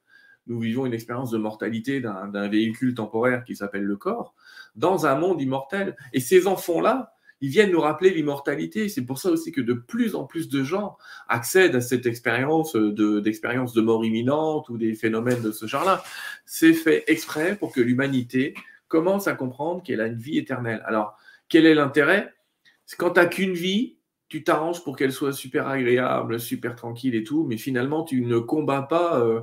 Nous 0.48 0.58
vivons 0.58 0.86
une 0.86 0.94
expérience 0.94 1.30
de 1.30 1.38
mortalité 1.38 2.00
d'un 2.00 2.48
véhicule 2.48 2.94
temporaire 2.94 3.44
qui 3.44 3.54
s'appelle 3.54 3.84
le 3.84 3.96
corps, 3.96 4.34
dans 4.74 5.06
un 5.06 5.14
monde 5.14 5.40
immortel. 5.40 5.96
Et 6.12 6.18
ces 6.18 6.48
enfants-là, 6.48 7.14
ils 7.40 7.50
viennent 7.50 7.70
nous 7.70 7.80
rappeler 7.80 8.10
l'immortalité. 8.10 8.88
C'est 8.88 9.04
pour 9.04 9.18
ça 9.18 9.30
aussi 9.30 9.52
que 9.52 9.60
de 9.60 9.74
plus 9.74 10.16
en 10.16 10.24
plus 10.24 10.48
de 10.48 10.64
gens 10.64 10.96
accèdent 11.28 11.76
à 11.76 11.80
cette 11.80 12.06
expérience 12.06 12.74
d'expérience 12.74 13.72
de, 13.72 13.82
mort 13.82 14.04
imminente 14.04 14.68
ou 14.68 14.78
des 14.78 14.94
phénomènes 14.94 15.42
de 15.42 15.52
ce 15.52 15.66
genre-là. 15.66 16.02
C'est 16.44 16.72
fait 16.72 17.04
exprès 17.06 17.56
pour 17.56 17.72
que 17.72 17.80
l'humanité 17.80 18.54
commence 18.88 19.28
à 19.28 19.34
comprendre 19.34 19.82
qu'elle 19.82 20.00
a 20.00 20.06
une 20.06 20.18
vie 20.18 20.38
éternelle. 20.38 20.82
Alors, 20.86 21.16
quel 21.48 21.66
est 21.66 21.74
l'intérêt? 21.74 22.32
Quand 22.98 23.10
tu 23.10 23.20
n'as 23.20 23.26
qu'une 23.26 23.54
vie, 23.54 23.96
tu 24.32 24.44
t'arranges 24.44 24.82
pour 24.82 24.96
qu'elle 24.96 25.12
soit 25.12 25.34
super 25.34 25.68
agréable, 25.68 26.40
super 26.40 26.74
tranquille 26.74 27.14
et 27.14 27.22
tout, 27.22 27.44
mais 27.44 27.58
finalement, 27.58 28.02
tu 28.02 28.22
ne 28.22 28.38
combats 28.38 28.80
pas, 28.80 29.20
euh, 29.20 29.42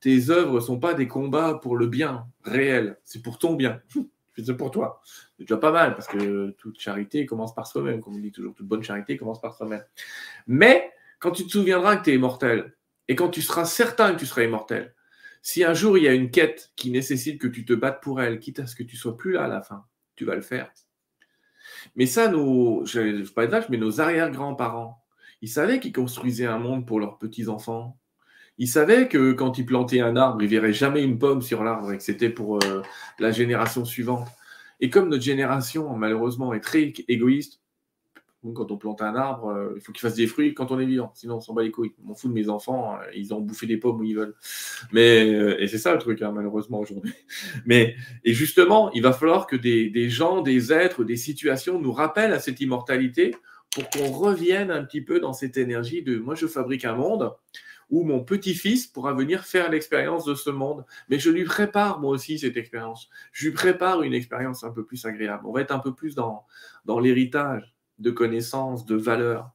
tes 0.00 0.30
œuvres 0.30 0.54
ne 0.54 0.60
sont 0.60 0.80
pas 0.80 0.94
des 0.94 1.06
combats 1.06 1.60
pour 1.60 1.76
le 1.76 1.86
bien 1.86 2.26
réel, 2.42 2.96
c'est 3.04 3.20
pour 3.20 3.38
ton 3.38 3.52
bien. 3.52 3.82
c'est 4.42 4.56
pour 4.56 4.70
toi. 4.70 5.02
C'est 5.36 5.44
déjà 5.44 5.58
pas 5.58 5.72
mal, 5.72 5.94
parce 5.94 6.06
que 6.06 6.54
toute 6.56 6.80
charité 6.80 7.26
commence 7.26 7.54
par 7.54 7.66
soi-même, 7.66 8.00
comme 8.00 8.14
on 8.14 8.18
dit 8.18 8.32
toujours, 8.32 8.54
toute 8.54 8.66
bonne 8.66 8.82
charité 8.82 9.18
commence 9.18 9.42
par 9.42 9.54
soi-même. 9.54 9.84
Mais 10.46 10.90
quand 11.18 11.32
tu 11.32 11.44
te 11.44 11.50
souviendras 11.50 11.96
que 11.96 12.04
tu 12.04 12.10
es 12.10 12.14
immortel, 12.14 12.74
et 13.08 13.14
quand 13.16 13.28
tu 13.28 13.42
seras 13.42 13.66
certain 13.66 14.14
que 14.14 14.20
tu 14.20 14.26
seras 14.26 14.44
immortel, 14.44 14.94
si 15.42 15.64
un 15.64 15.74
jour 15.74 15.98
il 15.98 16.04
y 16.04 16.08
a 16.08 16.14
une 16.14 16.30
quête 16.30 16.72
qui 16.76 16.90
nécessite 16.90 17.38
que 17.38 17.46
tu 17.46 17.66
te 17.66 17.74
battes 17.74 18.02
pour 18.02 18.22
elle, 18.22 18.38
quitte 18.38 18.60
à 18.60 18.66
ce 18.66 18.74
que 18.74 18.84
tu 18.84 18.96
sois 18.96 19.18
plus 19.18 19.32
là 19.32 19.44
à 19.44 19.48
la 19.48 19.60
fin, 19.60 19.84
tu 20.16 20.24
vas 20.24 20.34
le 20.34 20.40
faire. 20.40 20.72
Mais 21.96 22.06
ça, 22.06 22.28
nos, 22.28 22.84
je 22.86 23.28
pas 23.30 23.44
être 23.44 23.70
mais 23.70 23.76
nos 23.78 24.00
arrière-grands-parents, 24.00 25.02
ils 25.42 25.48
savaient 25.48 25.80
qu'ils 25.80 25.92
construisaient 25.92 26.46
un 26.46 26.58
monde 26.58 26.86
pour 26.86 27.00
leurs 27.00 27.18
petits-enfants. 27.18 27.96
Ils 28.58 28.68
savaient 28.68 29.08
que 29.08 29.32
quand 29.32 29.58
ils 29.58 29.66
plantaient 29.66 30.00
un 30.00 30.16
arbre, 30.16 30.42
ils 30.42 30.48
verraient 30.48 30.72
jamais 30.72 31.02
une 31.02 31.18
pomme 31.18 31.42
sur 31.42 31.64
l'arbre 31.64 31.92
et 31.92 31.96
que 31.96 32.02
c'était 32.02 32.28
pour 32.28 32.62
euh, 32.64 32.82
la 33.18 33.32
génération 33.32 33.84
suivante. 33.84 34.28
Et 34.80 34.90
comme 34.90 35.08
notre 35.08 35.22
génération, 35.22 35.94
malheureusement, 35.96 36.52
est 36.52 36.60
très 36.60 36.92
égoïste, 37.08 37.59
quand 38.54 38.70
on 38.70 38.76
plante 38.78 39.02
un 39.02 39.14
arbre, 39.14 39.48
euh, 39.48 39.74
il 39.76 39.82
faut 39.82 39.92
qu'il 39.92 40.00
fasse 40.00 40.14
des 40.14 40.26
fruits 40.26 40.54
quand 40.54 40.70
on 40.70 40.80
est 40.80 40.86
vivant. 40.86 41.12
Sinon, 41.14 41.36
on 41.36 41.40
s'en 41.40 41.52
bat 41.52 41.62
les 41.62 41.70
couilles. 41.70 41.92
On 42.02 42.08
m'en 42.08 42.14
fout 42.14 42.30
de 42.30 42.34
mes 42.34 42.48
enfants. 42.48 42.94
Euh, 42.96 43.04
ils 43.14 43.34
ont 43.34 43.40
bouffé 43.40 43.66
des 43.66 43.76
pommes 43.76 44.00
où 44.00 44.04
ils 44.04 44.16
veulent. 44.16 44.34
Mais, 44.92 45.30
euh, 45.30 45.60
et 45.60 45.68
c'est 45.68 45.78
ça 45.78 45.92
le 45.92 45.98
truc, 45.98 46.22
hein, 46.22 46.32
malheureusement, 46.32 46.80
aujourd'hui. 46.80 47.12
Mais, 47.66 47.96
et 48.24 48.32
justement, 48.32 48.90
il 48.92 49.02
va 49.02 49.12
falloir 49.12 49.46
que 49.46 49.56
des, 49.56 50.08
gens, 50.08 50.40
des 50.40 50.72
êtres, 50.72 51.04
des 51.04 51.16
situations 51.16 51.78
nous 51.78 51.92
rappellent 51.92 52.32
à 52.32 52.40
cette 52.40 52.60
immortalité 52.60 53.34
pour 53.70 53.88
qu'on 53.90 54.10
revienne 54.10 54.70
un 54.70 54.84
petit 54.84 55.02
peu 55.02 55.20
dans 55.20 55.32
cette 55.32 55.56
énergie 55.56 56.02
de 56.02 56.18
moi, 56.18 56.34
je 56.34 56.46
fabrique 56.46 56.84
un 56.84 56.94
monde 56.94 57.32
où 57.90 58.04
mon 58.04 58.24
petit-fils 58.24 58.86
pourra 58.86 59.12
venir 59.12 59.44
faire 59.44 59.70
l'expérience 59.70 60.24
de 60.24 60.34
ce 60.34 60.48
monde. 60.48 60.84
Mais 61.08 61.18
je 61.18 61.28
lui 61.28 61.44
prépare 61.44 62.00
moi 62.00 62.12
aussi 62.12 62.38
cette 62.38 62.56
expérience. 62.56 63.10
Je 63.32 63.46
lui 63.46 63.52
prépare 63.52 64.02
une 64.02 64.14
expérience 64.14 64.64
un 64.64 64.70
peu 64.70 64.84
plus 64.84 65.04
agréable. 65.04 65.44
On 65.46 65.52
va 65.52 65.60
être 65.60 65.72
un 65.72 65.80
peu 65.80 65.92
plus 65.92 66.14
dans, 66.14 66.46
dans 66.84 67.00
l'héritage 67.00 67.74
de 68.00 68.10
connaissances, 68.10 68.86
de 68.86 68.96
valeurs. 68.96 69.50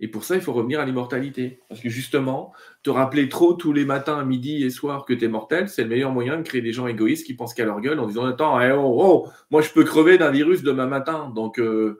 Et 0.00 0.08
pour 0.08 0.24
ça, 0.24 0.34
il 0.34 0.40
faut 0.40 0.52
revenir 0.52 0.80
à 0.80 0.84
l'immortalité. 0.84 1.60
Parce 1.68 1.80
que 1.80 1.88
justement, 1.88 2.52
te 2.82 2.90
rappeler 2.90 3.28
trop 3.28 3.54
tous 3.54 3.72
les 3.72 3.84
matins, 3.84 4.24
midi 4.24 4.64
et 4.64 4.70
soir 4.70 5.04
que 5.04 5.14
tu 5.14 5.24
es 5.24 5.28
mortel, 5.28 5.68
c'est 5.68 5.84
le 5.84 5.88
meilleur 5.88 6.12
moyen 6.12 6.36
de 6.36 6.42
créer 6.42 6.62
des 6.62 6.72
gens 6.72 6.86
égoïstes 6.86 7.26
qui 7.26 7.34
pensent 7.34 7.54
qu'à 7.54 7.64
leur 7.64 7.80
gueule 7.80 7.98
en 8.00 8.06
disant 8.06 8.24
Attends, 8.26 8.60
eh, 8.60 8.72
oh, 8.72 8.98
oh, 9.00 9.28
moi 9.50 9.62
je 9.62 9.70
peux 9.70 9.84
crever 9.84 10.18
d'un 10.18 10.30
virus 10.30 10.62
demain 10.62 10.86
matin. 10.86 11.30
Donc 11.34 11.58
euh, 11.58 11.98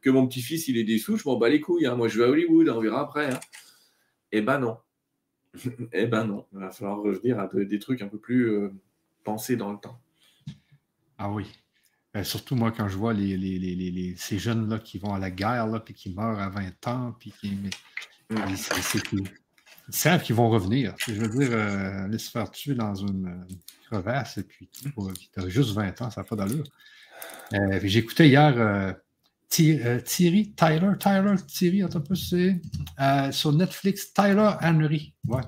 que 0.00 0.10
mon 0.10 0.26
petit-fils 0.26 0.68
il 0.68 0.78
est 0.78 0.84
dessous, 0.84 1.16
je 1.16 1.28
m'en 1.28 1.36
bats 1.36 1.48
les 1.48 1.60
couilles. 1.60 1.86
Hein. 1.86 1.96
Moi 1.96 2.08
je 2.08 2.18
vais 2.18 2.24
à 2.24 2.28
Hollywood, 2.28 2.68
on 2.68 2.80
verra 2.80 3.00
après. 3.02 3.30
Hein. 3.30 3.40
Eh 4.30 4.40
ben 4.40 4.58
non. 4.58 4.78
eh 5.92 6.06
ben 6.06 6.24
non. 6.24 6.46
Il 6.52 6.60
va 6.60 6.70
falloir 6.70 7.00
revenir 7.00 7.38
à 7.40 7.48
des 7.52 7.78
trucs 7.78 8.02
un 8.02 8.08
peu 8.08 8.18
plus 8.18 8.50
euh, 8.50 8.70
pensés 9.24 9.56
dans 9.56 9.72
le 9.72 9.78
temps. 9.78 9.98
Ah 11.18 11.30
oui. 11.30 11.46
Ben, 12.14 12.24
surtout 12.24 12.56
moi, 12.56 12.72
quand 12.72 12.88
je 12.88 12.96
vois 12.96 13.14
les, 13.14 14.14
ces 14.18 14.38
jeunes-là 14.38 14.78
qui 14.78 14.98
vont 14.98 15.14
à 15.14 15.18
la 15.18 15.30
guerre, 15.30 15.66
là, 15.66 15.80
puis 15.80 15.94
qui 15.94 16.10
meurent 16.10 16.40
à 16.40 16.50
20 16.50 16.86
ans, 16.88 17.16
puis 17.18 17.32
qui. 17.40 17.56
Ils 19.88 19.94
savent 19.94 20.22
qu'ils 20.22 20.34
vont 20.34 20.48
revenir. 20.48 20.94
Je 21.06 21.12
veux 21.12 21.28
dire, 21.28 21.50
euh, 21.52 22.04
aller 22.04 22.18
se 22.18 22.30
faire 22.30 22.50
tuer 22.50 22.74
dans 22.74 22.94
une 22.94 23.26
euh, 23.26 23.54
crevasse, 23.86 24.38
et 24.38 24.42
puis 24.42 24.68
tu 24.72 25.40
as 25.40 25.48
juste 25.48 25.70
20 25.70 26.02
ans, 26.02 26.10
ça 26.10 26.20
n'a 26.20 26.26
pas 26.26 26.36
d'allure. 26.36 26.64
Euh, 27.52 27.80
J'écoutais 27.82 28.28
hier 28.28 28.54
euh, 28.56 28.92
Thierry, 29.48 30.52
Tyler, 30.54 30.92
Tyler, 30.98 31.34
Thierry, 31.46 31.82
un 31.82 31.88
peu, 31.88 32.14
c'est 32.14 32.60
sur 33.32 33.52
Netflix, 33.52 34.12
Tyler 34.12 34.50
Henry, 34.62 35.14
ouais, 35.26 35.42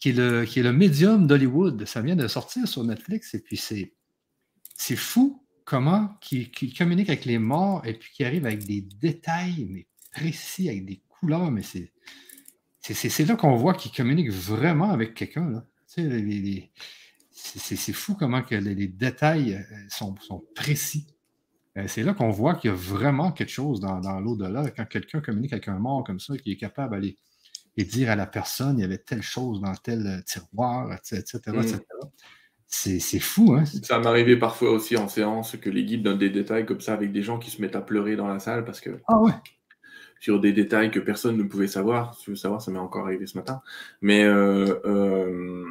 qui, 0.00 0.10
est 0.10 0.12
le, 0.12 0.44
qui 0.44 0.60
est 0.60 0.64
le 0.64 0.72
médium 0.72 1.26
d'Hollywood. 1.26 1.84
Ça 1.84 2.00
vient 2.00 2.16
de 2.16 2.26
sortir 2.26 2.66
sur 2.66 2.82
Netflix, 2.84 3.34
et 3.34 3.40
puis 3.40 3.56
c'est 3.56 4.96
fou 4.96 5.44
comment, 5.68 6.16
qui, 6.22 6.50
communique 6.72 7.10
avec 7.10 7.26
les 7.26 7.38
morts 7.38 7.84
et 7.84 7.92
puis 7.92 8.10
qui 8.10 8.24
arrive 8.24 8.46
avec 8.46 8.64
des 8.64 8.80
détails 8.80 9.66
mais 9.68 9.86
précis, 10.10 10.70
avec 10.70 10.86
des 10.86 11.02
couleurs, 11.08 11.50
mais 11.50 11.62
c'est. 11.62 11.92
C'est 12.80 13.26
là 13.26 13.36
qu'on 13.36 13.54
voit 13.54 13.74
qu'il 13.74 13.92
communique 13.92 14.30
vraiment 14.30 14.90
avec 14.90 15.12
quelqu'un. 15.12 15.62
C'est 15.86 17.92
fou 17.92 18.14
comment 18.14 18.40
que 18.40 18.54
les, 18.54 18.88
détails 18.88 19.56
euh, 19.56 19.88
sont, 19.90 20.14
sont, 20.22 20.42
précis. 20.54 21.06
Ben, 21.74 21.86
c'est 21.86 22.02
là 22.02 22.14
qu'on 22.14 22.30
voit 22.30 22.54
qu'il 22.54 22.70
y 22.70 22.72
a 22.72 22.76
vraiment 22.76 23.30
quelque 23.30 23.50
chose 23.50 23.80
dans, 23.80 24.20
l'au-delà. 24.20 24.70
Quand 24.70 24.86
quelqu'un 24.86 25.20
communique 25.20 25.52
avec 25.52 25.68
un 25.68 25.78
mort 25.78 26.02
comme 26.02 26.18
ça, 26.18 26.38
qui 26.38 26.52
est 26.52 26.56
capable 26.56 26.94
d'aller 26.94 27.18
et 27.76 27.84
dire 27.84 28.10
à 28.10 28.16
la 28.16 28.26
personne, 28.26 28.78
il 28.78 28.82
y 28.82 28.84
avait 28.84 28.96
telle 28.96 29.22
chose 29.22 29.60
dans 29.60 29.74
tel 29.74 30.24
tiroir, 30.24 30.90
etc. 30.94 31.42
etc. 31.46 31.82
C'est 32.70 33.18
fou, 33.18 33.54
hein? 33.54 33.64
Ça 33.82 33.98
m'arrivait 33.98 34.36
parfois 34.36 34.70
aussi 34.70 34.96
en 34.96 35.08
séance 35.08 35.56
que 35.56 35.70
les 35.70 35.84
guides 35.84 36.02
donnent 36.02 36.18
des 36.18 36.28
détails 36.28 36.66
comme 36.66 36.82
ça 36.82 36.92
avec 36.92 37.12
des 37.12 37.22
gens 37.22 37.38
qui 37.38 37.50
se 37.50 37.62
mettent 37.62 37.76
à 37.76 37.80
pleurer 37.80 38.14
dans 38.14 38.28
la 38.28 38.38
salle 38.38 38.64
parce 38.64 38.80
que. 38.80 38.90
Ah 39.08 39.18
ouais. 39.18 39.32
Sur 40.20 40.38
des 40.40 40.52
détails 40.52 40.90
que 40.90 41.00
personne 41.00 41.36
ne 41.36 41.44
pouvait 41.44 41.68
savoir. 41.68 42.14
Si 42.14 42.24
tu 42.24 42.30
veux 42.30 42.36
savoir, 42.36 42.60
ça 42.60 42.70
m'est 42.70 42.78
encore 42.78 43.06
arrivé 43.06 43.26
ce 43.26 43.38
matin. 43.38 43.62
Mais 44.02 44.24
euh, 44.24 44.74
euh, 44.84 45.64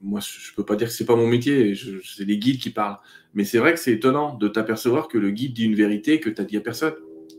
moi, 0.00 0.20
je 0.20 0.54
peux 0.54 0.64
pas 0.64 0.76
dire 0.76 0.88
que 0.88 0.94
c'est 0.94 1.04
pas 1.04 1.16
mon 1.16 1.26
métier. 1.26 1.74
C'est 2.04 2.24
les 2.24 2.38
guides 2.38 2.60
qui 2.60 2.70
parlent. 2.70 2.98
Mais 3.34 3.44
c'est 3.44 3.58
vrai 3.58 3.74
que 3.74 3.80
c'est 3.80 3.92
étonnant 3.92 4.34
de 4.34 4.48
t'apercevoir 4.48 5.08
que 5.08 5.18
le 5.18 5.30
guide 5.30 5.52
dit 5.52 5.64
une 5.64 5.74
vérité 5.74 6.20
que 6.20 6.30
tu 6.30 6.40
as 6.40 6.44
dit 6.44 6.56
à 6.56 6.60
personne. 6.60 6.94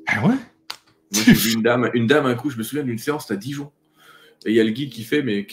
Ah 0.08 0.28
ouais? 0.28 0.36
Moi, 1.14 1.24
j'ai 1.26 1.34
vu 1.34 1.54
une 1.54 1.64
dame, 1.64 1.90
une 1.94 2.06
dame 2.06 2.26
un 2.26 2.36
coup, 2.36 2.50
je 2.50 2.58
me 2.58 2.64
souviens 2.64 2.84
d'une 2.84 2.98
séance 2.98 3.32
à 3.32 3.36
Dijon. 3.36 3.72
Et 4.46 4.52
il 4.52 4.56
y 4.56 4.60
a 4.60 4.64
le 4.64 4.72
guide 4.72 4.92
qui 4.92 5.04
fait, 5.04 5.24
mais 5.24 5.48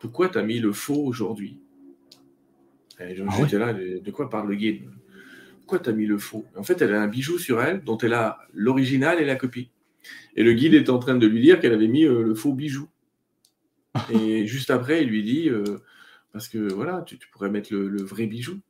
pourquoi 0.00 0.28
tu 0.28 0.38
as 0.38 0.42
mis 0.42 0.58
le 0.58 0.72
faux 0.72 1.04
aujourd'hui? 1.04 1.58
Et 3.00 3.14
je 3.14 3.24
ah 3.28 3.58
là, 3.58 3.74
de 3.74 4.10
quoi 4.10 4.30
parle 4.30 4.48
le 4.48 4.54
guide? 4.54 4.82
Pourquoi 5.60 5.80
tu 5.80 5.90
as 5.90 5.92
mis 5.92 6.06
le 6.06 6.18
faux? 6.18 6.44
En 6.56 6.62
fait, 6.62 6.80
elle 6.80 6.94
a 6.94 7.02
un 7.02 7.08
bijou 7.08 7.38
sur 7.38 7.60
elle 7.60 7.82
dont 7.82 7.98
elle 7.98 8.14
a 8.14 8.38
l'original 8.54 9.20
et 9.20 9.24
la 9.24 9.36
copie. 9.36 9.70
Et 10.36 10.42
le 10.42 10.52
guide 10.52 10.74
est 10.74 10.88
en 10.88 10.98
train 10.98 11.16
de 11.16 11.26
lui 11.26 11.40
dire 11.40 11.60
qu'elle 11.60 11.72
avait 11.72 11.88
mis 11.88 12.04
euh, 12.04 12.22
le 12.22 12.34
faux 12.34 12.52
bijou. 12.52 12.88
Et 14.10 14.46
juste 14.46 14.70
après, 14.70 15.02
il 15.02 15.08
lui 15.08 15.22
dit, 15.22 15.48
euh, 15.50 15.78
parce 16.32 16.48
que 16.48 16.72
voilà, 16.72 17.02
tu, 17.02 17.18
pourrais 17.32 17.50
mettre 17.50 17.74
le, 17.74 18.02
vrai 18.02 18.26
bijou. 18.26 18.60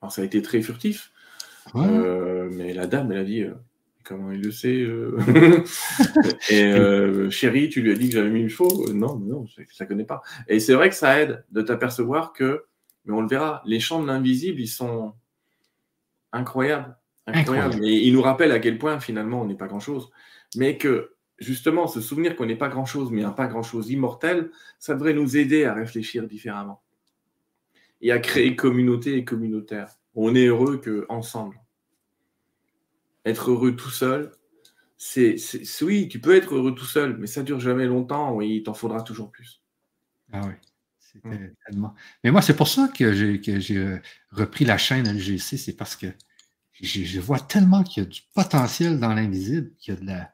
Alors, 0.00 0.12
ça 0.12 0.22
a 0.22 0.24
été 0.24 0.40
très 0.42 0.62
furtif. 0.62 1.12
Euh, 1.74 2.48
mais 2.52 2.72
la 2.72 2.86
dame, 2.86 3.12
elle 3.12 3.18
a 3.18 3.24
dit, 3.24 3.44
Comment 4.04 4.32
il 4.32 4.42
le 4.42 4.50
sait 4.50 4.82
euh 4.82 5.16
Et 6.50 6.64
euh, 6.64 7.30
chérie, 7.30 7.68
tu 7.68 7.82
lui 7.82 7.92
as 7.92 7.94
dit 7.94 8.08
que 8.08 8.14
j'avais 8.14 8.30
mis 8.30 8.42
le 8.42 8.48
faux 8.48 8.92
Non, 8.92 9.18
non, 9.18 9.46
ça 9.46 9.84
ne 9.84 9.88
connaît 9.88 10.04
pas. 10.04 10.22
Et 10.48 10.60
c'est 10.60 10.74
vrai 10.74 10.88
que 10.88 10.94
ça 10.94 11.20
aide 11.20 11.44
de 11.50 11.62
t'apercevoir 11.62 12.32
que, 12.32 12.64
mais 13.04 13.12
on 13.12 13.20
le 13.20 13.28
verra, 13.28 13.62
les 13.64 13.80
champs 13.80 14.02
de 14.02 14.06
l'invisible, 14.06 14.60
ils 14.60 14.68
sont 14.68 15.14
incroyables. 16.32 16.96
Incroyables. 17.26 17.84
Et 17.84 18.06
ils 18.06 18.12
nous 18.12 18.22
rappellent 18.22 18.52
à 18.52 18.58
quel 18.58 18.78
point 18.78 18.98
finalement 18.98 19.42
on 19.42 19.44
n'est 19.44 19.56
pas 19.56 19.68
grand-chose. 19.68 20.10
Mais 20.56 20.78
que 20.78 21.14
justement, 21.38 21.86
se 21.86 22.00
souvenir 22.00 22.36
qu'on 22.36 22.46
n'est 22.46 22.56
pas 22.56 22.68
grand-chose, 22.68 23.10
mais 23.10 23.24
un 23.24 23.32
pas 23.32 23.46
grand-chose 23.46 23.90
immortel, 23.90 24.50
ça 24.78 24.94
devrait 24.94 25.14
nous 25.14 25.36
aider 25.36 25.64
à 25.64 25.74
réfléchir 25.74 26.26
différemment. 26.26 26.82
Et 28.00 28.10
à 28.10 28.18
créer 28.18 28.56
communauté 28.56 29.16
et 29.16 29.24
communautaire. 29.24 29.88
On 30.14 30.34
est 30.34 30.46
heureux 30.46 30.80
qu'ensemble 30.80 31.61
être 33.24 33.50
heureux 33.50 33.76
tout 33.76 33.90
seul, 33.90 34.32
c'est, 34.96 35.36
oui, 35.82 36.08
tu 36.08 36.20
peux 36.20 36.36
être 36.36 36.54
heureux 36.54 36.74
tout 36.74 36.84
seul, 36.84 37.16
mais 37.18 37.26
ça 37.26 37.42
dure 37.42 37.58
jamais 37.58 37.86
longtemps. 37.86 38.32
Oui, 38.34 38.56
il 38.56 38.62
t'en 38.62 38.74
faudra 38.74 39.02
toujours 39.02 39.32
plus. 39.32 39.60
Ah 40.32 40.42
oui. 40.46 40.52
C'était 41.00 41.52
tellement. 41.66 41.94
Mais 42.22 42.30
moi, 42.30 42.40
c'est 42.40 42.56
pour 42.56 42.68
ça 42.68 42.88
que 42.88 43.12
j'ai, 43.12 43.40
que 43.40 43.58
j'ai 43.58 43.76
euh, 43.76 44.00
repris 44.30 44.64
la 44.64 44.78
chaîne 44.78 45.12
LGC, 45.12 45.58
c'est 45.58 45.76
parce 45.76 45.96
que 45.96 46.06
je, 46.80 47.20
vois 47.20 47.40
tellement 47.40 47.82
qu'il 47.82 48.02
y 48.02 48.06
a 48.06 48.08
du 48.08 48.22
potentiel 48.34 48.98
dans 48.98 49.12
l'invisible, 49.12 49.72
qu'il 49.78 49.94
y 49.94 49.96
a 49.96 50.00
de 50.00 50.06
la. 50.06 50.32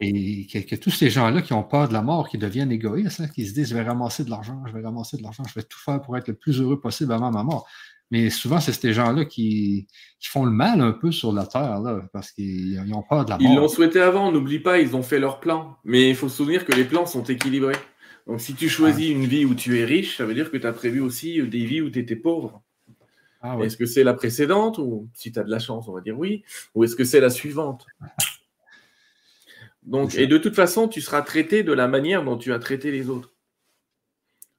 Et 0.00 0.46
que, 0.46 0.74
tous 0.74 0.90
ces 0.90 1.10
gens-là 1.10 1.42
qui 1.42 1.52
ont 1.52 1.62
peur 1.62 1.86
de 1.86 1.92
la 1.92 2.02
mort, 2.02 2.28
qui 2.28 2.36
deviennent 2.36 2.72
égoïstes, 2.72 3.20
hein, 3.20 3.28
qui 3.28 3.46
se 3.46 3.54
disent 3.54 3.68
je 3.68 3.74
vais 3.74 3.82
ramasser 3.82 4.24
de 4.24 4.30
l'argent, 4.30 4.60
je 4.66 4.72
vais 4.72 4.82
ramasser 4.82 5.16
de 5.16 5.22
l'argent, 5.22 5.44
je 5.44 5.54
vais 5.54 5.62
tout 5.62 5.78
faire 5.78 6.00
pour 6.00 6.16
être 6.16 6.26
le 6.26 6.34
plus 6.34 6.60
heureux 6.60 6.80
possible 6.80 7.12
avant 7.12 7.30
ma 7.30 7.44
mort. 7.44 7.68
Mais 8.12 8.28
souvent, 8.28 8.60
c'est 8.60 8.74
ces 8.74 8.92
gens-là 8.92 9.24
qui, 9.24 9.86
font 10.20 10.44
le 10.44 10.50
mal 10.50 10.82
un 10.82 10.92
peu 10.92 11.10
sur 11.10 11.32
la 11.32 11.46
Terre, 11.46 11.80
parce 12.12 12.30
qu'ils 12.30 12.78
ont 12.92 13.02
peur 13.02 13.24
de 13.24 13.30
la 13.30 13.38
mort. 13.38 13.50
Ils 13.50 13.56
l'ont 13.56 13.68
souhaité 13.68 14.02
avant, 14.02 14.30
n'oublie 14.30 14.58
pas, 14.58 14.80
ils 14.80 14.94
ont 14.94 15.02
fait 15.02 15.18
leur 15.18 15.40
plan. 15.40 15.78
Mais 15.84 16.10
il 16.10 16.14
faut 16.14 16.28
se 16.28 16.36
souvenir 16.36 16.66
que 16.66 16.72
les 16.72 16.84
plans 16.84 17.06
sont 17.06 17.24
équilibrés. 17.24 17.78
Donc 18.26 18.42
si 18.42 18.52
tu 18.52 18.68
choisis 18.68 19.10
une 19.10 19.24
vie 19.24 19.46
où 19.46 19.54
tu 19.54 19.80
es 19.80 19.86
riche, 19.86 20.18
ça 20.18 20.26
veut 20.26 20.34
dire 20.34 20.50
que 20.50 20.58
tu 20.58 20.66
as 20.66 20.74
prévu 20.74 21.00
aussi 21.00 21.42
des 21.42 21.64
vies 21.64 21.80
où 21.80 21.88
tu 21.88 22.00
étais 22.00 22.14
pauvre. 22.14 22.62
Ah 23.40 23.56
est-ce 23.62 23.78
que 23.78 23.86
c'est 23.86 24.04
la 24.04 24.12
précédente, 24.12 24.76
ou 24.76 25.08
si 25.14 25.32
tu 25.32 25.38
as 25.40 25.42
de 25.42 25.50
la 25.50 25.58
chance, 25.58 25.88
on 25.88 25.92
va 25.94 26.02
dire 26.02 26.18
oui, 26.18 26.44
ou 26.74 26.84
est-ce 26.84 26.94
que 26.94 27.04
c'est 27.04 27.18
la 27.18 27.30
suivante? 27.30 27.86
Donc, 29.84 30.16
et 30.16 30.26
de 30.26 30.36
toute 30.36 30.54
façon, 30.54 30.86
tu 30.86 31.00
seras 31.00 31.22
traité 31.22 31.62
de 31.62 31.72
la 31.72 31.88
manière 31.88 32.24
dont 32.24 32.36
tu 32.36 32.52
as 32.52 32.58
traité 32.58 32.90
les 32.90 33.08
autres. 33.08 33.32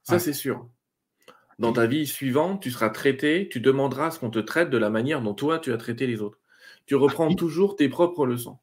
Ça, 0.01 0.17
c'est 0.17 0.33
sûr. 0.33 0.67
Dans 1.63 1.71
ta 1.71 1.85
vie 1.85 2.05
suivante, 2.05 2.61
tu 2.61 2.71
seras 2.71 2.89
traité, 2.89 3.47
tu 3.49 3.61
demanderas 3.61 4.11
ce 4.11 4.19
qu'on 4.19 4.29
te 4.29 4.39
traite 4.39 4.69
de 4.69 4.77
la 4.77 4.89
manière 4.89 5.21
dont 5.21 5.33
toi, 5.33 5.59
tu 5.59 5.71
as 5.71 5.77
traité 5.77 6.07
les 6.07 6.21
autres. 6.21 6.37
Tu 6.85 6.93
reprends 6.93 7.33
toujours 7.33 7.77
tes 7.77 7.87
propres 7.87 8.25
leçons. 8.25 8.59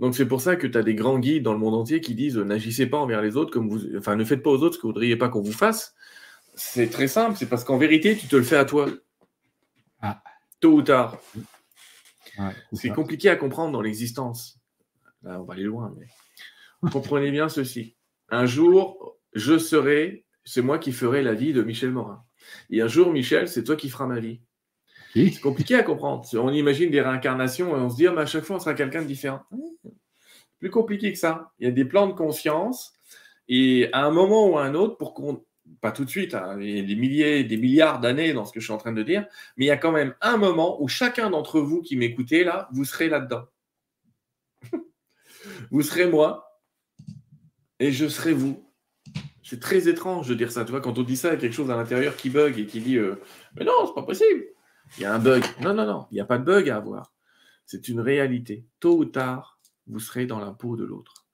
Donc 0.00 0.16
c'est 0.16 0.26
pour 0.26 0.40
ça 0.40 0.56
que 0.56 0.66
tu 0.66 0.76
as 0.76 0.82
des 0.82 0.96
grands 0.96 1.20
guides 1.20 1.44
dans 1.44 1.52
le 1.52 1.60
monde 1.60 1.74
entier 1.74 2.00
qui 2.00 2.16
disent 2.16 2.36
n'agissez 2.36 2.86
pas 2.86 2.98
envers 2.98 3.22
les 3.22 3.36
autres 3.36 3.52
comme 3.52 3.68
vous 3.68 3.96
enfin 3.96 4.16
ne 4.16 4.24
faites 4.24 4.42
pas 4.42 4.50
aux 4.50 4.60
autres 4.64 4.74
ce 4.74 4.78
que 4.78 4.82
vous 4.82 4.88
ne 4.88 4.94
voudriez 4.94 5.14
pas 5.14 5.28
qu'on 5.28 5.40
vous 5.40 5.52
fasse. 5.52 5.94
C'est 6.56 6.90
très 6.90 7.06
simple, 7.06 7.36
c'est 7.38 7.48
parce 7.48 7.62
qu'en 7.62 7.78
vérité, 7.78 8.16
tu 8.16 8.26
te 8.26 8.34
le 8.34 8.42
fais 8.42 8.56
à 8.56 8.64
toi. 8.64 8.88
Ah. 10.00 10.20
Tôt 10.58 10.72
ou 10.72 10.82
tard. 10.82 11.16
c'est 12.72 12.88
compliqué 12.88 13.28
à 13.28 13.36
comprendre 13.36 13.70
dans 13.70 13.82
l'existence. 13.82 14.58
Là, 15.22 15.40
on 15.40 15.44
va 15.44 15.54
aller 15.54 15.62
loin, 15.62 15.94
mais 15.96 16.90
comprenez 16.90 17.30
bien 17.30 17.48
ceci. 17.48 17.94
Un 18.30 18.46
jour, 18.46 19.16
je 19.32 19.58
serai 19.58 20.24
c'est 20.44 20.62
moi 20.62 20.78
qui 20.78 20.92
ferai 20.92 21.22
la 21.22 21.34
vie 21.34 21.52
de 21.52 21.62
Michel 21.62 21.90
Morin. 21.90 22.24
Et 22.70 22.80
un 22.80 22.88
jour, 22.88 23.12
Michel, 23.12 23.48
c'est 23.48 23.64
toi 23.64 23.76
qui 23.76 23.88
feras 23.88 24.06
ma 24.06 24.20
vie. 24.20 24.40
C'est 25.14 25.40
compliqué 25.40 25.74
à 25.74 25.82
comprendre. 25.82 26.24
On 26.34 26.52
imagine 26.52 26.90
des 26.90 27.00
réincarnations 27.00 27.76
et 27.76 27.80
on 27.80 27.90
se 27.90 27.96
dit, 27.96 28.06
ah, 28.06 28.12
mais 28.12 28.22
à 28.22 28.26
chaque 28.26 28.44
fois, 28.44 28.56
on 28.56 28.60
sera 28.60 28.74
quelqu'un 28.74 29.02
de 29.02 29.06
différent. 29.06 29.40
Plus 30.58 30.70
compliqué 30.70 31.12
que 31.12 31.18
ça. 31.18 31.52
Il 31.58 31.66
y 31.66 31.68
a 31.68 31.72
des 31.72 31.84
plans 31.84 32.06
de 32.06 32.12
conscience 32.12 32.92
et 33.48 33.88
à 33.92 34.04
un 34.04 34.10
moment 34.10 34.48
ou 34.48 34.58
à 34.58 34.64
un 34.64 34.74
autre, 34.74 34.96
pour 34.96 35.14
qu'on, 35.14 35.44
pas 35.80 35.90
tout 35.90 36.04
de 36.04 36.10
suite, 36.10 36.34
hein, 36.34 36.56
il 36.60 36.76
y 36.76 36.80
a 36.80 36.82
des 36.82 36.94
milliers, 36.94 37.44
des 37.44 37.56
milliards 37.56 38.00
d'années 38.00 38.32
dans 38.32 38.44
ce 38.44 38.52
que 38.52 38.60
je 38.60 38.64
suis 38.64 38.72
en 38.72 38.78
train 38.78 38.92
de 38.92 39.02
dire, 39.02 39.26
mais 39.56 39.64
il 39.64 39.68
y 39.68 39.72
a 39.72 39.76
quand 39.76 39.92
même 39.92 40.14
un 40.20 40.36
moment 40.36 40.80
où 40.80 40.86
chacun 40.86 41.30
d'entre 41.30 41.60
vous 41.60 41.82
qui 41.82 41.96
m'écoutez 41.96 42.44
là, 42.44 42.68
vous 42.72 42.84
serez 42.84 43.08
là-dedans. 43.08 43.46
vous 45.70 45.82
serez 45.82 46.06
moi 46.06 46.60
et 47.80 47.90
je 47.90 48.06
serai 48.06 48.32
vous. 48.32 48.69
C'est 49.50 49.58
très 49.58 49.88
étrange 49.88 50.28
de 50.28 50.34
dire 50.34 50.52
ça. 50.52 50.64
Tu 50.64 50.70
vois, 50.70 50.80
quand 50.80 50.96
on 50.96 51.02
dit 51.02 51.16
ça, 51.16 51.30
il 51.30 51.32
y 51.32 51.34
a 51.34 51.40
quelque 51.40 51.54
chose 51.54 51.72
à 51.72 51.76
l'intérieur 51.76 52.14
qui 52.14 52.30
bug 52.30 52.56
et 52.56 52.66
qui 52.66 52.78
dit 52.78 52.98
euh, 52.98 53.16
Mais 53.56 53.64
non, 53.64 53.72
c'est 53.84 53.94
pas 53.94 54.04
possible. 54.04 54.44
Il 54.96 55.02
y 55.02 55.04
a 55.04 55.12
un 55.12 55.18
bug. 55.18 55.42
Non, 55.60 55.74
non, 55.74 55.84
non, 55.86 56.06
il 56.12 56.14
n'y 56.14 56.20
a 56.20 56.24
pas 56.24 56.38
de 56.38 56.44
bug 56.44 56.70
à 56.70 56.76
avoir. 56.76 57.12
C'est 57.66 57.88
une 57.88 57.98
réalité. 57.98 58.64
Tôt 58.78 58.96
ou 58.96 59.06
tard, 59.06 59.58
vous 59.88 59.98
serez 59.98 60.26
dans 60.26 60.38
la 60.38 60.52
peau 60.52 60.76
de 60.76 60.84
l'autre. 60.84 61.26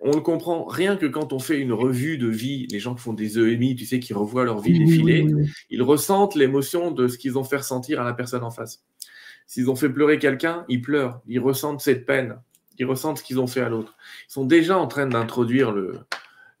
On 0.00 0.10
le 0.10 0.20
comprend 0.20 0.64
rien 0.64 0.96
que 0.96 1.06
quand 1.06 1.32
on 1.32 1.38
fait 1.38 1.60
une 1.60 1.72
revue 1.72 2.18
de 2.18 2.26
vie, 2.26 2.66
les 2.72 2.80
gens 2.80 2.96
qui 2.96 3.02
font 3.02 3.12
des 3.12 3.38
EMI, 3.38 3.76
tu 3.76 3.86
sais, 3.86 4.00
qui 4.00 4.14
revoient 4.14 4.44
leur 4.44 4.58
vie 4.58 4.76
défiler, 4.76 5.24
ils 5.70 5.84
ressentent 5.84 6.34
l'émotion 6.34 6.90
de 6.90 7.06
ce 7.06 7.18
qu'ils 7.18 7.38
ont 7.38 7.44
fait 7.44 7.58
ressentir 7.58 8.00
à 8.00 8.04
la 8.04 8.14
personne 8.14 8.42
en 8.42 8.50
face. 8.50 8.84
S'ils 9.46 9.70
ont 9.70 9.76
fait 9.76 9.90
pleurer 9.90 10.18
quelqu'un, 10.18 10.64
ils 10.68 10.82
pleurent, 10.82 11.20
ils 11.28 11.38
ressentent 11.38 11.82
cette 11.82 12.04
peine, 12.04 12.40
ils 12.80 12.84
ressentent 12.86 13.18
ce 13.18 13.22
qu'ils 13.22 13.38
ont 13.38 13.46
fait 13.46 13.60
à 13.60 13.68
l'autre. 13.68 13.96
Ils 14.28 14.32
sont 14.32 14.44
déjà 14.44 14.76
en 14.76 14.88
train 14.88 15.06
d'introduire 15.06 15.70
le, 15.70 16.00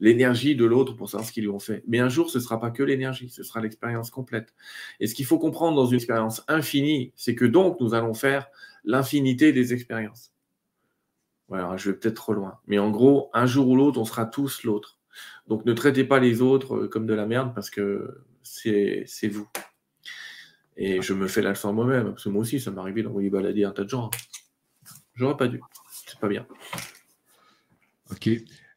l'énergie 0.00 0.54
de 0.54 0.64
l'autre 0.64 0.94
pour 0.94 1.08
savoir 1.08 1.26
ce 1.26 1.32
qu'ils 1.32 1.44
lui 1.44 1.50
ont 1.50 1.58
fait. 1.58 1.82
Mais 1.86 1.98
un 1.98 2.08
jour, 2.08 2.30
ce 2.30 2.38
ne 2.38 2.42
sera 2.42 2.60
pas 2.60 2.70
que 2.70 2.82
l'énergie, 2.82 3.30
ce 3.30 3.42
sera 3.42 3.60
l'expérience 3.60 4.10
complète. 4.10 4.54
Et 5.00 5.06
ce 5.06 5.14
qu'il 5.14 5.26
faut 5.26 5.38
comprendre 5.38 5.76
dans 5.76 5.86
une 5.86 5.96
expérience 5.96 6.44
infinie, 6.48 7.12
c'est 7.16 7.34
que 7.34 7.44
donc 7.44 7.80
nous 7.80 7.94
allons 7.94 8.14
faire 8.14 8.48
l'infinité 8.84 9.52
des 9.52 9.72
expériences. 9.72 10.32
Voilà, 11.48 11.76
je 11.76 11.90
vais 11.90 11.96
peut-être 11.96 12.14
trop 12.14 12.34
loin. 12.34 12.58
Mais 12.66 12.78
en 12.78 12.90
gros, 12.90 13.30
un 13.32 13.46
jour 13.46 13.68
ou 13.68 13.76
l'autre, 13.76 13.98
on 13.98 14.04
sera 14.04 14.26
tous 14.26 14.62
l'autre. 14.64 14.98
Donc 15.48 15.64
ne 15.64 15.72
traitez 15.72 16.04
pas 16.04 16.20
les 16.20 16.42
autres 16.42 16.76
euh, 16.76 16.88
comme 16.88 17.06
de 17.06 17.14
la 17.14 17.26
merde 17.26 17.52
parce 17.54 17.70
que 17.70 18.22
c'est 18.42 19.28
vous. 19.30 19.48
Et 20.76 21.02
je 21.02 21.12
me 21.12 21.26
fais 21.26 21.42
la 21.42 21.50
leçon 21.50 21.72
moi-même, 21.72 22.10
parce 22.10 22.24
que 22.24 22.28
moi 22.28 22.42
aussi, 22.42 22.60
ça 22.60 22.70
m'est 22.70 22.78
arrivé 22.78 23.02
d'envoyer 23.02 23.30
balader 23.30 23.64
un 23.64 23.72
tas 23.72 23.82
de 23.82 23.88
gens. 23.88 24.10
J'aurais 25.16 25.36
pas 25.36 25.48
dû. 25.48 25.60
C'est 26.06 26.20
pas 26.20 26.28
bien. 26.28 26.46
Ok. 28.12 28.30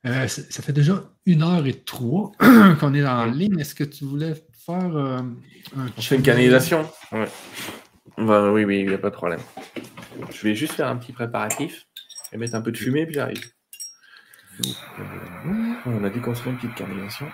Euh, 0.06 0.28
ça 0.28 0.64
fait 0.64 0.74
déjà 0.74 1.04
une 1.28 1.43
heure 1.43 1.66
et 1.68 1.74
trois 1.74 2.32
qu'on 2.80 2.93
est 2.93 3.06
en 3.06 3.26
ligne. 3.26 3.60
Est-ce 3.60 3.76
que 3.76 3.84
tu 3.84 4.04
voulais 4.04 4.34
faire 4.66 4.97
euh, 4.97 5.20
un 5.78 5.88
On 5.95 6.02
fait 6.02 6.16
une 6.16 6.24
canalisation 6.24 6.89
ouais. 7.12 7.28
Oui, 8.18 8.64
oui, 8.66 8.80
il 8.80 8.88
n'y 8.88 8.93
a 8.93 8.97
pas 8.97 9.10
de 9.10 9.16
problème. 9.16 9.39
Je 10.32 10.41
vais 10.41 10.56
juste 10.56 10.74
faire 10.74 10.88
un 10.88 10.97
petit 10.97 11.12
préparatif 11.14 11.86
et 12.32 12.38
mettre 12.38 12.56
un 12.56 12.62
peu 12.62 12.72
de 12.72 12.78
fumée, 12.78 13.06
puis 13.06 13.16
j'arrive. 13.16 13.52
On 15.86 16.04
a 16.04 16.10
dit 16.10 16.20
qu'on 16.20 16.34
une 16.34 16.58
petite 16.58 16.76
canalisation. 16.76 17.28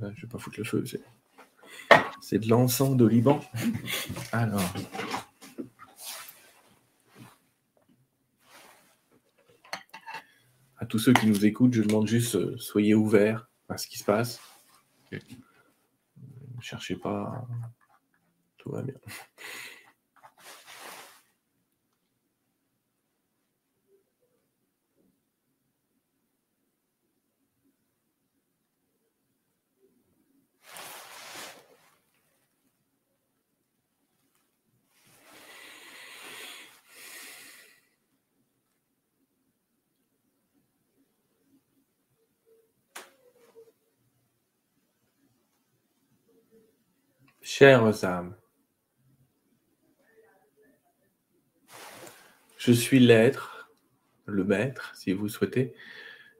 Je 0.00 0.06
ne 0.06 0.10
vais 0.10 0.28
pas 0.30 0.38
foutre 0.38 0.58
le 0.58 0.64
feu. 0.64 0.84
C'est 2.20 2.38
de 2.38 2.48
l'encens 2.48 2.96
de 2.96 3.06
Liban. 3.06 3.40
Alors. 4.32 4.72
À 10.82 10.84
tous 10.84 10.98
ceux 10.98 11.12
qui 11.12 11.28
nous 11.28 11.46
écoutent, 11.46 11.74
je 11.74 11.82
demande 11.82 12.08
juste, 12.08 12.34
euh, 12.34 12.56
soyez 12.58 12.92
ouverts. 12.92 13.48
à 13.68 13.78
ce 13.78 13.86
qui 13.86 13.98
se 13.98 14.04
passe. 14.04 14.40
Ne 15.12 15.20
cherchez 16.60 16.96
pas. 16.96 17.46
Tout 18.58 18.70
va 18.72 18.82
bien. 18.82 18.96
Chères 47.62 48.04
âmes, 48.04 48.36
je 52.56 52.72
suis 52.72 52.98
l'être, 52.98 53.70
le 54.26 54.42
maître, 54.42 54.92
si 54.96 55.12
vous 55.12 55.28
souhaitez, 55.28 55.72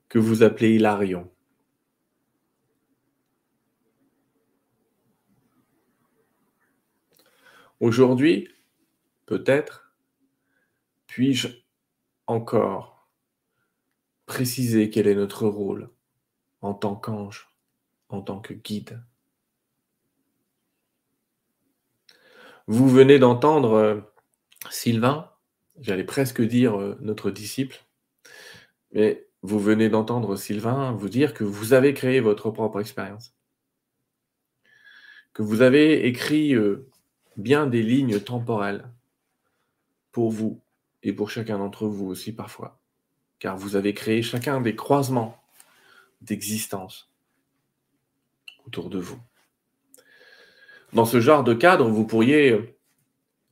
que 0.08 0.18
vous 0.18 0.42
appelez 0.42 0.74
Hilarion. 0.74 1.30
Aujourd'hui, 7.78 8.48
peut-être, 9.26 9.94
puis-je 11.06 11.46
encore 12.26 13.08
préciser 14.26 14.90
quel 14.90 15.06
est 15.06 15.14
notre 15.14 15.46
rôle 15.46 15.88
en 16.62 16.74
tant 16.74 16.96
qu'ange, 16.96 17.54
en 18.08 18.22
tant 18.22 18.40
que 18.40 18.54
guide? 18.54 19.04
Vous 22.72 22.88
venez 22.88 23.18
d'entendre 23.18 23.74
euh, 23.74 24.00
Sylvain, 24.70 25.30
j'allais 25.78 26.04
presque 26.04 26.40
dire 26.40 26.80
euh, 26.80 26.96
notre 27.02 27.30
disciple, 27.30 27.84
mais 28.92 29.26
vous 29.42 29.60
venez 29.60 29.90
d'entendre 29.90 30.36
Sylvain 30.36 30.92
vous 30.92 31.10
dire 31.10 31.34
que 31.34 31.44
vous 31.44 31.74
avez 31.74 31.92
créé 31.92 32.20
votre 32.20 32.50
propre 32.50 32.80
expérience, 32.80 33.34
que 35.34 35.42
vous 35.42 35.60
avez 35.60 36.06
écrit 36.06 36.54
euh, 36.54 36.88
bien 37.36 37.66
des 37.66 37.82
lignes 37.82 38.20
temporelles 38.20 38.88
pour 40.10 40.30
vous 40.30 40.58
et 41.02 41.12
pour 41.12 41.28
chacun 41.28 41.58
d'entre 41.58 41.86
vous 41.86 42.06
aussi 42.06 42.32
parfois, 42.32 42.80
car 43.38 43.58
vous 43.58 43.76
avez 43.76 43.92
créé 43.92 44.22
chacun 44.22 44.62
des 44.62 44.74
croisements 44.74 45.44
d'existence 46.22 47.12
autour 48.64 48.88
de 48.88 48.98
vous. 48.98 49.20
Dans 50.92 51.06
ce 51.06 51.20
genre 51.20 51.42
de 51.42 51.54
cadre, 51.54 51.88
vous 51.88 52.06
pourriez 52.06 52.50
euh, 52.50 52.76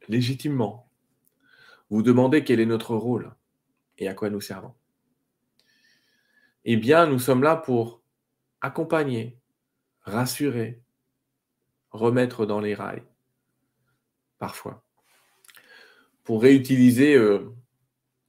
légitimement 0.09 0.91
vous 1.89 2.03
demander 2.03 2.45
quel 2.45 2.61
est 2.61 2.67
notre 2.67 2.95
rôle 2.95 3.35
et 3.99 4.09
à 4.09 4.15
quoi 4.15 4.29
nous 4.29 4.43
servons. 4.43 4.75
Eh 6.65 6.77
bien, 6.77 7.07
nous 7.07 7.19
sommes 7.19 7.43
là 7.43 7.57
pour 7.57 8.03
accompagner, 8.61 9.39
rassurer, 10.03 10.83
remettre 11.91 12.45
dans 12.45 12.61
les 12.61 12.75
rails, 12.75 13.05
parfois. 14.39 14.85
Pour 16.25 16.43
réutiliser 16.43 17.15
euh, 17.15 17.55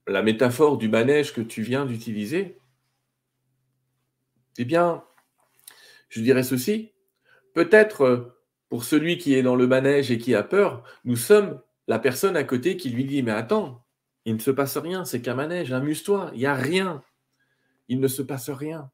la 0.07 0.24
métaphore 0.24 0.78
du 0.78 0.88
manège 0.88 1.34
que 1.34 1.41
tu 1.41 1.62
viens 1.62 1.86
d'utiliser, 1.86 2.57
eh 4.57 4.66
bien, 4.66 5.03
je 6.07 6.22
dirais 6.22 6.43
ceci, 6.43 6.93
peut-être 7.53 8.01
euh, 8.01 8.40
pour 8.72 8.86
celui 8.86 9.17
qui 9.17 9.34
est 9.34 9.43
dans 9.43 9.57
le 9.57 9.67
manège 9.67 10.11
et 10.11 10.17
qui 10.17 10.34
a 10.34 10.43
peur, 10.43 10.86
nous 11.03 11.17
sommes 11.17 11.59
la 11.89 11.99
personne 11.99 12.38
à 12.38 12.45
côté 12.45 12.78
qui 12.78 12.89
lui 12.89 13.03
dit 13.03 13.22
Mais 13.22 13.34
attends, 13.34 13.84
il 14.24 14.36
ne 14.36 14.39
se 14.39 14.49
passe 14.49 14.78
rien, 14.78 15.03
c'est 15.03 15.22
qu'un 15.22 15.36
manège, 15.36 15.74
amuse-toi, 15.74 16.32
il 16.34 16.39
n'y 16.39 16.45
a 16.45 16.55
rien. 16.55 17.03
Il 17.89 17.99
ne 17.99 18.07
se 18.07 18.22
passe 18.22 18.49
rien. 18.49 18.89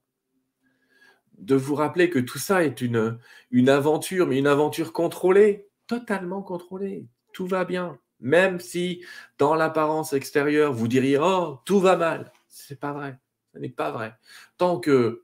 De 1.37 1.53
vous 1.53 1.75
rappeler 1.75 2.09
que 2.09 2.17
tout 2.17 2.39
ça 2.39 2.63
est 2.63 2.81
une, 2.81 3.19
une 3.51 3.69
aventure, 3.69 4.25
mais 4.25 4.39
une 4.39 4.47
aventure 4.47 4.93
contrôlée, 4.93 5.67
totalement 5.85 6.41
contrôlée. 6.41 7.05
Tout 7.31 7.45
va 7.45 7.63
bien. 7.63 7.99
Même 8.19 8.59
si 8.59 9.05
dans 9.37 9.53
l'apparence 9.53 10.11
extérieure, 10.13 10.73
vous 10.73 10.87
diriez 10.87 11.19
Oh, 11.21 11.59
tout 11.65 11.79
va 11.79 11.97
mal. 11.97 12.31
Ce 12.47 12.73
n'est 12.73 12.79
pas 12.79 12.93
vrai. 12.93 13.19
Ce 13.53 13.59
n'est 13.59 13.69
pas 13.69 13.91
vrai. 13.91 14.15
Tant 14.57 14.79
que 14.79 15.23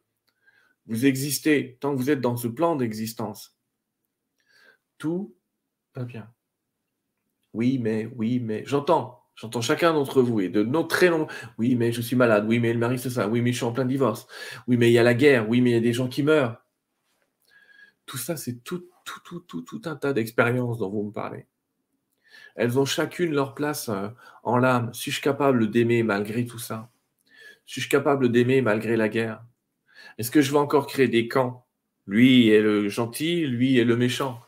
vous 0.86 1.08
existez, 1.08 1.80
tant 1.82 1.96
que 1.96 1.98
vous 1.98 2.12
êtes 2.12 2.22
dans 2.22 2.38
ce 2.38 2.48
plan 2.48 2.76
d'existence, 2.76 3.58
tout 5.04 5.36
va 5.96 6.06
bien. 6.06 6.30
Oui, 7.52 7.78
mais, 7.78 8.10
oui, 8.16 8.40
mais, 8.40 8.64
j'entends, 8.66 9.22
j'entends 9.36 9.60
chacun 9.60 9.92
d'entre 9.92 10.22
vous 10.22 10.40
et 10.40 10.48
de 10.48 10.64
nos 10.64 10.84
très 10.84 11.10
longs. 11.10 11.28
Oui, 11.58 11.76
mais 11.76 11.92
je 11.92 12.00
suis 12.00 12.16
malade. 12.16 12.46
Oui, 12.48 12.62
mais 12.62 12.72
le 12.72 12.80
mari, 12.80 12.98
c'est 12.98 13.10
ça. 13.10 13.28
Oui, 13.28 13.42
mais 13.42 13.52
je 13.52 13.58
suis 13.58 13.66
en 13.66 13.74
plein 13.74 13.84
divorce. 13.84 14.28
Oui, 14.66 14.78
mais 14.78 14.90
il 14.90 14.94
y 14.94 14.98
a 14.98 15.04
la 15.04 15.14
guerre. 15.14 15.50
Oui, 15.50 15.60
mais 15.60 15.72
il 15.72 15.74
y 15.74 15.76
a 15.76 15.82
des 15.82 15.92
gens 15.92 16.08
qui 16.08 16.24
meurent. 16.24 16.56
Tout 18.06 18.16
ça, 18.16 18.38
c'est 18.38 18.64
tout, 18.64 18.88
tout, 19.04 19.20
tout, 19.26 19.42
tout, 19.42 19.62
tout 19.64 19.82
un 19.84 19.98
tas 19.98 20.14
d'expériences 20.14 20.78
dont 20.78 20.90
vous 20.90 21.04
me 21.04 21.12
parlez. 21.12 21.48
Elles 22.56 22.80
ont 22.80 22.86
chacune 22.86 23.34
leur 23.34 23.56
place 23.56 23.90
euh, 23.90 24.08
en 24.44 24.58
l'âme. 24.58 24.94
Suis-je 24.94 25.20
capable 25.20 25.70
d'aimer 25.70 26.04
malgré 26.04 26.46
tout 26.46 26.60
ça? 26.60 26.90
Suis-je 27.66 27.90
capable 27.90 28.32
d'aimer 28.32 28.62
malgré 28.62 28.96
la 28.96 29.10
guerre? 29.10 29.44
Est-ce 30.18 30.32
que 30.32 30.40
je 30.40 30.54
vais 30.54 30.60
encore 30.60 30.88
créer 30.88 31.10
des 31.10 31.28
camps? 31.28 31.68
Lui 32.08 32.48
est 32.48 32.62
le 32.62 32.88
gentil, 32.88 33.46
lui 33.46 33.78
est 33.78 33.84
le 33.84 33.98
méchant. 33.98 34.40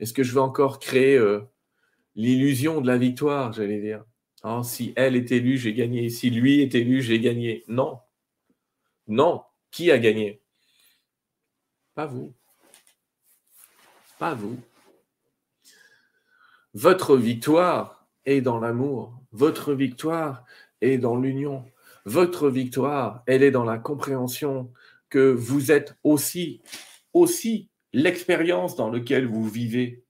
Est-ce 0.00 0.14
que 0.14 0.22
je 0.22 0.32
vais 0.32 0.40
encore 0.40 0.78
créer 0.78 1.16
euh, 1.16 1.42
l'illusion 2.16 2.80
de 2.80 2.86
la 2.86 2.96
victoire, 2.96 3.52
j'allais 3.52 3.80
dire? 3.80 4.04
Oh, 4.42 4.62
Si 4.64 4.94
elle 4.96 5.14
est 5.14 5.30
élue, 5.30 5.58
j'ai 5.58 5.74
gagné. 5.74 6.08
Si 6.08 6.30
lui 6.30 6.62
est 6.62 6.74
élu, 6.74 7.02
j'ai 7.02 7.20
gagné. 7.20 7.64
Non. 7.68 8.00
Non. 9.06 9.42
Qui 9.70 9.90
a 9.90 9.98
gagné? 9.98 10.40
Pas 11.94 12.06
vous. 12.06 12.34
Pas 14.18 14.34
vous. 14.34 14.58
Votre 16.72 17.16
victoire 17.16 18.06
est 18.24 18.40
dans 18.40 18.58
l'amour. 18.58 19.20
Votre 19.32 19.74
victoire 19.74 20.44
est 20.80 20.98
dans 20.98 21.16
l'union. 21.16 21.64
Votre 22.06 22.48
victoire, 22.48 23.22
elle 23.26 23.42
est 23.42 23.50
dans 23.50 23.64
la 23.64 23.78
compréhension 23.78 24.72
que 25.10 25.30
vous 25.30 25.72
êtes 25.72 25.96
aussi, 26.04 26.62
aussi 27.12 27.69
l'expérience 27.92 28.76
dans 28.76 28.90
laquelle 28.90 29.26
vous 29.26 29.48
vivez. 29.48 30.04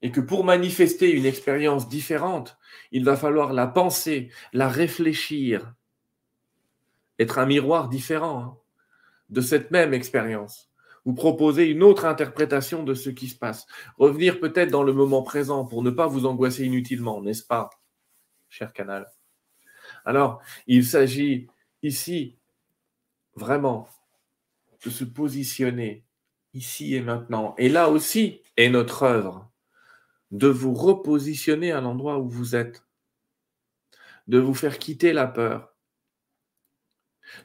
Et 0.00 0.12
que 0.12 0.20
pour 0.20 0.44
manifester 0.44 1.10
une 1.10 1.26
expérience 1.26 1.88
différente, 1.88 2.56
il 2.92 3.04
va 3.04 3.16
falloir 3.16 3.52
la 3.52 3.66
penser, 3.66 4.30
la 4.52 4.68
réfléchir, 4.68 5.74
être 7.18 7.38
un 7.38 7.46
miroir 7.46 7.88
différent 7.88 8.38
hein, 8.38 8.58
de 9.30 9.40
cette 9.40 9.70
même 9.70 9.92
expérience. 9.92 10.70
Vous 11.04 11.14
proposer 11.14 11.66
une 11.68 11.82
autre 11.82 12.04
interprétation 12.04 12.84
de 12.84 12.94
ce 12.94 13.10
qui 13.10 13.28
se 13.28 13.36
passe. 13.36 13.66
Revenir 13.96 14.40
peut-être 14.40 14.70
dans 14.70 14.82
le 14.82 14.92
moment 14.92 15.22
présent 15.22 15.64
pour 15.64 15.82
ne 15.82 15.90
pas 15.90 16.06
vous 16.06 16.26
angoisser 16.26 16.64
inutilement, 16.64 17.22
n'est-ce 17.22 17.44
pas, 17.44 17.70
cher 18.48 18.72
canal? 18.72 19.10
Alors, 20.04 20.40
il 20.66 20.84
s'agit 20.84 21.48
ici 21.82 22.36
vraiment 23.34 23.88
de 24.84 24.90
se 24.90 25.04
positionner 25.04 26.04
ici 26.54 26.94
et 26.94 27.00
maintenant. 27.00 27.54
Et 27.58 27.68
là 27.68 27.88
aussi 27.90 28.42
est 28.56 28.70
notre 28.70 29.02
œuvre, 29.02 29.50
de 30.30 30.48
vous 30.48 30.74
repositionner 30.74 31.72
à 31.72 31.80
l'endroit 31.80 32.18
où 32.18 32.28
vous 32.28 32.54
êtes, 32.54 32.84
de 34.26 34.38
vous 34.38 34.54
faire 34.54 34.78
quitter 34.78 35.12
la 35.12 35.26
peur, 35.26 35.74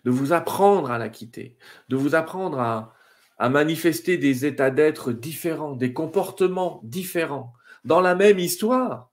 de 0.05 0.11
vous 0.11 0.33
apprendre 0.33 0.91
à 0.91 0.97
la 0.97 1.09
quitter, 1.09 1.57
de 1.89 1.95
vous 1.95 2.15
apprendre 2.15 2.59
à, 2.59 2.93
à 3.37 3.49
manifester 3.49 4.17
des 4.17 4.45
états 4.45 4.71
d'être 4.71 5.11
différents, 5.11 5.75
des 5.75 5.93
comportements 5.93 6.81
différents, 6.83 7.53
dans 7.83 8.01
la 8.01 8.15
même 8.15 8.39
histoire. 8.39 9.11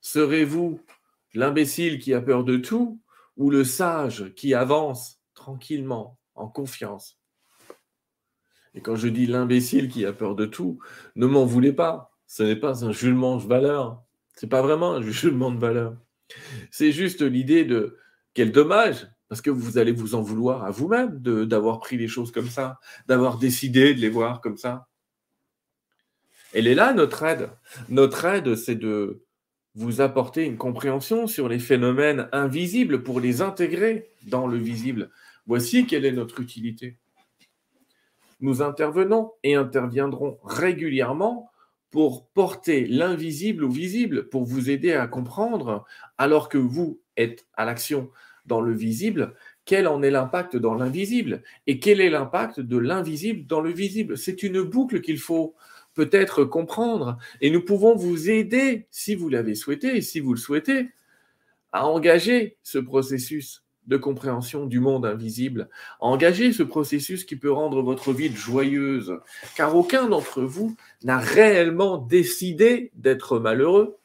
Serez-vous 0.00 0.80
l'imbécile 1.34 1.98
qui 1.98 2.14
a 2.14 2.20
peur 2.20 2.44
de 2.44 2.56
tout 2.56 3.00
ou 3.36 3.50
le 3.50 3.64
sage 3.64 4.32
qui 4.34 4.54
avance 4.54 5.20
tranquillement? 5.34 6.18
En 6.36 6.48
confiance. 6.48 7.18
Et 8.74 8.80
quand 8.80 8.96
je 8.96 9.08
dis 9.08 9.26
l'imbécile 9.26 9.88
qui 9.88 10.04
a 10.04 10.12
peur 10.12 10.34
de 10.34 10.46
tout, 10.46 10.78
ne 11.16 11.26
m'en 11.26 11.46
voulez 11.46 11.72
pas. 11.72 12.12
Ce 12.26 12.42
n'est 12.42 12.56
pas 12.56 12.84
un 12.84 12.92
jugement 12.92 13.36
de 13.36 13.42
valeur. 13.42 14.02
C'est 14.34 14.48
pas 14.48 14.62
vraiment 14.62 14.92
un 14.92 15.02
jugement 15.10 15.50
de 15.50 15.58
valeur. 15.58 15.96
C'est 16.70 16.92
juste 16.92 17.22
l'idée 17.22 17.64
de 17.64 17.96
quel 18.34 18.52
dommage, 18.52 19.08
parce 19.28 19.40
que 19.40 19.50
vous 19.50 19.78
allez 19.78 19.92
vous 19.92 20.14
en 20.14 20.20
vouloir 20.20 20.64
à 20.64 20.70
vous-même 20.70 21.18
d'avoir 21.20 21.80
pris 21.80 21.96
les 21.96 22.08
choses 22.08 22.32
comme 22.32 22.48
ça, 22.48 22.78
d'avoir 23.06 23.38
décidé 23.38 23.94
de 23.94 24.00
les 24.00 24.10
voir 24.10 24.40
comme 24.40 24.58
ça. 24.58 24.88
Elle 26.52 26.66
est 26.66 26.74
là, 26.74 26.92
notre 26.92 27.22
aide. 27.22 27.50
Notre 27.88 28.24
aide, 28.24 28.56
c'est 28.56 28.76
de 28.76 29.22
vous 29.74 30.00
apporter 30.00 30.44
une 30.44 30.56
compréhension 30.56 31.26
sur 31.26 31.48
les 31.48 31.58
phénomènes 31.58 32.28
invisibles 32.32 33.02
pour 33.02 33.20
les 33.20 33.42
intégrer 33.42 34.10
dans 34.26 34.46
le 34.46 34.56
visible 34.56 35.10
Voici 35.46 35.86
quelle 35.86 36.04
est 36.04 36.12
notre 36.12 36.40
utilité. 36.40 36.96
Nous 38.40 38.62
intervenons 38.62 39.32
et 39.42 39.54
interviendrons 39.54 40.38
régulièrement 40.44 41.50
pour 41.90 42.26
porter 42.28 42.86
l'invisible 42.86 43.64
au 43.64 43.70
visible, 43.70 44.28
pour 44.28 44.44
vous 44.44 44.70
aider 44.70 44.92
à 44.92 45.06
comprendre, 45.06 45.84
alors 46.18 46.48
que 46.48 46.58
vous 46.58 47.00
êtes 47.16 47.46
à 47.54 47.64
l'action 47.64 48.10
dans 48.44 48.60
le 48.60 48.72
visible, 48.72 49.34
quel 49.64 49.88
en 49.88 50.02
est 50.02 50.10
l'impact 50.10 50.56
dans 50.56 50.74
l'invisible 50.74 51.42
et 51.66 51.80
quel 51.80 52.00
est 52.00 52.10
l'impact 52.10 52.60
de 52.60 52.76
l'invisible 52.76 53.46
dans 53.46 53.60
le 53.60 53.72
visible. 53.72 54.18
C'est 54.18 54.42
une 54.42 54.62
boucle 54.62 55.00
qu'il 55.00 55.18
faut 55.18 55.54
peut-être 55.94 56.44
comprendre 56.44 57.18
et 57.40 57.50
nous 57.50 57.64
pouvons 57.64 57.96
vous 57.96 58.30
aider, 58.30 58.86
si 58.90 59.14
vous 59.14 59.28
l'avez 59.28 59.54
souhaité 59.54 59.96
et 59.96 60.02
si 60.02 60.20
vous 60.20 60.34
le 60.34 60.38
souhaitez, 60.38 60.90
à 61.72 61.86
engager 61.86 62.58
ce 62.62 62.78
processus 62.78 63.65
de 63.86 63.96
compréhension 63.96 64.66
du 64.66 64.80
monde 64.80 65.06
invisible, 65.06 65.68
à 66.00 66.06
engager 66.06 66.52
ce 66.52 66.62
processus 66.62 67.24
qui 67.24 67.36
peut 67.36 67.52
rendre 67.52 67.82
votre 67.82 68.12
vie 68.12 68.34
joyeuse, 68.34 69.18
car 69.56 69.76
aucun 69.76 70.08
d'entre 70.08 70.42
vous 70.42 70.76
n'a 71.02 71.18
réellement 71.18 71.98
décidé 71.98 72.90
d'être 72.94 73.38
malheureux. 73.38 73.98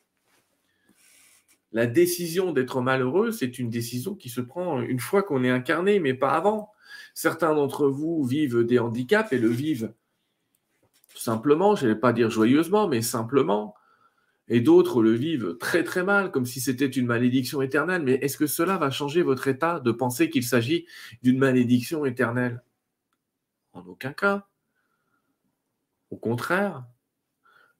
La 1.71 1.87
décision 1.87 2.51
d'être 2.51 2.81
malheureux, 2.81 3.31
c'est 3.31 3.57
une 3.59 3.69
décision 3.69 4.13
qui 4.13 4.29
se 4.29 4.41
prend 4.41 4.81
une 4.81 4.99
fois 4.99 5.23
qu'on 5.23 5.43
est 5.43 5.49
incarné, 5.49 5.99
mais 5.99 6.13
pas 6.13 6.31
avant. 6.31 6.71
Certains 7.13 7.55
d'entre 7.55 7.87
vous 7.87 8.23
vivent 8.23 8.63
des 8.63 8.79
handicaps 8.79 9.31
et 9.31 9.37
le 9.37 9.49
vivent 9.49 9.93
simplement, 11.21 11.75
je 11.75 11.85
ne 11.85 11.93
vais 11.93 11.99
pas 11.99 12.13
dire 12.13 12.29
joyeusement, 12.29 12.87
mais 12.87 13.01
simplement. 13.01 13.75
Et 14.47 14.59
d'autres 14.59 15.01
le 15.01 15.13
vivent 15.13 15.57
très 15.59 15.83
très 15.83 16.03
mal, 16.03 16.31
comme 16.31 16.45
si 16.45 16.59
c'était 16.59 16.85
une 16.85 17.05
malédiction 17.05 17.61
éternelle. 17.61 18.03
Mais 18.03 18.13
est-ce 18.15 18.37
que 18.37 18.47
cela 18.47 18.77
va 18.77 18.91
changer 18.91 19.21
votre 19.21 19.47
état 19.47 19.79
de 19.79 19.91
penser 19.91 20.29
qu'il 20.29 20.43
s'agit 20.43 20.85
d'une 21.23 21.37
malédiction 21.37 22.05
éternelle? 22.05 22.63
En 23.73 23.85
aucun 23.85 24.13
cas. 24.13 24.47
Au 26.09 26.17
contraire, 26.17 26.83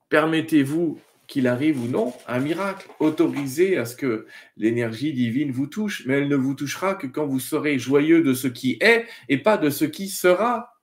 permettez-vous 0.08 1.00
qu'il 1.32 1.48
arrive 1.48 1.82
ou 1.82 1.88
non 1.88 2.14
un 2.28 2.40
miracle. 2.40 2.90
Autorisez 3.00 3.78
à 3.78 3.86
ce 3.86 3.96
que 3.96 4.28
l'énergie 4.58 5.14
divine 5.14 5.52
vous 5.52 5.68
touche, 5.68 6.06
mais 6.06 6.16
elle 6.16 6.28
ne 6.28 6.36
vous 6.36 6.56
touchera 6.56 6.96
que 6.96 7.08
quand 7.08 7.26
vous 7.26 7.40
serez 7.40 7.80
joyeux 7.80 8.22
de 8.22 8.34
ce 8.34 8.48
qui 8.48 8.78
est 8.82 9.06
et 9.30 9.38
pas 9.38 9.58
de 9.58 9.70
ce 9.70 9.86
qui 9.86 10.10
sera. 10.10 10.74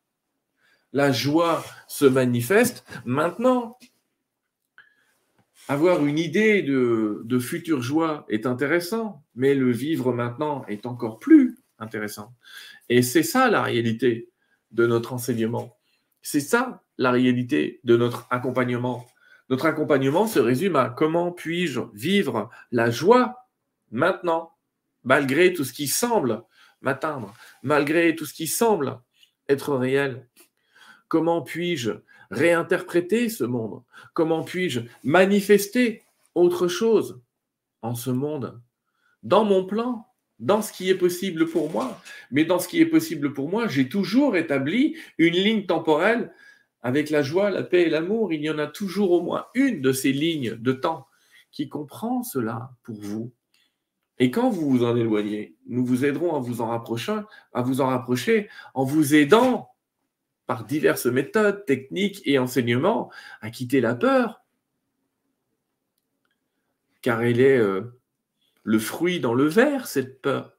La 0.95 1.13
joie 1.13 1.63
se 1.87 2.07
manifeste 2.07 2.85
maintenant. 3.05 3.79
Avoir 5.71 6.07
une 6.07 6.19
idée 6.19 6.63
de, 6.63 7.39
future 7.39 7.83
joie 7.83 8.25
est 8.31 8.47
intéressant, 8.47 9.23
mais 9.35 9.55
le 9.55 9.71
vivre 9.71 10.15
maintenant 10.15 10.65
est 10.67 10.87
encore 10.87 11.19
plus 11.19 11.59
intéressant. 11.79 12.35
Et 12.89 13.03
c'est 13.03 13.23
ça 13.23 13.51
la 13.51 13.63
réalité 13.63 14.31
de 14.71 14.87
notre 14.87 15.13
enseignement. 15.13 15.77
C'est 16.23 16.41
ça 16.41 16.83
la 16.97 17.11
réalité 17.11 17.81
de 17.85 17.99
notre 17.99 18.27
accompagnement. 18.31 19.07
Notre 19.51 19.67
accompagnement 19.67 20.27
se 20.27 20.39
résume 20.39 20.77
à 20.77 20.89
comment 20.89 21.33
puis-je 21.33 21.81
vivre 21.93 22.49
la 22.71 22.91
joie 22.91 23.47
maintenant, 23.91 24.53
malgré 25.05 25.53
tout 25.53 25.65
ce 25.65 25.75
qui 25.75 25.87
semble 25.87 26.45
m'atteindre, 26.81 27.35
malgré 27.63 28.17
tout 28.17 28.25
ce 28.25 28.33
qui 28.33 28.47
semble 28.47 29.01
être 29.51 29.75
réel. 29.75 30.27
Comment 31.09 31.43
puis-je 31.43 31.93
réinterpréter 32.31 33.29
ce 33.29 33.45
monde 33.45 33.83
Comment 34.15 34.43
puis-je 34.43 34.81
manifester 35.05 36.03
autre 36.35 36.69
chose 36.69 37.21
en 37.83 37.95
ce 37.95 38.11
monde? 38.11 38.61
Dans 39.23 39.45
mon 39.45 39.65
plan, 39.65 40.09
dans 40.39 40.63
ce 40.63 40.73
qui 40.73 40.89
est 40.89 40.95
possible 40.95 41.49
pour 41.49 41.71
moi. 41.71 42.01
Mais 42.31 42.45
dans 42.45 42.59
ce 42.59 42.69
qui 42.69 42.81
est 42.81 42.87
possible 42.87 43.33
pour 43.33 43.49
moi, 43.49 43.67
j'ai 43.69 43.89
toujours 43.89 44.37
établi 44.37 44.97
une 45.19 45.35
ligne 45.35 45.67
temporelle 45.67 46.33
avec 46.83 47.11
la 47.11 47.23
joie, 47.23 47.51
la 47.51 47.63
paix 47.63 47.83
et 47.83 47.91
l'amour. 47.91 48.33
Il 48.33 48.43
y 48.43 48.51
en 48.51 48.59
a 48.59 48.67
toujours 48.67 49.13
au 49.13 49.21
moins 49.21 49.47
une 49.55 49.81
de 49.81 49.93
ces 49.93 50.13
lignes 50.13 50.57
de 50.57 50.73
temps 50.73 51.07
qui 51.51 51.69
comprend 51.69 52.23
cela 52.23 52.71
pour 52.83 53.01
vous. 53.01 53.33
Et 54.21 54.31
quand 54.31 54.51
vous 54.51 54.69
vous 54.71 54.85
en 54.85 54.97
éloignez, 54.97 55.57
nous 55.67 55.85
vous 55.85 56.05
aiderons 56.05 56.35
à 56.35 56.41
vous 56.41 56.61
en 56.61 56.69
rapprocher, 56.69 57.21
à 57.53 57.63
vous 57.63 57.81
en 57.81 57.87
rapprocher 57.87 58.49
en 58.75 58.85
vous 58.85 59.15
aidant 59.15 59.71
par 60.49 60.65
diverses 60.65 61.05
méthodes, 61.05 61.67
techniques 61.67 62.23
et 62.25 62.39
enseignements 62.39 63.13
à 63.43 63.51
quitter 63.51 63.83
la 63.83 63.95
peur, 63.95 64.43
car 67.03 67.23
elle 67.23 67.39
est 67.39 67.59
euh, 67.59 67.83
le 68.63 68.79
fruit 68.79 69.21
dans 69.21 69.35
le 69.35 69.45
verre, 69.45 69.87
cette 69.87 70.23
peur. 70.23 70.57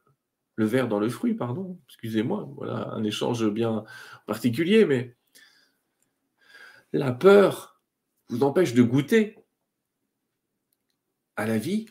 Le 0.55 0.65
verre 0.65 0.89
dans 0.89 0.99
le 0.99 1.09
fruit, 1.09 1.33
pardon, 1.33 1.79
excusez-moi, 1.87 2.47
voilà 2.55 2.91
un 2.91 3.03
échange 3.03 3.49
bien 3.49 3.83
particulier, 4.27 4.85
mais 4.85 5.15
la 6.93 7.11
peur 7.11 7.81
vous 8.29 8.43
empêche 8.43 8.75
de 8.75 8.83
goûter 8.83 9.39
à 11.35 11.47
la 11.47 11.57
vie, 11.57 11.87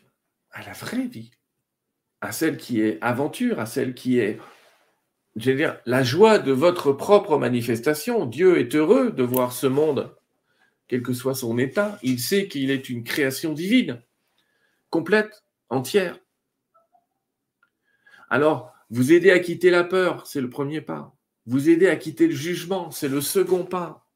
à 0.52 0.62
la 0.62 0.72
vraie 0.72 1.08
vie, 1.08 1.32
à 2.20 2.30
celle 2.30 2.58
qui 2.58 2.80
est 2.80 3.02
aventure, 3.02 3.58
à 3.58 3.66
celle 3.66 3.94
qui 3.94 4.20
est 4.20 4.38
je 5.36 5.50
veux 5.50 5.56
dire, 5.56 5.78
la 5.86 6.02
joie 6.02 6.38
de 6.38 6.52
votre 6.52 6.92
propre 6.92 7.38
manifestation. 7.38 8.26
Dieu 8.26 8.58
est 8.58 8.74
heureux 8.74 9.10
de 9.10 9.22
voir 9.22 9.52
ce 9.52 9.66
monde, 9.66 10.16
quel 10.88 11.02
que 11.02 11.12
soit 11.12 11.34
son 11.34 11.58
état. 11.58 11.98
Il 12.02 12.18
sait 12.18 12.48
qu'il 12.48 12.70
est 12.70 12.88
une 12.88 13.04
création 13.04 13.52
divine, 13.52 14.02
complète, 14.90 15.44
entière. 15.68 16.18
Alors, 18.30 18.72
vous 18.90 19.12
aider 19.12 19.30
à 19.30 19.38
quitter 19.38 19.70
la 19.70 19.84
peur, 19.84 20.26
c'est 20.26 20.40
le 20.40 20.50
premier 20.50 20.80
pas. 20.80 21.14
Vous 21.46 21.68
aider 21.68 21.88
à 21.88 21.96
quitter 21.96 22.26
le 22.26 22.34
jugement, 22.34 22.90
c'est 22.90 23.08
le 23.08 23.20
second 23.20 23.64
pas. 23.64 24.06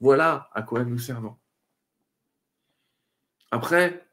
Voilà 0.00 0.48
à 0.52 0.62
quoi 0.62 0.84
nous 0.84 0.98
servons. 0.98 1.36
Après, 3.50 4.04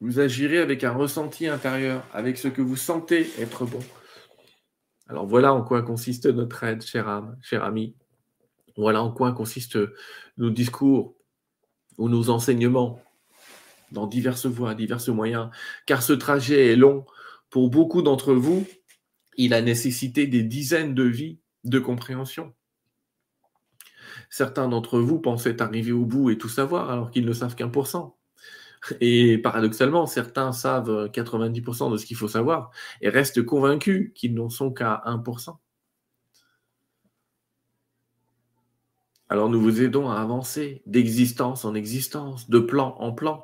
vous 0.00 0.18
agirez 0.18 0.58
avec 0.58 0.82
un 0.84 0.92
ressenti 0.92 1.46
intérieur, 1.46 2.04
avec 2.12 2.36
ce 2.36 2.48
que 2.48 2.62
vous 2.62 2.76
sentez 2.76 3.30
être 3.38 3.64
bon. 3.64 3.80
Alors 5.08 5.26
voilà 5.26 5.52
en 5.52 5.62
quoi 5.62 5.82
consiste 5.82 6.26
notre 6.26 6.64
aide, 6.64 6.82
cher 6.82 7.08
âme, 7.08 7.36
cher 7.42 7.62
ami. 7.62 7.94
Voilà 8.76 9.02
en 9.02 9.12
quoi 9.12 9.32
consistent 9.32 9.78
nos 10.36 10.50
discours 10.50 11.14
ou 11.98 12.08
nos 12.08 12.30
enseignements 12.30 13.00
dans 13.92 14.06
diverses 14.06 14.46
voies, 14.46 14.74
divers 14.74 15.08
moyens, 15.08 15.50
car 15.86 16.02
ce 16.02 16.12
trajet 16.12 16.72
est 16.72 16.76
long. 16.76 17.04
Pour 17.50 17.70
beaucoup 17.70 18.02
d'entre 18.02 18.34
vous, 18.34 18.66
il 19.36 19.54
a 19.54 19.62
nécessité 19.62 20.26
des 20.26 20.42
dizaines 20.42 20.94
de 20.94 21.04
vies 21.04 21.38
de 21.64 21.78
compréhension. 21.78 22.52
Certains 24.30 24.68
d'entre 24.68 24.98
vous 24.98 25.20
pensaient 25.20 25.62
arriver 25.62 25.92
au 25.92 26.04
bout 26.04 26.30
et 26.30 26.38
tout 26.38 26.48
savoir 26.48 26.90
alors 26.90 27.10
qu'ils 27.10 27.26
ne 27.26 27.32
savent 27.32 27.54
qu'un 27.54 27.68
pour 27.68 27.86
cent. 27.86 28.16
Et 29.00 29.38
paradoxalement, 29.38 30.06
certains 30.06 30.52
savent 30.52 31.10
90% 31.12 31.90
de 31.90 31.96
ce 31.96 32.06
qu'il 32.06 32.16
faut 32.16 32.28
savoir 32.28 32.70
et 33.00 33.08
restent 33.08 33.44
convaincus 33.44 34.12
qu'ils 34.14 34.34
n'en 34.34 34.48
sont 34.48 34.70
qu'à 34.70 35.02
1%. 35.06 35.56
Alors 39.30 39.48
nous 39.48 39.60
vous 39.60 39.82
aidons 39.82 40.10
à 40.10 40.20
avancer 40.20 40.82
d'existence 40.86 41.64
en 41.64 41.74
existence, 41.74 42.50
de 42.50 42.58
plan 42.58 42.94
en 42.98 43.12
plan, 43.12 43.42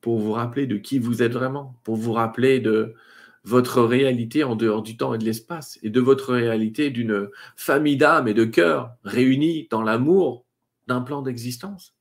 pour 0.00 0.20
vous 0.20 0.32
rappeler 0.32 0.66
de 0.66 0.76
qui 0.76 0.98
vous 0.98 1.22
êtes 1.22 1.32
vraiment, 1.32 1.74
pour 1.82 1.96
vous 1.96 2.12
rappeler 2.12 2.60
de 2.60 2.94
votre 3.42 3.82
réalité 3.82 4.44
en 4.44 4.56
dehors 4.56 4.82
du 4.82 4.96
temps 4.96 5.14
et 5.14 5.18
de 5.18 5.24
l'espace, 5.24 5.78
et 5.82 5.90
de 5.90 6.00
votre 6.00 6.32
réalité 6.32 6.90
d'une 6.90 7.28
famille 7.56 7.96
d'âmes 7.96 8.28
et 8.28 8.34
de 8.34 8.44
cœurs 8.44 8.94
réunis 9.04 9.66
dans 9.70 9.82
l'amour 9.82 10.46
d'un 10.86 11.00
plan 11.00 11.22
d'existence 11.22 11.95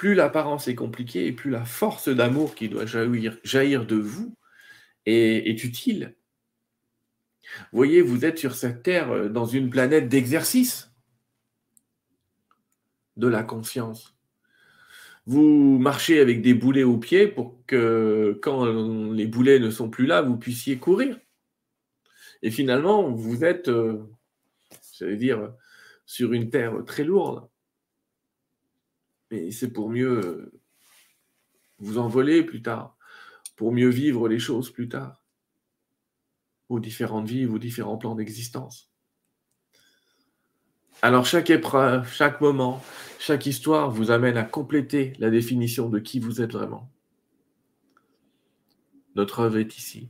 plus 0.00 0.14
l'apparence 0.14 0.66
est 0.66 0.74
compliquée 0.74 1.26
et 1.26 1.32
plus 1.32 1.50
la 1.50 1.66
force 1.66 2.08
d'amour 2.08 2.54
qui 2.54 2.70
doit 2.70 2.86
jaillir, 2.86 3.84
de 3.84 3.96
vous 3.96 4.34
est, 5.04 5.62
utile. 5.62 6.16
Voyez, 7.70 8.00
vous 8.00 8.24
êtes 8.24 8.38
sur 8.38 8.54
cette 8.54 8.82
terre 8.82 9.10
euh, 9.10 9.28
dans 9.28 9.44
une 9.44 9.68
planète 9.68 10.08
d'exercice 10.08 10.90
de 13.18 13.28
la 13.28 13.42
conscience. 13.42 14.16
Vous 15.26 15.76
marchez 15.78 16.18
avec 16.18 16.40
des 16.40 16.54
boulets 16.54 16.82
aux 16.82 16.96
pieds 16.96 17.26
pour 17.26 17.62
que 17.66 18.38
quand 18.40 18.64
les 19.12 19.26
boulets 19.26 19.58
ne 19.58 19.68
sont 19.68 19.90
plus 19.90 20.06
là, 20.06 20.22
vous 20.22 20.38
puissiez 20.38 20.78
courir. 20.78 21.20
Et 22.40 22.50
finalement, 22.50 23.10
vous 23.10 23.44
êtes, 23.44 23.68
euh, 23.68 23.98
j'allais 24.94 25.18
dire, 25.18 25.52
sur 26.06 26.32
une 26.32 26.48
terre 26.48 26.86
très 26.86 27.04
lourde. 27.04 27.49
Mais 29.30 29.50
c'est 29.50 29.72
pour 29.72 29.90
mieux 29.90 30.20
euh, 30.20 30.60
vous 31.78 31.98
envoler 31.98 32.42
plus 32.42 32.62
tard, 32.62 32.96
pour 33.56 33.72
mieux 33.72 33.88
vivre 33.88 34.28
les 34.28 34.38
choses 34.38 34.70
plus 34.70 34.88
tard, 34.88 35.22
aux 36.68 36.80
différentes 36.80 37.28
vies, 37.28 37.46
aux 37.46 37.58
différents 37.58 37.98
plans 37.98 38.14
d'existence. 38.14 38.90
Alors 41.02 41.24
chaque 41.24 41.48
épreuve, 41.48 42.12
chaque 42.12 42.40
moment, 42.40 42.82
chaque 43.18 43.46
histoire 43.46 43.90
vous 43.90 44.10
amène 44.10 44.36
à 44.36 44.44
compléter 44.44 45.14
la 45.18 45.30
définition 45.30 45.88
de 45.88 45.98
qui 45.98 46.18
vous 46.18 46.42
êtes 46.42 46.52
vraiment. 46.52 46.90
Notre 49.16 49.40
œuvre 49.40 49.58
est 49.58 49.78
ici. 49.78 50.08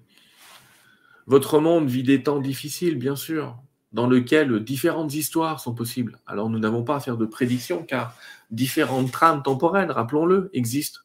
Votre 1.26 1.60
monde 1.60 1.88
vit 1.88 2.02
des 2.02 2.24
temps 2.24 2.40
difficiles, 2.40 2.96
bien 2.96 3.14
sûr, 3.14 3.62
dans 3.92 4.08
lesquels 4.08 4.60
différentes 4.62 5.14
histoires 5.14 5.60
sont 5.60 5.74
possibles. 5.74 6.18
Alors 6.26 6.48
nous 6.50 6.58
n'avons 6.58 6.84
pas 6.84 6.96
à 6.96 7.00
faire 7.00 7.16
de 7.16 7.26
prédictions, 7.26 7.84
car 7.84 8.16
différentes 8.50 9.10
trames 9.10 9.42
temporelles, 9.42 9.90
rappelons-le, 9.90 10.50
existent. 10.52 11.00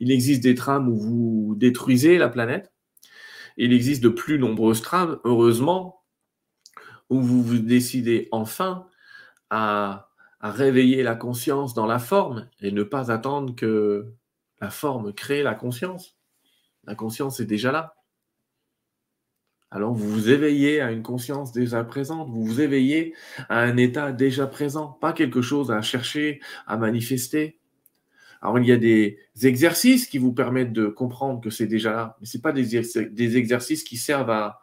Il 0.00 0.10
existe 0.10 0.42
des 0.42 0.54
trames 0.54 0.88
où 0.88 0.96
vous 0.96 1.54
détruisez 1.56 2.18
la 2.18 2.28
planète. 2.28 2.72
Il 3.56 3.72
existe 3.72 4.02
de 4.02 4.08
plus 4.08 4.38
nombreuses 4.38 4.80
trames, 4.80 5.18
heureusement, 5.24 6.02
où 7.10 7.20
vous 7.20 7.42
vous 7.42 7.58
décidez 7.58 8.28
enfin 8.32 8.86
à, 9.50 10.08
à 10.40 10.50
réveiller 10.50 11.02
la 11.02 11.14
conscience 11.14 11.74
dans 11.74 11.86
la 11.86 11.98
forme 11.98 12.48
et 12.60 12.72
ne 12.72 12.82
pas 12.82 13.12
attendre 13.12 13.54
que 13.54 14.12
la 14.60 14.70
forme 14.70 15.12
crée 15.12 15.42
la 15.42 15.54
conscience. 15.54 16.16
La 16.84 16.94
conscience 16.94 17.40
est 17.40 17.46
déjà 17.46 17.72
là. 17.72 17.94
Alors 19.74 19.94
vous 19.94 20.06
vous 20.06 20.28
éveillez 20.28 20.82
à 20.82 20.92
une 20.92 21.02
conscience 21.02 21.50
déjà 21.50 21.82
présente, 21.82 22.28
vous 22.28 22.44
vous 22.44 22.60
éveillez 22.60 23.14
à 23.48 23.60
un 23.60 23.78
état 23.78 24.12
déjà 24.12 24.46
présent, 24.46 24.98
pas 25.00 25.14
quelque 25.14 25.40
chose 25.40 25.70
à 25.70 25.80
chercher, 25.80 26.40
à 26.66 26.76
manifester. 26.76 27.58
Alors 28.42 28.58
il 28.58 28.66
y 28.66 28.72
a 28.72 28.76
des 28.76 29.18
exercices 29.42 30.06
qui 30.06 30.18
vous 30.18 30.34
permettent 30.34 30.74
de 30.74 30.88
comprendre 30.88 31.40
que 31.40 31.48
c'est 31.48 31.66
déjà 31.66 31.92
là, 31.92 32.16
mais 32.20 32.26
ce 32.26 32.36
pas 32.36 32.52
des, 32.52 32.82
des, 33.12 33.36
exercices 33.38 33.82
qui 33.82 33.96
servent 33.96 34.28
à, 34.30 34.60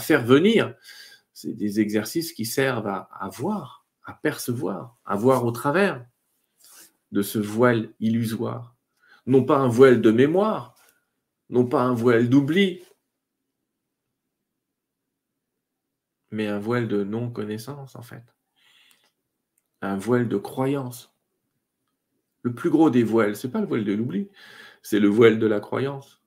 faire 0.00 0.24
venir, 0.24 0.74
c'est 1.32 1.54
des 1.54 1.78
exercices 1.78 2.32
qui 2.32 2.44
servent 2.44 2.88
à, 2.88 3.08
à 3.12 3.28
voir, 3.28 3.86
à 4.04 4.12
percevoir, 4.12 4.98
à 5.04 5.14
voir 5.14 5.44
au 5.44 5.52
travers 5.52 6.04
de 7.12 7.22
ce 7.22 7.38
voile 7.38 7.92
illusoire. 8.00 8.74
Non 9.24 9.44
pas 9.44 9.58
un 9.58 9.68
voile 9.68 10.00
de 10.00 10.10
mémoire, 10.10 10.74
non 11.48 11.64
pas 11.64 11.82
un 11.82 11.94
voile 11.94 12.28
d'oubli, 12.28 12.82
mais 16.30 16.46
un 16.46 16.58
voile 16.58 16.88
de 16.88 17.04
non-connaissance 17.04 17.96
en 17.96 18.02
fait. 18.02 18.22
Un 19.80 19.96
voile 19.96 20.28
de 20.28 20.36
croyance. 20.36 21.14
Le 22.42 22.54
plus 22.54 22.70
gros 22.70 22.90
des 22.90 23.02
voiles, 23.02 23.36
c'est 23.36 23.50
pas 23.50 23.60
le 23.60 23.66
voile 23.66 23.84
de 23.84 23.92
l'oubli, 23.92 24.28
c'est 24.82 25.00
le 25.00 25.08
voile 25.08 25.38
de 25.38 25.46
la 25.46 25.60
croyance. 25.60 26.22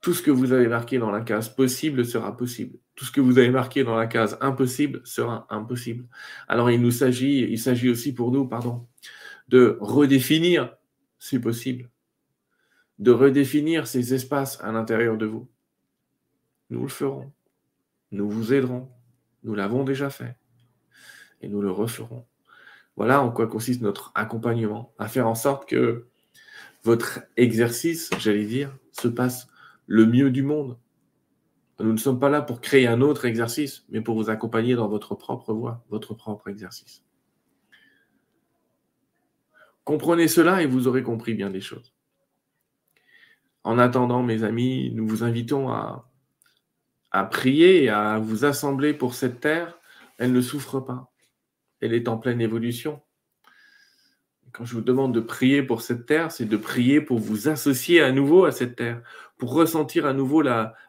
Tout 0.00 0.14
ce 0.14 0.22
que 0.22 0.32
vous 0.32 0.52
avez 0.52 0.66
marqué 0.66 0.98
dans 0.98 1.12
la 1.12 1.20
case 1.20 1.48
possible 1.48 2.04
sera 2.04 2.36
possible. 2.36 2.78
Tout 2.96 3.04
ce 3.04 3.12
que 3.12 3.20
vous 3.20 3.38
avez 3.38 3.50
marqué 3.50 3.84
dans 3.84 3.94
la 3.94 4.06
case 4.06 4.36
impossible 4.40 5.00
sera 5.04 5.46
impossible. 5.48 6.06
Alors 6.48 6.70
il 6.70 6.80
nous 6.80 6.90
s'agit, 6.90 7.40
il 7.40 7.58
s'agit 7.58 7.88
aussi 7.88 8.12
pour 8.12 8.32
nous, 8.32 8.46
pardon, 8.46 8.88
de 9.48 9.78
redéfinir 9.80 10.76
ces 11.20 11.40
possibles, 11.40 11.88
de 12.98 13.12
redéfinir 13.12 13.86
ces 13.86 14.12
espaces 14.12 14.60
à 14.60 14.72
l'intérieur 14.72 15.16
de 15.16 15.26
vous. 15.26 15.48
Nous 16.70 16.82
le 16.82 16.88
ferons. 16.88 17.32
Nous 18.12 18.28
vous 18.28 18.52
aiderons. 18.52 18.88
Nous 19.42 19.54
l'avons 19.54 19.84
déjà 19.84 20.10
fait. 20.10 20.36
Et 21.40 21.48
nous 21.48 21.60
le 21.60 21.70
referons. 21.70 22.26
Voilà 22.96 23.22
en 23.22 23.30
quoi 23.32 23.46
consiste 23.46 23.80
notre 23.80 24.12
accompagnement, 24.14 24.92
à 24.98 25.08
faire 25.08 25.26
en 25.26 25.34
sorte 25.34 25.68
que 25.68 26.06
votre 26.84 27.20
exercice, 27.36 28.10
j'allais 28.18 28.44
dire, 28.44 28.76
se 28.92 29.08
passe 29.08 29.48
le 29.86 30.06
mieux 30.06 30.30
du 30.30 30.42
monde. 30.42 30.78
Nous 31.80 31.92
ne 31.92 31.98
sommes 31.98 32.20
pas 32.20 32.28
là 32.28 32.42
pour 32.42 32.60
créer 32.60 32.86
un 32.86 33.00
autre 33.00 33.24
exercice, 33.24 33.84
mais 33.88 34.02
pour 34.02 34.14
vous 34.14 34.30
accompagner 34.30 34.74
dans 34.74 34.88
votre 34.88 35.14
propre 35.14 35.52
voie, 35.54 35.84
votre 35.88 36.14
propre 36.14 36.48
exercice. 36.48 37.04
Comprenez 39.84 40.28
cela 40.28 40.62
et 40.62 40.66
vous 40.66 40.86
aurez 40.86 41.02
compris 41.02 41.34
bien 41.34 41.50
des 41.50 41.60
choses. 41.60 41.92
En 43.64 43.78
attendant, 43.78 44.22
mes 44.22 44.44
amis, 44.44 44.92
nous 44.94 45.06
vous 45.08 45.24
invitons 45.24 45.70
à 45.70 46.11
à 47.12 47.24
prier 47.24 47.90
à 47.90 48.18
vous 48.18 48.44
assembler 48.46 48.94
pour 48.94 49.14
cette 49.14 49.40
terre, 49.40 49.78
elle 50.18 50.32
ne 50.32 50.40
souffre 50.40 50.80
pas. 50.80 51.12
Elle 51.80 51.92
est 51.92 52.08
en 52.08 52.16
pleine 52.16 52.40
évolution. 52.40 53.02
Quand 54.52 54.64
je 54.64 54.74
vous 54.74 54.82
demande 54.82 55.14
de 55.14 55.20
prier 55.20 55.62
pour 55.62 55.82
cette 55.82 56.06
terre, 56.06 56.32
c'est 56.32 56.46
de 56.46 56.56
prier 56.56 57.00
pour 57.00 57.18
vous 57.18 57.48
associer 57.48 58.02
à 58.02 58.12
nouveau 58.12 58.44
à 58.44 58.52
cette 58.52 58.76
terre, 58.76 59.02
pour 59.36 59.52
ressentir 59.52 60.06
à 60.06 60.14
nouveau 60.14 60.42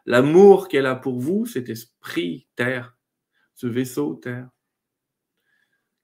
l'amour 0.06 0.68
qu'elle 0.68 0.86
a 0.86 0.96
pour 0.96 1.18
vous, 1.18 1.46
cet 1.46 1.68
esprit 1.68 2.46
terre, 2.56 2.96
ce 3.54 3.66
vaisseau 3.66 4.14
terre. 4.14 4.48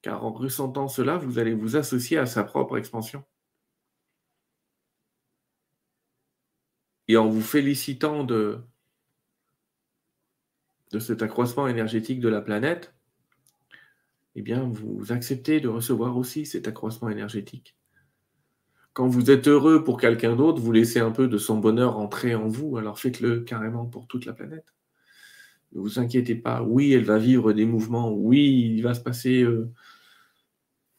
Car 0.02 0.24
en 0.24 0.32
ressentant 0.32 0.88
cela, 0.88 1.16
vous 1.18 1.38
allez 1.38 1.54
vous 1.54 1.76
associer 1.76 2.18
à 2.18 2.26
sa 2.26 2.44
propre 2.44 2.78
expansion. 2.78 3.24
Et 7.08 7.16
en 7.16 7.28
vous 7.28 7.42
félicitant 7.42 8.24
de, 8.24 8.64
de 10.90 10.98
cet 10.98 11.22
accroissement 11.22 11.68
énergétique 11.68 12.20
de 12.20 12.28
la 12.28 12.40
planète, 12.40 12.92
eh 14.34 14.42
bien, 14.42 14.62
vous 14.62 15.12
acceptez 15.12 15.60
de 15.60 15.68
recevoir 15.68 16.16
aussi 16.16 16.46
cet 16.46 16.68
accroissement 16.68 17.08
énergétique. 17.08 17.76
Quand 18.92 19.06
vous 19.06 19.30
êtes 19.30 19.48
heureux 19.48 19.84
pour 19.84 20.00
quelqu'un 20.00 20.34
d'autre, 20.34 20.60
vous 20.60 20.72
laissez 20.72 20.98
un 21.00 21.10
peu 21.10 21.28
de 21.28 21.38
son 21.38 21.58
bonheur 21.58 21.96
entrer 21.96 22.34
en 22.34 22.48
vous, 22.48 22.76
alors 22.76 22.98
faites-le 22.98 23.40
carrément 23.40 23.86
pour 23.86 24.06
toute 24.06 24.24
la 24.26 24.32
planète. 24.32 24.66
Ne 25.72 25.80
vous 25.80 26.00
inquiétez 26.00 26.34
pas, 26.34 26.62
oui, 26.62 26.92
elle 26.92 27.04
va 27.04 27.18
vivre 27.18 27.52
des 27.52 27.66
mouvements, 27.66 28.12
oui, 28.12 28.72
il 28.74 28.82
va 28.82 28.94
se 28.94 29.00
passer 29.00 29.42
euh, 29.42 29.70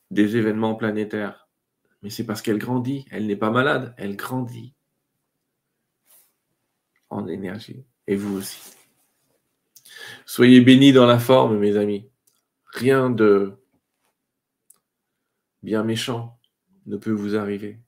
des 0.09 0.37
événements 0.37 0.75
planétaires, 0.75 1.49
mais 2.01 2.09
c'est 2.09 2.25
parce 2.25 2.41
qu'elle 2.41 2.57
grandit, 2.57 3.05
elle 3.11 3.27
n'est 3.27 3.35
pas 3.35 3.51
malade, 3.51 3.93
elle 3.97 4.15
grandit 4.15 4.73
en 7.09 7.27
énergie, 7.27 7.83
et 8.07 8.15
vous 8.15 8.37
aussi. 8.37 8.80
Soyez 10.25 10.61
bénis 10.61 10.93
dans 10.93 11.05
la 11.05 11.19
forme, 11.19 11.57
mes 11.57 11.77
amis. 11.77 12.09
Rien 12.73 13.09
de 13.09 13.53
bien 15.63 15.83
méchant 15.83 16.39
ne 16.85 16.97
peut 16.97 17.11
vous 17.11 17.35
arriver. 17.35 17.79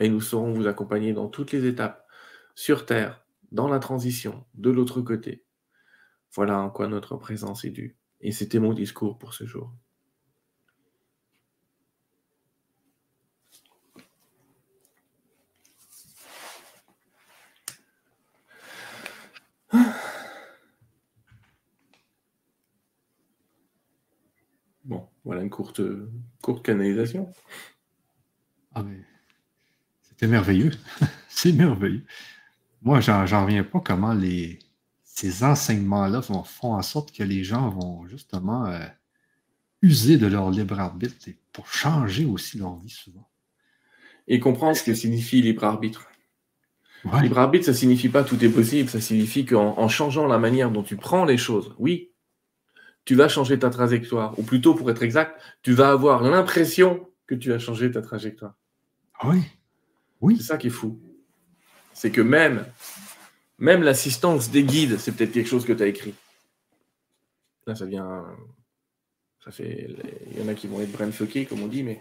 Et 0.00 0.08
nous 0.08 0.20
saurons 0.20 0.52
vous 0.52 0.66
accompagner 0.66 1.12
dans 1.12 1.28
toutes 1.28 1.52
les 1.52 1.66
étapes, 1.66 2.06
sur 2.54 2.86
Terre, 2.86 3.24
dans 3.50 3.68
la 3.68 3.78
transition, 3.78 4.44
de 4.54 4.70
l'autre 4.70 5.00
côté. 5.00 5.44
Voilà 6.34 6.58
en 6.58 6.70
quoi 6.70 6.88
notre 6.88 7.16
présence 7.16 7.64
est 7.64 7.70
due. 7.70 7.96
Et 8.20 8.32
c'était 8.32 8.58
mon 8.58 8.72
discours 8.72 9.18
pour 9.18 9.34
ce 9.34 9.46
jour. 9.46 9.72
Voilà 25.24 25.42
une 25.42 25.50
courte, 25.50 25.80
courte 26.42 26.64
canalisation. 26.64 27.32
Ah, 28.74 28.84
c'était 30.02 30.26
merveilleux. 30.26 30.72
c'est 31.28 31.52
merveilleux. 31.52 32.04
Moi, 32.82 33.00
j'en 33.00 33.44
reviens 33.44 33.62
pas 33.62 33.80
comment 33.80 34.12
les, 34.14 34.58
ces 35.04 35.44
enseignements-là 35.44 36.22
font, 36.22 36.74
en 36.74 36.82
sorte 36.82 37.12
que 37.12 37.22
les 37.22 37.44
gens 37.44 37.68
vont 37.70 38.06
justement 38.08 38.66
euh, 38.66 38.84
user 39.82 40.16
de 40.16 40.26
leur 40.26 40.50
libre 40.50 40.80
arbitre 40.80 41.14
pour 41.52 41.68
changer 41.68 42.24
aussi 42.24 42.58
leur 42.58 42.76
vie 42.76 42.90
souvent. 42.90 43.28
Et 44.26 44.40
comprendre 44.40 44.76
ce 44.76 44.82
que 44.82 44.94
signifie 44.94 45.42
libre 45.42 45.64
arbitre. 45.64 46.08
Libre 47.20 47.38
arbitre, 47.38 47.66
ça 47.66 47.74
signifie 47.74 48.08
pas 48.08 48.22
tout 48.22 48.42
est 48.44 48.48
possible, 48.48 48.88
ça 48.88 49.00
signifie 49.00 49.44
qu'en 49.44 49.88
changeant 49.88 50.26
la 50.26 50.38
manière 50.38 50.70
dont 50.70 50.84
tu 50.84 50.96
prends 50.96 51.24
les 51.24 51.36
choses, 51.36 51.74
oui, 51.78 52.11
tu 53.04 53.14
vas 53.14 53.28
changer 53.28 53.58
ta 53.58 53.70
trajectoire. 53.70 54.38
Ou 54.38 54.42
plutôt, 54.42 54.74
pour 54.74 54.90
être 54.90 55.02
exact, 55.02 55.40
tu 55.62 55.72
vas 55.72 55.90
avoir 55.90 56.22
l'impression 56.22 57.08
que 57.26 57.34
tu 57.34 57.52
as 57.52 57.58
changé 57.58 57.90
ta 57.90 58.02
trajectoire. 58.02 58.54
Ah 59.18 59.28
oui. 59.28 59.42
Oui. 60.20 60.36
C'est 60.36 60.44
ça 60.44 60.56
qui 60.56 60.68
est 60.68 60.70
fou. 60.70 61.00
C'est 61.92 62.10
que 62.10 62.20
même, 62.20 62.64
même 63.58 63.82
l'assistance 63.82 64.50
des 64.50 64.62
guides, 64.62 64.98
c'est 64.98 65.12
peut-être 65.12 65.32
quelque 65.32 65.48
chose 65.48 65.64
que 65.64 65.72
tu 65.72 65.82
as 65.82 65.86
écrit. 65.86 66.14
Là, 67.66 67.74
ça 67.74 67.86
vient. 67.86 68.24
Ça 69.44 69.50
fait. 69.50 69.88
Il 70.30 70.40
y 70.40 70.42
en 70.42 70.48
a 70.48 70.54
qui 70.54 70.68
vont 70.68 70.80
être 70.80 70.92
brainfuckés, 70.92 71.46
comme 71.46 71.62
on 71.62 71.68
dit, 71.68 71.82
mais 71.82 72.00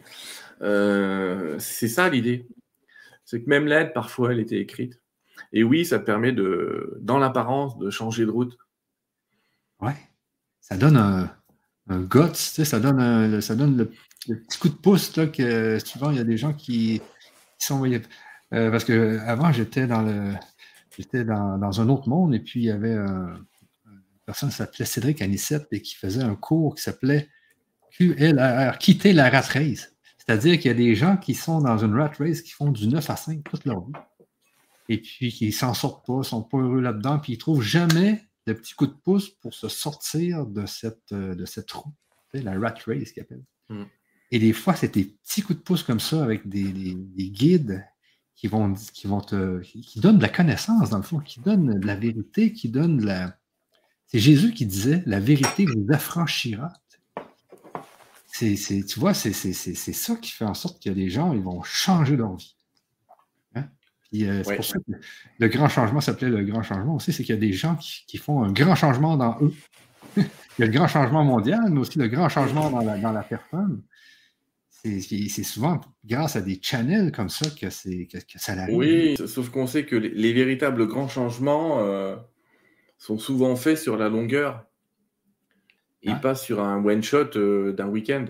euh, 0.62 1.58
c'est 1.60 1.88
ça 1.88 2.10
l'idée. 2.10 2.48
C'est 3.26 3.42
que 3.42 3.50
même 3.50 3.66
l'aide, 3.66 3.94
parfois, 3.94 4.32
elle 4.32 4.40
était 4.40 4.60
écrite. 4.60 5.02
Et 5.54 5.64
oui, 5.64 5.86
ça 5.86 6.00
te 6.00 6.06
permet 6.06 6.32
de, 6.32 6.98
dans 7.02 7.18
l'apparence, 7.18 7.78
de 7.80 7.90
changer 7.90 8.26
de 8.26 8.32
route. 8.32 8.58
Ouais 9.80 9.96
ça 10.62 10.78
donne 10.78 10.96
un, 10.96 11.30
un 11.90 12.02
guts, 12.02 12.36
ça 12.36 12.80
donne, 12.80 13.42
ça 13.42 13.56
donne 13.56 13.78
le, 13.78 13.92
petit 14.36 14.60
coup 14.60 14.70
de 14.70 14.76
pouce 14.76 15.12
que 15.34 15.80
souvent 15.80 16.12
il 16.12 16.18
y 16.18 16.20
a 16.20 16.24
des 16.24 16.38
gens 16.38 16.54
qui, 16.54 17.02
sont. 17.60 17.84
Euh, 17.84 18.72
parce 18.72 18.84
que 18.84 19.20
avant 19.20 19.52
j'étais 19.52 19.88
dans 19.88 20.02
le 20.02 20.34
j'étais 20.98 21.24
dans, 21.24 21.82
un 21.82 21.90
autre 21.90 22.10
monde 22.10 22.34
et 22.34 22.40
puis 22.40 22.62
il 22.62 22.66
y 22.66 22.72
avait 22.72 22.94
un, 22.94 23.36
une 23.86 24.02
personne 24.26 24.50
qui 24.50 24.56
s'appelait 24.56 24.86
Cédric 24.86 25.22
Anissette 25.22 25.68
et 25.72 25.82
qui 25.82 25.96
faisait 25.96 26.24
un 26.24 26.36
cours 26.36 26.76
qui 26.76 26.84
s'appelait 26.84 27.30
QLR, 27.92 28.78
quitter 28.78 29.14
la 29.14 29.30
rat 29.30 29.42
race. 29.42 29.94
C'est-à-dire 30.18 30.58
qu'il 30.60 30.70
y 30.70 30.74
a 30.74 30.78
des 30.78 30.96
gens 30.96 31.18
qui 31.18 31.34
sont 31.34 31.62
dans 31.62 31.78
une 31.78 31.96
rat 31.96 32.12
race 32.20 32.42
qui 32.42 32.52
font 32.52 32.72
du 32.72 32.88
9 32.88 33.10
à 33.10 33.16
5 33.16 33.44
toute 33.44 33.66
leur 33.66 33.86
vie. 33.86 33.94
et 34.90 34.98
puis 34.98 35.32
qu'ils 35.32 35.54
s'en 35.54 35.74
sortent 35.74 36.06
pas, 36.06 36.24
sont 36.24 36.44
pas 36.44 36.58
heureux 36.58 36.82
là-dedans, 36.82 37.20
puis 37.20 37.34
ils 37.34 37.38
trouvent 37.38 37.62
jamais 37.62 38.22
le 38.46 38.56
petit 38.56 38.74
coup 38.74 38.88
de 38.88 38.94
pouce 38.94 39.30
pour 39.30 39.54
se 39.54 39.70
sortir 39.70 40.46
de 40.46 40.66
cette, 40.66 41.12
euh, 41.12 41.36
de 41.36 41.46
cette 41.46 41.72
roue, 41.72 41.94
la 42.34 42.58
rat 42.60 42.74
race 42.86 43.12
qu'ils 43.12 43.22
appellent. 43.22 43.46
Mm. 43.70 43.84
Et 44.32 44.40
des 44.40 44.54
fois, 44.54 44.76
c'est 44.76 44.94
des 44.94 45.06
petits 45.06 45.42
coups 45.42 45.60
de 45.60 45.64
pouce 45.64 45.84
comme 45.84 46.00
ça 46.00 46.24
avec 46.24 46.48
des, 46.48 46.64
guides 46.64 47.86
qui 48.36 48.48
vont, 48.48 48.74
qui 48.74 49.08
vont 49.08 49.22
te, 49.22 49.60
qui 49.62 50.00
donnent 50.00 50.18
de 50.18 50.24
la 50.24 50.30
connaissance, 50.30 50.90
dans 50.90 50.98
le 50.98 51.04
fond, 51.04 51.20
qui 51.20 51.42
donnent 51.42 51.80
de 51.80 51.86
la 51.86 51.96
vérité, 51.96 52.54
qui 52.54 52.70
donnent 52.70 52.98
de 52.98 53.06
la. 53.06 53.38
C'est 54.08 54.20
Jésus 54.20 54.54
qui 54.54 54.66
disait 54.66 55.04
La 55.06 55.20
vérité 55.20 55.66
vous 55.66 55.86
affranchira. 55.90 56.72
C'est, 58.28 58.56
tu 58.86 59.00
vois, 59.00 59.14
c'est, 59.14 59.34
c'est 59.34 59.94
ça 59.94 60.16
qui 60.16 60.32
fait 60.32 60.46
en 60.46 60.56
sorte 60.56 60.82
que 60.82 60.90
les 60.90 61.10
gens 61.10 61.34
ils 61.34 61.44
vont 61.44 61.62
changer 61.62 62.16
leur 62.16 62.36
vie. 62.36 62.56
Euh, 64.14 64.44
c'est 64.44 64.56
pour 64.56 64.66
ça 64.66 64.78
que 64.80 64.92
le 65.40 65.48
grand 65.48 65.70
changement 65.70 66.02
s'appelait 66.02 66.30
le 66.30 66.44
grand 66.44 66.64
changement 66.64 66.96
aussi, 66.96 67.14
c'est 67.14 67.24
qu'il 67.24 67.34
y 67.34 67.38
a 67.38 67.42
des 67.42 67.54
gens 67.54 67.76
qui, 67.76 68.18
font 68.18 68.44
un 68.44 68.52
grand 68.52 68.76
changement 68.76 69.16
dans 69.16 69.38
eux. 69.42 69.54
Il 70.18 70.24
y 70.60 70.64
a 70.64 70.66
le 70.66 70.74
grand 70.74 70.88
changement 70.88 71.24
mondial, 71.24 71.62
mais 71.70 71.80
aussi 71.80 71.98
le 71.98 72.10
grand 72.10 72.28
changement 72.28 72.70
dans 72.70 72.82
la, 72.82 72.98
dans 72.98 73.14
la 73.14 73.24
personne. 73.24 73.82
C'est 74.70 75.44
souvent 75.44 75.80
grâce 76.04 76.36
à 76.36 76.42
des 76.42 76.60
channels 76.62 77.12
comme 77.12 77.30
ça 77.30 77.50
que, 77.52 77.68
que, 77.68 78.18
que 78.18 78.40
ça 78.40 78.54
arrive. 78.54 78.76
Oui, 78.76 79.16
sauf 79.28 79.50
qu'on 79.50 79.68
sait 79.68 79.86
que 79.86 79.96
les, 79.96 80.34
véritables 80.34 80.88
grands 80.88 81.08
changements 81.08 81.80
euh, 81.80 82.16
sont 82.98 83.18
souvent 83.18 83.56
faits 83.56 83.78
sur 83.78 83.96
la 83.96 84.10
longueur. 84.10 84.66
Ils 86.02 86.14
ah. 86.14 86.16
passent 86.16 86.44
sur 86.44 86.60
un 86.62 86.84
one-shot 86.84 87.38
euh, 87.38 87.74
d'un 87.74 87.88
week-end. 87.88 88.26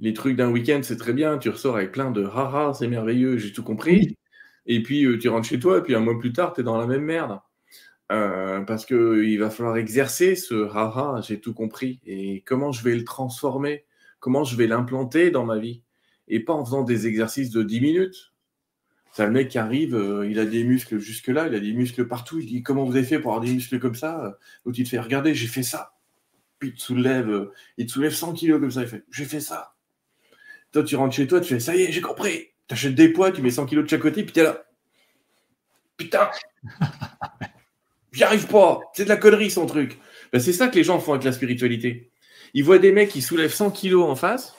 Les 0.00 0.12
trucs 0.12 0.36
d'un 0.36 0.50
week-end, 0.50 0.80
c'est 0.82 0.96
très 0.96 1.12
bien. 1.12 1.38
Tu 1.38 1.48
ressors 1.48 1.76
avec 1.76 1.92
plein 1.92 2.10
de 2.10 2.24
haha, 2.24 2.74
c'est 2.74 2.88
merveilleux, 2.88 3.38
j'ai 3.38 3.52
tout 3.52 3.62
compris 3.62 4.16
et 4.66 4.82
puis 4.82 5.04
euh, 5.04 5.18
tu 5.18 5.28
rentres 5.28 5.48
chez 5.48 5.58
toi, 5.58 5.78
et 5.78 5.82
puis 5.82 5.94
un 5.94 6.00
mois 6.00 6.18
plus 6.18 6.32
tard, 6.32 6.52
tu 6.52 6.60
es 6.60 6.64
dans 6.64 6.78
la 6.78 6.86
même 6.86 7.02
merde. 7.02 7.40
Euh, 8.10 8.60
parce 8.62 8.84
qu'il 8.84 9.38
va 9.38 9.48
falloir 9.50 9.76
exercer 9.76 10.34
ce 10.34 10.68
haha, 10.68 11.20
j'ai 11.26 11.40
tout 11.40 11.54
compris. 11.54 12.00
Et 12.04 12.42
comment 12.42 12.72
je 12.72 12.84
vais 12.84 12.94
le 12.94 13.04
transformer? 13.04 13.86
Comment 14.20 14.44
je 14.44 14.56
vais 14.56 14.66
l'implanter 14.66 15.30
dans 15.30 15.44
ma 15.44 15.58
vie? 15.58 15.82
Et 16.28 16.40
pas 16.40 16.52
en 16.52 16.64
faisant 16.64 16.82
des 16.82 17.06
exercices 17.06 17.50
de 17.50 17.62
10 17.62 17.80
minutes. 17.80 18.32
C'est 19.12 19.26
le 19.26 19.32
mec 19.32 19.48
qui 19.48 19.58
arrive, 19.58 19.94
euh, 19.94 20.26
il 20.28 20.38
a 20.38 20.46
des 20.46 20.64
muscles 20.64 20.98
jusque-là, 20.98 21.48
il 21.48 21.54
a 21.54 21.60
des 21.60 21.72
muscles 21.72 22.06
partout. 22.06 22.38
Il 22.38 22.46
dit 22.46 22.62
Comment 22.62 22.84
vous 22.84 22.96
avez 22.96 23.04
fait 23.04 23.18
pour 23.18 23.32
avoir 23.32 23.44
des 23.44 23.52
muscles 23.52 23.78
comme 23.78 23.94
ça 23.94 24.38
L'autre, 24.64 24.78
il 24.78 24.84
te 24.84 24.88
fait 24.90 25.00
Regardez, 25.00 25.34
j'ai 25.34 25.48
fait 25.48 25.62
ça. 25.62 25.94
Puis 26.58 26.70
il 26.70 26.74
te 26.74 26.80
soulève, 26.80 27.50
il 27.76 27.86
te 27.86 27.92
soulève 27.92 28.12
100 28.12 28.34
kilos 28.34 28.60
comme 28.60 28.70
ça. 28.70 28.82
Il 28.82 28.88
fait 28.88 29.04
J'ai 29.10 29.24
fait 29.24 29.40
ça. 29.40 29.74
Toi, 30.72 30.82
tu 30.84 30.96
rentres 30.96 31.14
chez 31.14 31.26
toi, 31.26 31.40
tu 31.40 31.48
fais 31.48 31.60
Ça 31.60 31.76
y 31.76 31.82
est, 31.82 31.92
j'ai 31.92 32.00
compris. 32.00 32.51
T'achètes 32.68 32.94
des 32.94 33.08
poids, 33.10 33.32
tu 33.32 33.42
mets 33.42 33.50
100 33.50 33.66
kilos 33.66 33.84
de 33.84 33.90
chaque 33.90 34.00
côté, 34.00 34.22
puis 34.22 34.32
t'es 34.32 34.42
là. 34.42 34.64
Putain 35.96 36.30
J'y 38.12 38.24
arrive 38.24 38.46
pas 38.46 38.80
C'est 38.94 39.04
de 39.04 39.08
la 39.08 39.16
connerie 39.16 39.50
son 39.50 39.66
truc. 39.66 39.98
Ben, 40.32 40.38
c'est 40.40 40.52
ça 40.52 40.68
que 40.68 40.76
les 40.76 40.84
gens 40.84 40.98
font 40.98 41.12
avec 41.12 41.24
la 41.24 41.32
spiritualité. 41.32 42.10
Ils 42.54 42.64
voient 42.64 42.78
des 42.78 42.92
mecs 42.92 43.10
qui 43.10 43.22
soulèvent 43.22 43.54
100 43.54 43.70
kilos 43.70 44.08
en 44.08 44.14
face, 44.14 44.54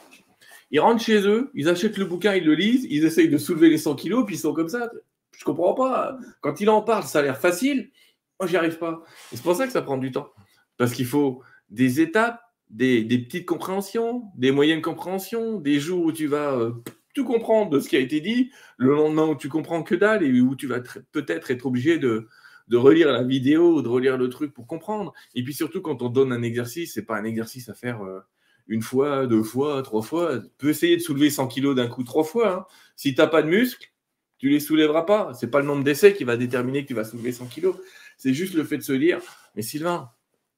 ils 0.72 0.80
rentrent 0.80 1.04
chez 1.04 1.28
eux, 1.28 1.52
ils 1.54 1.70
achètent 1.70 1.98
le 1.98 2.06
bouquin, 2.06 2.34
ils 2.34 2.44
le 2.44 2.56
lisent, 2.56 2.88
ils 2.90 3.06
essayent 3.06 3.30
de 3.30 3.38
soulever 3.38 3.70
les 3.70 3.78
100 3.78 3.96
kilos, 3.96 4.26
puis 4.26 4.36
ils 4.36 4.40
sont 4.40 4.54
comme 4.54 4.70
ça. 4.70 4.90
Je 5.38 5.44
comprends 5.46 5.76
pas. 5.76 6.18
Quand 6.42 6.60
il 6.60 6.70
en 6.70 6.82
parle, 6.82 7.04
ça 7.04 7.20
a 7.20 7.22
l'air 7.22 7.38
facile. 7.38 7.92
Moi, 8.40 8.48
j'y 8.50 8.58
arrive 8.58 8.80
pas. 8.80 9.04
c'est 9.32 9.42
pour 9.44 9.56
ça 9.56 9.68
que 9.68 9.74
ça 9.74 9.84
prend 9.84 9.98
du 9.98 10.12
temps. 10.12 10.30
Parce 10.78 10.94
qu'il 10.94 11.06
faut 11.06 11.44
des 11.70 12.02
étapes, 12.02 12.42
des, 12.72 13.04
petites 13.04 13.46
compréhensions, 13.46 14.24
des 14.36 14.52
moyennes 14.52 14.82
compréhensions, 14.82 15.60
des 15.60 15.80
jours 15.80 16.06
où 16.06 16.12
tu 16.12 16.26
vas 16.26 16.54
euh, 16.54 16.72
tout 17.14 17.26
comprendre 17.26 17.72
de 17.72 17.80
ce 17.80 17.90
qui 17.90 17.96
a 17.96 18.00
été 18.00 18.22
dit, 18.22 18.52
le 18.78 18.94
lendemain 18.96 19.28
où 19.28 19.36
tu 19.36 19.50
comprends 19.50 19.84
que 19.84 19.96
dalle 19.96 20.24
et 20.24 20.42
où 20.42 20.56
tu 20.56 20.68
vas 20.68 20.82
peut-être 21.12 21.52
être 21.52 21.66
obligé 21.66 21.98
de, 21.98 22.28
relire 22.72 23.12
la 23.12 23.24
vidéo, 23.24 23.82
de 23.82 23.88
relire 23.88 24.18
le 24.18 24.30
truc 24.30 24.54
pour 24.54 24.68
comprendre. 24.68 25.14
Et 25.36 25.44
puis 25.44 25.54
surtout, 25.54 25.82
quand 25.82 26.02
on 26.02 26.10
donne 26.10 26.32
un 26.32 26.42
exercice, 26.42 26.94
c'est 26.94 27.06
pas 27.06 27.18
un 27.18 27.24
exercice 27.24 27.70
à 27.70 27.74
faire 27.74 28.04
euh, 28.04 28.20
une 28.68 28.82
fois, 28.82 29.28
deux 29.28 29.44
fois, 29.44 29.82
trois 29.84 30.02
fois. 30.02 30.40
Tu 30.40 30.50
peux 30.58 30.70
essayer 30.70 30.98
de 30.98 31.02
soulever 31.02 31.30
100 31.30 31.48
kilos 31.48 31.76
d'un 31.76 31.88
coup 31.88 32.04
trois 32.04 32.24
fois. 32.24 32.54
Hein. 32.54 32.66
Si 32.96 33.14
tu 33.14 33.22
n'as 33.22 33.28
pas 33.28 33.44
de 33.44 33.50
muscles, 33.50 33.92
tu 34.40 34.50
les 34.50 34.60
soulèveras 34.60 35.04
pas. 35.04 35.34
C'est 35.34 35.52
pas 35.52 35.60
le 35.60 35.68
nombre 35.68 35.84
d'essais 35.84 36.14
qui 36.14 36.24
va 36.24 36.36
déterminer 36.36 36.84
que 36.84 36.88
tu 36.88 36.94
vas 36.94 37.06
soulever 37.06 37.32
100 37.32 37.48
kilos. 37.48 37.76
C'est 38.18 38.34
juste 38.34 38.56
le 38.56 38.64
fait 38.64 38.78
de 38.78 38.84
se 38.84 38.94
dire, 38.94 39.20
mais 39.56 39.62
Sylvain, 39.62 40.10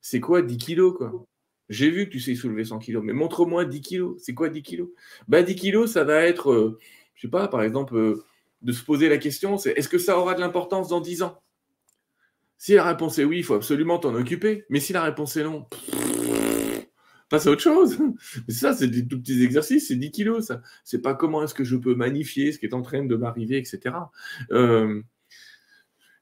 c'est 0.02 0.19
quoi 0.19 0.41
10 0.41 0.57
kilos 0.57 0.98
j'ai 1.70 1.90
vu 1.90 2.06
que 2.06 2.12
tu 2.12 2.20
sais 2.20 2.36
soulever 2.36 2.66
100 2.66 2.80
kg, 2.80 3.00
mais 3.02 3.14
montre-moi 3.14 3.66
10 3.66 3.82
kg. 3.82 4.04
C'est 4.18 4.34
quoi 4.34 4.50
10 4.50 4.64
kg 4.64 4.86
bah, 5.28 5.44
10 5.44 5.56
kg, 5.56 5.88
ça 5.88 6.04
va 6.04 6.22
être, 6.22 6.54
je 6.54 6.60
euh, 6.60 6.80
je 7.16 7.22
sais 7.22 7.28
pas, 7.28 7.48
par 7.48 7.64
exemple, 7.64 7.96
euh, 7.96 8.24
de 8.62 8.72
se 8.72 8.84
poser 8.84 9.10
la 9.10 9.18
question, 9.18 9.58
c'est 9.58 9.72
est-ce 9.72 9.90
que 9.90 9.98
ça 9.98 10.18
aura 10.20 10.34
de 10.36 10.40
l'importance 10.40 10.90
dans 10.90 11.02
10 11.02 11.24
ans? 11.24 11.42
Si 12.58 12.74
la 12.74 12.84
réponse 12.84 13.20
est 13.20 13.26
oui, 13.26 13.38
il 13.40 13.44
faut 13.44 13.54
absolument 13.54 14.00
t'en 14.00 14.16
occuper. 14.16 14.66
Mais 14.70 14.80
si 14.80 14.94
la 14.94 15.04
réponse 15.04 15.36
est 15.38 15.44
non, 15.44 15.68
passe 17.30 17.48
à 17.48 17.52
autre 17.52 17.62
chose. 17.62 17.98
ça, 18.48 18.74
c'est 18.74 18.88
des 18.88 19.08
tout 19.08 19.20
petits 19.20 19.44
exercices, 19.44 19.90
c'est 19.90 19.96
10 19.96 20.12
kg, 20.12 20.40
ça. 20.42 20.62
C'est 20.84 21.02
pas 21.02 21.14
comment 21.14 21.44
est-ce 21.44 21.54
que 21.54 21.64
je 21.64 21.76
peux 21.76 21.96
magnifier 21.96 22.52
ce 22.52 22.60
qui 22.60 22.66
est 22.66 22.74
en 22.74 22.82
train 22.82 23.04
de 23.04 23.16
m'arriver, 23.16 23.58
etc. 23.58 23.96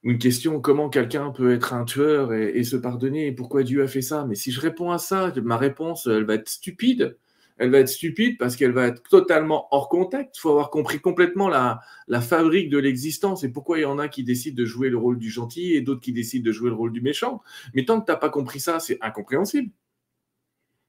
une 0.03 0.17
question 0.17 0.59
comment 0.59 0.89
quelqu'un 0.89 1.31
peut 1.31 1.53
être 1.53 1.73
un 1.73 1.85
tueur 1.85 2.33
et, 2.33 2.63
se 2.63 2.75
pardonner 2.75 3.31
pourquoi 3.31 3.63
Dieu 3.63 3.81
a 3.83 3.87
fait 3.87 4.01
ça? 4.01 4.25
Mais 4.25 4.35
si 4.35 4.51
je 4.51 4.59
réponds 4.59 4.91
à 4.91 4.97
ça, 4.97 5.33
ma 5.41 5.57
réponse, 5.57 6.07
elle 6.07 6.25
va 6.25 6.35
être 6.35 6.49
stupide. 6.49 7.17
Elle 7.57 7.69
va 7.69 7.79
être 7.79 7.89
stupide 7.89 8.37
parce 8.37 8.55
qu'elle 8.55 8.71
va 8.71 8.87
être 8.87 9.03
totalement 9.03 9.67
hors 9.71 9.87
contact. 9.87 10.35
Il 10.37 10.41
faut 10.41 10.49
avoir 10.49 10.71
compris 10.71 10.99
complètement 10.99 11.47
la, 11.47 11.79
fabrique 12.21 12.69
de 12.69 12.79
l'existence 12.79 13.43
et 13.43 13.49
pourquoi 13.49 13.77
il 13.79 13.83
y 13.83 13.85
en 13.85 13.99
a 13.99 14.09
qui 14.09 14.23
décident 14.23 14.57
de 14.57 14.65
jouer 14.65 14.89
le 14.89 14.97
rôle 14.97 15.19
du 15.19 15.29
gentil 15.29 15.73
et 15.73 15.81
d'autres 15.81 16.01
qui 16.01 16.11
décident 16.11 16.43
de 16.43 16.51
jouer 16.51 16.69
le 16.69 16.75
rôle 16.75 16.91
du 16.91 17.01
méchant. 17.01 17.41
Mais 17.73 17.85
tant 17.85 18.01
que 18.01 18.05
tu 18.05 18.11
n'as 18.11 18.17
pas 18.17 18.29
compris 18.29 18.59
ça, 18.59 18.79
c'est 18.79 18.97
incompréhensible. 19.01 19.71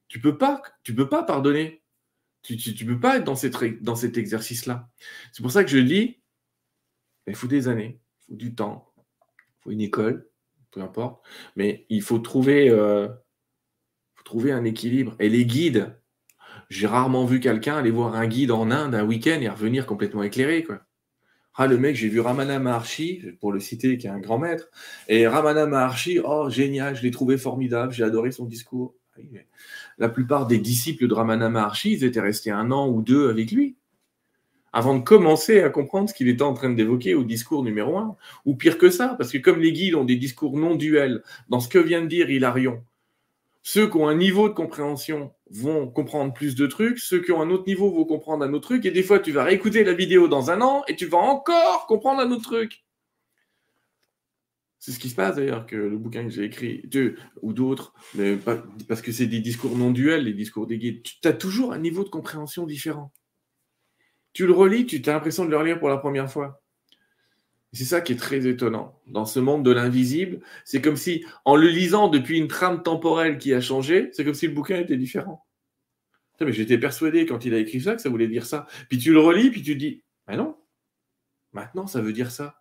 Tu 0.08 0.20
peux 0.20 0.38
pas, 0.38 0.62
tu 0.82 0.94
peux 0.94 1.08
pas 1.08 1.22
pardonner. 1.22 1.82
Tu 2.42 2.54
ne 2.54 2.92
peux 2.92 3.00
pas 3.00 3.18
être 3.18 3.24
dans, 3.24 3.36
dans 3.80 3.96
cet 3.96 4.18
exercice-là. 4.18 4.88
C'est 5.32 5.42
pour 5.42 5.52
ça 5.52 5.64
que 5.64 5.70
je 5.70 5.78
dis, 5.78 6.20
il 7.26 7.34
faut 7.34 7.46
des 7.46 7.68
années, 7.68 8.00
il 8.28 8.32
faut 8.32 8.36
du 8.36 8.54
temps, 8.54 8.93
une 9.66 9.80
école, 9.80 10.28
peu 10.70 10.80
importe. 10.80 11.24
Mais 11.56 11.86
il 11.88 12.02
faut 12.02 12.18
trouver, 12.18 12.68
euh, 12.70 13.08
trouver 14.24 14.52
un 14.52 14.64
équilibre. 14.64 15.14
Et 15.18 15.28
les 15.28 15.44
guides, 15.44 15.96
j'ai 16.70 16.86
rarement 16.86 17.24
vu 17.24 17.40
quelqu'un 17.40 17.76
aller 17.76 17.90
voir 17.90 18.14
un 18.14 18.26
guide 18.26 18.50
en 18.50 18.70
Inde 18.70 18.94
un 18.94 19.04
week-end 19.04 19.40
et 19.40 19.48
revenir 19.48 19.86
complètement 19.86 20.22
éclairé. 20.22 20.66
Ah, 21.56 21.66
le 21.66 21.78
mec, 21.78 21.94
j'ai 21.94 22.08
vu 22.08 22.20
Ramana 22.20 22.58
Maharshi, 22.58 23.22
pour 23.40 23.52
le 23.52 23.60
citer, 23.60 23.96
qui 23.96 24.06
est 24.06 24.10
un 24.10 24.18
grand 24.18 24.38
maître. 24.38 24.68
Et 25.08 25.28
Ramana 25.28 25.66
Maharshi, 25.66 26.18
oh, 26.24 26.50
génial, 26.50 26.96
je 26.96 27.02
l'ai 27.02 27.12
trouvé 27.12 27.38
formidable, 27.38 27.92
j'ai 27.92 28.02
adoré 28.02 28.32
son 28.32 28.44
discours. 28.44 28.96
La 29.98 30.08
plupart 30.08 30.48
des 30.48 30.58
disciples 30.58 31.06
de 31.06 31.14
Ramana 31.14 31.48
Maharshi, 31.48 31.92
ils 31.92 32.04
étaient 32.04 32.20
restés 32.20 32.50
un 32.50 32.72
an 32.72 32.88
ou 32.88 33.02
deux 33.02 33.30
avec 33.30 33.52
lui 33.52 33.76
avant 34.74 34.98
de 34.98 35.04
commencer 35.04 35.60
à 35.60 35.70
comprendre 35.70 36.08
ce 36.10 36.14
qu'il 36.14 36.28
était 36.28 36.42
en 36.42 36.52
train 36.52 36.68
d'évoquer 36.68 37.14
au 37.14 37.22
discours 37.22 37.62
numéro 37.62 37.96
un. 37.96 38.16
Ou 38.44 38.56
pire 38.56 38.76
que 38.76 38.90
ça, 38.90 39.14
parce 39.16 39.30
que 39.30 39.38
comme 39.38 39.60
les 39.60 39.72
guides 39.72 39.94
ont 39.94 40.04
des 40.04 40.16
discours 40.16 40.58
non 40.58 40.74
duels, 40.74 41.22
dans 41.48 41.60
ce 41.60 41.68
que 41.68 41.78
vient 41.78 42.02
de 42.02 42.08
dire 42.08 42.28
Hilarion, 42.28 42.84
ceux 43.62 43.88
qui 43.88 43.96
ont 43.96 44.08
un 44.08 44.16
niveau 44.16 44.48
de 44.48 44.54
compréhension 44.54 45.32
vont 45.48 45.86
comprendre 45.86 46.34
plus 46.34 46.56
de 46.56 46.66
trucs, 46.66 46.98
ceux 46.98 47.22
qui 47.22 47.30
ont 47.30 47.40
un 47.40 47.50
autre 47.50 47.64
niveau 47.68 47.88
vont 47.88 48.04
comprendre 48.04 48.44
un 48.44 48.52
autre 48.52 48.66
truc, 48.66 48.84
et 48.84 48.90
des 48.90 49.04
fois 49.04 49.20
tu 49.20 49.30
vas 49.30 49.44
réécouter 49.44 49.84
la 49.84 49.94
vidéo 49.94 50.26
dans 50.26 50.50
un 50.50 50.60
an 50.60 50.82
et 50.88 50.96
tu 50.96 51.06
vas 51.06 51.18
encore 51.18 51.86
comprendre 51.86 52.20
un 52.20 52.30
autre 52.32 52.42
truc. 52.42 52.84
C'est 54.80 54.90
ce 54.90 54.98
qui 54.98 55.08
se 55.08 55.14
passe 55.14 55.36
d'ailleurs 55.36 55.66
que 55.66 55.76
le 55.76 55.96
bouquin 55.96 56.24
que 56.24 56.30
j'ai 56.30 56.44
écrit, 56.44 56.82
ou 57.42 57.52
d'autres, 57.52 57.94
parce 58.88 59.00
que 59.00 59.12
c'est 59.12 59.26
des 59.26 59.38
discours 59.38 59.78
non 59.78 59.92
duels, 59.92 60.24
les 60.24 60.34
discours 60.34 60.66
des 60.66 60.78
guides, 60.78 61.02
tu 61.04 61.28
as 61.28 61.32
toujours 61.32 61.72
un 61.72 61.78
niveau 61.78 62.02
de 62.02 62.10
compréhension 62.10 62.66
différent. 62.66 63.12
Tu 64.34 64.46
le 64.46 64.52
relis, 64.52 64.84
tu 64.84 65.00
as 65.08 65.12
l'impression 65.12 65.46
de 65.46 65.50
le 65.50 65.56
relire 65.56 65.78
pour 65.78 65.88
la 65.88 65.96
première 65.96 66.30
fois. 66.30 66.60
C'est 67.72 67.84
ça 67.84 68.00
qui 68.00 68.12
est 68.12 68.16
très 68.16 68.46
étonnant. 68.46 69.00
Dans 69.06 69.26
ce 69.26 69.40
monde 69.40 69.64
de 69.64 69.70
l'invisible, 69.72 70.40
c'est 70.64 70.80
comme 70.80 70.96
si, 70.96 71.24
en 71.44 71.56
le 71.56 71.68
lisant 71.68 72.08
depuis 72.08 72.38
une 72.38 72.46
trame 72.46 72.82
temporelle 72.82 73.38
qui 73.38 73.52
a 73.52 73.60
changé, 73.60 74.10
c'est 74.12 74.24
comme 74.24 74.34
si 74.34 74.46
le 74.46 74.54
bouquin 74.54 74.78
était 74.78 74.96
différent. 74.96 75.44
J'étais 76.40 76.78
persuadé 76.78 77.26
quand 77.26 77.44
il 77.44 77.54
a 77.54 77.58
écrit 77.58 77.80
ça 77.80 77.94
que 77.94 78.02
ça 78.02 78.08
voulait 78.08 78.28
dire 78.28 78.46
ça. 78.46 78.66
Puis 78.88 78.98
tu 78.98 79.12
le 79.12 79.20
relis, 79.20 79.50
puis 79.50 79.62
tu 79.62 79.76
dis, 79.76 80.02
mais 80.28 80.36
non, 80.36 80.56
maintenant 81.52 81.86
ça 81.86 82.00
veut 82.00 82.12
dire 82.12 82.30
ça. 82.30 82.60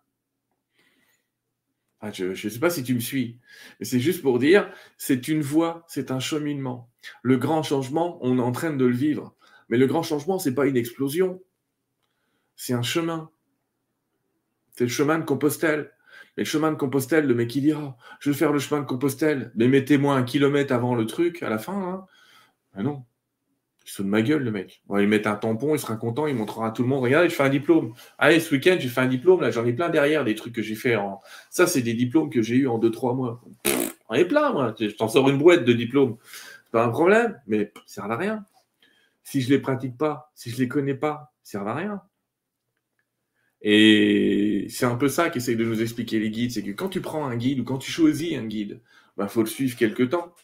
je 2.12 2.26
ne 2.26 2.34
sais 2.34 2.60
pas 2.60 2.70
si 2.70 2.82
tu 2.82 2.94
me 2.94 3.00
suis, 3.00 3.40
mais 3.78 3.86
c'est 3.86 4.00
juste 4.00 4.22
pour 4.22 4.38
dire, 4.38 4.72
c'est 4.96 5.28
une 5.28 5.42
voie, 5.42 5.84
c'est 5.88 6.10
un 6.10 6.20
cheminement. 6.20 6.90
Le 7.22 7.36
grand 7.36 7.62
changement, 7.62 8.18
on 8.22 8.38
est 8.38 8.42
en 8.42 8.52
train 8.52 8.72
de 8.72 8.84
le 8.84 8.94
vivre. 8.94 9.36
Mais 9.68 9.76
le 9.76 9.86
grand 9.86 10.02
changement, 10.02 10.38
ce 10.38 10.48
n'est 10.48 10.54
pas 10.54 10.66
une 10.66 10.76
explosion, 10.76 11.42
c'est 12.56 12.72
un 12.72 12.82
chemin. 12.82 13.30
C'est 14.72 14.84
le 14.84 14.90
chemin 14.90 15.18
de 15.18 15.24
Compostelle. 15.24 15.92
Mais 16.36 16.42
le 16.42 16.48
chemin 16.48 16.72
de 16.72 16.76
Compostelle, 16.76 17.26
le 17.26 17.34
mec 17.34 17.54
il 17.54 17.62
dira 17.62 17.96
Je 18.20 18.30
vais 18.30 18.36
faire 18.36 18.52
le 18.52 18.58
chemin 18.58 18.80
de 18.80 18.86
Compostelle, 18.86 19.52
mais 19.54 19.68
mettez-moi 19.68 20.16
un 20.16 20.24
kilomètre 20.24 20.72
avant 20.72 20.94
le 20.94 21.06
truc, 21.06 21.42
à 21.42 21.48
la 21.48 21.58
fin. 21.58 22.06
Hein. 22.76 22.82
non. 22.82 23.04
Il 23.86 23.90
se 23.90 24.02
de 24.02 24.08
ma 24.08 24.22
gueule, 24.22 24.42
le 24.42 24.50
mec. 24.50 24.82
On 24.88 24.96
va 24.96 25.02
un 25.02 25.36
tampon, 25.36 25.74
il 25.74 25.78
sera 25.78 25.96
content, 25.96 26.26
il 26.26 26.34
montrera 26.34 26.68
à 26.68 26.70
tout 26.70 26.82
le 26.82 26.88
monde. 26.88 27.02
Regardez, 27.02 27.28
je 27.28 27.34
fais 27.34 27.42
un 27.42 27.50
diplôme. 27.50 27.92
Allez, 28.16 28.40
ce 28.40 28.54
week-end, 28.54 28.76
j'ai 28.80 28.88
fait 28.88 29.02
un 29.02 29.06
diplôme. 29.06 29.42
Là, 29.42 29.50
j'en 29.50 29.66
ai 29.66 29.74
plein 29.74 29.90
derrière, 29.90 30.24
des 30.24 30.34
trucs 30.34 30.54
que 30.54 30.62
j'ai 30.62 30.74
fait 30.74 30.96
en. 30.96 31.20
Ça, 31.50 31.66
c'est 31.66 31.82
des 31.82 31.92
diplômes 31.92 32.30
que 32.30 32.40
j'ai 32.40 32.56
eu 32.56 32.66
en 32.66 32.78
2-3 32.78 33.14
mois. 33.14 33.42
J'en 34.08 34.14
ai 34.14 34.24
plein, 34.24 34.52
moi. 34.52 34.74
Je 34.80 34.86
t'en 34.86 35.08
sors 35.08 35.28
une 35.28 35.36
boîte 35.36 35.64
de 35.64 35.72
diplômes. 35.74 36.16
C'est 36.22 36.72
pas 36.72 36.84
un 36.84 36.88
problème, 36.88 37.38
mais 37.46 37.72
ça 37.84 38.02
sert 38.02 38.10
à 38.10 38.16
rien. 38.16 38.46
Si 39.22 39.42
je 39.42 39.50
les 39.50 39.58
pratique 39.58 39.98
pas, 39.98 40.32
si 40.34 40.50
je 40.50 40.56
les 40.56 40.68
connais 40.68 40.94
pas, 40.94 41.34
ça 41.42 41.58
sert 41.58 41.68
à 41.68 41.74
rien. 41.74 42.02
Et 43.66 44.66
c'est 44.68 44.84
un 44.84 44.94
peu 44.94 45.08
ça 45.08 45.30
qu'essayent 45.30 45.56
de 45.56 45.64
nous 45.64 45.80
expliquer 45.80 46.20
les 46.20 46.30
guides, 46.30 46.52
c'est 46.52 46.62
que 46.62 46.70
quand 46.70 46.90
tu 46.90 47.00
prends 47.00 47.26
un 47.26 47.34
guide 47.34 47.60
ou 47.60 47.64
quand 47.64 47.78
tu 47.78 47.90
choisis 47.90 48.36
un 48.36 48.44
guide, 48.44 48.80
il 48.82 49.10
bah, 49.16 49.26
faut 49.26 49.40
le 49.40 49.46
suivre 49.46 49.74
quelque 49.76 50.02
temps. 50.02 50.34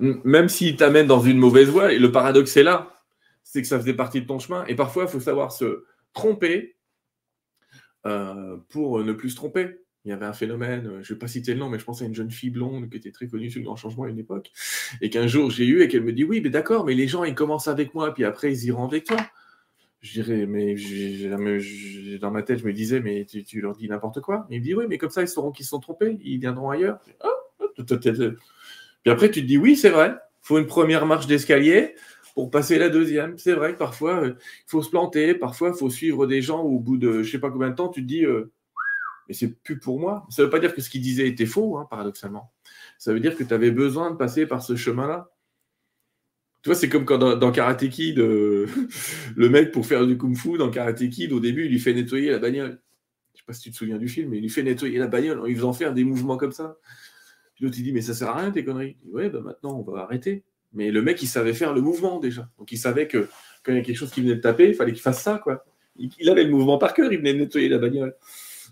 Même 0.00 0.48
s'il 0.48 0.74
t'amène 0.74 1.06
dans 1.06 1.20
une 1.20 1.38
mauvaise 1.38 1.68
voie, 1.68 1.92
et 1.92 2.00
le 2.00 2.10
paradoxe 2.10 2.56
est 2.56 2.64
là, 2.64 3.00
c'est 3.44 3.62
que 3.62 3.68
ça 3.68 3.78
faisait 3.78 3.94
partie 3.94 4.20
de 4.20 4.26
ton 4.26 4.40
chemin. 4.40 4.64
Et 4.66 4.74
parfois, 4.74 5.04
il 5.04 5.08
faut 5.08 5.20
savoir 5.20 5.52
se 5.52 5.84
tromper 6.12 6.74
euh, 8.06 8.56
pour 8.70 9.04
ne 9.04 9.12
plus 9.12 9.30
se 9.30 9.36
tromper. 9.36 9.78
Il 10.04 10.10
y 10.10 10.12
avait 10.12 10.26
un 10.26 10.32
phénomène, 10.32 10.98
je 11.02 11.12
ne 11.12 11.14
vais 11.14 11.18
pas 11.18 11.28
citer 11.28 11.54
le 11.54 11.60
nom, 11.60 11.70
mais 11.70 11.78
je 11.78 11.84
pense 11.84 12.02
à 12.02 12.06
une 12.06 12.14
jeune 12.14 12.30
fille 12.32 12.50
blonde 12.50 12.90
qui 12.90 12.96
était 12.96 13.12
très 13.12 13.28
connue 13.28 13.50
sur 13.50 13.60
le 13.60 13.66
grand 13.66 13.76
changement 13.76 14.04
à 14.04 14.08
une 14.08 14.18
époque, 14.18 14.50
et 15.00 15.08
qu'un 15.08 15.26
jour 15.26 15.50
j'ai 15.50 15.64
eu 15.64 15.80
et 15.80 15.88
qu'elle 15.88 16.02
me 16.02 16.12
dit 16.12 16.24
Oui, 16.24 16.42
mais 16.42 16.50
d'accord, 16.50 16.84
mais 16.84 16.92
les 16.92 17.08
gens 17.08 17.24
ils 17.24 17.34
commencent 17.34 17.68
avec 17.68 17.94
moi, 17.94 18.12
puis 18.12 18.24
après 18.24 18.52
ils 18.52 18.64
iront 18.66 18.84
avec 18.84 19.04
toi. 19.04 19.16
Je 20.04 20.20
dirais, 20.20 20.44
mais 20.44 20.76
dans 22.18 22.30
ma 22.30 22.42
tête, 22.42 22.58
je 22.58 22.66
me 22.66 22.74
disais, 22.74 23.00
mais 23.00 23.24
tu, 23.24 23.60
leur 23.62 23.74
dis 23.74 23.88
n'importe 23.88 24.20
quoi. 24.20 24.46
il 24.50 24.60
me 24.60 24.62
dit, 24.62 24.74
oui, 24.74 24.84
mais 24.86 24.98
comme 24.98 25.08
ça, 25.08 25.22
ils 25.22 25.28
sauront 25.28 25.50
qu'ils 25.50 25.64
se 25.64 25.70
sont 25.70 25.80
trompés, 25.80 26.18
ils 26.22 26.38
viendront 26.38 26.68
ailleurs. 26.68 26.98
Ah, 27.20 27.28
puis 27.78 29.10
après, 29.10 29.30
tu 29.30 29.40
te 29.40 29.46
dis, 29.46 29.56
oui, 29.56 29.76
c'est 29.76 29.88
vrai, 29.88 30.10
il 30.10 30.46
faut 30.46 30.58
une 30.58 30.66
première 30.66 31.06
marche 31.06 31.26
d'escalier 31.26 31.94
pour 32.34 32.50
passer 32.50 32.76
la 32.78 32.90
deuxième. 32.90 33.38
C'est 33.38 33.54
vrai 33.54 33.78
parfois, 33.78 34.24
euh, 34.24 34.34
il 34.36 34.70
faut 34.70 34.82
se 34.82 34.90
planter, 34.90 35.34
parfois, 35.34 35.70
il 35.70 35.78
faut 35.78 35.88
suivre 35.88 36.26
des 36.26 36.42
gens 36.42 36.60
au 36.60 36.78
bout 36.80 36.98
de 36.98 37.22
je 37.22 37.30
sais 37.30 37.38
pas 37.38 37.50
combien 37.50 37.70
de 37.70 37.74
temps, 37.74 37.88
tu 37.88 38.02
te 38.02 38.06
dis, 38.06 38.26
euh, 38.26 38.52
mais 39.26 39.34
c'est 39.34 39.54
plus 39.62 39.78
pour 39.78 39.98
moi. 39.98 40.26
Ça 40.28 40.42
ne 40.42 40.46
veut 40.46 40.50
pas 40.50 40.60
dire 40.60 40.74
que 40.74 40.82
ce 40.82 40.90
qu'ils 40.90 41.00
disaient 41.00 41.28
était 41.28 41.46
faux, 41.46 41.78
hein, 41.78 41.86
paradoxalement. 41.88 42.52
Ça 42.98 43.14
veut 43.14 43.20
dire 43.20 43.38
que 43.38 43.44
tu 43.44 43.54
avais 43.54 43.70
besoin 43.70 44.10
de 44.10 44.16
passer 44.16 44.44
par 44.44 44.62
ce 44.62 44.76
chemin-là. 44.76 45.30
Tu 46.64 46.70
vois, 46.70 46.76
c'est 46.76 46.88
comme 46.88 47.04
quand 47.04 47.18
dans, 47.18 47.52
Karate 47.52 47.90
Kid, 47.90 48.18
euh, 48.18 48.66
le 49.36 49.50
mec, 49.50 49.70
pour 49.70 49.84
faire 49.84 50.06
du 50.06 50.16
kung-fu, 50.16 50.56
dans 50.56 50.70
Karate 50.70 51.10
Kid, 51.10 51.30
au 51.32 51.38
début, 51.38 51.66
il 51.66 51.70
lui 51.70 51.78
fait 51.78 51.92
nettoyer 51.92 52.30
la 52.30 52.38
bagnole. 52.38 52.80
Je 53.34 53.40
sais 53.40 53.44
pas 53.46 53.52
si 53.52 53.60
tu 53.60 53.70
te 53.70 53.76
souviens 53.76 53.98
du 53.98 54.08
film, 54.08 54.30
mais 54.30 54.38
il 54.38 54.40
lui 54.40 54.48
fait 54.48 54.62
nettoyer 54.62 54.98
la 54.98 55.06
bagnole 55.06 55.40
en 55.40 55.44
lui 55.44 55.54
faisant 55.54 55.74
faire 55.74 55.92
des 55.92 56.04
mouvements 56.04 56.38
comme 56.38 56.52
ça. 56.52 56.78
Puis 57.54 57.66
l'autre, 57.66 57.76
il 57.78 57.82
dit, 57.82 57.92
mais 57.92 58.00
ça 58.00 58.14
sert 58.14 58.30
à 58.30 58.38
rien 58.38 58.50
tes 58.50 58.64
conneries. 58.64 58.96
Il 59.02 59.08
dit, 59.08 59.14
ouais, 59.14 59.28
bah 59.28 59.40
maintenant, 59.44 59.78
on 59.78 59.82
va 59.82 60.04
arrêter. 60.04 60.42
Mais 60.72 60.90
le 60.90 61.02
mec, 61.02 61.22
il 61.22 61.26
savait 61.26 61.52
faire 61.52 61.74
le 61.74 61.82
mouvement 61.82 62.18
déjà. 62.18 62.48
Donc 62.58 62.72
il 62.72 62.78
savait 62.78 63.08
que 63.08 63.28
quand 63.62 63.72
il 63.72 63.76
y 63.76 63.80
a 63.80 63.82
quelque 63.82 63.98
chose 63.98 64.10
qui 64.10 64.22
venait 64.22 64.36
de 64.36 64.40
taper, 64.40 64.68
il 64.68 64.74
fallait 64.74 64.92
qu'il 64.92 65.02
fasse 65.02 65.22
ça, 65.22 65.38
quoi. 65.44 65.66
Il, 65.96 66.30
avait 66.30 66.44
le 66.44 66.50
mouvement 66.50 66.78
par 66.78 66.94
cœur, 66.94 67.12
il 67.12 67.18
venait 67.18 67.34
nettoyer 67.34 67.68
la 67.68 67.76
bagnole. 67.76 68.16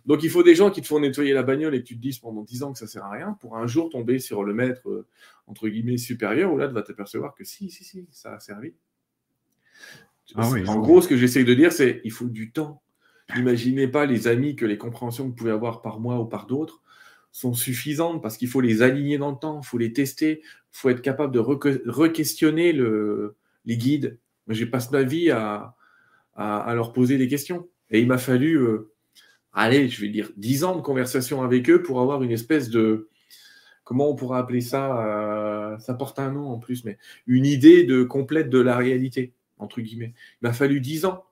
Donc 0.07 0.23
il 0.23 0.31
faut 0.31 0.43
des 0.43 0.55
gens 0.55 0.71
qui 0.71 0.81
te 0.81 0.87
font 0.87 0.99
nettoyer 0.99 1.35
la 1.35 1.43
bagnole 1.43 1.75
et 1.75 1.83
que 1.83 1.87
tu 1.87 1.97
te 1.97 2.01
dises 2.01 2.19
pendant 2.19 2.43
10 2.43 2.63
ans 2.63 2.73
que 2.73 2.79
ça 2.79 2.87
sert 2.87 3.05
à 3.05 3.11
rien 3.11 3.37
pour 3.39 3.59
un 3.59 3.67
jour 3.67 3.91
tomber 3.91 4.19
sur 4.19 4.45
le 4.45 4.55
maître 4.55 4.89
euh, 4.89 5.07
entre 5.47 5.69
guillemets 5.69 5.97
supérieur 5.97 6.53
où 6.53 6.59
là 6.59 6.69
tu 6.69 6.75
vas 6.75 6.83
t'apercevoir 6.83 7.35
que 7.35 7.45
si, 7.45 7.71
si, 7.71 7.85
si, 7.85 8.07
ça 8.11 8.35
a 8.35 8.41
servi. 8.41 8.75
Ah 10.35 10.49
en 10.69 10.81
gros, 10.81 11.03
ce 11.03 11.09
que 11.09 11.17
j'essaye 11.17 11.45
de 11.45 11.55
dire, 11.55 11.73
c'est 11.73 12.01
il 12.05 12.13
faut 12.13 12.29
du 12.29 12.53
temps. 12.53 12.83
N'imaginez 13.35 13.89
pas 13.89 14.07
les 14.07 14.29
amis 14.29 14.57
que 14.57 14.65
les 14.65 14.79
compréhensions 14.79 15.25
que 15.25 15.31
vous 15.31 15.35
pouvez 15.35 15.51
avoir 15.51 15.83
par 15.83 16.01
moi 16.01 16.21
ou 16.21 16.27
par 16.27 16.47
d'autres 16.47 16.83
sont 17.33 17.55
suffisantes 17.55 18.23
parce 18.23 18.37
qu'il 18.37 18.49
faut 18.49 18.61
les 18.61 18.83
aligner 18.83 19.19
dans 19.19 19.31
le 19.31 19.39
temps, 19.39 19.61
il 19.63 19.67
faut 19.67 19.79
les 19.79 19.93
tester, 19.93 20.41
il 20.43 20.79
faut 20.79 20.91
être 20.91 21.01
capable 21.01 21.33
de 21.33 21.39
re-questionner 21.39 22.73
le, 22.73 23.37
les 23.65 23.77
guides. 23.77 24.19
J'ai 24.49 24.67
passé 24.67 24.89
ma 24.93 25.03
vie 25.03 25.31
à, 25.31 25.75
à, 26.35 26.75
leur 26.75 26.93
poser 26.93 27.17
des 27.19 27.29
questions. 27.29 27.69
Et 27.91 28.01
il 28.01 28.07
m'a 28.07 28.19
fallu 28.19 28.57
euh, 28.57 28.93
allez, 29.53 29.89
je 29.89 30.01
vais 30.01 30.09
dire, 30.09 30.31
dix 30.37 30.65
ans 30.65 30.77
de 30.77 30.83
conversation 30.83 31.43
avec 31.43 31.69
eux 31.71 31.83
pour 31.83 32.01
avoir 32.01 32.23
une 32.23 32.31
espèce 32.31 32.71
de, 32.71 33.09
comment 33.93 34.09
on 34.09 34.15
pourrait 34.15 34.39
appeler 34.39 34.63
ça 34.63 35.07
euh, 35.07 35.79
Ça 35.79 35.93
porte 35.93 36.19
un 36.19 36.31
nom 36.31 36.49
en 36.49 36.59
plus, 36.59 36.83
mais 36.87 36.97
une 37.27 37.45
idée 37.45 37.85
de 37.85 38.05
complète 38.05 38.49
de 38.49 38.59
la 38.59 38.75
réalité, 38.75 39.35
entre 39.59 39.83
guillemets. 39.83 40.15
Il 40.41 40.49
m'a 40.49 40.55
fallu 40.55 40.81
dix 40.81 41.05
ans 41.05 41.27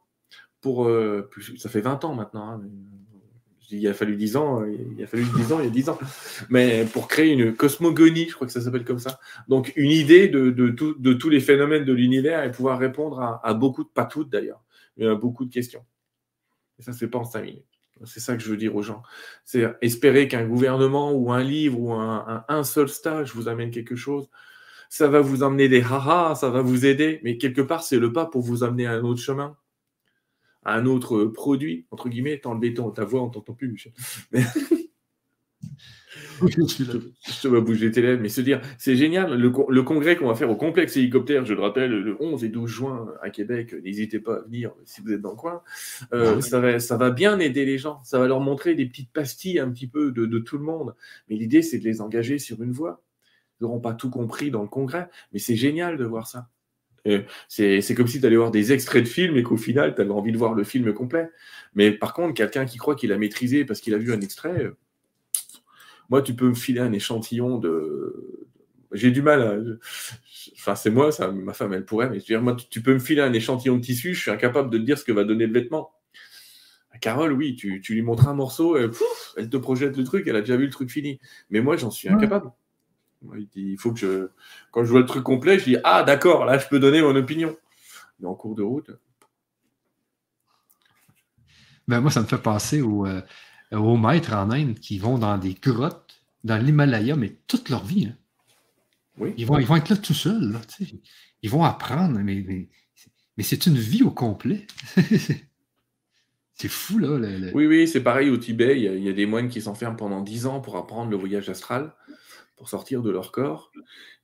pour, 0.61 0.87
euh, 0.87 1.31
ça 1.57 1.71
fait 1.71 1.81
20 1.81 2.05
ans 2.05 2.15
maintenant, 2.15 2.51
hein, 2.51 2.63
il 3.71 3.89
a 3.89 3.95
fallu 3.95 4.17
10 4.17 4.37
ans, 4.37 4.63
il 4.67 5.03
a 5.03 5.07
fallu 5.07 5.25
10 5.37 5.53
ans, 5.53 5.61
il 5.61 5.65
y 5.65 5.69
a 5.69 5.71
10 5.71 5.89
ans. 5.89 5.99
Mais 6.51 6.85
pour 6.85 7.09
créer 7.09 7.33
une 7.33 7.55
cosmogonie, 7.55 8.29
je 8.29 8.35
crois 8.35 8.47
que 8.47 8.53
ça 8.53 8.61
s'appelle 8.61 8.85
comme 8.85 8.99
ça. 8.99 9.21
Donc 9.49 9.73
une 9.77 9.93
idée 9.93 10.29
de, 10.29 10.51
de, 10.51 10.69
de 10.71 11.13
tous 11.15 11.31
les 11.31 11.41
phénomènes 11.41 11.87
de 11.87 11.95
l'univers 11.95 12.45
et 12.45 12.51
pouvoir 12.51 12.79
répondre 12.79 13.21
à, 13.21 13.41
à, 13.43 13.55
beaucoup 13.55 13.85
de, 13.85 13.89
pas 13.89 14.05
toutes 14.05 14.29
d'ailleurs, 14.29 14.63
mais 14.99 15.07
à 15.07 15.15
beaucoup 15.15 15.47
de 15.47 15.51
questions. 15.51 15.85
Et 16.79 16.83
ça 16.83 16.93
fait 16.93 17.09
pas 17.09 17.21
en 17.21 17.25
5 17.25 17.43
minutes. 17.43 17.70
C'est 18.05 18.21
ça 18.21 18.37
que 18.37 18.43
je 18.43 18.51
veux 18.51 18.57
dire 18.57 18.75
aux 18.77 18.83
gens. 18.83 19.03
C'est 19.45 19.67
espérer 19.83 20.29
qu'un 20.29 20.47
gouvernement 20.47 21.13
ou 21.13 21.33
un 21.33 21.43
livre 21.43 21.81
ou 21.81 21.93
un, 21.93 22.65
seul 22.65 22.89
stage 22.89 23.35
vous 23.35 23.49
amène 23.49 23.71
quelque 23.71 23.97
chose. 23.97 24.29
Ça 24.89 25.09
va 25.09 25.21
vous 25.21 25.43
emmener 25.43 25.69
des 25.69 25.83
haha, 25.83 26.35
ça 26.35 26.51
va 26.51 26.63
vous 26.63 26.87
aider, 26.87 27.21
mais 27.23 27.39
quelque 27.39 27.63
part, 27.63 27.83
c'est 27.83 27.99
le 27.99 28.13
pas 28.13 28.27
pour 28.27 28.43
vous 28.43 28.65
amener 28.65 28.87
à 28.87 28.93
un 28.93 29.05
autre 29.05 29.21
chemin, 29.21 29.57
à 30.65 30.75
un 30.75 30.87
autre 30.87 31.25
produit, 31.25 31.87
entre 31.91 32.09
guillemets. 32.09 32.41
T'as 32.43 32.51
enlevé 32.51 32.75
ta 32.75 33.05
voix, 33.05 33.23
on 33.23 33.31
t'entend 33.31 33.55
plus, 33.55 33.71
Michel. 33.71 33.93
je 36.49 37.43
te 37.43 37.49
vois 37.49 37.61
bouger 37.61 37.91
tes 37.91 38.03
lèvres, 38.03 38.21
mais 38.21 38.29
se 38.29 38.41
dire, 38.41 38.61
c'est 38.79 38.97
génial, 38.97 39.39
le, 39.39 39.83
congrès 39.83 40.17
qu'on 40.17 40.29
va 40.29 40.35
faire 40.35 40.51
au 40.51 40.57
complexe 40.57 40.97
hélicoptère, 40.97 41.45
je 41.45 41.55
le 41.55 41.61
rappelle, 41.61 41.91
le 41.91 42.17
11 42.21 42.45
et 42.45 42.49
12 42.49 42.71
juin 42.71 43.15
à 43.23 43.31
Québec, 43.31 43.75
n'hésitez 43.85 44.21
pas 44.21 44.37
à 44.37 44.41
venir 44.43 44.73
si 44.85 45.01
vous 45.01 45.13
êtes 45.13 45.21
dans 45.21 45.31
le 45.31 45.37
coin, 45.37 45.63
euh, 46.13 46.41
ça, 46.41 46.61
va, 46.61 46.79
ça 46.79 46.97
va 46.97 47.11
bien 47.11 47.39
aider 47.39 47.65
les 47.65 47.79
gens, 47.79 48.01
ça 48.05 48.19
va 48.19 48.27
leur 48.27 48.41
montrer 48.41 48.75
des 48.75 48.87
petites 48.87 49.13
pastilles 49.13 49.59
un 49.59 49.71
petit 49.71 49.87
peu 49.87 50.13
de, 50.13 50.39
tout 50.39 50.59
le 50.59 50.65
monde, 50.65 50.95
mais 51.29 51.37
l'idée 51.37 51.63
c'est 51.63 51.79
de 51.79 51.85
les 51.85 52.01
engager 52.01 52.39
sur 52.39 52.63
une 52.63 52.73
voie. 52.73 53.03
Ils 53.61 53.65
n'auront 53.65 53.81
pas 53.81 53.93
tout 53.93 54.09
compris 54.09 54.51
dans 54.51 54.63
le 54.63 54.69
congrès, 54.69 55.11
mais 55.33 55.39
c'est 55.39 55.57
génial 55.57 55.99
de 55.99 56.05
voir 56.05 56.27
ça. 56.27 56.49
C'est 57.49 57.95
comme 57.95 58.07
si 58.07 58.21
tu 58.21 58.27
allais 58.27 58.37
voir 58.37 58.51
des 58.51 58.73
extraits 58.73 59.05
de 59.05 59.09
films 59.09 59.37
et 59.37 59.43
qu'au 59.43 59.57
final, 59.57 59.95
tu 59.95 60.01
avais 60.01 60.11
envie 60.11 60.33
de 60.33 60.39
voir 60.39 60.55
le 60.55 60.65
film 60.65 60.93
complet. 60.93 61.29
Mais 61.75 61.93
par 61.93 62.15
contre, 62.15 62.35
quelqu'un 62.35 62.65
qui 62.65 62.79
croit 62.79 62.95
qu'il 62.95 63.13
a 63.13 63.19
maîtrisé 63.19 63.65
parce 63.65 63.81
qu'il 63.81 63.95
a 63.95 63.99
vu 63.99 64.13
un 64.13 64.21
extrait, 64.21 64.71
moi, 66.11 66.23
tu 66.23 66.35
peux 66.35 66.49
me 66.49 66.55
filer 66.55 66.81
un 66.81 66.93
échantillon 66.93 67.59
de. 67.59 68.47
J'ai 68.93 69.13
du 69.13 69.23
mal 69.23 69.43
à. 69.43 69.57
Enfin, 70.55 70.75
c'est 70.75 70.91
moi, 70.91 71.13
ça, 71.13 71.31
ma 71.31 71.55
femme, 71.55 71.73
elle 71.73 71.85
pourrait, 71.85 72.11
mais 72.11 72.17
je 72.17 72.21
veux 72.21 72.27
dire, 72.27 72.43
moi, 72.43 72.57
tu 72.69 72.83
peux 72.83 72.93
me 72.93 72.99
filer 72.99 73.23
un 73.23 73.33
échantillon 73.33 73.77
de 73.77 73.83
tissu, 73.83 74.15
je 74.15 74.21
suis 74.21 74.31
incapable 74.31 74.71
de 74.71 74.79
te 74.79 74.83
dire 74.83 74.99
ce 74.99 75.05
que 75.05 75.13
va 75.13 75.25
donner 75.25 75.47
le 75.47 75.53
vêtement. 75.53 75.93
Carole, 77.01 77.33
oui, 77.33 77.55
tu, 77.55 77.81
lui 77.89 78.03
montres 78.03 78.29
un 78.29 78.35
morceau, 78.35 78.77
et, 78.77 78.91
elle 79.37 79.49
te 79.49 79.57
projette 79.57 79.97
le 79.97 80.05
truc, 80.05 80.27
elle 80.27 80.37
a 80.37 80.41
déjà 80.41 80.57
vu 80.57 80.65
le 80.65 80.71
truc 80.71 80.91
fini. 80.91 81.21
Mais 81.49 81.61
moi, 81.61 81.77
j'en 81.77 81.91
suis 81.91 82.09
incapable. 82.09 82.51
Il 83.55 83.79
faut 83.79 83.93
que 83.93 84.01
je. 84.01 84.29
Quand 84.73 84.85
je 84.85 84.91
vois 84.91 85.01
le 85.01 85.07
truc 85.07 85.23
complet, 85.23 85.59
je 85.59 85.65
dis 85.65 85.77
Ah, 85.85 86.03
d'accord, 86.03 86.45
là, 86.45 86.59
je 86.59 86.67
peux 86.67 86.81
donner 86.81 87.01
mon 87.01 87.15
opinion. 87.15 87.57
Mais 88.19 88.27
en 88.27 88.35
cours 88.35 88.55
de 88.55 88.63
route. 88.63 88.91
Ben, 91.87 92.01
moi, 92.01 92.11
ça 92.11 92.21
me 92.21 92.27
fait 92.27 92.39
penser 92.39 92.83
au. 92.83 93.07
Euh, 93.07 93.21
aux 93.73 93.97
maîtres 93.97 94.33
en 94.35 94.51
Inde 94.51 94.79
qui 94.79 94.99
vont 94.99 95.19
dans 95.19 95.39
des 95.39 95.55
grottes 95.55 96.21
dans 96.45 96.57
l'Himalaya, 96.57 97.17
mais 97.17 97.37
toute 97.47 97.69
leur 97.69 97.85
vie. 97.85 98.07
Hein. 98.07 98.17
Oui. 99.19 99.35
Ils, 99.37 99.47
vont, 99.47 99.59
ils 99.59 99.67
vont 99.67 99.77
être 99.77 99.91
là 99.91 99.97
tout 99.97 100.15
seuls. 100.15 100.59
ils 101.43 101.51
vont 101.51 101.65
apprendre, 101.65 102.19
mais, 102.21 102.69
mais, 103.37 103.43
c'est 103.43 103.67
une 103.67 103.77
vie 103.77 104.03
au 104.03 104.11
complet. 104.11 104.67
c'est 106.55 106.69
fou, 106.69 106.99
là. 106.99 107.19
Oui, 107.55 107.67
oui, 107.67 107.87
c'est 107.87 108.03
pareil 108.03 108.31
au 108.31 108.37
Tibet. 108.37 108.81
Il 108.81 109.03
y, 109.03 109.09
a, 109.09 109.13
des 109.13 109.27
moines 109.27 109.49
qui 109.49 109.61
s'enferment 109.61 109.97
pendant 109.97 110.23
dix 110.23 110.47
ans 110.47 110.61
pour 110.61 110.77
apprendre 110.77 111.11
le 111.11 111.17
voyage 111.17 111.49
astral, 111.49 111.93
pour 112.57 112.69
sortir 112.69 113.03
de 113.03 113.11
leur 113.11 113.33
corps. 113.33 113.73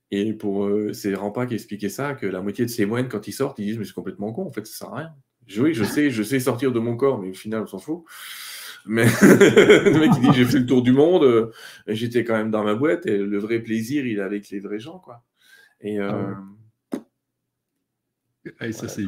Et 0.09 0.33
pour 0.33 0.65
euh, 0.65 0.93
c'est 0.93 1.13
Rampa 1.13 1.45
qui 1.45 1.53
expliquait 1.53 1.89
ça, 1.89 2.13
que 2.13 2.25
la 2.25 2.41
moitié 2.41 2.65
de 2.65 2.69
ces 2.69 2.85
moines, 2.85 3.09
quand 3.09 3.27
ils 3.27 3.33
sortent, 3.33 3.59
ils 3.59 3.65
disent 3.65 3.77
Mais 3.77 3.85
c'est 3.85 3.93
complètement 3.93 4.31
con, 4.31 4.47
en 4.47 4.51
fait, 4.51 4.65
ça 4.65 4.85
sert 4.85 4.93
à 4.93 4.97
rien. 4.97 5.13
Oui, 5.57 5.73
je 5.73 5.83
sais, 5.83 6.09
je 6.09 6.23
sais 6.23 6.39
sortir 6.39 6.71
de 6.71 6.79
mon 6.79 6.95
corps, 6.95 7.19
mais 7.19 7.29
au 7.29 7.33
final, 7.33 7.63
on 7.63 7.67
s'en 7.67 7.79
fout. 7.79 8.03
Mais 8.87 9.05
le 9.21 9.99
mec, 9.99 10.11
il 10.15 10.21
dit 10.21 10.37
J'ai 10.37 10.45
fait 10.45 10.59
le 10.59 10.65
tour 10.65 10.81
du 10.81 10.91
monde, 10.91 11.23
euh, 11.23 11.51
j'étais 11.87 12.23
quand 12.23 12.37
même 12.37 12.51
dans 12.51 12.63
ma 12.63 12.75
boîte, 12.75 13.05
et 13.05 13.17
le 13.17 13.37
vrai 13.37 13.59
plaisir, 13.59 14.05
il 14.05 14.19
est 14.19 14.21
avec 14.21 14.49
les 14.49 14.59
vrais 14.59 14.79
gens. 14.79 14.99
Quoi. 14.99 15.23
Et. 15.81 15.99
Euh, 15.99 16.33
ah 18.59 18.71
ça, 18.71 18.87
c'est 18.87 19.03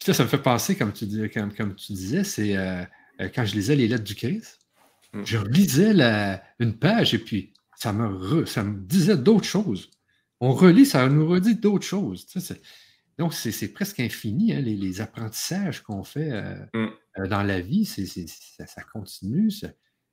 ça, 0.00 0.14
ça 0.14 0.24
me 0.24 0.28
fait 0.28 0.42
penser, 0.42 0.76
comme 0.76 0.92
tu, 0.92 1.06
dis, 1.06 1.28
comme, 1.30 1.52
comme 1.52 1.74
tu 1.74 1.92
disais, 1.92 2.24
c'est 2.24 2.56
euh, 2.56 2.84
quand 3.34 3.44
je 3.44 3.54
lisais 3.54 3.76
les 3.76 3.88
lettres 3.88 4.04
du 4.04 4.14
Christ, 4.14 4.58
mm. 5.12 5.24
je 5.24 5.38
lisais 5.38 5.92
la, 5.92 6.42
une 6.58 6.76
page 6.76 7.14
et 7.14 7.18
puis 7.18 7.52
ça 7.76 7.92
me, 7.92 8.46
ça 8.46 8.64
me 8.64 8.78
disait 8.80 9.16
d'autres 9.16 9.46
choses. 9.46 9.90
On 10.40 10.52
relit, 10.52 10.86
ça 10.86 11.08
nous 11.08 11.26
redit 11.26 11.56
d'autres 11.56 11.86
choses. 11.86 12.26
Tu 12.26 12.40
sais, 12.40 12.60
donc, 13.18 13.34
c'est 13.34 13.68
presque 13.72 13.98
infini, 13.98 14.52
hein, 14.52 14.60
les, 14.60 15.00
apprentissages 15.00 15.82
qu'on 15.82 16.04
fait 16.04 16.30
euh, 16.30 16.54
mm. 16.72 16.88
Euh, 17.18 17.26
dans 17.26 17.42
la 17.42 17.60
vie, 17.60 17.84
ça, 17.84 18.82
continue. 18.92 19.50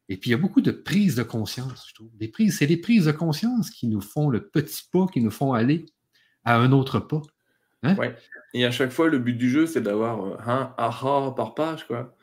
Et 0.09 0.17
puis, 0.17 0.29
il 0.29 0.31
y 0.31 0.35
a 0.35 0.37
beaucoup 0.37 0.61
de 0.61 0.71
prises 0.71 1.15
de 1.15 1.23
conscience, 1.23 1.87
je 1.89 1.95
trouve. 1.95 2.11
c'est 2.51 2.67
les 2.67 2.77
prises 2.77 3.05
de 3.05 3.11
conscience 3.11 3.69
qui 3.69 3.87
nous 3.87 4.01
font 4.01 4.29
le 4.29 4.47
petit 4.47 4.83
pas, 4.91 5.07
qui 5.07 5.21
nous 5.21 5.31
font 5.31 5.53
aller 5.53 5.85
à 6.43 6.57
un 6.57 6.71
autre 6.71 6.99
pas. 6.99 7.21
Hein? 7.83 7.95
Ouais. 7.95 8.15
Et 8.53 8.65
à 8.65 8.71
chaque 8.71 8.91
fois, 8.91 9.09
le 9.09 9.19
but 9.19 9.33
du 9.33 9.49
jeu, 9.49 9.65
c'est 9.65 9.81
d'avoir 9.81 10.47
un 10.47 10.73
aha 10.77 11.33
par 11.35 11.55
page, 11.55 11.85
quoi. 11.87 12.15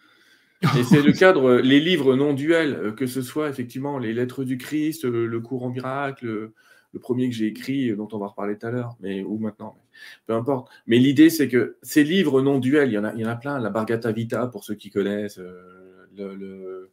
Et 0.78 0.84
c'est 0.84 1.02
le 1.02 1.12
cadre, 1.12 1.54
les 1.56 1.80
livres 1.80 2.14
non 2.14 2.34
duels, 2.34 2.94
que 2.96 3.08
ce 3.08 3.20
soit 3.20 3.48
effectivement 3.48 3.98
les 3.98 4.12
lettres 4.12 4.44
du 4.44 4.58
Christ, 4.58 5.04
le 5.04 5.40
courant 5.40 5.70
miracle, 5.70 6.52
le 6.92 7.00
premier 7.00 7.28
que 7.28 7.34
j'ai 7.34 7.46
écrit, 7.46 7.94
dont 7.96 8.08
on 8.12 8.18
va 8.18 8.28
reparler 8.28 8.58
tout 8.58 8.66
à 8.66 8.70
l'heure, 8.70 8.96
mais 9.00 9.22
ou 9.22 9.38
maintenant, 9.38 9.76
peu 10.26 10.34
importe. 10.34 10.70
Mais 10.86 10.98
l'idée, 10.98 11.30
c'est 11.30 11.48
que 11.48 11.76
ces 11.82 12.04
livres 12.04 12.42
non 12.42 12.58
duels, 12.58 12.90
il 12.90 12.94
y 12.94 12.98
en 12.98 13.04
a, 13.04 13.14
il 13.14 13.20
y 13.20 13.24
en 13.24 13.30
a 13.30 13.36
plein. 13.36 13.58
La 13.58 13.70
Bargata 13.70 14.12
Vita, 14.12 14.46
pour 14.46 14.64
ceux 14.64 14.74
qui 14.74 14.90
connaissent, 14.90 15.40
le, 16.16 16.90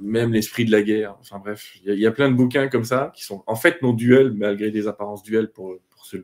même 0.00 0.32
l'esprit 0.32 0.64
de 0.64 0.70
la 0.70 0.82
guerre. 0.82 1.16
Enfin 1.20 1.38
bref, 1.38 1.76
il 1.84 1.98
y, 1.98 2.06
a 2.06 2.10
plein 2.10 2.30
de 2.30 2.36
bouquins 2.36 2.68
comme 2.68 2.84
ça 2.84 3.12
qui 3.14 3.24
sont 3.24 3.42
en 3.46 3.56
fait 3.56 3.82
non 3.82 3.92
duels, 3.92 4.32
malgré 4.32 4.70
des 4.70 4.86
apparences 4.86 5.22
duels 5.22 5.50
pour, 5.50 5.76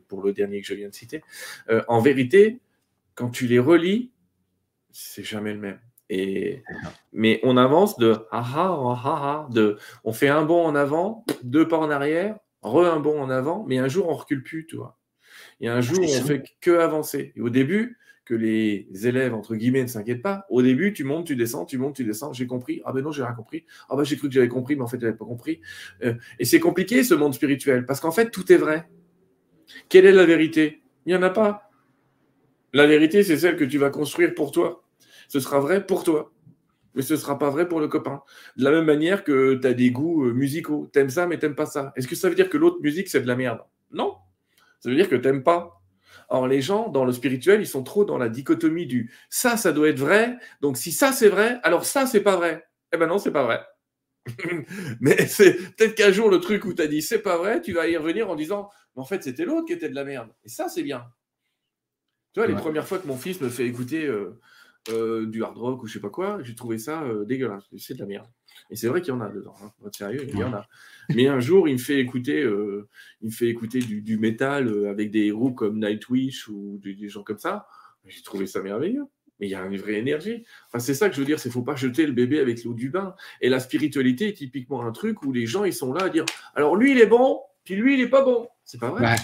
pour, 0.07 0.21
le 0.21 0.33
dernier 0.33 0.61
que 0.61 0.67
je 0.67 0.73
viens 0.73 0.89
de 0.89 0.93
citer. 0.93 1.21
Euh, 1.69 1.83
en 1.87 1.99
vérité, 1.99 2.59
quand 3.15 3.29
tu 3.29 3.47
les 3.47 3.59
relis, 3.59 4.11
c'est 4.91 5.23
jamais 5.23 5.53
le 5.53 5.59
même. 5.59 5.79
Et, 6.09 6.63
mais 7.13 7.39
on 7.43 7.55
avance 7.55 7.97
de 7.97 8.25
ah 8.31 8.43
ah 8.55 8.77
ah 8.81 9.01
ah, 9.05 9.47
de 9.49 9.77
on 10.03 10.11
fait 10.11 10.27
un 10.27 10.43
bond 10.43 10.65
en 10.65 10.75
avant, 10.75 11.25
deux 11.43 11.67
pas 11.67 11.77
en 11.77 11.89
arrière, 11.89 12.37
re 12.61 12.85
un 12.91 12.99
bond 12.99 13.21
en 13.21 13.29
avant, 13.29 13.65
mais 13.67 13.77
un 13.77 13.87
jour 13.87 14.09
on 14.09 14.13
recule 14.13 14.43
plus, 14.43 14.65
tu 14.65 14.75
vois. 14.75 14.97
Et 15.59 15.67
un 15.67 15.81
jour 15.81 15.99
on 16.01 16.21
fait 16.21 16.43
que 16.59 16.71
avancer. 16.71 17.33
Et 17.35 17.41
au 17.41 17.49
début, 17.49 17.97
que 18.25 18.35
les 18.35 18.87
élèves, 19.03 19.33
entre 19.33 19.55
guillemets, 19.55 19.81
ne 19.81 19.87
s'inquiètent 19.87 20.21
pas. 20.21 20.45
Au 20.49 20.61
début, 20.61 20.93
tu 20.93 21.03
montes, 21.03 21.27
tu 21.27 21.35
descends, 21.35 21.65
tu 21.65 21.77
montes, 21.77 21.95
tu 21.95 22.05
descends, 22.05 22.31
j'ai 22.31 22.47
compris. 22.47 22.81
Ah 22.85 22.93
ben 22.93 23.03
non, 23.03 23.11
j'ai 23.11 23.23
rien 23.23 23.33
compris. 23.33 23.65
Ah 23.89 23.95
ben 23.97 24.03
j'ai 24.03 24.15
cru 24.15 24.29
que 24.29 24.33
j'avais 24.33 24.47
compris, 24.47 24.75
mais 24.75 24.83
en 24.83 24.87
fait, 24.87 25.01
j'avais 25.01 25.17
pas 25.17 25.25
compris. 25.25 25.59
Euh, 26.03 26.13
et 26.39 26.45
c'est 26.45 26.59
compliqué, 26.59 27.03
ce 27.03 27.13
monde 27.13 27.33
spirituel, 27.33 27.85
parce 27.85 27.99
qu'en 27.99 28.11
fait, 28.11 28.29
tout 28.29 28.49
est 28.51 28.57
vrai. 28.57 28.87
Quelle 29.89 30.05
est 30.05 30.11
la 30.11 30.25
vérité? 30.25 30.81
Il 31.05 31.09
n'y 31.09 31.15
en 31.15 31.23
a 31.23 31.29
pas. 31.29 31.69
La 32.73 32.87
vérité, 32.87 33.23
c'est 33.23 33.37
celle 33.37 33.57
que 33.57 33.65
tu 33.65 33.77
vas 33.77 33.89
construire 33.89 34.33
pour 34.33 34.51
toi. 34.51 34.83
Ce 35.27 35.39
sera 35.39 35.59
vrai 35.59 35.85
pour 35.85 36.03
toi. 36.03 36.31
Mais 36.95 37.01
ce 37.01 37.13
ne 37.13 37.19
sera 37.19 37.39
pas 37.39 37.49
vrai 37.49 37.67
pour 37.67 37.79
le 37.79 37.87
copain. 37.87 38.21
De 38.57 38.63
la 38.63 38.71
même 38.71 38.85
manière 38.85 39.23
que 39.23 39.55
tu 39.55 39.67
as 39.67 39.73
des 39.73 39.91
goûts 39.91 40.25
euh, 40.25 40.33
musicaux. 40.33 40.89
T'aimes 40.91 41.09
ça, 41.09 41.27
mais 41.27 41.39
t'aimes 41.39 41.55
pas 41.55 41.65
ça. 41.65 41.93
Est-ce 41.95 42.07
que 42.07 42.15
ça 42.15 42.29
veut 42.29 42.35
dire 42.35 42.49
que 42.49 42.57
l'autre 42.57 42.81
musique, 42.81 43.07
c'est 43.07 43.21
de 43.21 43.27
la 43.27 43.35
merde? 43.35 43.61
Non. 43.91 44.15
Ça 44.79 44.89
veut 44.89 44.95
dire 44.95 45.09
que 45.09 45.15
t'aimes 45.15 45.43
pas. 45.43 45.81
Or, 46.29 46.47
les 46.47 46.61
gens, 46.61 46.89
dans 46.89 47.05
le 47.05 47.11
spirituel, 47.11 47.61
ils 47.61 47.67
sont 47.67 47.83
trop 47.83 48.05
dans 48.05 48.17
la 48.17 48.29
dichotomie 48.29 48.85
du 48.85 49.11
ça, 49.29 49.57
ça 49.57 49.73
doit 49.73 49.89
être 49.89 49.99
vrai. 49.99 50.37
Donc, 50.61 50.77
si 50.77 50.91
ça, 50.91 51.11
c'est 51.11 51.29
vrai, 51.29 51.59
alors 51.63 51.85
ça, 51.85 52.05
c'est 52.05 52.21
pas 52.21 52.35
vrai. 52.35 52.65
Eh 52.93 52.97
ben 52.97 53.07
non, 53.07 53.19
c'est 53.19 53.31
pas 53.31 53.43
vrai. 53.43 53.61
Mais 55.01 55.27
c'est 55.27 55.53
peut-être 55.75 55.95
qu'un 55.95 56.11
jour, 56.11 56.29
le 56.29 56.39
truc 56.39 56.65
où 56.65 56.73
tu 56.73 56.81
as 56.81 56.87
dit 56.87 57.01
c'est 57.01 57.19
pas 57.21 57.37
vrai, 57.37 57.61
tu 57.61 57.73
vas 57.73 57.87
y 57.87 57.97
revenir 57.97 58.29
en 58.29 58.35
disant 58.35 58.69
en 58.95 59.05
fait, 59.05 59.23
c'était 59.23 59.45
l'autre 59.45 59.67
qui 59.67 59.73
était 59.73 59.89
de 59.89 59.95
la 59.95 60.03
merde. 60.03 60.29
Et 60.43 60.49
ça, 60.49 60.67
c'est 60.67 60.83
bien. 60.83 61.05
Tu 62.33 62.39
vois, 62.39 62.47
les 62.47 62.55
premières 62.55 62.87
fois 62.87 62.99
que 62.99 63.07
mon 63.07 63.17
fils 63.17 63.41
me 63.41 63.49
fait 63.49 63.65
écouter 63.65 64.05
euh, 64.05 64.39
euh, 64.89 65.27
du 65.27 65.43
hard 65.43 65.57
rock 65.57 65.83
ou 65.83 65.87
je 65.87 65.93
sais 65.93 65.99
pas 65.99 66.09
quoi, 66.09 66.39
j'ai 66.41 66.55
trouvé 66.55 66.79
ça 66.79 67.03
euh, 67.03 67.23
dégueulasse. 67.23 67.63
C'est 67.77 67.93
de 67.93 67.99
la 67.99 68.07
merde. 68.07 68.27
Et 68.71 68.75
c'est 68.75 68.87
vrai 68.87 69.01
qu'il 69.01 69.13
y 69.13 69.15
en 69.15 69.21
a 69.21 69.29
dedans. 69.29 69.53
Hein. 69.63 69.71
Sérieux, 69.91 70.25
il 70.27 70.37
y 70.37 70.43
en 70.43 70.53
a. 70.53 70.67
Mais 71.13 71.27
un 71.27 71.39
jour, 71.39 71.67
il 71.67 71.73
me 71.73 71.79
fait 71.79 71.99
écouter, 71.99 72.41
euh, 72.41 72.87
il 73.21 73.27
me 73.27 73.31
fait 73.31 73.47
écouter 73.47 73.79
du, 73.79 74.01
du 74.01 74.17
métal 74.17 74.87
avec 74.87 75.11
des 75.11 75.27
héros 75.27 75.51
comme 75.51 75.79
Nightwish 75.79 76.47
ou 76.47 76.79
des, 76.81 77.09
gens 77.09 77.23
comme 77.23 77.37
ça. 77.37 77.67
J'ai 78.07 78.23
trouvé 78.23 78.47
ça 78.47 78.61
merveilleux. 78.61 79.05
Mais 79.39 79.47
il 79.47 79.51
y 79.51 79.55
a 79.55 79.63
une 79.65 79.77
vraie 79.77 79.95
énergie. 79.95 80.45
Enfin, 80.67 80.79
c'est 80.79 80.93
ça 80.93 81.09
que 81.09 81.15
je 81.15 81.19
veux 81.19 81.25
dire, 81.25 81.39
c'est 81.39 81.49
faut 81.49 81.63
pas 81.63 81.75
jeter 81.75 82.05
le 82.05 82.11
bébé 82.11 82.39
avec 82.39 82.63
l'eau 82.63 82.73
du 82.73 82.89
bain. 82.89 83.15
Et 83.39 83.49
la 83.49 83.59
spiritualité 83.59 84.29
est 84.29 84.33
typiquement 84.33 84.83
un 84.83 84.91
truc 84.91 85.23
où 85.23 85.31
les 85.31 85.45
gens 85.45 85.63
ils 85.63 85.73
sont 85.73 85.93
là 85.93 86.05
à 86.05 86.09
dire, 86.09 86.25
alors 86.55 86.75
lui 86.75 86.91
il 86.91 86.99
est 86.99 87.07
bon, 87.07 87.39
puis 87.63 87.75
lui 87.75 87.95
il 87.95 88.01
est 88.01 88.09
pas 88.09 88.23
bon. 88.23 88.47
C'est 88.65 88.79
pas 88.79 88.89
vrai. 88.89 89.15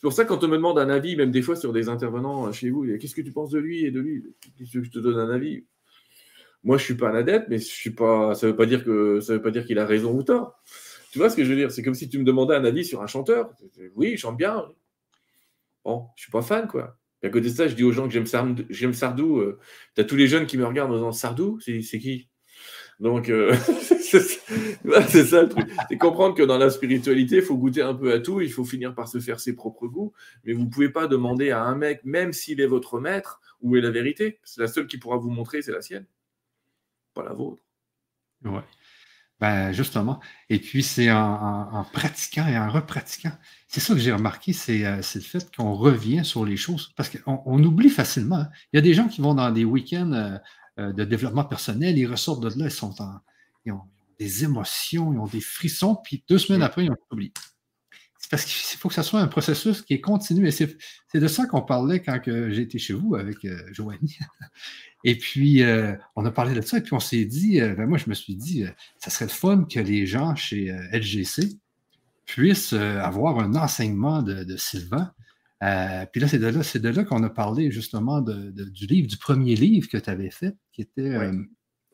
C'est 0.00 0.06
pour 0.06 0.14
ça 0.14 0.24
quand 0.24 0.42
on 0.42 0.48
me 0.48 0.56
demande 0.56 0.78
un 0.78 0.88
avis, 0.88 1.14
même 1.14 1.30
des 1.30 1.42
fois 1.42 1.56
sur 1.56 1.74
des 1.74 1.90
intervenants 1.90 2.50
chez 2.52 2.70
vous, 2.70 2.86
qu'est-ce 2.98 3.14
que 3.14 3.20
tu 3.20 3.32
penses 3.32 3.50
de 3.50 3.58
lui 3.58 3.84
et 3.84 3.90
de 3.90 4.00
lui? 4.00 4.24
Qu'est-ce 4.56 4.72
que 4.72 4.82
je 4.82 4.90
te 4.90 4.98
donne 4.98 5.18
un 5.18 5.28
avis? 5.28 5.66
Moi, 6.64 6.78
je 6.78 6.84
suis 6.84 6.94
pas 6.94 7.10
un 7.10 7.14
adepte, 7.14 7.48
mais 7.50 7.58
je 7.58 7.66
suis 7.66 7.90
pas. 7.90 8.34
Ça 8.34 8.40
ça 8.40 8.46
veut 8.46 8.56
pas 8.56 8.64
dire 8.64 9.66
qu'il 9.66 9.78
a 9.78 9.84
raison 9.84 10.16
ou 10.16 10.22
tort. 10.22 10.58
Tu 11.12 11.18
vois 11.18 11.28
ce 11.28 11.36
que 11.36 11.44
je 11.44 11.50
veux 11.50 11.56
dire? 11.56 11.70
C'est 11.70 11.82
comme 11.82 11.92
si 11.92 12.08
tu 12.08 12.18
me 12.18 12.24
demandais 12.24 12.54
un 12.54 12.64
avis 12.64 12.82
sur 12.82 13.02
un 13.02 13.06
chanteur. 13.06 13.50
Oui, 13.94 14.12
il 14.12 14.16
chante 14.16 14.38
bien. 14.38 14.64
Bon, 15.84 16.06
je 16.16 16.22
suis 16.22 16.32
pas 16.32 16.40
fan, 16.40 16.66
quoi. 16.66 16.96
Et 17.22 17.26
à 17.26 17.28
côté 17.28 17.50
de 17.50 17.54
ça, 17.54 17.68
je 17.68 17.74
dis 17.74 17.84
aux 17.84 17.92
gens 17.92 18.06
que 18.06 18.14
j'aime 18.14 18.24
Sardou. 18.24 18.64
J'aime 18.70 18.94
Sardou. 18.94 19.36
Euh, 19.36 19.58
tu 19.94 20.00
as 20.00 20.04
tous 20.04 20.16
les 20.16 20.28
jeunes 20.28 20.46
qui 20.46 20.56
me 20.56 20.64
regardent 20.64 20.92
en 20.92 20.94
disant 20.94 21.12
Sardou, 21.12 21.60
c'est 21.60 21.82
qui? 21.98 22.29
Donc, 23.00 23.30
euh, 23.30 23.54
c'est 24.00 25.24
ça 25.24 25.42
le 25.42 25.48
truc. 25.48 25.70
C'est 25.88 25.96
comprendre 25.96 26.34
que 26.34 26.42
dans 26.42 26.58
la 26.58 26.68
spiritualité, 26.68 27.36
il 27.36 27.42
faut 27.42 27.56
goûter 27.56 27.80
un 27.80 27.94
peu 27.94 28.12
à 28.12 28.20
tout, 28.20 28.42
il 28.42 28.52
faut 28.52 28.64
finir 28.64 28.94
par 28.94 29.08
se 29.08 29.18
faire 29.20 29.40
ses 29.40 29.54
propres 29.54 29.86
goûts, 29.86 30.12
mais 30.44 30.52
vous 30.52 30.64
ne 30.64 30.70
pouvez 30.70 30.90
pas 30.90 31.06
demander 31.06 31.50
à 31.50 31.62
un 31.62 31.74
mec, 31.74 32.02
même 32.04 32.34
s'il 32.34 32.60
est 32.60 32.66
votre 32.66 33.00
maître, 33.00 33.40
où 33.62 33.76
est 33.76 33.80
la 33.80 33.90
vérité. 33.90 34.38
C'est 34.44 34.60
la 34.60 34.68
seule 34.68 34.86
qui 34.86 34.98
pourra 34.98 35.16
vous 35.16 35.30
montrer, 35.30 35.62
c'est 35.62 35.72
la 35.72 35.80
sienne, 35.80 36.04
pas 37.14 37.24
la 37.24 37.32
vôtre. 37.32 37.62
Ouais. 38.44 38.62
Ben, 39.40 39.72
justement. 39.72 40.20
Et 40.50 40.58
puis, 40.58 40.82
c'est 40.82 41.10
en, 41.10 41.86
pratiquant 41.94 42.46
et 42.46 42.58
en 42.58 42.68
repratiquant. 42.68 43.32
C'est 43.68 43.80
ça 43.80 43.94
que 43.94 44.00
j'ai 44.00 44.12
remarqué, 44.12 44.52
c'est 44.52 44.84
euh, 44.84 44.96
le 44.96 45.20
fait 45.22 45.50
qu'on 45.56 45.72
revient 45.72 46.26
sur 46.26 46.44
les 46.44 46.58
choses. 46.58 46.92
Parce 46.94 47.08
qu'on 47.08 47.64
oublie 47.64 47.88
facilement. 47.88 48.36
Hein. 48.36 48.50
Il 48.72 48.76
y 48.76 48.78
a 48.78 48.82
des 48.82 48.92
gens 48.92 49.08
qui 49.08 49.22
vont 49.22 49.34
dans 49.34 49.50
des 49.50 49.64
week-ends 49.64 50.12
euh, 50.12 50.36
de 50.78 51.04
développement 51.04 51.44
personnel, 51.44 51.98
ils 51.98 52.06
ressortent 52.06 52.42
de 52.42 52.58
là, 52.58 52.66
ils, 52.66 52.70
sont 52.70 52.94
ils 53.64 53.72
ont 53.72 53.82
des 54.18 54.44
émotions, 54.44 55.12
ils 55.12 55.18
ont 55.18 55.26
des 55.26 55.40
frissons, 55.40 55.96
puis 55.96 56.24
deux 56.28 56.38
semaines 56.38 56.62
après, 56.62 56.84
ils 56.84 56.90
ont 56.90 56.96
oublié. 57.10 57.32
C'est 58.18 58.30
parce 58.30 58.44
qu'il 58.44 58.78
faut 58.78 58.88
que 58.88 58.94
ça 58.94 59.02
soit 59.02 59.20
un 59.20 59.28
processus 59.28 59.80
qui 59.80 59.94
est 59.94 60.00
continu. 60.00 60.46
Et 60.46 60.50
c'est 60.50 60.76
de 61.14 61.26
ça 61.26 61.46
qu'on 61.46 61.62
parlait 61.62 62.02
quand 62.02 62.20
j'étais 62.24 62.78
chez 62.78 62.92
vous 62.92 63.14
avec 63.14 63.44
euh, 63.46 63.58
Joanie. 63.72 64.18
Et 65.04 65.16
puis, 65.16 65.62
euh, 65.62 65.94
on 66.16 66.26
a 66.26 66.30
parlé 66.30 66.54
de 66.54 66.60
ça, 66.60 66.76
et 66.76 66.82
puis 66.82 66.92
on 66.92 67.00
s'est 67.00 67.24
dit, 67.24 67.58
ben 67.58 67.86
moi, 67.86 67.96
je 67.96 68.10
me 68.10 68.14
suis 68.14 68.36
dit, 68.36 68.66
ça 68.98 69.08
serait 69.08 69.24
le 69.24 69.30
fun 69.30 69.64
que 69.64 69.80
les 69.80 70.04
gens 70.04 70.36
chez 70.36 70.76
LGC 70.92 71.56
puissent 72.26 72.74
avoir 72.74 73.38
un 73.38 73.54
enseignement 73.54 74.20
de 74.20 74.56
Sylvain 74.58 75.10
euh, 75.62 76.06
puis 76.10 76.20
là, 76.20 76.28
c'est 76.28 76.38
de 76.38 76.46
là, 76.46 76.62
c'est 76.62 76.78
de 76.78 76.88
là 76.88 77.04
qu'on 77.04 77.22
a 77.22 77.30
parlé 77.30 77.70
justement 77.70 78.20
du 78.22 78.86
livre, 78.86 79.08
du 79.08 79.18
premier 79.18 79.54
livre 79.54 79.88
que 79.88 79.98
tu 79.98 80.08
avais 80.08 80.30
fait, 80.30 80.56
qui 80.72 80.80
était. 80.80 81.14
Euh, 81.14 81.32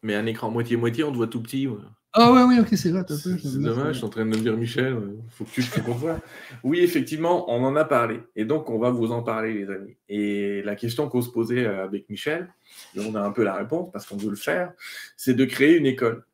Mais 0.03 0.15
un 0.15 0.27
écran 0.27 0.51
moitié-moitié, 0.51 1.03
on 1.03 1.11
te 1.11 1.17
voit 1.17 1.27
tout 1.27 1.43
petit. 1.43 1.67
Ah 2.13 2.33
ouais, 2.33 2.45
oui, 2.45 2.61
ok, 2.61 2.69
c'est 2.73 2.91
vrai. 2.91 3.03
C'est 3.09 3.59
dommage, 3.59 3.95
je 3.95 3.99
suis 3.99 4.05
en 4.07 4.09
train 4.09 4.25
de 4.25 4.31
me 4.31 4.37
dire, 4.37 4.57
Michel, 4.57 4.93
euh, 4.93 5.19
faut 5.29 5.45
que 5.45 5.51
tu 5.51 5.63
te 5.63 5.81
vois. 5.91 6.21
Oui, 6.63 6.79
effectivement, 6.79 7.51
on 7.51 7.63
en 7.65 7.75
a 7.77 7.85
parlé. 7.85 8.21
Et 8.37 8.45
donc, 8.45 8.71
on 8.71 8.79
va 8.79 8.91
vous 8.91 9.11
en 9.11 9.23
parler, 9.23 9.53
les 9.53 9.69
amis. 9.69 9.97
Et 10.09 10.63
la 10.63 10.77
question 10.77 11.09
qu'on 11.09 11.21
se 11.21 11.29
posait 11.29 11.67
avec 11.67 12.09
Michel, 12.09 12.49
et 12.95 13.01
on 13.01 13.15
a 13.17 13.21
un 13.21 13.33
peu 13.33 13.43
la 13.43 13.55
réponse 13.55 13.91
parce 13.93 14.07
qu'on 14.07 14.17
veut 14.17 14.31
le 14.31 14.37
faire, 14.37 14.73
c'est 15.17 15.35
de 15.35 15.45
créer 15.45 15.77
une 15.77 15.87
école. 15.87 16.25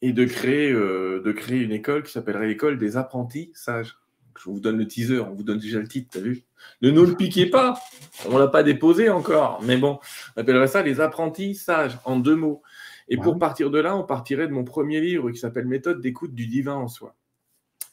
Et 0.00 0.12
de 0.12 0.24
créer, 0.24 0.72
de 0.72 1.32
créer 1.32 1.60
une 1.60 1.72
école 1.72 2.04
qui 2.04 2.12
s'appellerait 2.12 2.46
l'école 2.46 2.78
des 2.78 2.96
apprentis 2.96 3.50
sages. 3.54 3.96
Je 4.38 4.50
vous 4.50 4.60
donne 4.60 4.78
le 4.78 4.86
teaser, 4.86 5.20
on 5.20 5.34
vous 5.34 5.42
donne 5.42 5.58
déjà 5.58 5.78
le 5.78 5.88
titre, 5.88 6.08
t'as 6.12 6.20
vu? 6.20 6.44
Ne 6.82 6.90
nous 6.90 7.04
le 7.04 7.14
piquez 7.14 7.46
pas, 7.46 7.80
on 8.28 8.38
l'a 8.38 8.48
pas 8.48 8.62
déposé 8.62 9.08
encore, 9.08 9.60
mais 9.62 9.76
bon, 9.76 9.98
on 10.36 10.40
appellerait 10.40 10.68
ça 10.68 10.82
les 10.82 11.00
apprentis 11.00 11.54
sages, 11.54 11.98
en 12.04 12.16
deux 12.18 12.36
mots. 12.36 12.62
Et 13.08 13.16
pour 13.16 13.38
partir 13.38 13.70
de 13.70 13.78
là, 13.78 13.96
on 13.96 14.02
partirait 14.02 14.48
de 14.48 14.52
mon 14.52 14.64
premier 14.64 15.00
livre 15.00 15.30
qui 15.30 15.38
s'appelle 15.38 15.66
Méthode 15.66 16.00
d'écoute 16.00 16.34
du 16.34 16.46
divin 16.46 16.74
en 16.74 16.88
soi. 16.88 17.14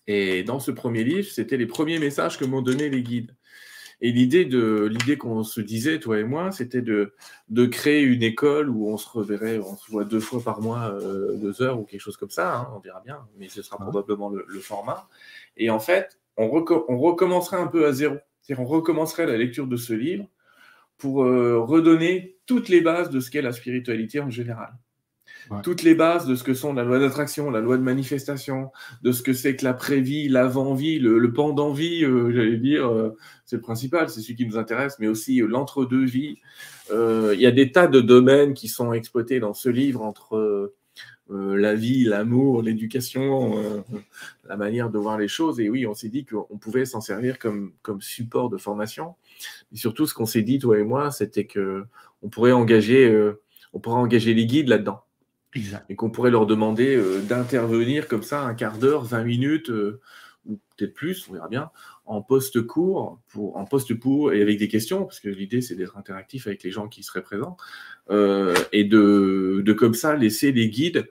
Et 0.08 0.44
dans 0.44 0.60
ce 0.60 0.72
premier 0.72 1.04
livre, 1.04 1.30
c'était 1.30 1.58
les 1.58 1.68
premiers 1.68 2.00
messages 2.00 2.38
que 2.38 2.46
m'ont 2.46 2.62
donné 2.62 2.90
les 2.90 3.04
guides. 3.04 3.36
Et 4.02 4.12
l'idée 4.12 4.44
de 4.44 4.86
l'idée 4.92 5.18
qu'on 5.18 5.44
se 5.44 5.62
disait, 5.62 6.00
toi 6.00 6.20
et 6.20 6.26
moi, 6.26 6.52
c'était 6.52 6.82
de, 6.82 7.14
de 7.48 7.66
créer 7.66 8.02
une 8.02 8.22
école 8.22 8.70
où 8.70 8.90
on 8.90 8.98
se 8.98 9.08
reverrait, 9.08 9.60
on 9.60 9.78
se 9.78 9.90
voit 9.90 10.04
deux 10.04 10.20
fois 10.20 10.42
par 10.42 10.60
mois, 10.62 10.92
euh, 10.92 11.38
deux 11.38 11.62
heures 11.62 11.80
ou 11.80 11.84
quelque 11.84 12.02
chose 12.02 12.18
comme 12.18 12.30
ça, 12.30 12.58
hein, 12.58 12.68
on 12.76 12.80
verra 12.80 13.00
bien, 13.00 13.26
mais 13.38 13.48
ce 13.48 13.62
sera 13.62 13.78
probablement 13.78 14.30
le, 14.30 14.44
le, 14.46 14.60
format. 14.60 15.08
Et 15.56 15.70
en 15.70 15.80
fait, 15.80 16.20
on, 16.38 16.50
recommencerait 16.50 17.58
un 17.58 17.68
peu 17.68 17.86
à 17.86 17.92
zéro. 17.92 18.16
C'est-à-dire 18.42 18.64
on 18.64 18.68
recommencerait 18.68 19.26
la 19.26 19.38
lecture 19.38 19.68
de 19.68 19.78
ce 19.78 19.94
livre 19.94 20.28
pour 20.98 21.24
euh, 21.24 21.60
redonner 21.60 22.38
toutes 22.46 22.70
les 22.70 22.82
bases 22.82 23.10
de 23.10 23.20
ce 23.20 23.32
qu'est 23.32 23.42
la 23.42 23.52
spiritualité 23.52 24.20
en 24.20 24.30
général. 24.30 24.74
Toutes 25.62 25.84
les 25.84 25.94
bases 25.94 26.26
de 26.26 26.36
ce 26.36 26.44
que 26.44 26.54
sont 26.54 26.74
la 26.74 26.84
loi 26.84 27.00
d'attraction, 27.00 27.50
la 27.50 27.60
loi 27.60 27.76
de 27.78 27.82
manifestation, 27.82 28.72
de 29.02 29.12
ce 29.12 29.22
que 29.22 29.34
c'est 29.34 29.58
que 29.58 29.66
la 29.66 29.74
vie 29.74 30.30
l'avant-vie, 30.30 31.00
le, 31.00 31.20
le 31.20 31.34
pendant-vie, 31.34 32.06
euh, 32.06 32.32
j'allais 32.34 32.58
dire, 32.58 32.88
euh, 32.88 33.18
c'est 33.44 33.58
le 33.58 33.62
principal, 33.62 34.10
c'est 34.10 34.22
celui 34.22 34.36
qui 34.36 34.46
nous 34.46 34.58
intéresse, 34.58 35.00
mais 35.00 35.08
aussi 35.08 35.40
l'entre-deux-vie. 35.40 36.40
Il 36.92 37.40
y 37.40 37.46
a 37.46 37.52
des 37.52 37.72
tas 37.74 37.88
de 37.88 38.00
domaines 38.00 38.54
qui 38.54 38.70
sont 38.70 38.94
exploités 38.94 39.42
dans 39.42 39.54
ce 39.54 39.68
livre 39.68 40.02
entre 40.02 40.74
euh, 41.32 41.56
la 41.56 41.74
vie, 41.74 42.04
l'amour, 42.04 42.62
l'éducation, 42.62 43.58
euh, 43.58 43.82
la 44.44 44.58
manière 44.58 44.90
de 44.90 44.98
voir 44.98 45.18
les 45.18 45.30
choses. 45.30 45.60
Et 45.60 45.70
oui, 45.70 45.88
on 45.88 45.94
s'est 45.94 46.10
dit 46.10 46.26
qu'on 46.26 46.58
pouvait 46.58 46.86
s'en 46.86 47.00
servir 47.00 47.40
comme, 47.40 47.74
comme 47.82 48.02
support 48.02 48.50
de 48.50 48.58
formation. 48.58 49.16
Et 49.72 49.78
surtout, 49.78 50.06
ce 50.06 50.14
qu'on 50.14 50.26
s'est 50.26 50.42
dit, 50.42 50.60
toi 50.60 50.78
et 50.78 50.84
moi, 50.84 51.12
c'était 51.12 51.46
que 51.46 51.86
on 52.22 52.30
pourrait 52.30 52.52
engager, 52.52 53.10
euh, 53.10 53.42
on 53.72 53.80
pourrait 53.80 54.00
engager 54.00 54.34
les 54.34 54.46
guides 54.46 54.68
là-dedans. 54.68 55.04
Et 55.88 55.96
qu'on 55.96 56.10
pourrait 56.10 56.32
leur 56.32 56.48
demander 56.48 57.00
d'intervenir 57.28 58.08
comme 58.08 58.24
ça 58.24 58.42
un 58.42 58.56
quart 58.56 58.80
d'heure, 58.80 59.04
20 59.04 59.24
minutes, 59.24 59.70
ou 59.70 60.60
peut-être 60.76 60.96
plus, 60.96 61.28
on 61.30 61.34
verra 61.34 61.48
bien, 61.48 61.70
en 62.06 62.22
poste 62.22 62.62
court, 62.66 63.22
pour, 63.28 63.56
en 63.58 63.66
poste 63.66 63.94
pour 63.94 64.34
et 64.34 64.42
avec 64.42 64.60
des 64.60 64.68
questions, 64.68 65.04
parce 65.06 65.20
que 65.20 65.30
l'idée 65.30 65.62
c'est 65.62 65.76
d'être 65.76 65.98
interactif 65.98 66.48
avec 66.48 66.64
les 66.64 66.72
gens 66.72 66.88
qui 66.88 67.04
seraient 67.04 67.24
présents, 67.24 67.58
euh, 68.10 68.56
et 68.72 68.84
de, 68.84 69.62
de, 69.66 69.74
comme 69.74 69.94
ça 69.94 70.16
laisser 70.16 70.52
les 70.52 70.70
guides 70.70 71.10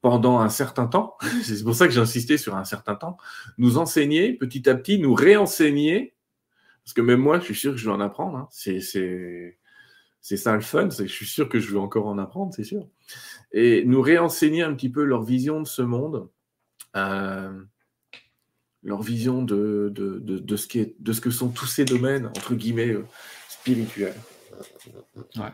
pendant 0.00 0.40
un 0.40 0.48
certain 0.48 0.86
temps, 0.86 1.16
c'est 1.42 1.62
pour 1.62 1.74
ça 1.74 1.86
que 1.86 1.94
j'ai 1.94 2.00
insisté 2.00 2.36
sur 2.36 2.56
un 2.56 2.64
certain 2.64 2.94
temps, 2.94 3.16
nous 3.58 3.78
enseigner 3.78 4.34
petit 4.34 4.68
à 4.68 4.74
petit, 4.74 4.98
nous 4.98 5.14
réenseigner, 5.14 6.14
parce 6.84 6.94
que 6.94 7.00
même 7.00 7.20
moi 7.20 7.38
je 7.38 7.44
suis 7.44 7.54
sûr 7.54 7.72
que 7.72 7.78
je 7.78 7.86
vais 7.86 7.94
en 7.94 8.00
apprendre, 8.00 8.36
hein. 8.36 8.48
c'est 8.50 8.80
c'est 10.22 10.36
ça 10.36 10.54
le 10.54 10.60
fun, 10.60 10.88
je 10.88 11.04
suis 11.06 11.26
sûr 11.26 11.48
que 11.48 11.58
je 11.58 11.72
vais 11.72 11.80
encore 11.80 12.06
en 12.06 12.16
apprendre, 12.16 12.54
c'est 12.54 12.62
sûr. 12.62 12.86
Et 13.50 13.84
nous 13.84 14.00
réenseigner 14.00 14.62
un 14.62 14.72
petit 14.72 14.88
peu 14.88 15.02
leur 15.02 15.24
vision 15.24 15.60
de 15.60 15.66
ce 15.66 15.82
monde, 15.82 16.28
euh, 16.94 17.60
leur 18.82 19.02
vision 19.02 19.42
de, 19.42 19.92
de, 19.94 20.18
de, 20.18 20.56
ce 20.56 20.78
est, 20.78 20.94
de 21.00 21.12
ce 21.12 21.20
que 21.20 21.30
sont 21.30 21.48
tous 21.50 21.66
ces 21.66 21.84
domaines, 21.84 22.26
entre 22.26 22.54
guillemets, 22.54 22.90
euh, 22.90 23.06
spirituels. 23.48 24.14
Ouais. 25.36 25.52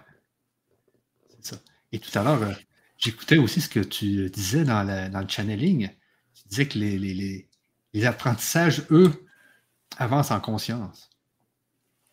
C'est 1.29 1.55
ça. 1.55 1.61
Et 1.93 1.99
tout 1.99 2.17
à 2.19 2.23
l'heure, 2.23 2.43
euh, 2.43 2.53
j'écoutais 2.97 3.37
aussi 3.37 3.61
ce 3.61 3.69
que 3.69 3.81
tu 3.81 4.31
disais 4.31 4.65
dans, 4.65 4.87
dans, 5.11 5.21
le 5.21 5.29
channeling. 5.29 5.91
Tu 6.35 6.49
disais 6.49 6.69
que 6.69 6.79
les, 6.79 6.99
les, 6.99 7.49
les 7.93 8.05
apprentissages, 8.07 8.85
eux, 8.91 9.13
avancent 9.99 10.31
en 10.31 10.41
conscience. 10.41 11.11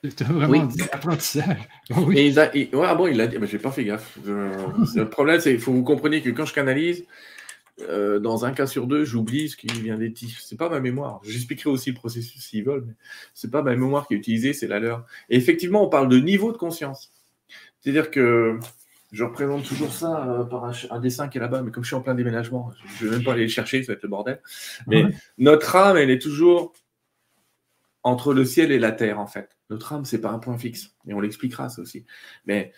Tu 0.03 0.23
vraiment 0.23 0.65
dit 0.65 0.83
apprentissage. 0.91 1.67
oui. 1.89 2.35
Et 2.53 2.69
ah 2.73 2.95
bon, 2.95 3.07
il 3.07 3.17
l'a 3.17 3.27
dit, 3.27 3.37
mais 3.39 3.47
j'ai 3.47 3.57
pas 3.57 3.71
fait 3.71 3.85
gaffe. 3.85 4.17
le 4.25 5.09
problème, 5.09 5.39
c'est 5.39 5.51
qu'il 5.51 5.61
faut 5.61 5.71
que 5.71 5.77
vous 5.77 5.83
compreniez 5.83 6.21
que 6.21 6.29
quand 6.29 6.45
je 6.45 6.53
canalise, 6.53 7.05
euh, 7.81 8.19
dans 8.19 8.45
un 8.45 8.51
cas 8.51 8.67
sur 8.67 8.87
deux, 8.87 9.03
j'oublie 9.03 9.49
ce 9.49 9.57
qui 9.57 9.67
vient 9.67 9.97
d'être 9.97 10.13
dit. 10.13 10.35
C'est 10.39 10.57
pas 10.57 10.69
ma 10.69 10.79
mémoire. 10.79 11.19
J'expliquerai 11.23 11.69
aussi 11.69 11.89
le 11.91 11.95
processus 11.95 12.41
s'ils 12.41 12.63
veulent, 12.63 12.85
mais 12.87 12.93
c'est 13.33 13.51
pas 13.51 13.61
ma 13.61 13.71
mémoire 13.71 14.07
qui 14.07 14.13
est 14.13 14.17
utilisée, 14.17 14.53
c'est 14.53 14.67
la 14.67 14.79
leur. 14.79 15.05
Et 15.29 15.35
effectivement, 15.35 15.85
on 15.85 15.89
parle 15.89 16.07
de 16.07 16.17
niveau 16.17 16.51
de 16.51 16.57
conscience. 16.57 17.11
C'est-à-dire 17.79 18.11
que 18.11 18.59
je 19.11 19.23
représente 19.23 19.63
toujours 19.65 19.93
ça 19.93 20.27
euh, 20.27 20.43
par 20.45 20.65
un, 20.65 20.99
dessin 20.99 21.27
qui 21.27 21.37
est 21.37 21.41
là-bas, 21.41 21.61
mais 21.61 21.71
comme 21.71 21.83
je 21.83 21.89
suis 21.89 21.95
en 21.95 22.01
plein 22.01 22.15
déménagement, 22.15 22.71
je 22.97 23.05
ne 23.05 23.09
vais 23.09 23.17
même 23.17 23.25
pas 23.25 23.33
aller 23.33 23.43
le 23.43 23.49
chercher, 23.49 23.83
ça 23.83 23.91
va 23.91 23.97
être 23.97 24.03
le 24.03 24.09
bordel. 24.09 24.41
Mais 24.87 25.05
notre 25.37 25.75
âme, 25.75 25.97
elle 25.97 26.09
est 26.09 26.21
toujours 26.21 26.73
entre 28.03 28.33
le 28.33 28.45
ciel 28.45 28.71
et 28.71 28.79
la 28.79 28.91
terre, 28.91 29.19
en 29.19 29.27
fait. 29.27 29.57
Notre 29.69 29.93
âme, 29.93 30.05
c'est 30.05 30.21
pas 30.21 30.29
un 30.29 30.39
point 30.39 30.57
fixe. 30.57 30.95
Et 31.07 31.13
on 31.13 31.19
l'expliquera, 31.19 31.69
ça 31.69 31.81
aussi. 31.81 32.05
Mais 32.45 32.71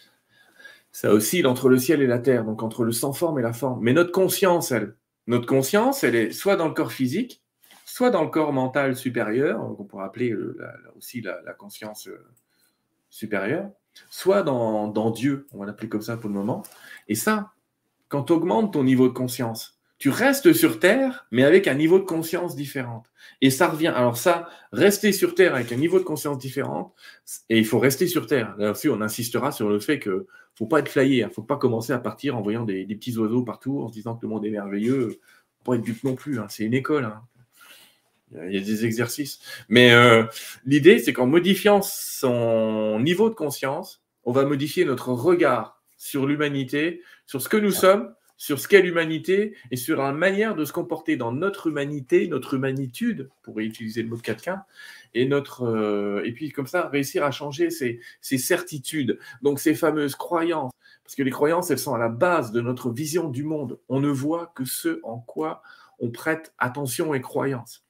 ça 0.92 1.14
oscille 1.14 1.46
entre 1.48 1.70
le 1.70 1.78
ciel 1.78 2.02
et 2.02 2.08
la 2.08 2.20
terre, 2.20 2.44
donc 2.44 2.64
entre 2.64 2.84
le 2.84 2.92
sans 2.92 3.14
forme 3.14 3.40
et 3.40 3.42
la 3.42 3.54
forme. 3.54 3.80
Mais 3.82 3.94
notre 3.94 4.12
conscience, 4.12 4.72
elle, 4.72 4.96
notre 5.28 5.46
conscience, 5.46 6.04
elle 6.04 6.16
est 6.16 6.32
soit 6.32 6.56
dans 6.56 6.68
le 6.68 6.74
corps 6.74 6.92
physique, 6.92 7.44
soit 7.86 8.10
dans 8.10 8.24
le 8.24 8.30
corps 8.30 8.54
mental 8.54 8.96
supérieur, 8.96 9.60
qu'on 9.76 9.84
pourrait 9.84 10.06
appeler 10.06 10.32
euh, 10.32 10.58
aussi 10.98 11.22
la, 11.22 11.54
conscience 11.54 12.08
euh, 12.08 12.26
supérieure, 13.10 13.70
soit 14.10 14.44
dans, 14.44 14.88
dans 14.88 15.12
Dieu, 15.12 15.48
on 15.52 15.60
va 15.60 15.66
l'appeler 15.66 15.90
comme 15.90 16.02
ça 16.02 16.18
pour 16.18 16.30
le 16.30 16.36
moment. 16.36 16.64
Et 17.08 17.16
ça, 17.16 17.52
quand 18.10 18.24
tu 18.24 18.34
augmentes 18.34 18.74
ton 18.74 18.84
niveau 18.84 19.08
de 19.08 19.14
conscience, 19.14 19.77
tu 19.98 20.10
restes 20.10 20.54
sur 20.54 20.80
Terre, 20.80 21.26
mais 21.32 21.44
avec 21.44 21.68
un 21.68 21.74
niveau 21.74 21.98
de 21.98 22.04
conscience 22.04 22.56
différent. 22.56 23.04
Et 23.42 23.50
ça 23.50 23.68
revient. 23.68 23.88
Alors 23.88 24.18
ça, 24.18 24.50
rester 24.72 25.12
sur 25.12 25.34
Terre 25.36 25.56
avec 25.56 25.72
un 25.72 25.76
niveau 25.76 26.00
de 26.00 26.04
conscience 26.04 26.38
différent, 26.38 26.94
et 27.50 27.58
il 27.58 27.66
faut 27.66 27.80
rester 27.80 28.08
sur 28.08 28.28
Terre. 28.28 28.56
Là 28.58 28.72
aussi, 28.72 28.90
on 28.90 29.02
insistera 29.02 29.52
sur 29.52 29.70
le 29.70 29.80
fait 29.80 30.00
que 30.00 30.28
faut 30.56 30.66
pas 30.66 30.80
être 30.80 30.90
flyé, 30.90 31.24
hein. 31.24 31.30
faut 31.34 31.44
pas 31.44 31.58
commencer 31.58 31.94
à 31.94 32.00
partir 32.00 32.36
en 32.36 32.42
voyant 32.42 32.64
des, 32.64 32.86
petits 32.86 33.16
oiseaux 33.18 33.44
partout, 33.44 33.82
en 33.82 33.90
se 33.90 33.94
disant 33.94 34.16
que 34.16 34.26
le 34.26 34.30
monde 34.30 34.46
est 34.46 34.50
merveilleux. 34.50 35.20
Faut 35.60 35.72
pas 35.72 35.76
être 35.76 35.84
but 35.84 36.04
non 36.04 36.16
plus. 36.16 36.40
Hein. 36.40 36.48
C'est 36.50 36.64
une 36.64 36.74
école. 36.74 37.06
Hein. 37.06 37.22
Il 38.32 38.54
y 38.54 38.58
a 38.58 38.62
des 38.62 38.86
exercices. 38.86 39.40
Mais 39.70 39.92
euh, 39.92 40.24
l'idée, 40.66 41.00
c'est 41.00 41.14
qu'en 41.14 41.28
modifiant 41.28 41.82
son 41.82 43.00
niveau 43.00 43.30
de 43.30 43.36
conscience, 43.36 44.04
on 44.26 44.32
va 44.32 44.46
modifier 44.46 44.84
notre 44.84 45.10
regard 45.14 45.82
sur 45.96 46.26
l'humanité, 46.26 47.02
sur 47.26 47.42
ce 47.42 47.50
que 47.50 47.58
nous 47.58 47.72
sommes 47.72 48.14
sur 48.38 48.60
ce 48.60 48.68
qu'est 48.68 48.82
l'humanité 48.82 49.56
et 49.72 49.76
sur 49.76 50.02
la 50.02 50.12
manière 50.12 50.56
de 50.56 50.64
se 50.64 50.72
comporter 50.72 51.18
dans 51.18 51.32
notre 51.32 51.68
humanité, 51.68 52.28
notre 52.28 52.54
humanitude, 52.54 53.30
pour 53.42 53.60
utiliser 53.60 54.04
le 54.04 54.10
mot 54.10 54.16
de 54.16 54.22
quelqu'un, 54.22 54.64
et 55.16 55.26
notre 55.26 55.64
euh, 55.64 56.24
et 56.24 56.32
puis 56.32 56.52
comme 56.52 56.68
ça 56.68 56.88
réussir 56.88 57.24
à 57.24 57.32
changer 57.32 57.72
ces, 57.72 58.00
certitudes, 58.22 59.20
donc 59.42 59.60
ces 59.60 59.74
fameuses 59.74 60.16
croyances, 60.16 60.72
parce 61.04 61.16
que 61.16 61.24
les 61.24 61.32
croyances 61.32 61.72
elles 61.72 61.80
sont 61.80 61.96
à 61.96 62.00
la 62.00 62.10
base 62.10 62.52
de 62.52 62.62
notre 62.62 62.92
vision 62.92 63.30
du 63.30 63.44
monde. 63.44 63.80
On 63.90 64.00
ne 64.00 64.10
voit 64.10 64.52
que 64.56 64.66
ce 64.66 65.00
en 65.04 65.18
quoi 65.18 65.64
on 66.00 66.12
prête 66.12 66.54
attention 66.60 67.16
et 67.16 67.22
croyance. 67.22 67.84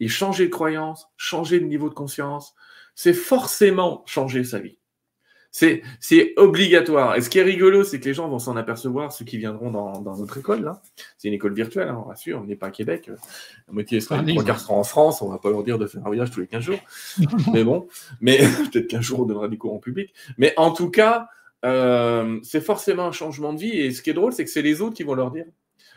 Et 0.00 0.08
changer 0.08 0.46
de 0.46 0.50
croyance, 0.50 1.08
changer 1.16 1.60
de 1.60 1.66
niveau 1.66 1.88
de 1.88 1.94
conscience, 1.94 2.56
c'est 2.96 3.14
forcément 3.14 4.02
changer 4.06 4.42
sa 4.42 4.58
vie. 4.58 4.76
C'est 5.54 6.32
obligatoire. 6.36 7.14
Et 7.14 7.20
ce 7.20 7.30
qui 7.30 7.38
est 7.38 7.44
rigolo, 7.44 7.84
c'est 7.84 8.00
que 8.00 8.06
les 8.06 8.14
gens 8.14 8.28
vont 8.28 8.40
s'en 8.40 8.56
apercevoir, 8.56 9.12
ceux 9.12 9.24
qui 9.24 9.38
viendront 9.38 9.70
dans, 9.70 10.16
notre 10.16 10.38
école. 10.38 10.64
là. 10.64 10.82
C'est 11.16 11.28
une 11.28 11.34
école 11.34 11.54
virtuelle, 11.54 11.88
hein, 11.88 12.02
on 12.04 12.08
rassure, 12.08 12.40
on 12.40 12.44
n'est 12.44 12.56
pas 12.56 12.66
à 12.66 12.70
Québec. 12.72 13.08
La 13.68 13.72
moitié 13.72 14.00
sera, 14.00 14.20
trois 14.20 14.42
quarts 14.42 14.58
sera 14.58 14.74
en 14.74 14.82
France, 14.82 15.22
on 15.22 15.28
va 15.28 15.38
pas 15.38 15.50
leur 15.50 15.62
dire 15.62 15.78
de 15.78 15.86
faire 15.86 16.00
un 16.00 16.06
voyage 16.06 16.32
tous 16.32 16.40
les 16.40 16.48
15 16.48 16.64
jours. 16.64 16.80
mais 17.52 17.62
bon, 17.62 17.86
mais 18.20 18.38
peut-être 18.72 18.88
qu'un 18.88 19.00
jour 19.00 19.20
on 19.20 19.24
donnera 19.26 19.46
des 19.46 19.56
cours 19.56 19.72
en 19.72 19.78
public. 19.78 20.12
Mais 20.38 20.54
en 20.56 20.72
tout 20.72 20.90
cas, 20.90 21.28
euh, 21.64 22.40
c'est 22.42 22.60
forcément 22.60 23.06
un 23.06 23.12
changement 23.12 23.52
de 23.52 23.60
vie. 23.60 23.78
Et 23.78 23.92
ce 23.92 24.02
qui 24.02 24.10
est 24.10 24.14
drôle, 24.14 24.32
c'est 24.32 24.44
que 24.44 24.50
c'est 24.50 24.62
les 24.62 24.82
autres 24.82 24.96
qui 24.96 25.04
vont 25.04 25.14
leur 25.14 25.30
dire. 25.30 25.46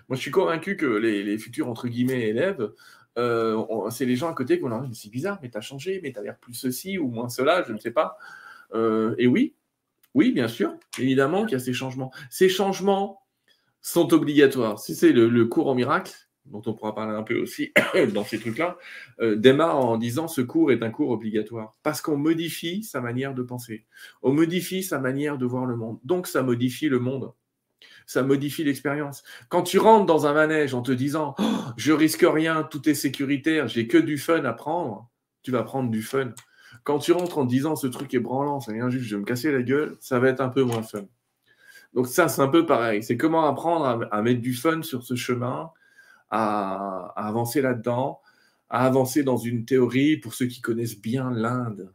Moi, 0.07 0.15
je 0.15 0.21
suis 0.21 0.31
convaincu 0.31 0.77
que 0.77 0.85
les, 0.85 1.37
futurs, 1.39 1.67
entre 1.67 1.87
guillemets, 1.87 2.29
élèves, 2.29 2.71
euh, 3.17 3.89
c'est 3.89 4.05
les 4.05 4.15
gens 4.15 4.29
à 4.29 4.33
côté 4.33 4.57
qui 4.57 4.61
vont 4.61 4.69
leur 4.69 4.81
dire, 4.81 4.91
c'est 4.93 5.09
bizarre, 5.09 5.39
mais 5.41 5.49
tu 5.49 5.57
as 5.57 5.61
changé, 5.61 5.99
mais 6.03 6.13
tu 6.13 6.19
as 6.19 6.21
l'air 6.21 6.37
plus 6.37 6.53
ceci 6.53 6.99
ou 6.99 7.07
moins 7.07 7.27
cela, 7.27 7.63
je 7.67 7.73
ne 7.73 7.79
sais 7.79 7.91
pas. 7.91 8.17
Euh, 8.73 9.15
et 9.17 9.27
oui, 9.27 9.55
oui, 10.13 10.31
bien 10.31 10.47
sûr, 10.47 10.73
évidemment 10.97 11.45
qu'il 11.45 11.53
y 11.53 11.61
a 11.61 11.63
ces 11.63 11.73
changements. 11.73 12.11
Ces 12.29 12.49
changements 12.49 13.21
sont 13.81 14.13
obligatoires. 14.13 14.79
Si 14.79 14.95
c'est 14.95 15.11
le, 15.11 15.45
cours 15.45 15.67
en 15.67 15.75
miracle, 15.75 16.11
dont 16.45 16.61
on 16.65 16.73
pourra 16.73 16.95
parler 16.95 17.15
un 17.15 17.23
peu 17.23 17.39
aussi 17.39 17.71
dans 18.13 18.23
ces 18.23 18.39
trucs-là, 18.39 18.77
euh, 19.21 19.35
démarre 19.35 19.77
en 19.77 19.97
disant 19.97 20.27
ce 20.27 20.41
cours 20.41 20.71
est 20.71 20.81
un 20.83 20.89
cours 20.89 21.11
obligatoire. 21.11 21.77
Parce 21.83 22.01
qu'on 22.01 22.17
modifie 22.17 22.83
sa 22.83 23.01
manière 23.01 23.33
de 23.33 23.43
penser. 23.43 23.85
On 24.21 24.33
modifie 24.33 24.83
sa 24.83 24.99
manière 24.99 25.37
de 25.37 25.45
voir 25.45 25.65
le 25.65 25.75
monde. 25.75 25.99
Donc 26.03 26.27
ça 26.27 26.41
modifie 26.41 26.89
le 26.89 26.99
monde. 26.99 27.31
Ça 28.07 28.23
modifie 28.23 28.63
l'expérience. 28.63 29.23
Quand 29.49 29.63
tu 29.63 29.77
rentres 29.77 30.05
dans 30.05 30.25
un 30.25 30.33
manège 30.33 30.73
en 30.73 30.81
te 30.81 30.91
disant 30.91 31.35
oh, 31.37 31.43
je 31.75 31.91
risque 31.91 32.25
rien, 32.27 32.63
tout 32.63 32.89
est 32.89 32.95
sécuritaire, 32.95 33.67
j'ai 33.67 33.87
que 33.87 33.97
du 33.97 34.17
fun 34.17 34.43
à 34.45 34.53
prendre, 34.53 35.09
tu 35.43 35.51
vas 35.51 35.63
prendre 35.63 35.91
du 35.91 36.01
fun. 36.01 36.31
Quand 36.83 36.99
tu 36.99 37.11
rentres 37.11 37.37
en 37.37 37.45
disant 37.45 37.75
ce 37.75 37.87
truc 37.87 38.13
est 38.13 38.19
branlant, 38.19 38.59
ça 38.59 38.73
vient 38.73 38.89
juste, 38.89 39.05
je 39.05 39.15
vais 39.15 39.21
me 39.21 39.25
casser 39.25 39.51
la 39.51 39.61
gueule, 39.61 39.97
ça 39.99 40.19
va 40.19 40.29
être 40.29 40.41
un 40.41 40.49
peu 40.49 40.63
moins 40.63 40.83
fun. 40.83 41.05
Donc 41.93 42.07
ça, 42.07 42.27
c'est 42.27 42.41
un 42.41 42.47
peu 42.47 42.65
pareil. 42.65 43.03
C'est 43.03 43.17
comment 43.17 43.45
apprendre 43.45 44.07
à, 44.11 44.21
mettre 44.21 44.41
du 44.41 44.53
fun 44.53 44.81
sur 44.83 45.03
ce 45.03 45.15
chemin, 45.15 45.71
à, 46.29 47.13
avancer 47.15 47.61
là-dedans, 47.61 48.21
à 48.69 48.85
avancer 48.85 49.23
dans 49.23 49.37
une 49.37 49.65
théorie 49.65 50.17
pour 50.17 50.33
ceux 50.33 50.47
qui 50.47 50.61
connaissent 50.61 50.99
bien 50.99 51.31
l'Inde. 51.31 51.91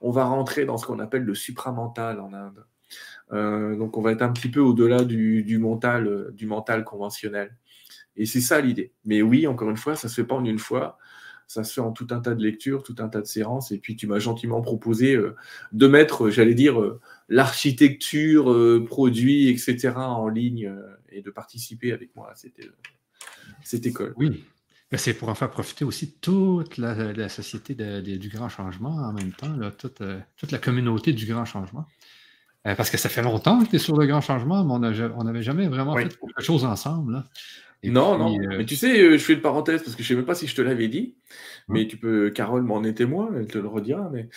On 0.00 0.10
va 0.10 0.24
rentrer 0.24 0.64
dans 0.64 0.78
ce 0.78 0.86
qu'on 0.86 0.98
appelle 0.98 1.24
le 1.24 1.34
supramental 1.34 2.20
en 2.20 2.32
Inde. 2.32 2.64
Euh, 3.32 3.76
donc 3.76 3.96
on 3.96 4.02
va 4.02 4.12
être 4.12 4.22
un 4.22 4.32
petit 4.32 4.50
peu 4.50 4.60
au-delà 4.60 5.04
du, 5.04 5.58
mental, 5.58 6.30
du 6.32 6.46
mental 6.46 6.84
conventionnel. 6.84 7.56
Et 8.16 8.26
c'est 8.26 8.40
ça 8.40 8.60
l'idée. 8.60 8.92
Mais 9.04 9.22
oui, 9.22 9.46
encore 9.46 9.70
une 9.70 9.76
fois, 9.76 9.94
ça 9.94 10.08
ne 10.08 10.10
se 10.10 10.20
fait 10.20 10.26
pas 10.26 10.34
en 10.34 10.44
une 10.44 10.58
fois 10.58 10.98
ça 11.50 11.64
se 11.64 11.72
fait 11.72 11.80
en 11.80 11.90
tout 11.90 12.06
un 12.10 12.20
tas 12.20 12.36
de 12.36 12.44
lectures, 12.44 12.84
tout 12.84 12.94
un 13.00 13.08
tas 13.08 13.20
de 13.20 13.26
séances. 13.26 13.72
Et 13.72 13.78
puis 13.78 13.96
tu 13.96 14.06
m'as 14.06 14.20
gentiment 14.20 14.60
proposé 14.60 15.16
euh, 15.16 15.34
de 15.72 15.88
mettre, 15.88 16.26
euh, 16.26 16.30
j'allais 16.30 16.54
dire, 16.54 16.80
euh, 16.80 17.00
l'architecture, 17.28 18.84
produits, 18.86 19.48
etc. 19.48 19.94
en 19.96 20.28
ligne 20.28 20.72
et 21.10 21.22
de 21.22 21.30
participer 21.30 21.92
avec 21.92 22.14
moi 22.14 22.30
à 22.30 22.34
cette, 22.36 23.84
école. 23.84 24.14
Oui. 24.16 24.44
C'est 24.96 25.14
pour 25.14 25.28
en 25.28 25.34
faire 25.34 25.50
profiter 25.50 25.84
aussi 25.84 26.12
toute 26.20 26.78
la, 26.78 27.28
société 27.28 27.74
du 27.74 28.28
grand 28.28 28.48
changement 28.48 28.94
en 28.94 29.12
même 29.12 29.32
temps, 29.32 29.58
toute, 29.76 30.02
toute, 30.36 30.52
la 30.52 30.58
communauté 30.58 31.12
du 31.12 31.26
grand 31.26 31.44
changement. 31.44 31.86
parce 32.62 32.90
que 32.90 32.96
ça 32.96 33.08
fait 33.08 33.22
longtemps 33.22 33.64
que 33.64 33.70
tu 33.70 33.76
es 33.76 33.80
sur 33.80 33.96
le 33.96 34.06
grand 34.06 34.20
changement, 34.20 34.64
mais 34.64 34.72
on 35.16 35.24
n'avait 35.24 35.42
jamais 35.42 35.66
vraiment 35.66 35.96
fait 35.96 36.16
quelque 36.16 36.42
chose 36.42 36.64
ensemble. 36.64 37.12
Là 37.12 37.24
non, 37.84 38.18
non. 38.18 38.38
Euh, 38.38 38.58
mais 38.58 38.64
tu 38.66 38.76
sais, 38.76 39.00
euh, 39.00 39.12
je 39.12 39.24
fais 39.24 39.32
une 39.32 39.40
parenthèse 39.40 39.82
parce 39.82 39.96
que 39.96 40.02
je 40.02 40.08
ne 40.08 40.08
sais 40.08 40.16
même 40.16 40.26
pas 40.26 40.34
si 40.34 40.46
je 40.46 40.54
te 40.54 40.60
l'avais 40.60 40.88
dit, 40.88 41.16
mais 41.68 41.86
tu 41.86 41.96
peux, 41.96 42.30
Carole 42.30 42.62
m'en 42.62 42.84
est 42.84 42.94
témoin, 42.94 43.30
elle 43.34 43.46
te 43.46 43.58
le 43.58 43.68
redira. 43.68 44.10
Mais 44.12 44.28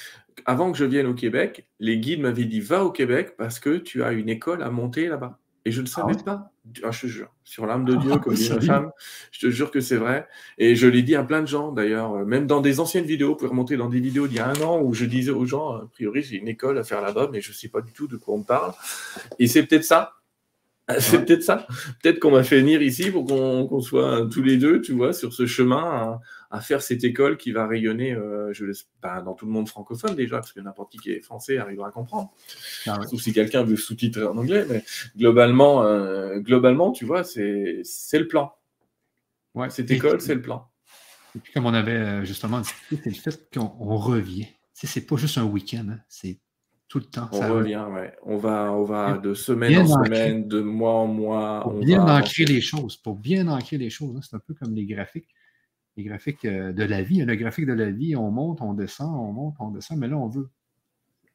avant 0.46 0.72
que 0.72 0.78
je 0.78 0.86
vienne 0.86 1.08
au 1.08 1.14
Québec, 1.14 1.68
les 1.80 1.98
guides 1.98 2.22
m'avaient 2.22 2.46
dit 2.46 2.62
va 2.62 2.86
au 2.86 2.92
Québec 2.92 3.36
parce 3.38 3.60
que 3.60 3.78
tu 3.78 4.04
as 4.04 4.14
une 4.14 4.30
école 4.30 4.64
à 4.64 4.70
monter 4.70 5.08
là-bas. 5.08 5.40
Et 5.66 5.72
je 5.72 5.82
ne 5.82 5.88
ah 5.88 5.90
savais 5.90 6.24
pas. 6.24 6.52
Ah, 6.84 6.92
je 6.92 7.02
te 7.02 7.08
jure, 7.08 7.34
sur 7.44 7.66
l'âme 7.66 7.86
de 7.86 7.96
Dieu, 7.96 8.18
comme 8.24 8.34
dit 8.34 8.50
ma 8.50 8.62
femme, 8.62 8.92
je 9.32 9.48
te 9.48 9.50
jure 9.50 9.72
que 9.72 9.80
c'est 9.80 9.96
vrai. 9.96 10.28
Et 10.58 10.76
je 10.76 10.88
l'ai 10.88 11.02
dit 11.02 11.16
à 11.16 11.24
plein 11.24 11.42
de 11.42 11.48
gens 11.48 11.72
d'ailleurs, 11.72 12.14
euh, 12.14 12.26
même 12.26 12.48
dans 12.48 12.62
des 12.62 12.80
anciennes 12.80 13.06
vidéos, 13.06 13.30
vous 13.30 13.36
pouvez 13.36 13.50
remonter 13.50 13.78
dans 13.78 13.90
des 13.90 14.00
vidéos 14.00 14.28
d'il 14.28 14.38
y 14.38 14.40
a 14.40 14.48
un 14.48 14.62
an 14.62 14.82
où 14.82 14.94
je 14.94 15.06
disais 15.06 15.32
aux 15.32 15.46
gens, 15.46 15.72
a 15.72 15.90
priori, 15.92 16.22
j'ai 16.22 16.38
une 16.38 16.48
école 16.48 16.78
à 16.78 16.84
faire 16.84 17.02
là-bas, 17.02 17.30
mais 17.32 17.42
je 17.42 17.50
ne 17.50 17.54
sais 17.54 17.70
pas 17.70 17.82
du 17.82 17.92
tout 17.94 18.08
de 18.08 18.18
quoi 18.18 18.36
on 18.36 18.44
parle. 18.44 18.74
Et 19.40 19.48
c'est 19.48 19.64
peut-être 19.64 19.86
ça 19.86 20.14
Ah, 20.88 21.00
c'est 21.00 21.24
peut-être 21.26 21.44
ça. 21.44 21.66
Peut-être 22.02 22.20
qu'on 22.20 22.32
m'a 22.32 22.44
fait 22.44 22.60
venir 22.60 22.82
ici 22.82 23.10
pour 23.10 23.26
qu'on 23.26 23.80
soit 23.80 24.28
tous 24.30 24.44
les 24.44 24.58
deux, 24.58 24.82
tu 24.82 24.92
vois, 24.92 25.14
sur 25.14 25.34
ce 25.34 25.46
chemin 25.46 26.20
à, 26.52 26.62
faire 26.62 26.82
cette 26.82 27.04
école 27.04 27.38
qui 27.38 27.52
va 27.52 27.66
rayonner, 27.66 28.14
euh, 28.14 28.54
je 28.54 28.66
laisse 28.66 28.88
pas 29.02 29.22
dans 29.22 29.34
tout 29.34 29.46
le 29.46 29.52
monde 29.52 29.68
francophone 29.68 30.16
déjà, 30.16 30.38
parce 30.38 30.52
que 30.52 30.60
n'importe 30.60 30.92
qui 30.92 31.00
qui 31.00 31.12
est 31.12 31.22
français 31.22 31.58
arrivera 31.58 31.88
à 31.88 31.92
comprendre. 31.92 32.32
Ah 32.86 33.00
Sauf 33.10 33.22
si 33.22 33.34
quelqu'un 33.34 33.64
veut 33.64 33.78
sous-titrer 33.78 34.26
en 34.26 34.38
anglais, 34.38 34.66
mais 34.70 34.84
globalement, 35.18 35.84
euh, 35.84 36.40
globalement, 36.40 36.92
tu 36.92 37.06
vois, 37.06 37.24
c'est 37.24 37.84
le 38.14 38.28
plan. 38.28 38.54
Ouais. 39.56 39.70
Cette 39.70 39.90
école, 39.90 40.20
c'est 40.20 40.36
le 40.36 40.42
plan. 40.42 40.70
Et 41.36 41.40
puis 41.40 41.54
comme 41.54 41.66
on 41.66 41.74
avait 41.74 41.92
euh, 41.92 42.26
justement 42.26 42.60
dit, 42.60 42.70
c'est 42.90 43.06
le 43.06 43.14
fait 43.14 43.50
qu'on 43.54 43.98
revient. 43.98 44.48
C'est 44.74 45.08
pas 45.08 45.16
juste 45.16 45.38
un 45.38 45.46
week-end, 45.46 45.86
hein, 45.90 46.00
c'est 46.10 46.40
tout 46.94 47.00
le 47.00 47.06
temps. 47.06 47.28
On 47.32 47.54
revient, 47.56 47.84
ouais. 47.92 48.14
On 48.22 48.38
va, 48.38 48.72
on 48.72 48.84
va 48.84 49.18
de 49.18 49.34
semaine 49.34 49.80
en 49.80 50.04
semaine, 50.06 50.48
de 50.48 50.62
mois 50.62 50.94
en 50.94 51.08
mois. 51.08 51.62
Pour 51.64 51.80
bien 51.80 52.08
ancrer 52.08 52.46
les 52.46 52.62
choses. 52.62 52.98
Pour 52.98 53.16
bien 53.16 53.48
ancrer 53.48 53.80
les 53.80 53.90
choses. 53.90 54.16
Hein. 54.16 54.20
C'est 54.22 54.36
un 54.36 54.42
peu 54.46 54.54
comme 54.54 54.76
les 54.76 54.86
graphiques. 54.86 55.34
Les 55.98 56.04
graphiques 56.04 56.46
euh, 56.46 56.72
de 56.72 56.84
la 56.84 57.02
vie. 57.02 57.26
Le 57.26 57.34
graphique 57.34 57.66
de 57.66 57.74
la 57.74 57.90
vie, 57.90 58.16
on 58.16 58.30
monte, 58.30 58.62
on 58.62 58.76
descend, 58.76 59.10
on 59.12 59.32
monte, 59.32 59.56
on 59.58 59.72
descend. 59.72 59.98
Mais 59.98 60.08
là, 60.08 60.18
on 60.18 60.28
veut 60.28 60.52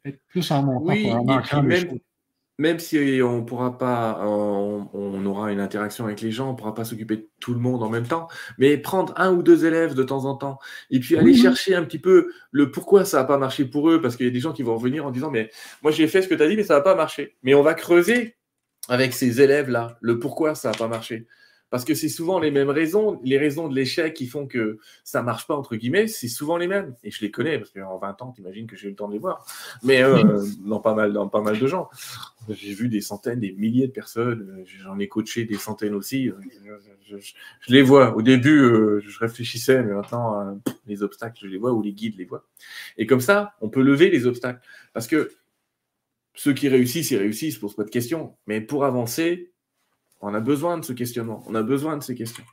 être 0.05 0.21
plus 0.29 0.49
en 0.53 0.63
montant 0.63 0.93
oui, 0.93 1.11
pour 1.11 1.29
en 1.29 1.63
les 1.63 1.77
choses 1.77 1.99
même 2.59 2.81
si 2.81 3.21
on 3.23 3.45
pourra 3.45 3.79
pas, 3.79 4.21
on, 4.25 5.25
aura 5.25 5.53
une 5.53 5.61
interaction 5.61 6.05
avec 6.05 6.21
les 6.21 6.33
gens, 6.33 6.51
on 6.51 6.55
pourra 6.57 6.75
pas 6.75 6.85
s'occuper 6.85 7.17
de 7.17 7.29
tout 7.41 7.55
le 7.55 7.61
monde 7.61 7.83
en 7.85 7.89
même 7.89 8.07
temps, 8.07 8.29
mais 8.59 8.77
prendre 8.77 9.15
un 9.17 9.33
ou 9.33 9.43
deux 9.45 9.65
élèves 9.65 9.95
de 9.95 10.03
temps 10.03 10.25
en 10.25 10.35
temps, 10.35 10.59
et 10.91 10.99
puis 10.99 11.17
aller 11.17 11.35
chercher 11.35 11.77
un 11.77 11.85
petit 11.85 12.01
peu 12.01 12.33
le 12.51 12.71
pourquoi 12.73 13.05
ça 13.05 13.19
n'a 13.19 13.25
pas 13.25 13.39
marché 13.39 13.65
pour 13.65 13.89
eux, 13.89 14.01
parce 14.01 14.17
qu'il 14.17 14.27
y 14.27 14.29
a 14.29 14.33
des 14.33 14.41
gens 14.41 14.53
qui 14.53 14.65
vont 14.65 14.77
revenir 14.77 15.07
en 15.07 15.13
disant, 15.13 15.31
mais 15.31 15.51
moi 15.83 15.93
j'ai 15.93 16.09
fait 16.09 16.21
ce 16.21 16.29
que 16.29 16.35
tu 16.35 16.43
as 16.43 16.49
dit, 16.49 16.57
mais 16.57 16.65
ça 16.65 16.75
n'a 16.75 16.81
pas 16.81 16.97
marché. 16.97 17.37
Mais 17.45 17.55
on 17.55 17.63
va 17.63 17.75
creuser 17.75 18.37
avec 18.89 19.13
ces 19.13 19.41
élèves-là 19.41 19.99
le 20.01 20.19
pourquoi 20.19 20.55
ça 20.57 20.71
n'a 20.71 20.77
pas 20.77 20.89
marché. 20.89 21.27
Parce 21.71 21.85
que 21.85 21.95
c'est 21.95 22.09
souvent 22.09 22.39
les 22.39 22.51
mêmes 22.51 22.71
raisons, 22.71 23.21
les 23.23 23.37
raisons 23.37 23.69
de 23.69 23.75
l'échec 23.75 24.15
qui 24.15 24.27
font 24.27 24.47
que 24.47 24.79
ça 25.05 25.23
marche 25.23 25.47
pas, 25.47 25.55
entre 25.55 25.77
guillemets, 25.77 26.09
c'est 26.09 26.29
souvent 26.29 26.57
les 26.57 26.67
mêmes. 26.67 26.95
Et 27.05 27.11
je 27.11 27.21
les 27.21 27.31
connais, 27.31 27.59
parce 27.59 27.71
qu'en 27.71 27.99
20 27.99 28.23
ans, 28.23 28.33
tu 28.33 28.41
imagines 28.41 28.67
que 28.67 28.77
j'ai 28.77 28.87
eu 28.87 28.91
le 28.91 28.97
temps 28.97 29.09
de 29.09 29.13
les 29.13 29.19
voir. 29.19 29.45
Mais 29.83 30.03
euh, 30.03 30.43
dans, 30.65 30.81
pas 30.81 30.95
mal, 30.95 31.13
dans 31.13 31.29
pas 31.29 31.43
mal 31.43 31.59
de 31.59 31.67
gens. 31.67 31.91
J'ai 32.49 32.73
vu 32.73 32.89
des 32.89 33.03
centaines, 33.03 33.41
des 33.41 33.53
milliers 33.53 33.89
de 33.89 33.93
personnes, 33.93 34.65
j'en 34.83 34.99
ai 34.99 35.09
coaché 35.09 35.45
des 35.45 35.59
centaines 35.59 35.95
aussi. 35.95 36.31
Je, 37.07 37.17
les 37.69 37.83
vois. 37.83 38.17
Au 38.17 38.23
début, 38.23 38.61
euh, 38.63 39.01
je 39.07 39.19
réfléchissais, 39.19 39.83
mais 39.83 39.93
maintenant, 39.93 40.41
euh, 40.41 40.55
les 40.87 41.03
obstacles, 41.03 41.39
je 41.43 41.49
les 41.49 41.59
vois, 41.59 41.73
ou 41.73 41.83
les 41.83 41.93
guides 41.93 42.17
les 42.17 42.25
voient. 42.25 42.47
Et 42.97 43.07
comme 43.07 43.21
ça, 43.21 43.55
on 43.61 43.69
peut 43.69 43.83
lever 43.83 44.09
les 44.09 44.27
obstacles. 44.27 44.61
Parce 44.95 45.07
que 45.07 45.31
ceux 46.35 46.55
qui 46.55 46.69
réussissent, 46.69 47.11
ils 47.11 47.19
réussissent, 47.19 47.59
pour 47.59 47.75
pas 47.75 47.85
de 47.85 47.91
questions. 47.91 48.37
Mais 48.47 48.61
pour 48.61 48.85
avancer, 48.85 49.53
on 50.21 50.35
a 50.35 50.41
besoin 50.41 50.79
de 50.79 50.85
ce 50.85 50.93
questionnement, 50.93 51.45
on 51.47 51.55
a 51.55 51.63
besoin 51.63 51.97
de 51.97 52.03
ces 52.03 52.15
questions. 52.15 52.45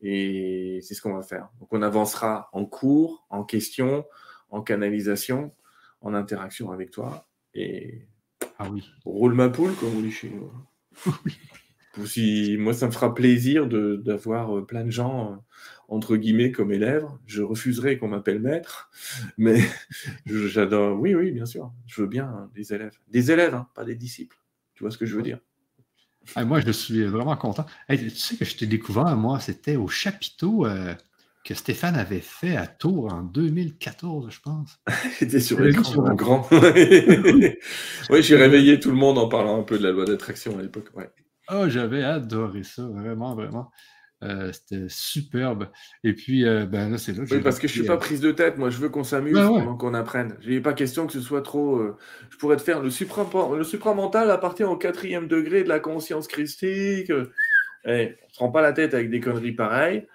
Et 0.00 0.80
c'est 0.82 0.94
ce 0.94 1.02
qu'on 1.02 1.14
va 1.14 1.22
faire. 1.22 1.48
Donc 1.60 1.72
on 1.72 1.82
avancera 1.82 2.48
en 2.52 2.64
cours, 2.64 3.26
en 3.30 3.44
questions, 3.44 4.04
en 4.50 4.62
canalisation, 4.62 5.54
en 6.00 6.14
interaction 6.14 6.70
avec 6.70 6.90
toi. 6.90 7.26
Et 7.54 8.06
ah 8.58 8.68
oui. 8.70 8.90
roule 9.04 9.34
ma 9.34 9.48
poule, 9.48 9.74
comme 9.74 9.96
on 9.96 10.00
dit 10.00 10.12
chez 10.12 10.30
nous. 10.30 10.50
Si, 12.06 12.56
moi, 12.58 12.74
ça 12.74 12.86
me 12.86 12.92
fera 12.92 13.14
plaisir 13.14 13.66
d'avoir 13.66 14.56
euh, 14.56 14.64
plein 14.64 14.84
de 14.84 14.90
gens, 14.90 15.32
euh, 15.32 15.36
entre 15.88 16.16
guillemets, 16.16 16.52
comme 16.52 16.70
élèves. 16.70 17.06
Je 17.26 17.42
refuserai 17.42 17.98
qu'on 17.98 18.08
m'appelle 18.08 18.40
maître, 18.40 18.90
mais 19.36 19.60
j'adore. 20.26 20.98
Oui, 21.00 21.14
oui, 21.14 21.32
bien 21.32 21.46
sûr. 21.46 21.72
Je 21.86 22.02
veux 22.02 22.06
bien 22.06 22.26
hein, 22.26 22.50
des 22.54 22.72
élèves. 22.72 22.96
Des 23.08 23.32
élèves, 23.32 23.54
hein, 23.54 23.68
pas 23.74 23.84
des 23.84 23.96
disciples. 23.96 24.38
Tu 24.74 24.84
vois 24.84 24.92
ce 24.92 24.98
que 24.98 25.06
je 25.06 25.16
veux 25.16 25.22
dire? 25.22 25.40
Moi, 26.36 26.60
je 26.60 26.70
suis 26.70 27.04
vraiment 27.04 27.36
content. 27.36 27.66
tu 27.88 28.10
sais 28.10 28.36
que 28.36 28.44
je 28.44 28.56
t'ai 28.56 28.66
découvert, 28.66 29.16
moi, 29.16 29.40
c'était 29.40 29.76
au 29.76 29.88
chapiteau 29.88 30.66
euh, 30.66 30.94
que 31.44 31.54
Stéphane 31.54 31.96
avait 31.96 32.20
fait 32.20 32.56
à 32.56 32.66
Tours 32.66 33.12
en 33.12 33.22
2014, 33.22 34.28
je 34.30 34.40
pense. 34.40 34.78
C'était 35.18 35.40
sur 35.40 35.60
l'écran 35.60 36.14
grand. 36.14 36.48
oui, 36.50 37.56
j'ai 38.22 38.36
réveillé 38.36 38.80
tout 38.80 38.90
le 38.90 38.96
monde 38.96 39.18
en 39.18 39.28
parlant 39.28 39.58
un 39.58 39.62
peu 39.62 39.78
de 39.78 39.82
la 39.82 39.92
loi 39.92 40.04
d'attraction 40.04 40.58
à 40.58 40.62
l'époque. 40.62 40.90
Ouais. 40.94 41.10
Oh, 41.50 41.68
j'avais 41.68 42.04
adoré 42.04 42.62
ça, 42.62 42.82
vraiment, 42.82 43.34
vraiment. 43.34 43.70
Euh, 44.24 44.50
c'était 44.52 44.86
superbe. 44.88 45.68
Et 46.02 46.12
puis, 46.12 46.44
euh, 46.44 46.66
ben 46.66 46.90
là, 46.90 46.98
c'est 46.98 47.16
oui, 47.16 47.40
parce 47.40 47.60
que 47.60 47.68
je 47.68 47.72
suis 47.72 47.84
pas 47.84 47.94
euh, 47.94 47.98
prise 47.98 48.20
de 48.20 48.32
tête. 48.32 48.58
Moi, 48.58 48.70
je 48.70 48.78
veux 48.78 48.88
qu'on 48.88 49.04
s'amuse 49.04 49.34
ben 49.34 49.76
qu'on 49.78 49.94
apprenne. 49.94 50.36
J'ai 50.40 50.60
pas 50.60 50.72
question 50.72 51.06
que 51.06 51.12
ce 51.12 51.20
soit 51.20 51.42
trop. 51.42 51.80
je 52.30 52.36
pourrais 52.38 52.56
te 52.56 52.62
faire 52.62 52.82
le, 52.82 52.90
supra 52.90 53.28
le 53.56 53.64
supramental 53.64 54.30
appartient 54.30 54.64
au 54.64 54.76
quatrième 54.76 55.28
degré 55.28 55.62
de 55.62 55.68
la 55.68 55.78
conscience 55.78 56.26
christique. 56.26 57.12
Eh, 57.84 58.16
on 58.22 58.34
se 58.34 58.38
rend 58.40 58.50
pas 58.50 58.60
la 58.60 58.72
tête 58.72 58.92
avec 58.92 59.08
des 59.08 59.20
conneries 59.20 59.52
pareilles. 59.52 60.06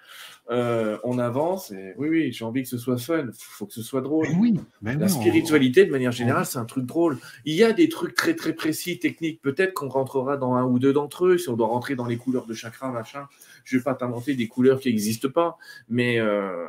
Euh, 0.50 0.98
on 1.06 1.20
avance 1.20 1.72
et 1.72 1.94
oui, 1.98 2.10
oui, 2.10 2.32
j'ai 2.34 2.44
envie 2.44 2.64
que 2.64 2.68
ce 2.68 2.78
soit 2.78 2.98
fun, 2.98 3.28
il 3.28 3.32
faut 3.34 3.66
que 3.66 3.74
ce 3.74 3.82
soit 3.82 4.02
drôle. 4.02 4.28
Oui, 4.38 4.54
la 4.82 5.08
spiritualité, 5.08 5.86
de 5.86 5.92
manière 5.92 6.12
générale, 6.12 6.46
c'est 6.46 6.58
un 6.58 6.66
truc 6.66 6.86
drôle. 6.86 7.18
Il 7.46 7.56
y 7.56 7.64
a 7.64 7.72
des 7.72 7.88
trucs 7.88 8.14
très 8.14 8.36
très 8.36 8.52
précis, 8.52 9.00
techniques. 9.00 9.42
Peut-être 9.42 9.74
qu'on 9.74 9.88
rentrera 9.88 10.36
dans 10.36 10.56
un 10.56 10.66
ou 10.66 10.80
deux 10.80 10.92
d'entre 10.92 11.28
eux, 11.28 11.38
si 11.38 11.48
on 11.48 11.56
doit 11.56 11.68
rentrer 11.68 11.96
dans 11.96 12.06
les 12.06 12.18
couleurs 12.18 12.46
de 12.46 12.54
chakra, 12.54 12.92
machin. 12.92 13.28
Je 13.64 13.78
vais 13.78 13.84
pas 13.84 13.96
t'inventer 13.96 14.36
des 14.36 14.50
couleurs 14.50 14.82
qui 14.82 14.90
n'existent 14.90 15.30
pas, 15.30 15.58
mais 15.88 16.20
euh, 16.20 16.68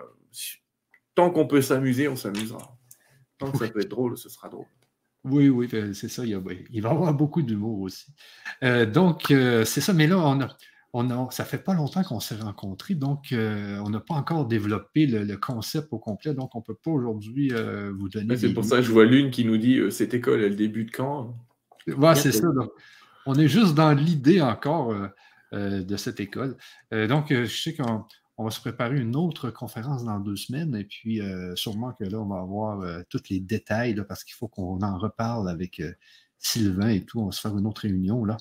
tant 1.17 1.31
qu'on 1.31 1.47
peut 1.49 1.63
s'amuser, 1.63 2.07
on 2.07 2.17
s'amusera. 2.17 2.77
Tant 3.39 3.51
que 3.51 3.59
ça 3.59 3.67
peut 3.67 3.81
être 3.81 3.91
drôle, 3.91 4.17
ce 4.17 4.29
sera 4.29 4.49
drôle. 4.49 4.67
Oui, 5.25 5.49
oui, 5.49 5.67
ben, 5.67 5.95
c'est 5.95 6.09
ça. 6.09 6.25
Il, 6.25 6.37
va 6.37 6.53
y 6.71 6.79
avoir 6.87 7.13
beaucoup 7.13 7.43
d'humour 7.43 7.81
aussi. 7.81 8.07
Euh, 8.63 8.87
donc, 8.87 9.25
c'est 9.31 9.81
ça. 9.81 9.93
Mais 9.93 10.07
là, 10.07 10.19
on 10.19 10.41
a, 10.43 10.57
on 10.97 11.11
a, 11.11 11.31
ça 11.33 11.45
fait 11.45 11.59
pas 11.59 11.75
longtemps 11.75 12.05
qu'on 12.05 12.21
s'est 12.21 12.37
rencontrés, 12.37 12.95
donc 12.95 13.33
euh, 13.33 13.81
on 13.85 13.91
n'a 13.91 13.99
pas 13.99 14.15
encore 14.15 14.47
développé 14.47 15.07
le, 15.07 15.37
concept 15.37 15.89
au 15.91 15.99
complet, 15.99 16.35
donc 16.35 16.55
on 16.55 16.61
ne 16.61 16.63
peut 16.65 16.77
pas 16.77 16.93
aujourd'hui 16.93 17.51
euh, 17.53 17.93
vous 17.99 18.09
donner. 18.09 18.37
c'est 18.37 18.55
pour 18.55 18.65
ça 18.65 18.77
que 18.77 18.83
je 18.83 18.93
vois 18.93 19.05
l'une 19.05 19.33
qui 19.33 19.45
nous 19.45 19.59
dit 19.59 19.79
euh, 19.79 19.91
cette 19.91 20.15
école, 20.15 20.41
elle 20.41 20.55
débute 20.55 20.95
quand? 20.95 21.37
Oui, 21.89 21.95
c'est 22.15 22.31
ça. 22.31 22.47
on 23.27 23.35
est 23.35 23.49
juste 23.49 23.75
dans 23.75 23.93
l'idée 23.93 24.41
encore 24.41 24.95
de 25.53 25.97
cette 25.97 26.21
école. 26.21 26.57
donc, 26.93 27.27
je 27.31 27.45
sais 27.45 27.75
qu'on 27.75 28.45
va 28.45 28.51
se 28.51 28.61
préparer 28.61 28.99
une 28.99 29.17
autre 29.17 29.51
conférence 29.51 30.05
dans 30.05 30.21
deux 30.21 30.37
semaines, 30.37 30.77
et 30.77 30.85
puis 30.85 31.21
sûrement 31.57 31.93
que 31.93 32.05
là, 32.05 32.21
on 32.21 32.27
va 32.27 32.39
avoir 32.39 33.05
tous 33.11 33.23
les 33.29 33.41
détails, 33.41 34.01
parce 34.09 34.25
qu'il 34.25 34.35
faut 34.35 34.49
qu'on 34.49 34.81
en 34.81 34.97
reparle 34.97 35.51
avec 35.51 35.83
Sylvain 36.39 36.89
et 36.89 37.05
tout. 37.05 37.21
On 37.21 37.27
va 37.27 37.33
se 37.33 37.41
faire 37.41 37.59
une 37.59 37.67
autre 37.67 37.83
réunion 37.83 38.25
là. 38.25 38.39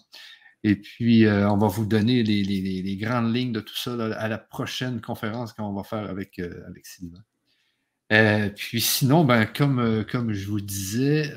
Et 0.64 0.78
puis, 0.78 1.26
euh, 1.26 1.50
on 1.50 1.58
va 1.58 1.68
vous 1.68 1.86
donner 1.86 2.24
les, 2.24 2.98
grandes 2.98 3.36
lignes 3.36 3.52
de 3.52 3.60
tout 3.60 3.76
ça 3.76 3.94
à 3.94 4.28
la 4.30 4.38
prochaine 4.38 5.02
conférence 5.02 5.52
qu'on 5.54 5.74
va 5.74 5.84
faire 5.84 6.10
avec, 6.10 6.40
euh, 6.40 6.64
avec 6.68 6.86
Sylvain. 6.86 7.24
Euh, 8.14 8.50
puis 8.50 8.80
sinon, 8.80 9.26
ben, 9.26 9.46
comme, 9.46 10.06
comme 10.10 10.32
je 10.32 10.48
vous 10.48 10.62
disais, 10.62 11.34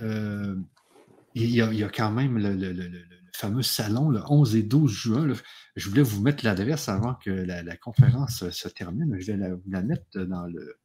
il 1.34 1.50
y, 1.50 1.60
a, 1.60 1.88
quand 1.88 2.12
même 2.12 2.38
le, 2.38 2.88
fameux 3.32 3.62
salon 3.62 4.10
le 4.10 4.20
11 4.28 4.56
et 4.56 4.62
12 4.62 4.90
juin. 4.92 5.32
Je 5.74 5.88
voulais 5.88 6.02
vous 6.02 6.22
mettre 6.22 6.44
l'adresse 6.44 6.88
avant 6.88 7.14
que 7.14 7.30
la, 7.30 7.76
conférence 7.76 8.48
se 8.48 8.68
termine. 8.68 9.16
Je 9.18 9.32
vais 9.32 9.38
la, 9.38 9.54
vous 9.54 9.70
la 9.70 9.82
mettre 9.82 10.20
dans 10.20 10.46
le, 10.46 10.78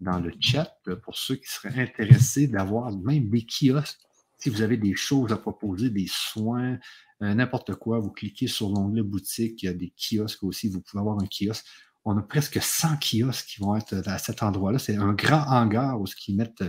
dans 0.00 0.18
le 0.18 0.32
chat 0.40 0.76
pour 1.02 1.16
ceux 1.16 1.36
qui 1.36 1.50
seraient 1.50 1.80
intéressés 1.80 2.48
d'avoir 2.48 2.92
même 2.92 3.30
des 3.30 3.46
kiosques. 3.46 4.00
Si 4.38 4.50
vous 4.50 4.62
avez 4.62 4.76
des 4.76 4.94
choses 4.94 5.32
à 5.32 5.36
proposer, 5.36 5.90
des 5.90 6.06
soins, 6.08 6.74
euh, 6.74 6.76
n'importe 7.20 7.74
quoi. 7.74 7.98
Vous 7.98 8.10
cliquez 8.10 8.46
sur 8.46 8.68
l'onglet 8.68 9.02
boutique, 9.02 9.62
il 9.62 9.66
y 9.66 9.68
a 9.68 9.72
des 9.72 9.92
kiosques 9.96 10.42
aussi, 10.44 10.68
vous 10.68 10.80
pouvez 10.80 11.00
avoir 11.00 11.18
un 11.18 11.26
kiosque. 11.26 11.66
On 12.04 12.16
a 12.16 12.22
presque 12.22 12.58
100 12.62 12.96
kiosques 13.00 13.46
qui 13.46 13.60
vont 13.60 13.76
être 13.76 14.02
à 14.06 14.18
cet 14.18 14.42
endroit-là. 14.42 14.78
C'est 14.78 14.96
un 14.96 15.12
grand 15.12 15.44
hangar 15.48 16.00
où 16.00 16.04
ils 16.26 16.36
mettent, 16.36 16.62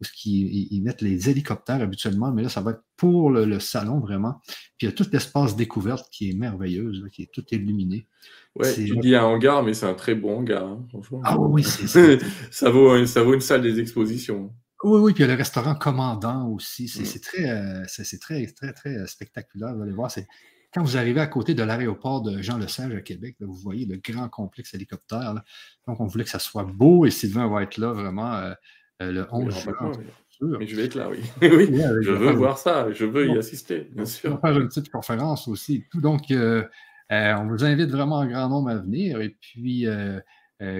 où 0.00 0.04
ils, 0.24 0.80
mettent 0.82 1.02
les 1.02 1.28
hélicoptères 1.28 1.82
habituellement, 1.82 2.32
mais 2.32 2.42
là, 2.42 2.48
ça 2.48 2.60
va 2.60 2.72
être 2.72 2.82
pour 2.96 3.30
le, 3.30 3.60
salon 3.60 4.00
vraiment. 4.00 4.40
Puis 4.78 4.86
il 4.86 4.86
y 4.86 4.88
a 4.88 4.92
tout 4.92 5.06
l'espace 5.12 5.54
découverte 5.54 6.08
qui 6.10 6.30
est 6.30 6.34
merveilleuse, 6.34 7.06
qui 7.12 7.22
est 7.22 7.30
tout 7.32 7.44
illuminé. 7.50 8.06
Ouais, 8.56 8.74
tu 8.74 8.96
dis 8.98 9.14
un 9.14 9.24
hangar, 9.24 9.62
mais 9.62 9.74
c'est 9.74 9.86
un 9.86 9.94
très 9.94 10.14
bon 10.14 10.38
hangar, 10.38 10.66
hein, 10.66 10.86
franchement. 10.88 11.20
Ah 11.24 11.38
oui, 11.38 11.62
c'est 11.62 11.86
ça. 12.50 12.70
vaut, 12.70 13.06
ça 13.06 13.22
vaut 13.22 13.34
une 13.34 13.40
salle 13.40 13.62
des 13.62 13.78
expositions. 13.78 14.52
Oui, 14.82 15.00
oui, 15.00 15.12
puis 15.12 15.22
il 15.22 15.26
y 15.26 15.30
a 15.30 15.32
le 15.32 15.38
restaurant 15.38 15.74
commandant 15.74 16.48
aussi. 16.48 16.88
C'est 16.88 17.02
mmh. 17.02 17.20
très, 17.20 17.50
euh, 17.50 17.84
c'est 17.86 18.18
très, 18.18 18.46
très, 18.46 18.72
très 18.72 18.96
euh, 18.96 19.06
spectaculaire. 19.06 19.74
Vous 19.74 19.82
allez 19.82 19.92
voir, 19.92 20.10
c'est 20.10 20.26
quand 20.72 20.82
vous 20.82 20.96
arrivez 20.96 21.20
à 21.20 21.26
côté 21.26 21.54
de 21.54 21.62
l'aéroport 21.62 22.22
de 22.22 22.40
Jean-Lesage 22.40 22.94
à 22.94 23.00
Québec, 23.00 23.36
vous 23.40 23.54
voyez 23.54 23.84
le 23.86 23.96
grand 23.96 24.28
complexe 24.28 24.72
hélicoptère. 24.72 25.34
Donc, 25.86 26.00
on 26.00 26.06
voulait 26.06 26.24
que 26.24 26.30
ça 26.30 26.38
soit 26.38 26.64
beau 26.64 27.04
et 27.04 27.10
Sylvain 27.10 27.48
va 27.48 27.62
être 27.62 27.76
là 27.76 27.92
vraiment 27.92 28.34
euh, 28.36 28.54
le 29.00 29.26
11 29.30 29.58
juin. 29.58 29.92
Mais 30.58 30.66
je 30.66 30.76
vais 30.76 30.84
être 30.84 30.94
là, 30.94 31.10
oui. 31.10 31.18
oui, 31.42 31.68
je 32.02 32.12
veux 32.12 32.32
voir 32.32 32.56
ça, 32.56 32.90
je 32.92 33.04
veux 33.04 33.28
y 33.28 33.36
assister, 33.36 33.90
bien 33.92 34.06
sûr. 34.06 34.30
On 34.30 34.34
va 34.36 34.40
faire 34.40 34.60
une 34.60 34.68
petite 34.68 34.90
conférence 34.90 35.48
aussi. 35.48 35.84
Donc, 35.94 36.22
on 36.30 37.46
vous 37.48 37.64
invite 37.64 37.90
vraiment 37.90 38.20
un 38.20 38.28
grand 38.28 38.48
nombre 38.48 38.70
à 38.70 38.76
venir. 38.76 39.20
Et 39.20 39.36
puis, 39.40 39.86
euh, 39.86 40.20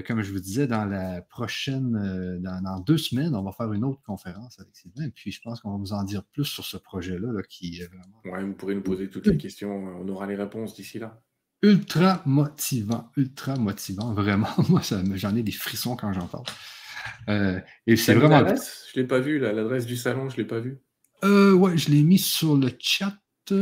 comme 0.07 0.23
je 0.23 0.31
vous 0.31 0.41
disais, 0.41 0.67
dans 0.67 0.85
la 0.85 1.23
prochaine, 1.23 1.97
euh, 1.97 2.39
dans, 2.39 2.81
deux 2.81 2.99
semaines, 2.99 3.35
on 3.35 3.43
va 3.43 3.53
faire 3.53 3.73
une 3.73 3.85
autre 3.85 4.03
conférence 4.03 4.61
avec 4.61 4.77
Sylvain. 4.77 5.07
Et 5.07 5.11
puis, 5.11 5.33
je 5.33 5.41
pense 5.41 5.61
qu'on 5.61 5.71
va 5.71 5.79
vous 5.79 5.93
en 5.93 6.05
dire 6.05 6.23
plus 6.25 6.45
sur 6.45 6.65
ce 6.65 6.77
projet-là 6.77 7.43
qui 7.49 7.81
est 7.81 7.87
vraiment. 7.87 8.21
Ouais, 8.25 8.45
vous 8.45 8.53
pourrez 8.53 8.75
nous 8.75 8.83
poser 8.83 9.09
toutes 9.09 9.27
les 9.27 9.39
questions. 9.39 9.73
On 10.01 10.09
aura 10.09 10.27
les 10.27 10.37
réponses 10.37 10.75
d'ici 10.75 10.99
là. 10.99 11.23
Ultra 11.63 12.23
motivant, 12.25 13.11
ultra 13.17 13.57
motivant. 13.57 14.13
Vraiment, 14.15 14.49
moi, 14.69 14.81
j'en 15.15 15.37
ai 15.37 15.43
des 15.43 15.53
frissons 15.53 15.97
quand 15.97 16.13
j'en 16.13 16.27
parle. 16.27 16.45
Euh, 17.29 17.61
et 17.87 17.97
c'est 17.97 18.15
vraiment. 18.15 18.39
Je 18.47 18.99
ne 18.99 19.03
l'ai 19.03 19.07
pas 19.07 19.21
vu, 19.21 19.39
l'adresse 19.39 19.87
du 19.87 19.97
salon, 19.97 20.29
je 20.29 20.37
ne 20.37 20.43
l'ai 20.43 20.47
pas 20.47 20.61
vu. 20.61 20.79
Euh, 21.25 21.53
ouais, 21.53 21.77
je 21.77 21.91
l'ai 21.91 22.03
mis 22.03 22.19
sur 22.19 22.57
le 22.57 22.71
chat. 22.79 23.15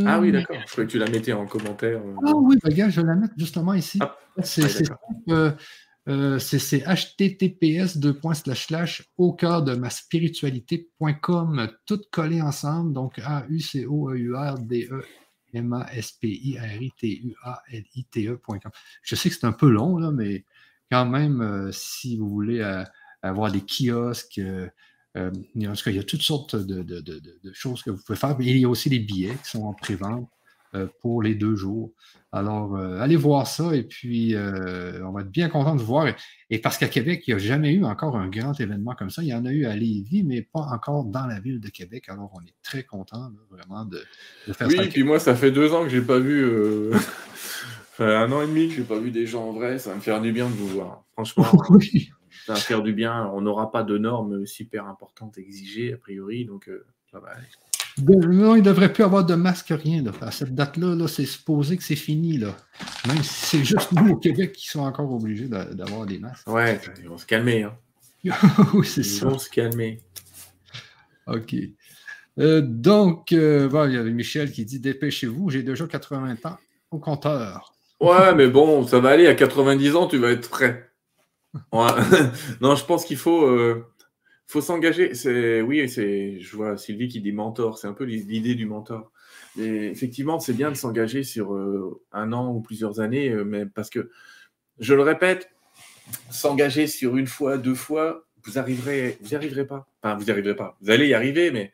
Ah 0.05 0.21
oui, 0.21 0.33
d'accord. 0.33 0.57
Je 0.67 0.73
croyais 0.73 0.87
que 0.87 0.93
tu 0.93 0.99
la 0.99 1.09
mettais 1.09 1.33
en 1.33 1.47
commentaire. 1.47 2.03
Ah 2.27 2.33
oui, 2.35 2.57
regarde, 2.63 2.91
je 2.91 3.01
vais 3.01 3.07
la 3.07 3.15
mettre 3.15 3.35
justement 3.37 3.75
ici. 3.75 3.99
Ah, 4.03 4.17
c'est 4.43 4.83
euh, 5.31 5.53
c'est 6.39 6.85
https 6.87 7.99
au 9.19 9.33
cœur 9.35 9.63
de 9.63 9.75
ma 9.75 9.91
spiritualité.com, 9.91 11.69
tout 11.85 12.01
collé 12.11 12.41
ensemble. 12.41 12.95
Donc 12.95 13.19
A 13.19 13.45
U 13.49 13.61
C 13.61 13.85
O 13.87 14.11
E 14.11 14.17
U 14.17 14.35
R 14.35 14.59
D 14.59 14.89
E 14.91 15.03
M 15.53 15.73
A 15.75 15.87
S 15.95 16.13
P 16.13 16.29
I 16.29 16.59
R 16.59 16.83
I 16.83 16.93
T 16.99 17.21
U 17.25 17.35
A 17.45 17.63
L 17.71 17.85
I 17.95 18.05
T 18.05 18.27
E.com. 18.27 18.71
Je 19.03 19.15
sais 19.15 19.29
que 19.29 19.35
c'est 19.35 19.47
un 19.47 19.53
peu 19.53 19.69
long 19.69 19.99
là, 19.99 20.11
mais 20.11 20.45
quand 20.91 21.07
même, 21.07 21.43
euh, 21.43 21.71
si 21.73 22.17
vous 22.17 22.29
voulez 22.31 22.61
euh, 22.61 22.85
avoir 23.23 23.53
des 23.53 23.61
kiosques, 23.61 24.39
il 24.39 24.71
y 25.15 25.99
a 25.99 26.03
toutes 26.05 26.23
sortes 26.23 26.57
de, 26.57 26.83
de, 26.83 27.53
choses 27.53 27.83
que 27.83 27.91
vous 27.91 28.03
pouvez 28.03 28.19
faire. 28.19 28.37
Il 28.41 28.57
y 28.57 28.65
a 28.65 28.69
aussi 28.69 28.89
des 28.89 29.01
billets 29.01 29.37
qui 29.43 29.51
sont 29.51 29.65
en 29.65 29.75
pré-vente. 29.75 30.31
Euh, 30.75 30.87
pour 31.01 31.23
les 31.23 31.35
deux 31.35 31.57
jours. 31.57 31.95
Alors, 32.31 32.77
euh, 32.77 33.01
allez 33.01 33.17
voir 33.17 33.47
ça 33.47 33.75
et 33.75 33.85
puis 33.85 34.35
euh, 34.35 35.03
on 35.03 35.13
va 35.13 35.23
être 35.23 35.31
bien 35.31 35.49
content 35.49 35.75
de 35.75 35.81
voir. 35.81 36.07
Et, 36.51 36.59
parce 36.59 36.77
qu'à 36.77 36.89
Québec, 36.89 37.25
il 37.27 37.35
n'y 37.35 37.41
a 37.41 37.43
jamais 37.43 37.73
eu 37.73 37.87
encore 37.87 38.17
un 38.19 38.29
grand 38.29 38.53
événement 38.61 38.95
comme 38.95 39.09
ça. 39.09 39.23
Il 39.23 39.29
y 39.29 39.35
en 39.35 39.47
a 39.47 39.51
eu 39.51 39.65
à 39.65 39.75
Lévis, 39.75 40.25
mais 40.25 40.43
pas 40.43 40.61
encore 40.61 41.05
dans 41.05 41.27
la 41.27 41.41
ville 41.41 41.59
de 41.59 41.71
Québec. 41.71 42.11
Alors, 42.11 42.31
on 42.35 42.45
est 42.45 42.55
très 42.63 42.83
content 42.83 43.33
vraiment 43.51 43.87
de, 43.87 44.05
faire 44.45 44.71
ça. 44.71 44.83
Oui, 44.83 44.89
puis 44.89 45.05
moi, 45.05 45.19
ça 45.19 45.35
fait 45.35 45.51
deux 45.51 45.73
ans 45.73 45.85
que 45.85 45.89
je 45.89 45.97
n'ai 45.97 46.05
pas 46.05 46.19
vu. 46.19 46.45
un 47.99 48.31
an 48.31 48.43
et 48.43 48.47
demi 48.47 48.69
que 48.69 48.75
je 48.75 48.81
n'ai 48.81 48.87
pas 48.87 48.99
vu 48.99 49.11
des 49.11 49.27
gens 49.27 49.49
en 49.49 49.53
vrai. 49.53 49.79
Ça 49.79 49.91
va 49.91 49.97
me 49.97 50.03
faire 50.03 50.21
du 50.21 50.33
bien 50.33 50.51
de 50.51 50.55
vous 50.55 50.69
voir. 50.69 51.05
Franchement. 51.13 51.47
Ça 52.45 52.53
va 52.55 52.61
faire 52.61 52.83
du 52.83 52.93
bien. 52.93 53.31
On 53.33 53.41
n'aura 53.41 53.73
pas 53.73 53.85
de 53.85 53.97
normes 53.97 54.45
super 54.45 54.87
importantes 54.87 55.39
exigées, 55.39 55.95
a 55.95 55.97
priori. 55.97 56.45
Donc, 56.45 56.71
aller. 57.15 57.47
Non, 58.07 58.55
il 58.55 58.63
ne 58.63 58.65
devrait 58.65 58.93
plus 58.93 59.05
avoir 59.05 59.25
de 59.25 59.35
masque, 59.35 59.69
rien. 59.71 60.05
À 60.21 60.31
cette 60.31 60.55
date-là, 60.55 61.07
c'est 61.09 61.27
supposé 61.27 61.77
que 61.77 61.83
c'est 61.83 61.97
fini. 61.97 62.39
Là. 62.39 62.57
Même 63.07 63.23
si 63.23 63.47
c'est 63.47 63.65
juste 63.65 63.93
nous 63.93 64.13
au 64.13 64.17
Québec 64.17 64.53
qui 64.53 64.69
sont 64.69 64.81
encore 64.81 65.13
obligés 65.13 65.49
d'avoir 65.49 66.07
des 66.07 66.19
masques. 66.19 66.49
Ouais, 66.49 66.81
ils 67.01 67.09
vont 67.09 67.19
se 67.19 67.27
calmer. 67.27 67.65
Hein. 67.65 67.77
oui, 68.75 68.87
c'est 68.87 69.03
ça. 69.03 69.27
Ils 69.27 69.33
vont 69.33 69.39
se 69.39 69.51
calmer. 69.51 70.01
OK. 71.27 71.55
Euh, 72.39 72.63
donc, 72.63 73.33
euh, 73.33 73.69
il 73.89 73.95
y 73.95 73.97
avait 73.97 74.11
Michel 74.11 74.53
qui 74.53 74.65
dit 74.65 74.81
Dépêchez-vous, 74.81 75.51
j'ai 75.51 75.63
déjà 75.63 75.87
80 75.87 76.37
ans 76.45 76.57
au 76.91 76.99
compteur. 76.99 77.73
Ouais, 78.01 78.35
mais 78.35 78.49
bon, 78.49 78.87
ça 78.87 79.01
va 79.01 79.11
aller. 79.11 79.27
À 79.27 79.35
90 79.35 79.97
ans, 79.97 80.07
tu 80.07 80.19
vas 80.19 80.31
être 80.31 80.49
prêt. 80.49 80.91
non, 81.73 82.77
je 82.77 82.85
pense 82.85 83.05
qu'il 83.05 83.17
faut. 83.17 83.45
Euh, 83.45 83.87
faut 84.49 84.63
s'engager. 84.63 85.15
C'est 85.15 85.61
oui, 85.61 85.89
c'est. 85.89 86.41
Je 86.41 86.57
vois 86.57 86.77
Sylvie 86.77 87.09
qui 87.09 87.21
dit 87.21 87.33
mentor. 87.33 87.79
C'est 87.79 87.87
un 87.87 87.93
peu 87.93 88.05
l'idée 88.05 88.55
du 88.55 88.67
mentor. 88.67 89.13
Et 89.59 89.87
effectivement, 89.87 90.41
c'est 90.41 90.55
bien 90.55 90.71
de 90.71 90.77
s'engager 90.77 91.23
sur 91.23 91.55
euh, 91.55 92.01
un 92.13 92.33
an 92.33 92.53
ou 92.53 92.61
plusieurs 92.61 93.01
années, 93.01 93.29
euh, 93.29 93.45
mais 93.45 93.67
parce 93.67 93.91
que 93.91 94.11
je 94.79 94.95
le 94.95 95.03
répète, 95.03 95.51
s'engager 96.31 96.87
sur 96.87 97.17
une 97.17 97.27
fois, 97.27 97.59
deux 97.59 97.75
fois, 97.75 98.27
vous 98.45 98.59
arriverez, 98.59 99.19
vous 99.21 99.29
n'y 99.29 99.35
arriverez 99.35 99.67
pas. 99.67 99.87
Enfin, 100.03 100.17
vous 100.17 100.25
n'y 100.25 100.31
arriverez 100.31 100.57
pas. 100.57 100.77
Vous 100.81 100.91
allez 100.91 101.09
y 101.09 101.15
arriver, 101.15 101.51
mais 101.51 101.73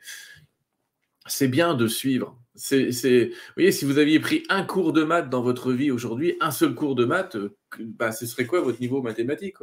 c'est 1.27 1.47
bien 1.47 1.75
de 1.75 1.87
suivre. 1.87 2.37
C'est, 2.55 2.89
vous 2.89 3.33
voyez, 3.57 3.71
si 3.73 3.83
vous 3.83 3.97
aviez 3.97 4.19
pris 4.19 4.43
un 4.47 4.63
cours 4.63 4.93
de 4.93 5.03
maths 5.03 5.29
dans 5.29 5.41
votre 5.41 5.73
vie 5.73 5.91
aujourd'hui, 5.91 6.35
un 6.39 6.51
seul 6.51 6.73
cours 6.73 6.95
de 6.95 7.03
maths, 7.03 7.35
euh, 7.35 7.57
bah, 7.79 8.13
ce 8.13 8.25
serait 8.25 8.45
quoi 8.45 8.61
votre 8.61 8.79
niveau 8.79 9.01
mathématique 9.01 9.57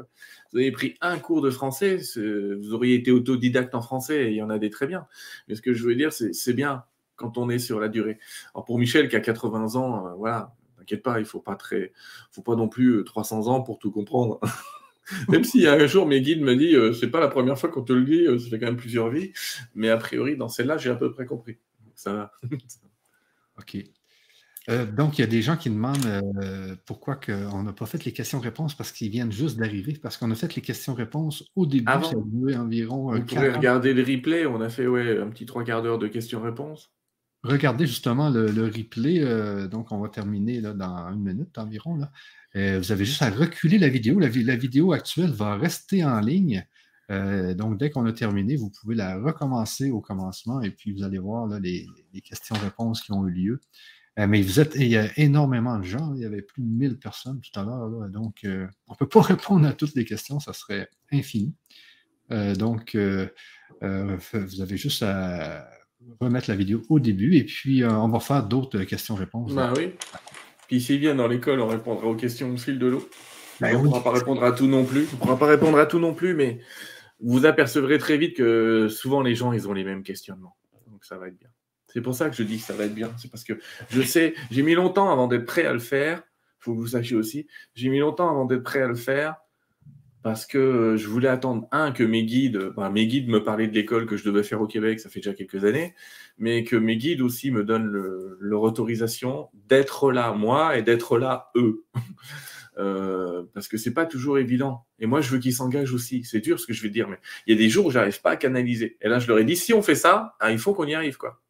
Vous 0.52 0.58
avez 0.58 0.72
pris 0.72 0.96
un 1.00 1.18
cours 1.18 1.40
de 1.40 1.50
français, 1.50 1.96
vous 2.16 2.74
auriez 2.74 2.96
été 2.96 3.10
autodidacte 3.10 3.74
en 3.74 3.80
français, 3.80 4.26
et 4.26 4.30
il 4.32 4.36
y 4.36 4.42
en 4.42 4.50
a 4.50 4.58
des 4.58 4.68
très 4.68 4.86
bien. 4.86 5.06
Mais 5.48 5.54
ce 5.54 5.62
que 5.62 5.72
je 5.72 5.84
veux 5.84 5.94
dire, 5.94 6.12
c'est 6.12 6.52
bien 6.52 6.84
quand 7.16 7.38
on 7.38 7.48
est 7.48 7.58
sur 7.58 7.80
la 7.80 7.88
durée. 7.88 8.18
Alors 8.54 8.64
pour 8.66 8.78
Michel 8.78 9.08
qui 9.08 9.16
a 9.16 9.20
80 9.20 9.76
ans, 9.76 10.06
euh, 10.06 10.10
voilà, 10.18 10.54
t'inquiète 10.76 11.02
pas, 11.02 11.18
il 11.18 11.24
faut 11.24 11.40
pas 11.40 11.54
très, 11.56 11.92
faut 12.30 12.42
pas 12.42 12.56
non 12.56 12.68
plus 12.68 13.04
300 13.04 13.46
euh, 13.46 13.50
ans 13.50 13.62
pour 13.62 13.78
tout 13.78 13.90
comprendre. 13.90 14.38
Même 15.30 15.44
si 15.44 15.66
un 15.66 15.86
jour 15.86 16.06
mes 16.06 16.20
guides 16.20 16.42
me 16.42 16.54
disent, 16.54 17.00
c'est 17.00 17.10
pas 17.10 17.20
la 17.20 17.28
première 17.28 17.58
fois 17.58 17.70
qu'on 17.70 17.82
te 17.82 17.92
le 17.92 18.04
dit, 18.04 18.26
ça 18.40 18.50
fait 18.50 18.58
quand 18.58 18.66
même 18.66 18.76
plusieurs 18.76 19.10
vies, 19.10 19.32
mais 19.74 19.88
a 19.88 19.96
priori 19.96 20.36
dans 20.36 20.48
celle-là, 20.48 20.78
j'ai 20.78 20.90
à 20.90 20.94
peu 20.94 21.10
près 21.10 21.26
compris. 21.26 21.58
Ça 21.94 22.12
va. 22.12 22.32
OK. 23.58 23.76
Euh, 24.68 24.86
donc, 24.86 25.18
il 25.18 25.22
y 25.22 25.24
a 25.24 25.28
des 25.28 25.42
gens 25.42 25.56
qui 25.56 25.70
demandent 25.70 26.06
euh, 26.40 26.76
pourquoi 26.86 27.18
on 27.52 27.64
n'a 27.64 27.72
pas 27.72 27.86
fait 27.86 28.04
les 28.04 28.12
questions-réponses 28.12 28.74
parce 28.74 28.92
qu'ils 28.92 29.10
viennent 29.10 29.32
juste 29.32 29.58
d'arriver, 29.58 29.98
parce 30.00 30.16
qu'on 30.16 30.30
a 30.30 30.34
fait 30.34 30.54
les 30.54 30.62
questions-réponses 30.62 31.44
au 31.56 31.66
début, 31.66 31.86
ça 31.86 31.98
a 31.98 32.14
duré 32.24 32.56
environ. 32.56 33.12
Euh, 33.12 33.18
Vous 33.18 33.24
pouvez 33.24 33.50
regarder 33.50 33.92
le 33.92 34.02
replay, 34.02 34.46
on 34.46 34.60
a 34.60 34.68
fait 34.68 34.86
ouais, 34.86 35.20
un 35.20 35.28
petit 35.28 35.46
trois 35.46 35.64
quarts 35.64 35.82
d'heure 35.82 35.98
de 35.98 36.08
questions-réponses. 36.08 36.92
Regardez 37.42 37.86
justement 37.86 38.30
le, 38.30 38.66
replay, 38.66 39.18
donc 39.68 39.90
on 39.90 39.98
va 39.98 40.08
terminer 40.08 40.60
là, 40.60 40.74
dans 40.74 41.08
une 41.12 41.24
minute 41.24 41.58
environ. 41.58 41.96
Là. 41.96 42.78
vous 42.78 42.92
avez 42.92 43.04
juste 43.04 43.22
à 43.22 43.30
reculer 43.30 43.78
la 43.78 43.88
vidéo. 43.88 44.20
La, 44.20 44.28
la, 44.28 44.54
vidéo 44.54 44.92
actuelle 44.92 45.32
va 45.32 45.56
rester 45.56 46.04
en 46.04 46.20
ligne. 46.20 46.64
Donc, 47.08 47.78
dès 47.78 47.90
qu'on 47.90 48.06
a 48.06 48.12
terminé, 48.12 48.56
vous 48.56 48.70
pouvez 48.70 48.94
la 48.94 49.18
recommencer 49.18 49.90
au 49.90 50.00
commencement 50.00 50.62
et 50.62 50.70
puis 50.70 50.92
vous 50.92 51.02
allez 51.02 51.18
voir 51.18 51.46
là, 51.46 51.58
les 51.60 51.86
questions-réponses 52.22 53.02
qui 53.02 53.12
ont 53.12 53.26
eu 53.26 53.32
lieu. 53.32 53.60
Euh, 54.18 54.26
mais 54.26 54.42
vous 54.42 54.60
êtes, 54.60 54.74
il 54.74 54.88
y 54.88 54.96
a 54.96 55.08
énormément 55.16 55.78
de 55.78 55.84
gens. 55.84 56.12
Il 56.14 56.22
y 56.22 56.24
avait 56.24 56.42
plus 56.42 56.62
de 56.62 56.68
1000 56.68 56.98
personnes 56.98 57.40
tout 57.40 57.58
à 57.58 57.64
l'heure. 57.64 57.88
Donc, 58.10 58.40
euh, 58.44 58.66
on 58.86 58.92
ne 58.92 58.96
peut 58.96 59.08
pas 59.08 59.22
répondre 59.22 59.66
à 59.66 59.72
toutes 59.72 59.94
les 59.94 60.04
questions. 60.04 60.40
Ça 60.40 60.52
serait 60.52 60.88
infini. 61.10 61.54
Euh, 62.30 62.54
donc, 62.54 62.96
vous 62.96 64.60
avez 64.60 64.76
juste 64.76 65.02
à 65.02 65.66
remettre 66.20 66.50
la 66.50 66.56
vidéo 66.56 66.82
au 66.88 66.98
début 66.98 67.36
et 67.36 67.44
puis 67.44 67.84
on 67.84 68.08
va 68.08 68.20
faire 68.20 68.44
d'autres 68.44 68.82
questions-réponses. 68.82 69.54
Ben 69.54 69.72
oui. 69.76 69.92
Puis 70.66 70.80
s'ils 70.80 70.98
viennent 70.98 71.18
dans 71.18 71.28
l'école, 71.28 71.60
on 71.60 71.68
répondra 71.68 72.06
aux 72.06 72.16
questions 72.16 72.52
au 72.52 72.56
fil 72.56 72.78
de 72.78 72.86
l'eau. 72.86 73.08
Ben 73.60 73.76
on 73.76 73.82
ne 73.82 73.88
pourra 73.88 74.02
pas 74.02 74.12
répondre 74.12 74.42
à 74.42 74.52
tout 74.52 74.66
non 74.66 74.84
plus. 74.84 75.06
On 75.12 75.16
ne 75.16 75.20
pourra 75.20 75.38
pas 75.38 75.46
répondre 75.46 75.78
à 75.78 75.86
tout 75.86 76.00
non 76.00 76.14
plus, 76.14 76.34
mais 76.34 76.60
vous 77.22 77.46
apercevrez 77.46 77.98
très 77.98 78.18
vite 78.18 78.36
que 78.36 78.88
souvent 78.88 79.22
les 79.22 79.34
gens, 79.34 79.52
ils 79.52 79.68
ont 79.68 79.72
les 79.72 79.84
mêmes 79.84 80.02
questionnements. 80.02 80.56
Donc 80.88 81.04
ça 81.04 81.16
va 81.16 81.28
être 81.28 81.38
bien. 81.38 81.48
C'est 81.86 82.00
pour 82.00 82.14
ça 82.14 82.28
que 82.28 82.36
je 82.36 82.42
dis 82.42 82.56
que 82.56 82.62
ça 82.62 82.74
va 82.74 82.84
être 82.84 82.94
bien. 82.94 83.12
C'est 83.18 83.30
parce 83.30 83.44
que 83.44 83.54
je 83.90 84.02
sais, 84.02 84.34
j'ai 84.50 84.62
mis 84.62 84.74
longtemps 84.74 85.10
avant 85.10 85.28
d'être 85.28 85.44
prêt 85.44 85.64
à 85.64 85.72
le 85.72 85.78
faire. 85.78 86.22
Il 86.60 86.64
faut 86.64 86.74
que 86.74 86.78
vous 86.78 86.88
sachiez 86.88 87.16
aussi. 87.16 87.46
J'ai 87.74 87.88
mis 87.88 87.98
longtemps 87.98 88.28
avant 88.28 88.44
d'être 88.44 88.62
prêt 88.62 88.82
à 88.82 88.88
le 88.88 88.94
faire 88.94 89.36
parce 90.22 90.46
que 90.46 90.96
je 90.96 91.08
voulais 91.08 91.28
attendre, 91.28 91.66
un, 91.72 91.90
que 91.90 92.04
mes 92.04 92.24
guides, 92.24 92.72
mes 92.92 93.06
guides 93.06 93.28
me 93.28 93.42
parlaient 93.42 93.66
de 93.66 93.74
l'école 93.74 94.06
que 94.06 94.16
je 94.16 94.24
devais 94.24 94.44
faire 94.44 94.60
au 94.60 94.68
Québec, 94.68 95.00
ça 95.00 95.08
fait 95.08 95.18
déjà 95.18 95.34
quelques 95.34 95.64
années, 95.64 95.94
mais 96.38 96.62
que 96.62 96.76
mes 96.76 96.96
guides 96.96 97.20
aussi 97.20 97.50
me 97.50 97.64
donnent 97.64 97.90
leur 98.38 98.62
autorisation 98.62 99.48
d'être 99.68 100.12
là, 100.12 100.32
moi, 100.32 100.78
et 100.78 100.82
d'être 100.82 101.18
là, 101.18 101.50
eux. 101.56 101.84
Euh, 102.78 103.42
parce 103.52 103.68
que 103.68 103.76
c'est 103.76 103.92
pas 103.92 104.06
toujours 104.06 104.38
évident. 104.38 104.84
Et 104.98 105.06
moi, 105.06 105.20
je 105.20 105.30
veux 105.30 105.38
qu'ils 105.38 105.52
s'engagent 105.52 105.92
aussi. 105.92 106.24
C'est 106.24 106.40
dur 106.40 106.58
ce 106.58 106.66
que 106.66 106.72
je 106.72 106.82
vais 106.82 106.90
dire, 106.90 107.08
mais 107.08 107.18
il 107.46 107.54
y 107.54 107.58
a 107.58 107.62
des 107.62 107.68
jours 107.68 107.86
où 107.86 107.90
j'arrive 107.90 108.20
pas 108.20 108.30
à 108.30 108.36
canaliser. 108.36 108.96
Et 109.02 109.08
là, 109.08 109.18
je 109.18 109.28
leur 109.28 109.38
ai 109.38 109.44
dit, 109.44 109.56
si 109.56 109.74
on 109.74 109.82
fait 109.82 109.94
ça, 109.94 110.34
ah, 110.40 110.52
il 110.52 110.58
faut 110.58 110.74
qu'on 110.74 110.86
y 110.86 110.94
arrive, 110.94 111.16
quoi. 111.16 111.42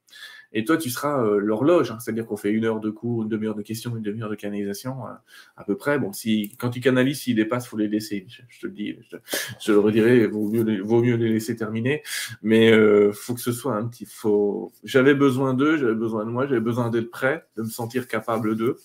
Et 0.54 0.64
toi, 0.64 0.76
tu 0.76 0.90
seras 0.90 1.24
euh, 1.24 1.38
l'horloge, 1.38 1.90
hein. 1.90 1.98
c'est-à-dire 1.98 2.26
qu'on 2.26 2.36
fait 2.36 2.50
une 2.50 2.64
heure 2.64 2.80
de 2.80 2.90
cours, 2.90 3.22
une 3.22 3.28
demi-heure 3.28 3.54
de 3.54 3.62
questions, 3.62 3.96
une 3.96 4.02
demi-heure 4.02 4.28
de 4.28 4.34
canalisation, 4.34 5.06
euh, 5.06 5.12
à 5.56 5.64
peu 5.64 5.76
près. 5.76 5.98
Bon, 5.98 6.12
si 6.12 6.54
quand 6.58 6.68
tu 6.70 6.80
canalises, 6.80 7.20
s'ils 7.20 7.36
dépassent, 7.36 7.66
faut 7.66 7.78
les 7.78 7.88
laisser. 7.88 8.26
Je, 8.28 8.60
te 8.60 8.66
le 8.66 8.72
dis, 8.72 8.94
je, 9.60 9.72
le 9.72 9.78
redirai, 9.78 10.26
vaut 10.26 10.48
mieux, 10.48 10.82
vaut 10.82 11.02
mieux 11.02 11.16
les 11.16 11.30
laisser 11.30 11.56
terminer. 11.56 12.02
Mais 12.42 12.70
euh, 12.70 13.12
faut 13.12 13.34
que 13.34 13.40
ce 13.40 13.52
soit 13.52 13.74
un 13.74 13.86
petit. 13.88 14.04
Faut. 14.04 14.72
J'avais 14.84 15.14
besoin 15.14 15.54
d'eux, 15.54 15.78
j'avais 15.78 15.94
besoin 15.94 16.26
de 16.26 16.30
moi, 16.30 16.46
j'avais 16.46 16.60
besoin 16.60 16.90
d'être 16.90 17.10
prêt, 17.10 17.46
de 17.56 17.62
me 17.62 17.70
sentir 17.70 18.06
capable 18.06 18.54
d'eux. 18.54 18.76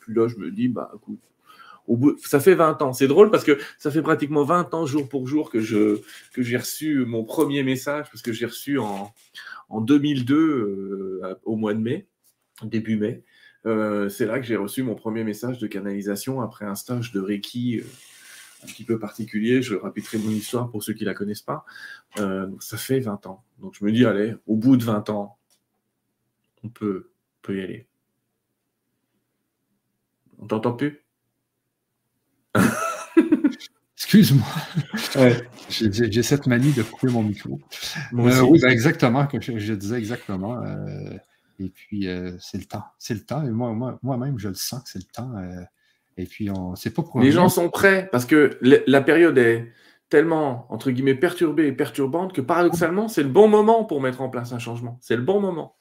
Puis 0.00 0.14
là, 0.14 0.28
je 0.28 0.36
me 0.36 0.50
dis, 0.50 0.68
bah, 0.68 0.90
écoute, 0.96 1.20
ça 2.24 2.40
fait 2.40 2.54
20 2.54 2.82
ans. 2.82 2.92
C'est 2.92 3.08
drôle 3.08 3.30
parce 3.30 3.44
que 3.44 3.58
ça 3.78 3.90
fait 3.90 4.02
pratiquement 4.02 4.44
20 4.44 4.74
ans 4.74 4.86
jour 4.86 5.08
pour 5.08 5.26
jour 5.26 5.50
que 5.50 5.60
je 5.60 6.00
que 6.32 6.42
j'ai 6.42 6.56
reçu 6.56 7.04
mon 7.04 7.24
premier 7.24 7.62
message 7.62 8.06
parce 8.10 8.22
que 8.22 8.32
j'ai 8.32 8.46
reçu 8.46 8.78
en 8.78 9.12
en 9.72 9.80
2002, 9.80 10.36
euh, 10.36 11.34
au 11.44 11.56
mois 11.56 11.72
de 11.72 11.78
mai, 11.80 12.06
début 12.62 12.96
mai, 12.98 13.24
euh, 13.64 14.10
c'est 14.10 14.26
là 14.26 14.38
que 14.38 14.44
j'ai 14.44 14.56
reçu 14.56 14.82
mon 14.82 14.94
premier 14.94 15.24
message 15.24 15.58
de 15.58 15.66
canalisation 15.66 16.42
après 16.42 16.66
un 16.66 16.74
stage 16.74 17.10
de 17.12 17.20
Reiki 17.20 17.78
euh, 17.78 17.84
un 18.64 18.66
petit 18.66 18.84
peu 18.84 18.98
particulier. 18.98 19.62
Je 19.62 19.74
répéterai 19.74 20.18
mon 20.18 20.30
histoire 20.30 20.70
pour 20.70 20.82
ceux 20.82 20.92
qui 20.92 21.06
la 21.06 21.14
connaissent 21.14 21.42
pas. 21.42 21.64
ça 22.16 22.76
fait 22.76 23.00
20 23.00 23.26
ans. 23.26 23.42
Donc 23.60 23.74
je 23.78 23.84
me 23.84 23.92
dis, 23.92 24.04
allez, 24.04 24.34
au 24.46 24.56
bout 24.56 24.76
de 24.76 24.84
20 24.84 25.08
ans, 25.08 25.38
on 26.62 26.68
peut, 26.68 27.10
peut 27.40 27.56
y 27.56 27.62
aller. 27.62 27.86
On 30.38 30.46
t'entend 30.46 30.74
plus? 30.74 31.02
Excuse-moi. 33.96 34.46
J'ai 35.68 36.22
cette 36.22 36.46
manie 36.46 36.72
de 36.72 36.82
couper 36.82 37.08
mon 37.08 37.22
micro. 37.22 37.60
oui, 38.12 38.60
ben, 38.60 38.68
exactement, 38.68 39.26
que 39.26 39.40
je, 39.40 39.72
disais 39.74 39.96
exactement. 39.96 40.62
et 41.60 41.68
puis, 41.68 42.08
c'est 42.40 42.58
le 42.58 42.64
temps. 42.64 42.84
C'est 42.98 43.14
le 43.14 43.20
temps. 43.20 43.46
Et 43.46 43.50
moi, 43.50 43.72
moi, 43.72 43.98
moi-même, 44.02 44.38
je 44.38 44.48
le 44.48 44.54
sens 44.54 44.82
que 44.82 44.90
c'est 44.90 44.98
le 44.98 45.04
temps. 45.04 45.32
et 46.16 46.26
puis, 46.26 46.50
on 46.50 46.74
c'est 46.74 46.90
pas 46.90 47.02
pour. 47.02 47.20
Les 47.20 47.32
gens 47.32 47.48
sont 47.48 47.70
prêts 47.70 48.08
parce 48.10 48.26
que 48.26 48.58
la 48.60 49.00
période 49.00 49.38
est 49.38 49.72
tellement, 50.12 50.66
entre 50.68 50.90
guillemets, 50.90 51.14
perturbée 51.14 51.68
et 51.68 51.72
perturbante 51.72 52.34
que 52.34 52.42
paradoxalement, 52.42 53.08
c'est 53.08 53.22
le 53.22 53.30
bon 53.30 53.48
moment 53.48 53.86
pour 53.86 54.02
mettre 54.02 54.20
en 54.20 54.28
place 54.28 54.52
un 54.52 54.58
changement. 54.58 54.98
C'est 55.00 55.16
le 55.16 55.22
bon 55.22 55.40
moment. 55.40 55.74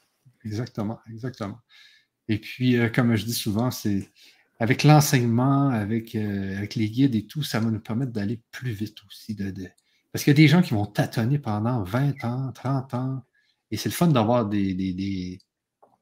Exactement, 0.45 1.01
exactement. 1.11 1.59
Et 2.29 2.37
puis, 2.37 2.77
euh, 2.77 2.87
comme 2.87 3.13
je 3.17 3.25
dis 3.25 3.33
souvent, 3.33 3.71
c'est 3.71 4.09
avec 4.61 4.83
l'enseignement, 4.83 5.69
avec, 5.69 6.13
euh, 6.13 6.55
avec 6.55 6.75
les 6.75 6.87
guides 6.87 7.15
et 7.15 7.25
tout, 7.25 7.41
ça 7.41 7.59
va 7.59 7.71
nous 7.71 7.79
permettre 7.79 8.11
d'aller 8.11 8.39
plus 8.51 8.69
vite 8.69 8.95
aussi. 9.07 9.33
De, 9.33 9.51
Parce 10.11 10.23
qu'il 10.23 10.29
y 10.29 10.35
a 10.35 10.37
des 10.37 10.47
gens 10.47 10.61
qui 10.61 10.75
vont 10.75 10.85
tâtonner 10.85 11.39
pendant 11.39 11.81
20 11.81 12.23
ans, 12.25 12.51
30 12.51 12.93
ans, 12.93 13.25
et 13.71 13.77
c'est 13.77 13.89
le 13.89 13.95
fun 13.95 14.09
d'avoir 14.09 14.45
des, 14.45 14.75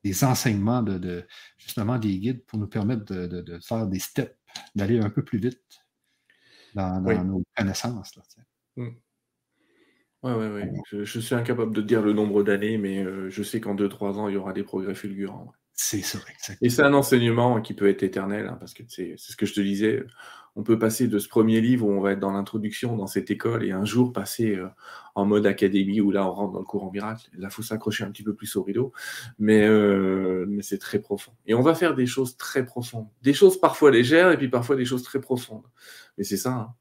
des, 0.04 0.24
enseignements, 0.26 0.82
de, 0.82 1.26
justement 1.58 1.98
des 1.98 2.20
guides 2.20 2.46
pour 2.48 2.60
nous 2.60 2.68
permettre 2.68 3.06
de, 3.06 3.60
faire 3.66 3.88
des 3.88 4.00
steps, 4.00 4.36
d'aller 4.76 5.00
un 5.00 5.10
peu 5.10 5.24
plus 5.24 5.40
vite 5.40 5.62
dans, 6.76 7.00
nos 7.00 7.42
connaissances. 7.56 8.20
Oui, 8.76 8.90
oui, 10.24 10.34
oui. 10.34 10.64
Je, 11.06 11.20
suis 11.22 11.34
incapable 11.34 11.74
de 11.74 11.82
dire 11.82 12.02
le 12.02 12.12
nombre 12.12 12.44
d'années, 12.44 12.78
mais 12.78 13.06
euh, 13.06 13.30
je 13.30 13.42
sais 13.42 13.62
qu'en 13.62 13.74
2-3 13.74 14.16
ans, 14.16 14.28
il 14.28 14.34
y 14.34 14.38
aura 14.38 14.52
des 14.52 14.64
progrès 14.64 14.96
fulgurants. 14.96 15.54
C'est 15.82 16.02
ça, 16.02 16.20
Et 16.62 16.70
c'est 16.70 16.82
un 16.82 16.94
enseignement 16.94 17.62
qui 17.62 17.74
peut 17.74 17.88
être 17.88 18.04
éternel, 18.04 18.48
hein, 18.48 18.58
parce 18.60 18.74
que 18.74 18.84
c'est 18.90 19.16
ce 19.16 19.38
que 19.38 19.46
je 19.46 19.54
te 19.54 19.62
disais. 19.62 20.04
On 20.58 20.62
peut 20.62 20.78
passer 20.78 21.08
de 21.08 21.18
ce 21.20 21.30
premier 21.30 21.62
livre 21.62 21.88
où 21.88 21.92
on 21.92 22.02
va 22.02 22.12
être 22.12 22.20
dans 22.20 22.34
l'introduction, 22.34 22.98
dans 22.98 23.08
cette 23.08 23.32
école, 23.32 23.64
et 23.64 23.72
un 23.72 23.86
jour 23.86 24.12
passer 24.12 24.58
euh, 24.58 24.68
en 25.16 25.26
mode 25.26 25.46
académie, 25.46 26.02
où 26.02 26.12
là, 26.12 26.28
on 26.28 26.34
rentre 26.34 26.52
dans 26.52 26.60
le 26.60 26.66
courant 26.66 26.92
miracle. 26.92 27.30
Là, 27.38 27.48
il 27.50 27.54
faut 27.54 27.62
s'accrocher 27.62 28.04
un 28.04 28.12
petit 28.12 28.24
peu 28.24 28.36
plus 28.36 28.58
au 28.58 28.64
rideau, 28.64 28.92
mais, 29.40 29.66
euh, 29.66 30.46
mais 30.50 30.64
c'est 30.64 30.80
très 30.80 31.00
profond. 31.00 31.32
Et 31.46 31.54
on 31.54 31.62
va 31.62 31.74
faire 31.74 31.96
des 31.96 32.08
choses 32.08 32.36
très 32.36 32.66
profondes. 32.66 33.08
Des 33.22 33.34
choses 33.34 33.58
parfois 33.58 33.90
légères, 33.90 34.32
et 34.32 34.38
puis 34.38 34.50
parfois 34.50 34.76
des 34.76 34.86
choses 34.86 35.04
très 35.04 35.22
profondes. 35.22 35.66
Mais 36.18 36.26
c'est 36.26 36.36
ça. 36.36 36.52
Hein. 36.52 36.76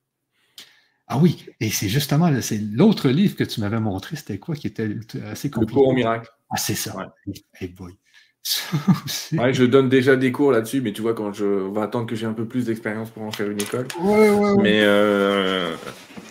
Ah 1.07 1.19
oui, 1.19 1.47
et 1.61 1.71
c'est 1.71 1.89
justement 1.89 2.31
c'est 2.41 2.59
l'autre 2.59 3.11
livre 3.11 3.37
que 3.37 3.45
tu 3.45 3.61
m'avais 3.61 3.79
montré, 3.79 4.17
c'était 4.17 4.39
quoi 4.39 4.57
qui 4.57 4.67
était 4.67 4.91
assez 5.25 5.51
compliqué? 5.51 5.75
Le 5.75 5.81
courant 5.81 5.95
miracle. 5.95 6.29
Ah, 6.51 6.57
c'est 6.57 6.75
ça. 6.75 7.15
Hey 7.61 7.69
boy. 7.69 7.97
ouais, 9.33 9.53
je 9.53 9.65
donne 9.65 9.89
déjà 9.89 10.17
des 10.17 10.33
cours 10.33 10.53
là-dessus, 10.53 10.81
mais 10.81 10.93
tu 10.93 11.03
vois, 11.03 11.15
quand 11.15 11.33
je 11.33 11.45
vais 11.45 11.81
attendre 11.81 12.07
que 12.07 12.15
j'ai 12.15 12.27
un 12.27 12.33
peu 12.33 12.47
plus 12.47 12.67
d'expérience 12.67 13.11
pour 13.11 13.23
en 13.23 13.31
faire 13.31 13.51
une 13.51 13.61
école. 13.61 13.87
Ouais, 14.01 14.31
ouais, 14.31 14.55
mais 14.63 14.81
euh, 14.83 15.77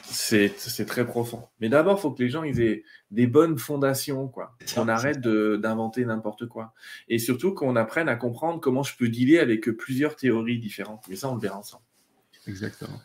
c'est 0.04 0.86
très 0.86 1.06
profond. 1.06 1.44
Mais 1.60 1.70
d'abord, 1.70 1.98
il 1.98 2.02
faut 2.02 2.12
que 2.12 2.24
les 2.24 2.30
gens 2.30 2.44
ils 2.44 2.62
aient 2.62 2.84
des 3.12 3.28
bonnes 3.28 3.58
fondations, 3.58 4.28
quoi. 4.28 4.56
Qu'on 4.74 4.88
arrête 4.88 5.20
d'inventer 5.22 6.06
n'importe 6.06 6.48
quoi. 6.48 6.74
Et 7.08 7.20
surtout 7.20 7.54
qu'on 7.54 7.76
apprenne 7.76 8.10
à 8.10 8.16
comprendre 8.16 8.60
comment 8.60 8.84
je 8.84 8.96
peux 8.98 9.10
dealer 9.10 9.40
avec 9.40 9.70
plusieurs 9.72 10.16
théories 10.16 10.60
différentes. 10.60 11.06
Mais 11.10 11.16
ça, 11.16 11.30
on 11.30 11.36
le 11.36 11.42
verra 11.42 11.60
ensemble. 11.60 11.84
Exactement. 12.48 13.00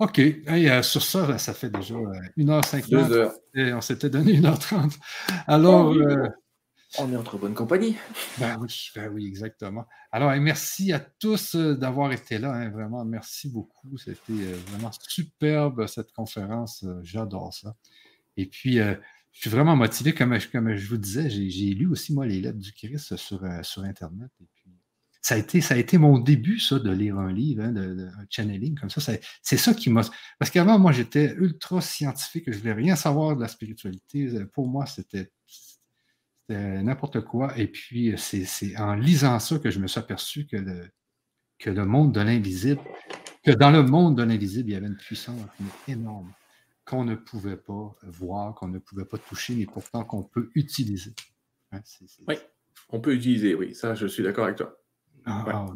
OK. 0.00 0.20
Euh, 0.20 0.82
sur 0.82 1.02
ça, 1.02 1.38
ça 1.38 1.54
fait 1.54 1.70
déjà 1.70 1.94
1h50. 2.36 2.94
Euh, 2.94 3.30
2 3.54 3.60
Et 3.60 3.72
on 3.72 3.80
s'était 3.80 4.10
donné 4.10 4.40
1h30. 4.40 4.96
Alors. 5.46 5.94
Oh, 5.96 6.28
on 6.96 7.12
est 7.12 7.16
entre 7.16 7.36
bonne 7.36 7.54
compagnie. 7.54 7.96
Ben 8.38 8.56
oui, 8.60 8.90
ben 8.94 9.12
oui, 9.12 9.26
exactement. 9.26 9.86
Alors, 10.10 10.34
merci 10.40 10.92
à 10.92 11.00
tous 11.00 11.54
euh, 11.54 11.74
d'avoir 11.74 12.12
été 12.12 12.38
là. 12.38 12.52
Hein, 12.52 12.70
vraiment, 12.70 13.04
merci 13.04 13.50
beaucoup. 13.50 13.98
C'était 13.98 14.18
euh, 14.30 14.56
vraiment 14.68 14.90
superbe 15.06 15.86
cette 15.86 16.12
conférence. 16.12 16.84
Euh, 16.84 16.98
j'adore 17.02 17.52
ça. 17.52 17.76
Et 18.38 18.46
puis, 18.46 18.76
je 18.76 18.96
suis 19.32 19.50
vraiment 19.50 19.76
motivé. 19.76 20.14
Comme, 20.14 20.38
comme 20.52 20.74
je 20.76 20.88
vous 20.88 20.96
disais, 20.96 21.28
j'ai 21.28 21.74
lu 21.74 21.88
aussi, 21.88 22.14
moi, 22.14 22.24
les 22.24 22.40
lettres 22.40 22.58
du 22.58 22.72
Christ 22.72 23.16
sur, 23.16 23.42
sur 23.62 23.82
Internet. 23.82 24.30
Et 24.40 24.46
puis, 24.54 24.70
ça 25.20 25.34
a, 25.34 25.38
été, 25.38 25.60
ça 25.60 25.74
a 25.74 25.76
été 25.76 25.98
mon 25.98 26.18
début, 26.18 26.60
ça, 26.60 26.78
de 26.78 26.90
lire 26.92 27.18
un 27.18 27.32
livre, 27.32 27.64
hein, 27.64 27.72
de, 27.72 28.08
channeling 28.30 28.78
comme 28.78 28.90
ça. 28.90 29.12
C'est 29.42 29.56
ça 29.56 29.74
qui 29.74 29.90
m'a. 29.90 30.02
Parce 30.38 30.52
qu'avant, 30.52 30.78
moi, 30.78 30.92
j'étais 30.92 31.34
ultra 31.34 31.80
scientifique. 31.80 32.44
Je 32.46 32.52
ne 32.52 32.58
voulais 32.58 32.74
rien 32.74 32.94
savoir 32.94 33.34
de 33.34 33.40
la 33.40 33.48
spiritualité. 33.48 34.28
Pour 34.52 34.68
moi, 34.68 34.86
c'était 34.86 35.32
n'importe 36.48 37.20
quoi. 37.20 37.56
Et 37.58 37.66
puis, 37.66 38.14
c'est 38.16 38.76
en 38.78 38.94
lisant 38.94 39.38
ça 39.38 39.58
que 39.58 39.70
je 39.70 39.78
me 39.78 39.86
suis 39.86 39.98
aperçu 39.98 40.46
que 40.46 40.56
le, 40.56 40.90
que 41.58 41.70
le 41.70 41.84
monde 41.84 42.12
de 42.12 42.20
l'invisible, 42.20 42.80
que 43.44 43.50
dans 43.50 43.70
le 43.70 43.82
monde 43.82 44.16
de 44.16 44.22
l'invisible, 44.22 44.70
il 44.70 44.72
y 44.72 44.76
avait 44.76 44.86
une 44.86 44.96
puissance 44.96 45.40
énorme 45.86 46.32
qu'on 46.84 47.04
ne 47.04 47.14
pouvait 47.14 47.56
pas 47.56 47.94
voir, 48.02 48.54
qu'on 48.54 48.68
ne 48.68 48.78
pouvait 48.78 49.04
pas 49.04 49.18
toucher, 49.18 49.54
mais 49.54 49.66
pourtant 49.66 50.04
qu'on 50.04 50.22
peut 50.22 50.50
utiliser. 50.54 51.14
Hein, 51.72 51.80
oui, 52.26 52.36
on 52.88 53.00
peut 53.00 53.14
utiliser, 53.14 53.54
oui, 53.54 53.74
ça, 53.74 53.94
je 53.94 54.06
suis 54.06 54.22
d'accord 54.22 54.44
avec 54.44 54.56
toi. 54.56 54.74
Ah, 55.26 55.44
ah, 55.48 55.66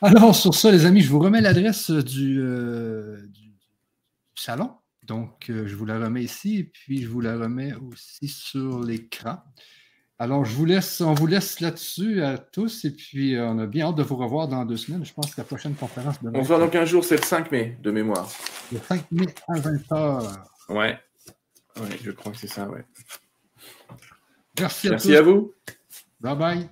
Alors, 0.00 0.34
sur 0.34 0.52
ça, 0.52 0.72
les 0.72 0.84
amis, 0.84 1.00
je 1.00 1.10
vous 1.10 1.20
remets 1.20 1.40
l'adresse 1.40 1.90
du, 1.90 2.40
euh, 2.40 3.24
du, 3.28 3.52
salon. 4.34 4.72
Donc, 5.12 5.50
euh, 5.50 5.66
je 5.66 5.76
vous 5.76 5.84
la 5.84 5.98
remets 5.98 6.24
ici 6.24 6.60
et 6.60 6.64
puis 6.64 7.02
je 7.02 7.08
vous 7.08 7.20
la 7.20 7.36
remets 7.36 7.74
aussi 7.74 8.28
sur 8.28 8.80
l'écran. 8.80 9.42
Alors, 10.18 10.46
je 10.46 10.54
vous 10.54 10.64
laisse, 10.64 11.02
on 11.02 11.12
vous 11.12 11.26
laisse 11.26 11.60
là-dessus 11.60 12.22
à 12.22 12.38
tous 12.38 12.86
et 12.86 12.92
puis 12.92 13.36
euh, 13.36 13.46
on 13.46 13.58
a 13.58 13.66
bien 13.66 13.88
hâte 13.88 13.96
de 13.96 14.02
vous 14.02 14.16
revoir 14.16 14.48
dans 14.48 14.64
deux 14.64 14.78
semaines. 14.78 15.04
Je 15.04 15.12
pense 15.12 15.34
que 15.34 15.38
la 15.38 15.44
prochaine 15.44 15.74
conférence 15.74 16.16
On 16.32 16.42
se 16.42 16.48
voit 16.48 16.58
dans 16.58 16.70
15 16.70 16.88
jours, 16.88 17.04
c'est 17.04 17.16
le 17.16 17.22
5 17.22 17.52
mai 17.52 17.76
de 17.82 17.90
mémoire. 17.90 18.26
Le 18.72 18.78
5 18.78 19.12
mai 19.12 19.26
à 19.48 19.58
20h. 19.58 20.32
Ouais. 20.70 20.98
Ouais, 21.76 21.98
je 22.02 22.10
crois 22.12 22.32
que 22.32 22.38
c'est 22.38 22.46
ça, 22.46 22.66
ouais. 22.70 22.86
Merci 24.58 24.88
à 24.88 24.92
Merci 24.92 25.14
à 25.14 25.20
vous. 25.20 25.52
Bye 26.20 26.36
bye. 26.36 26.70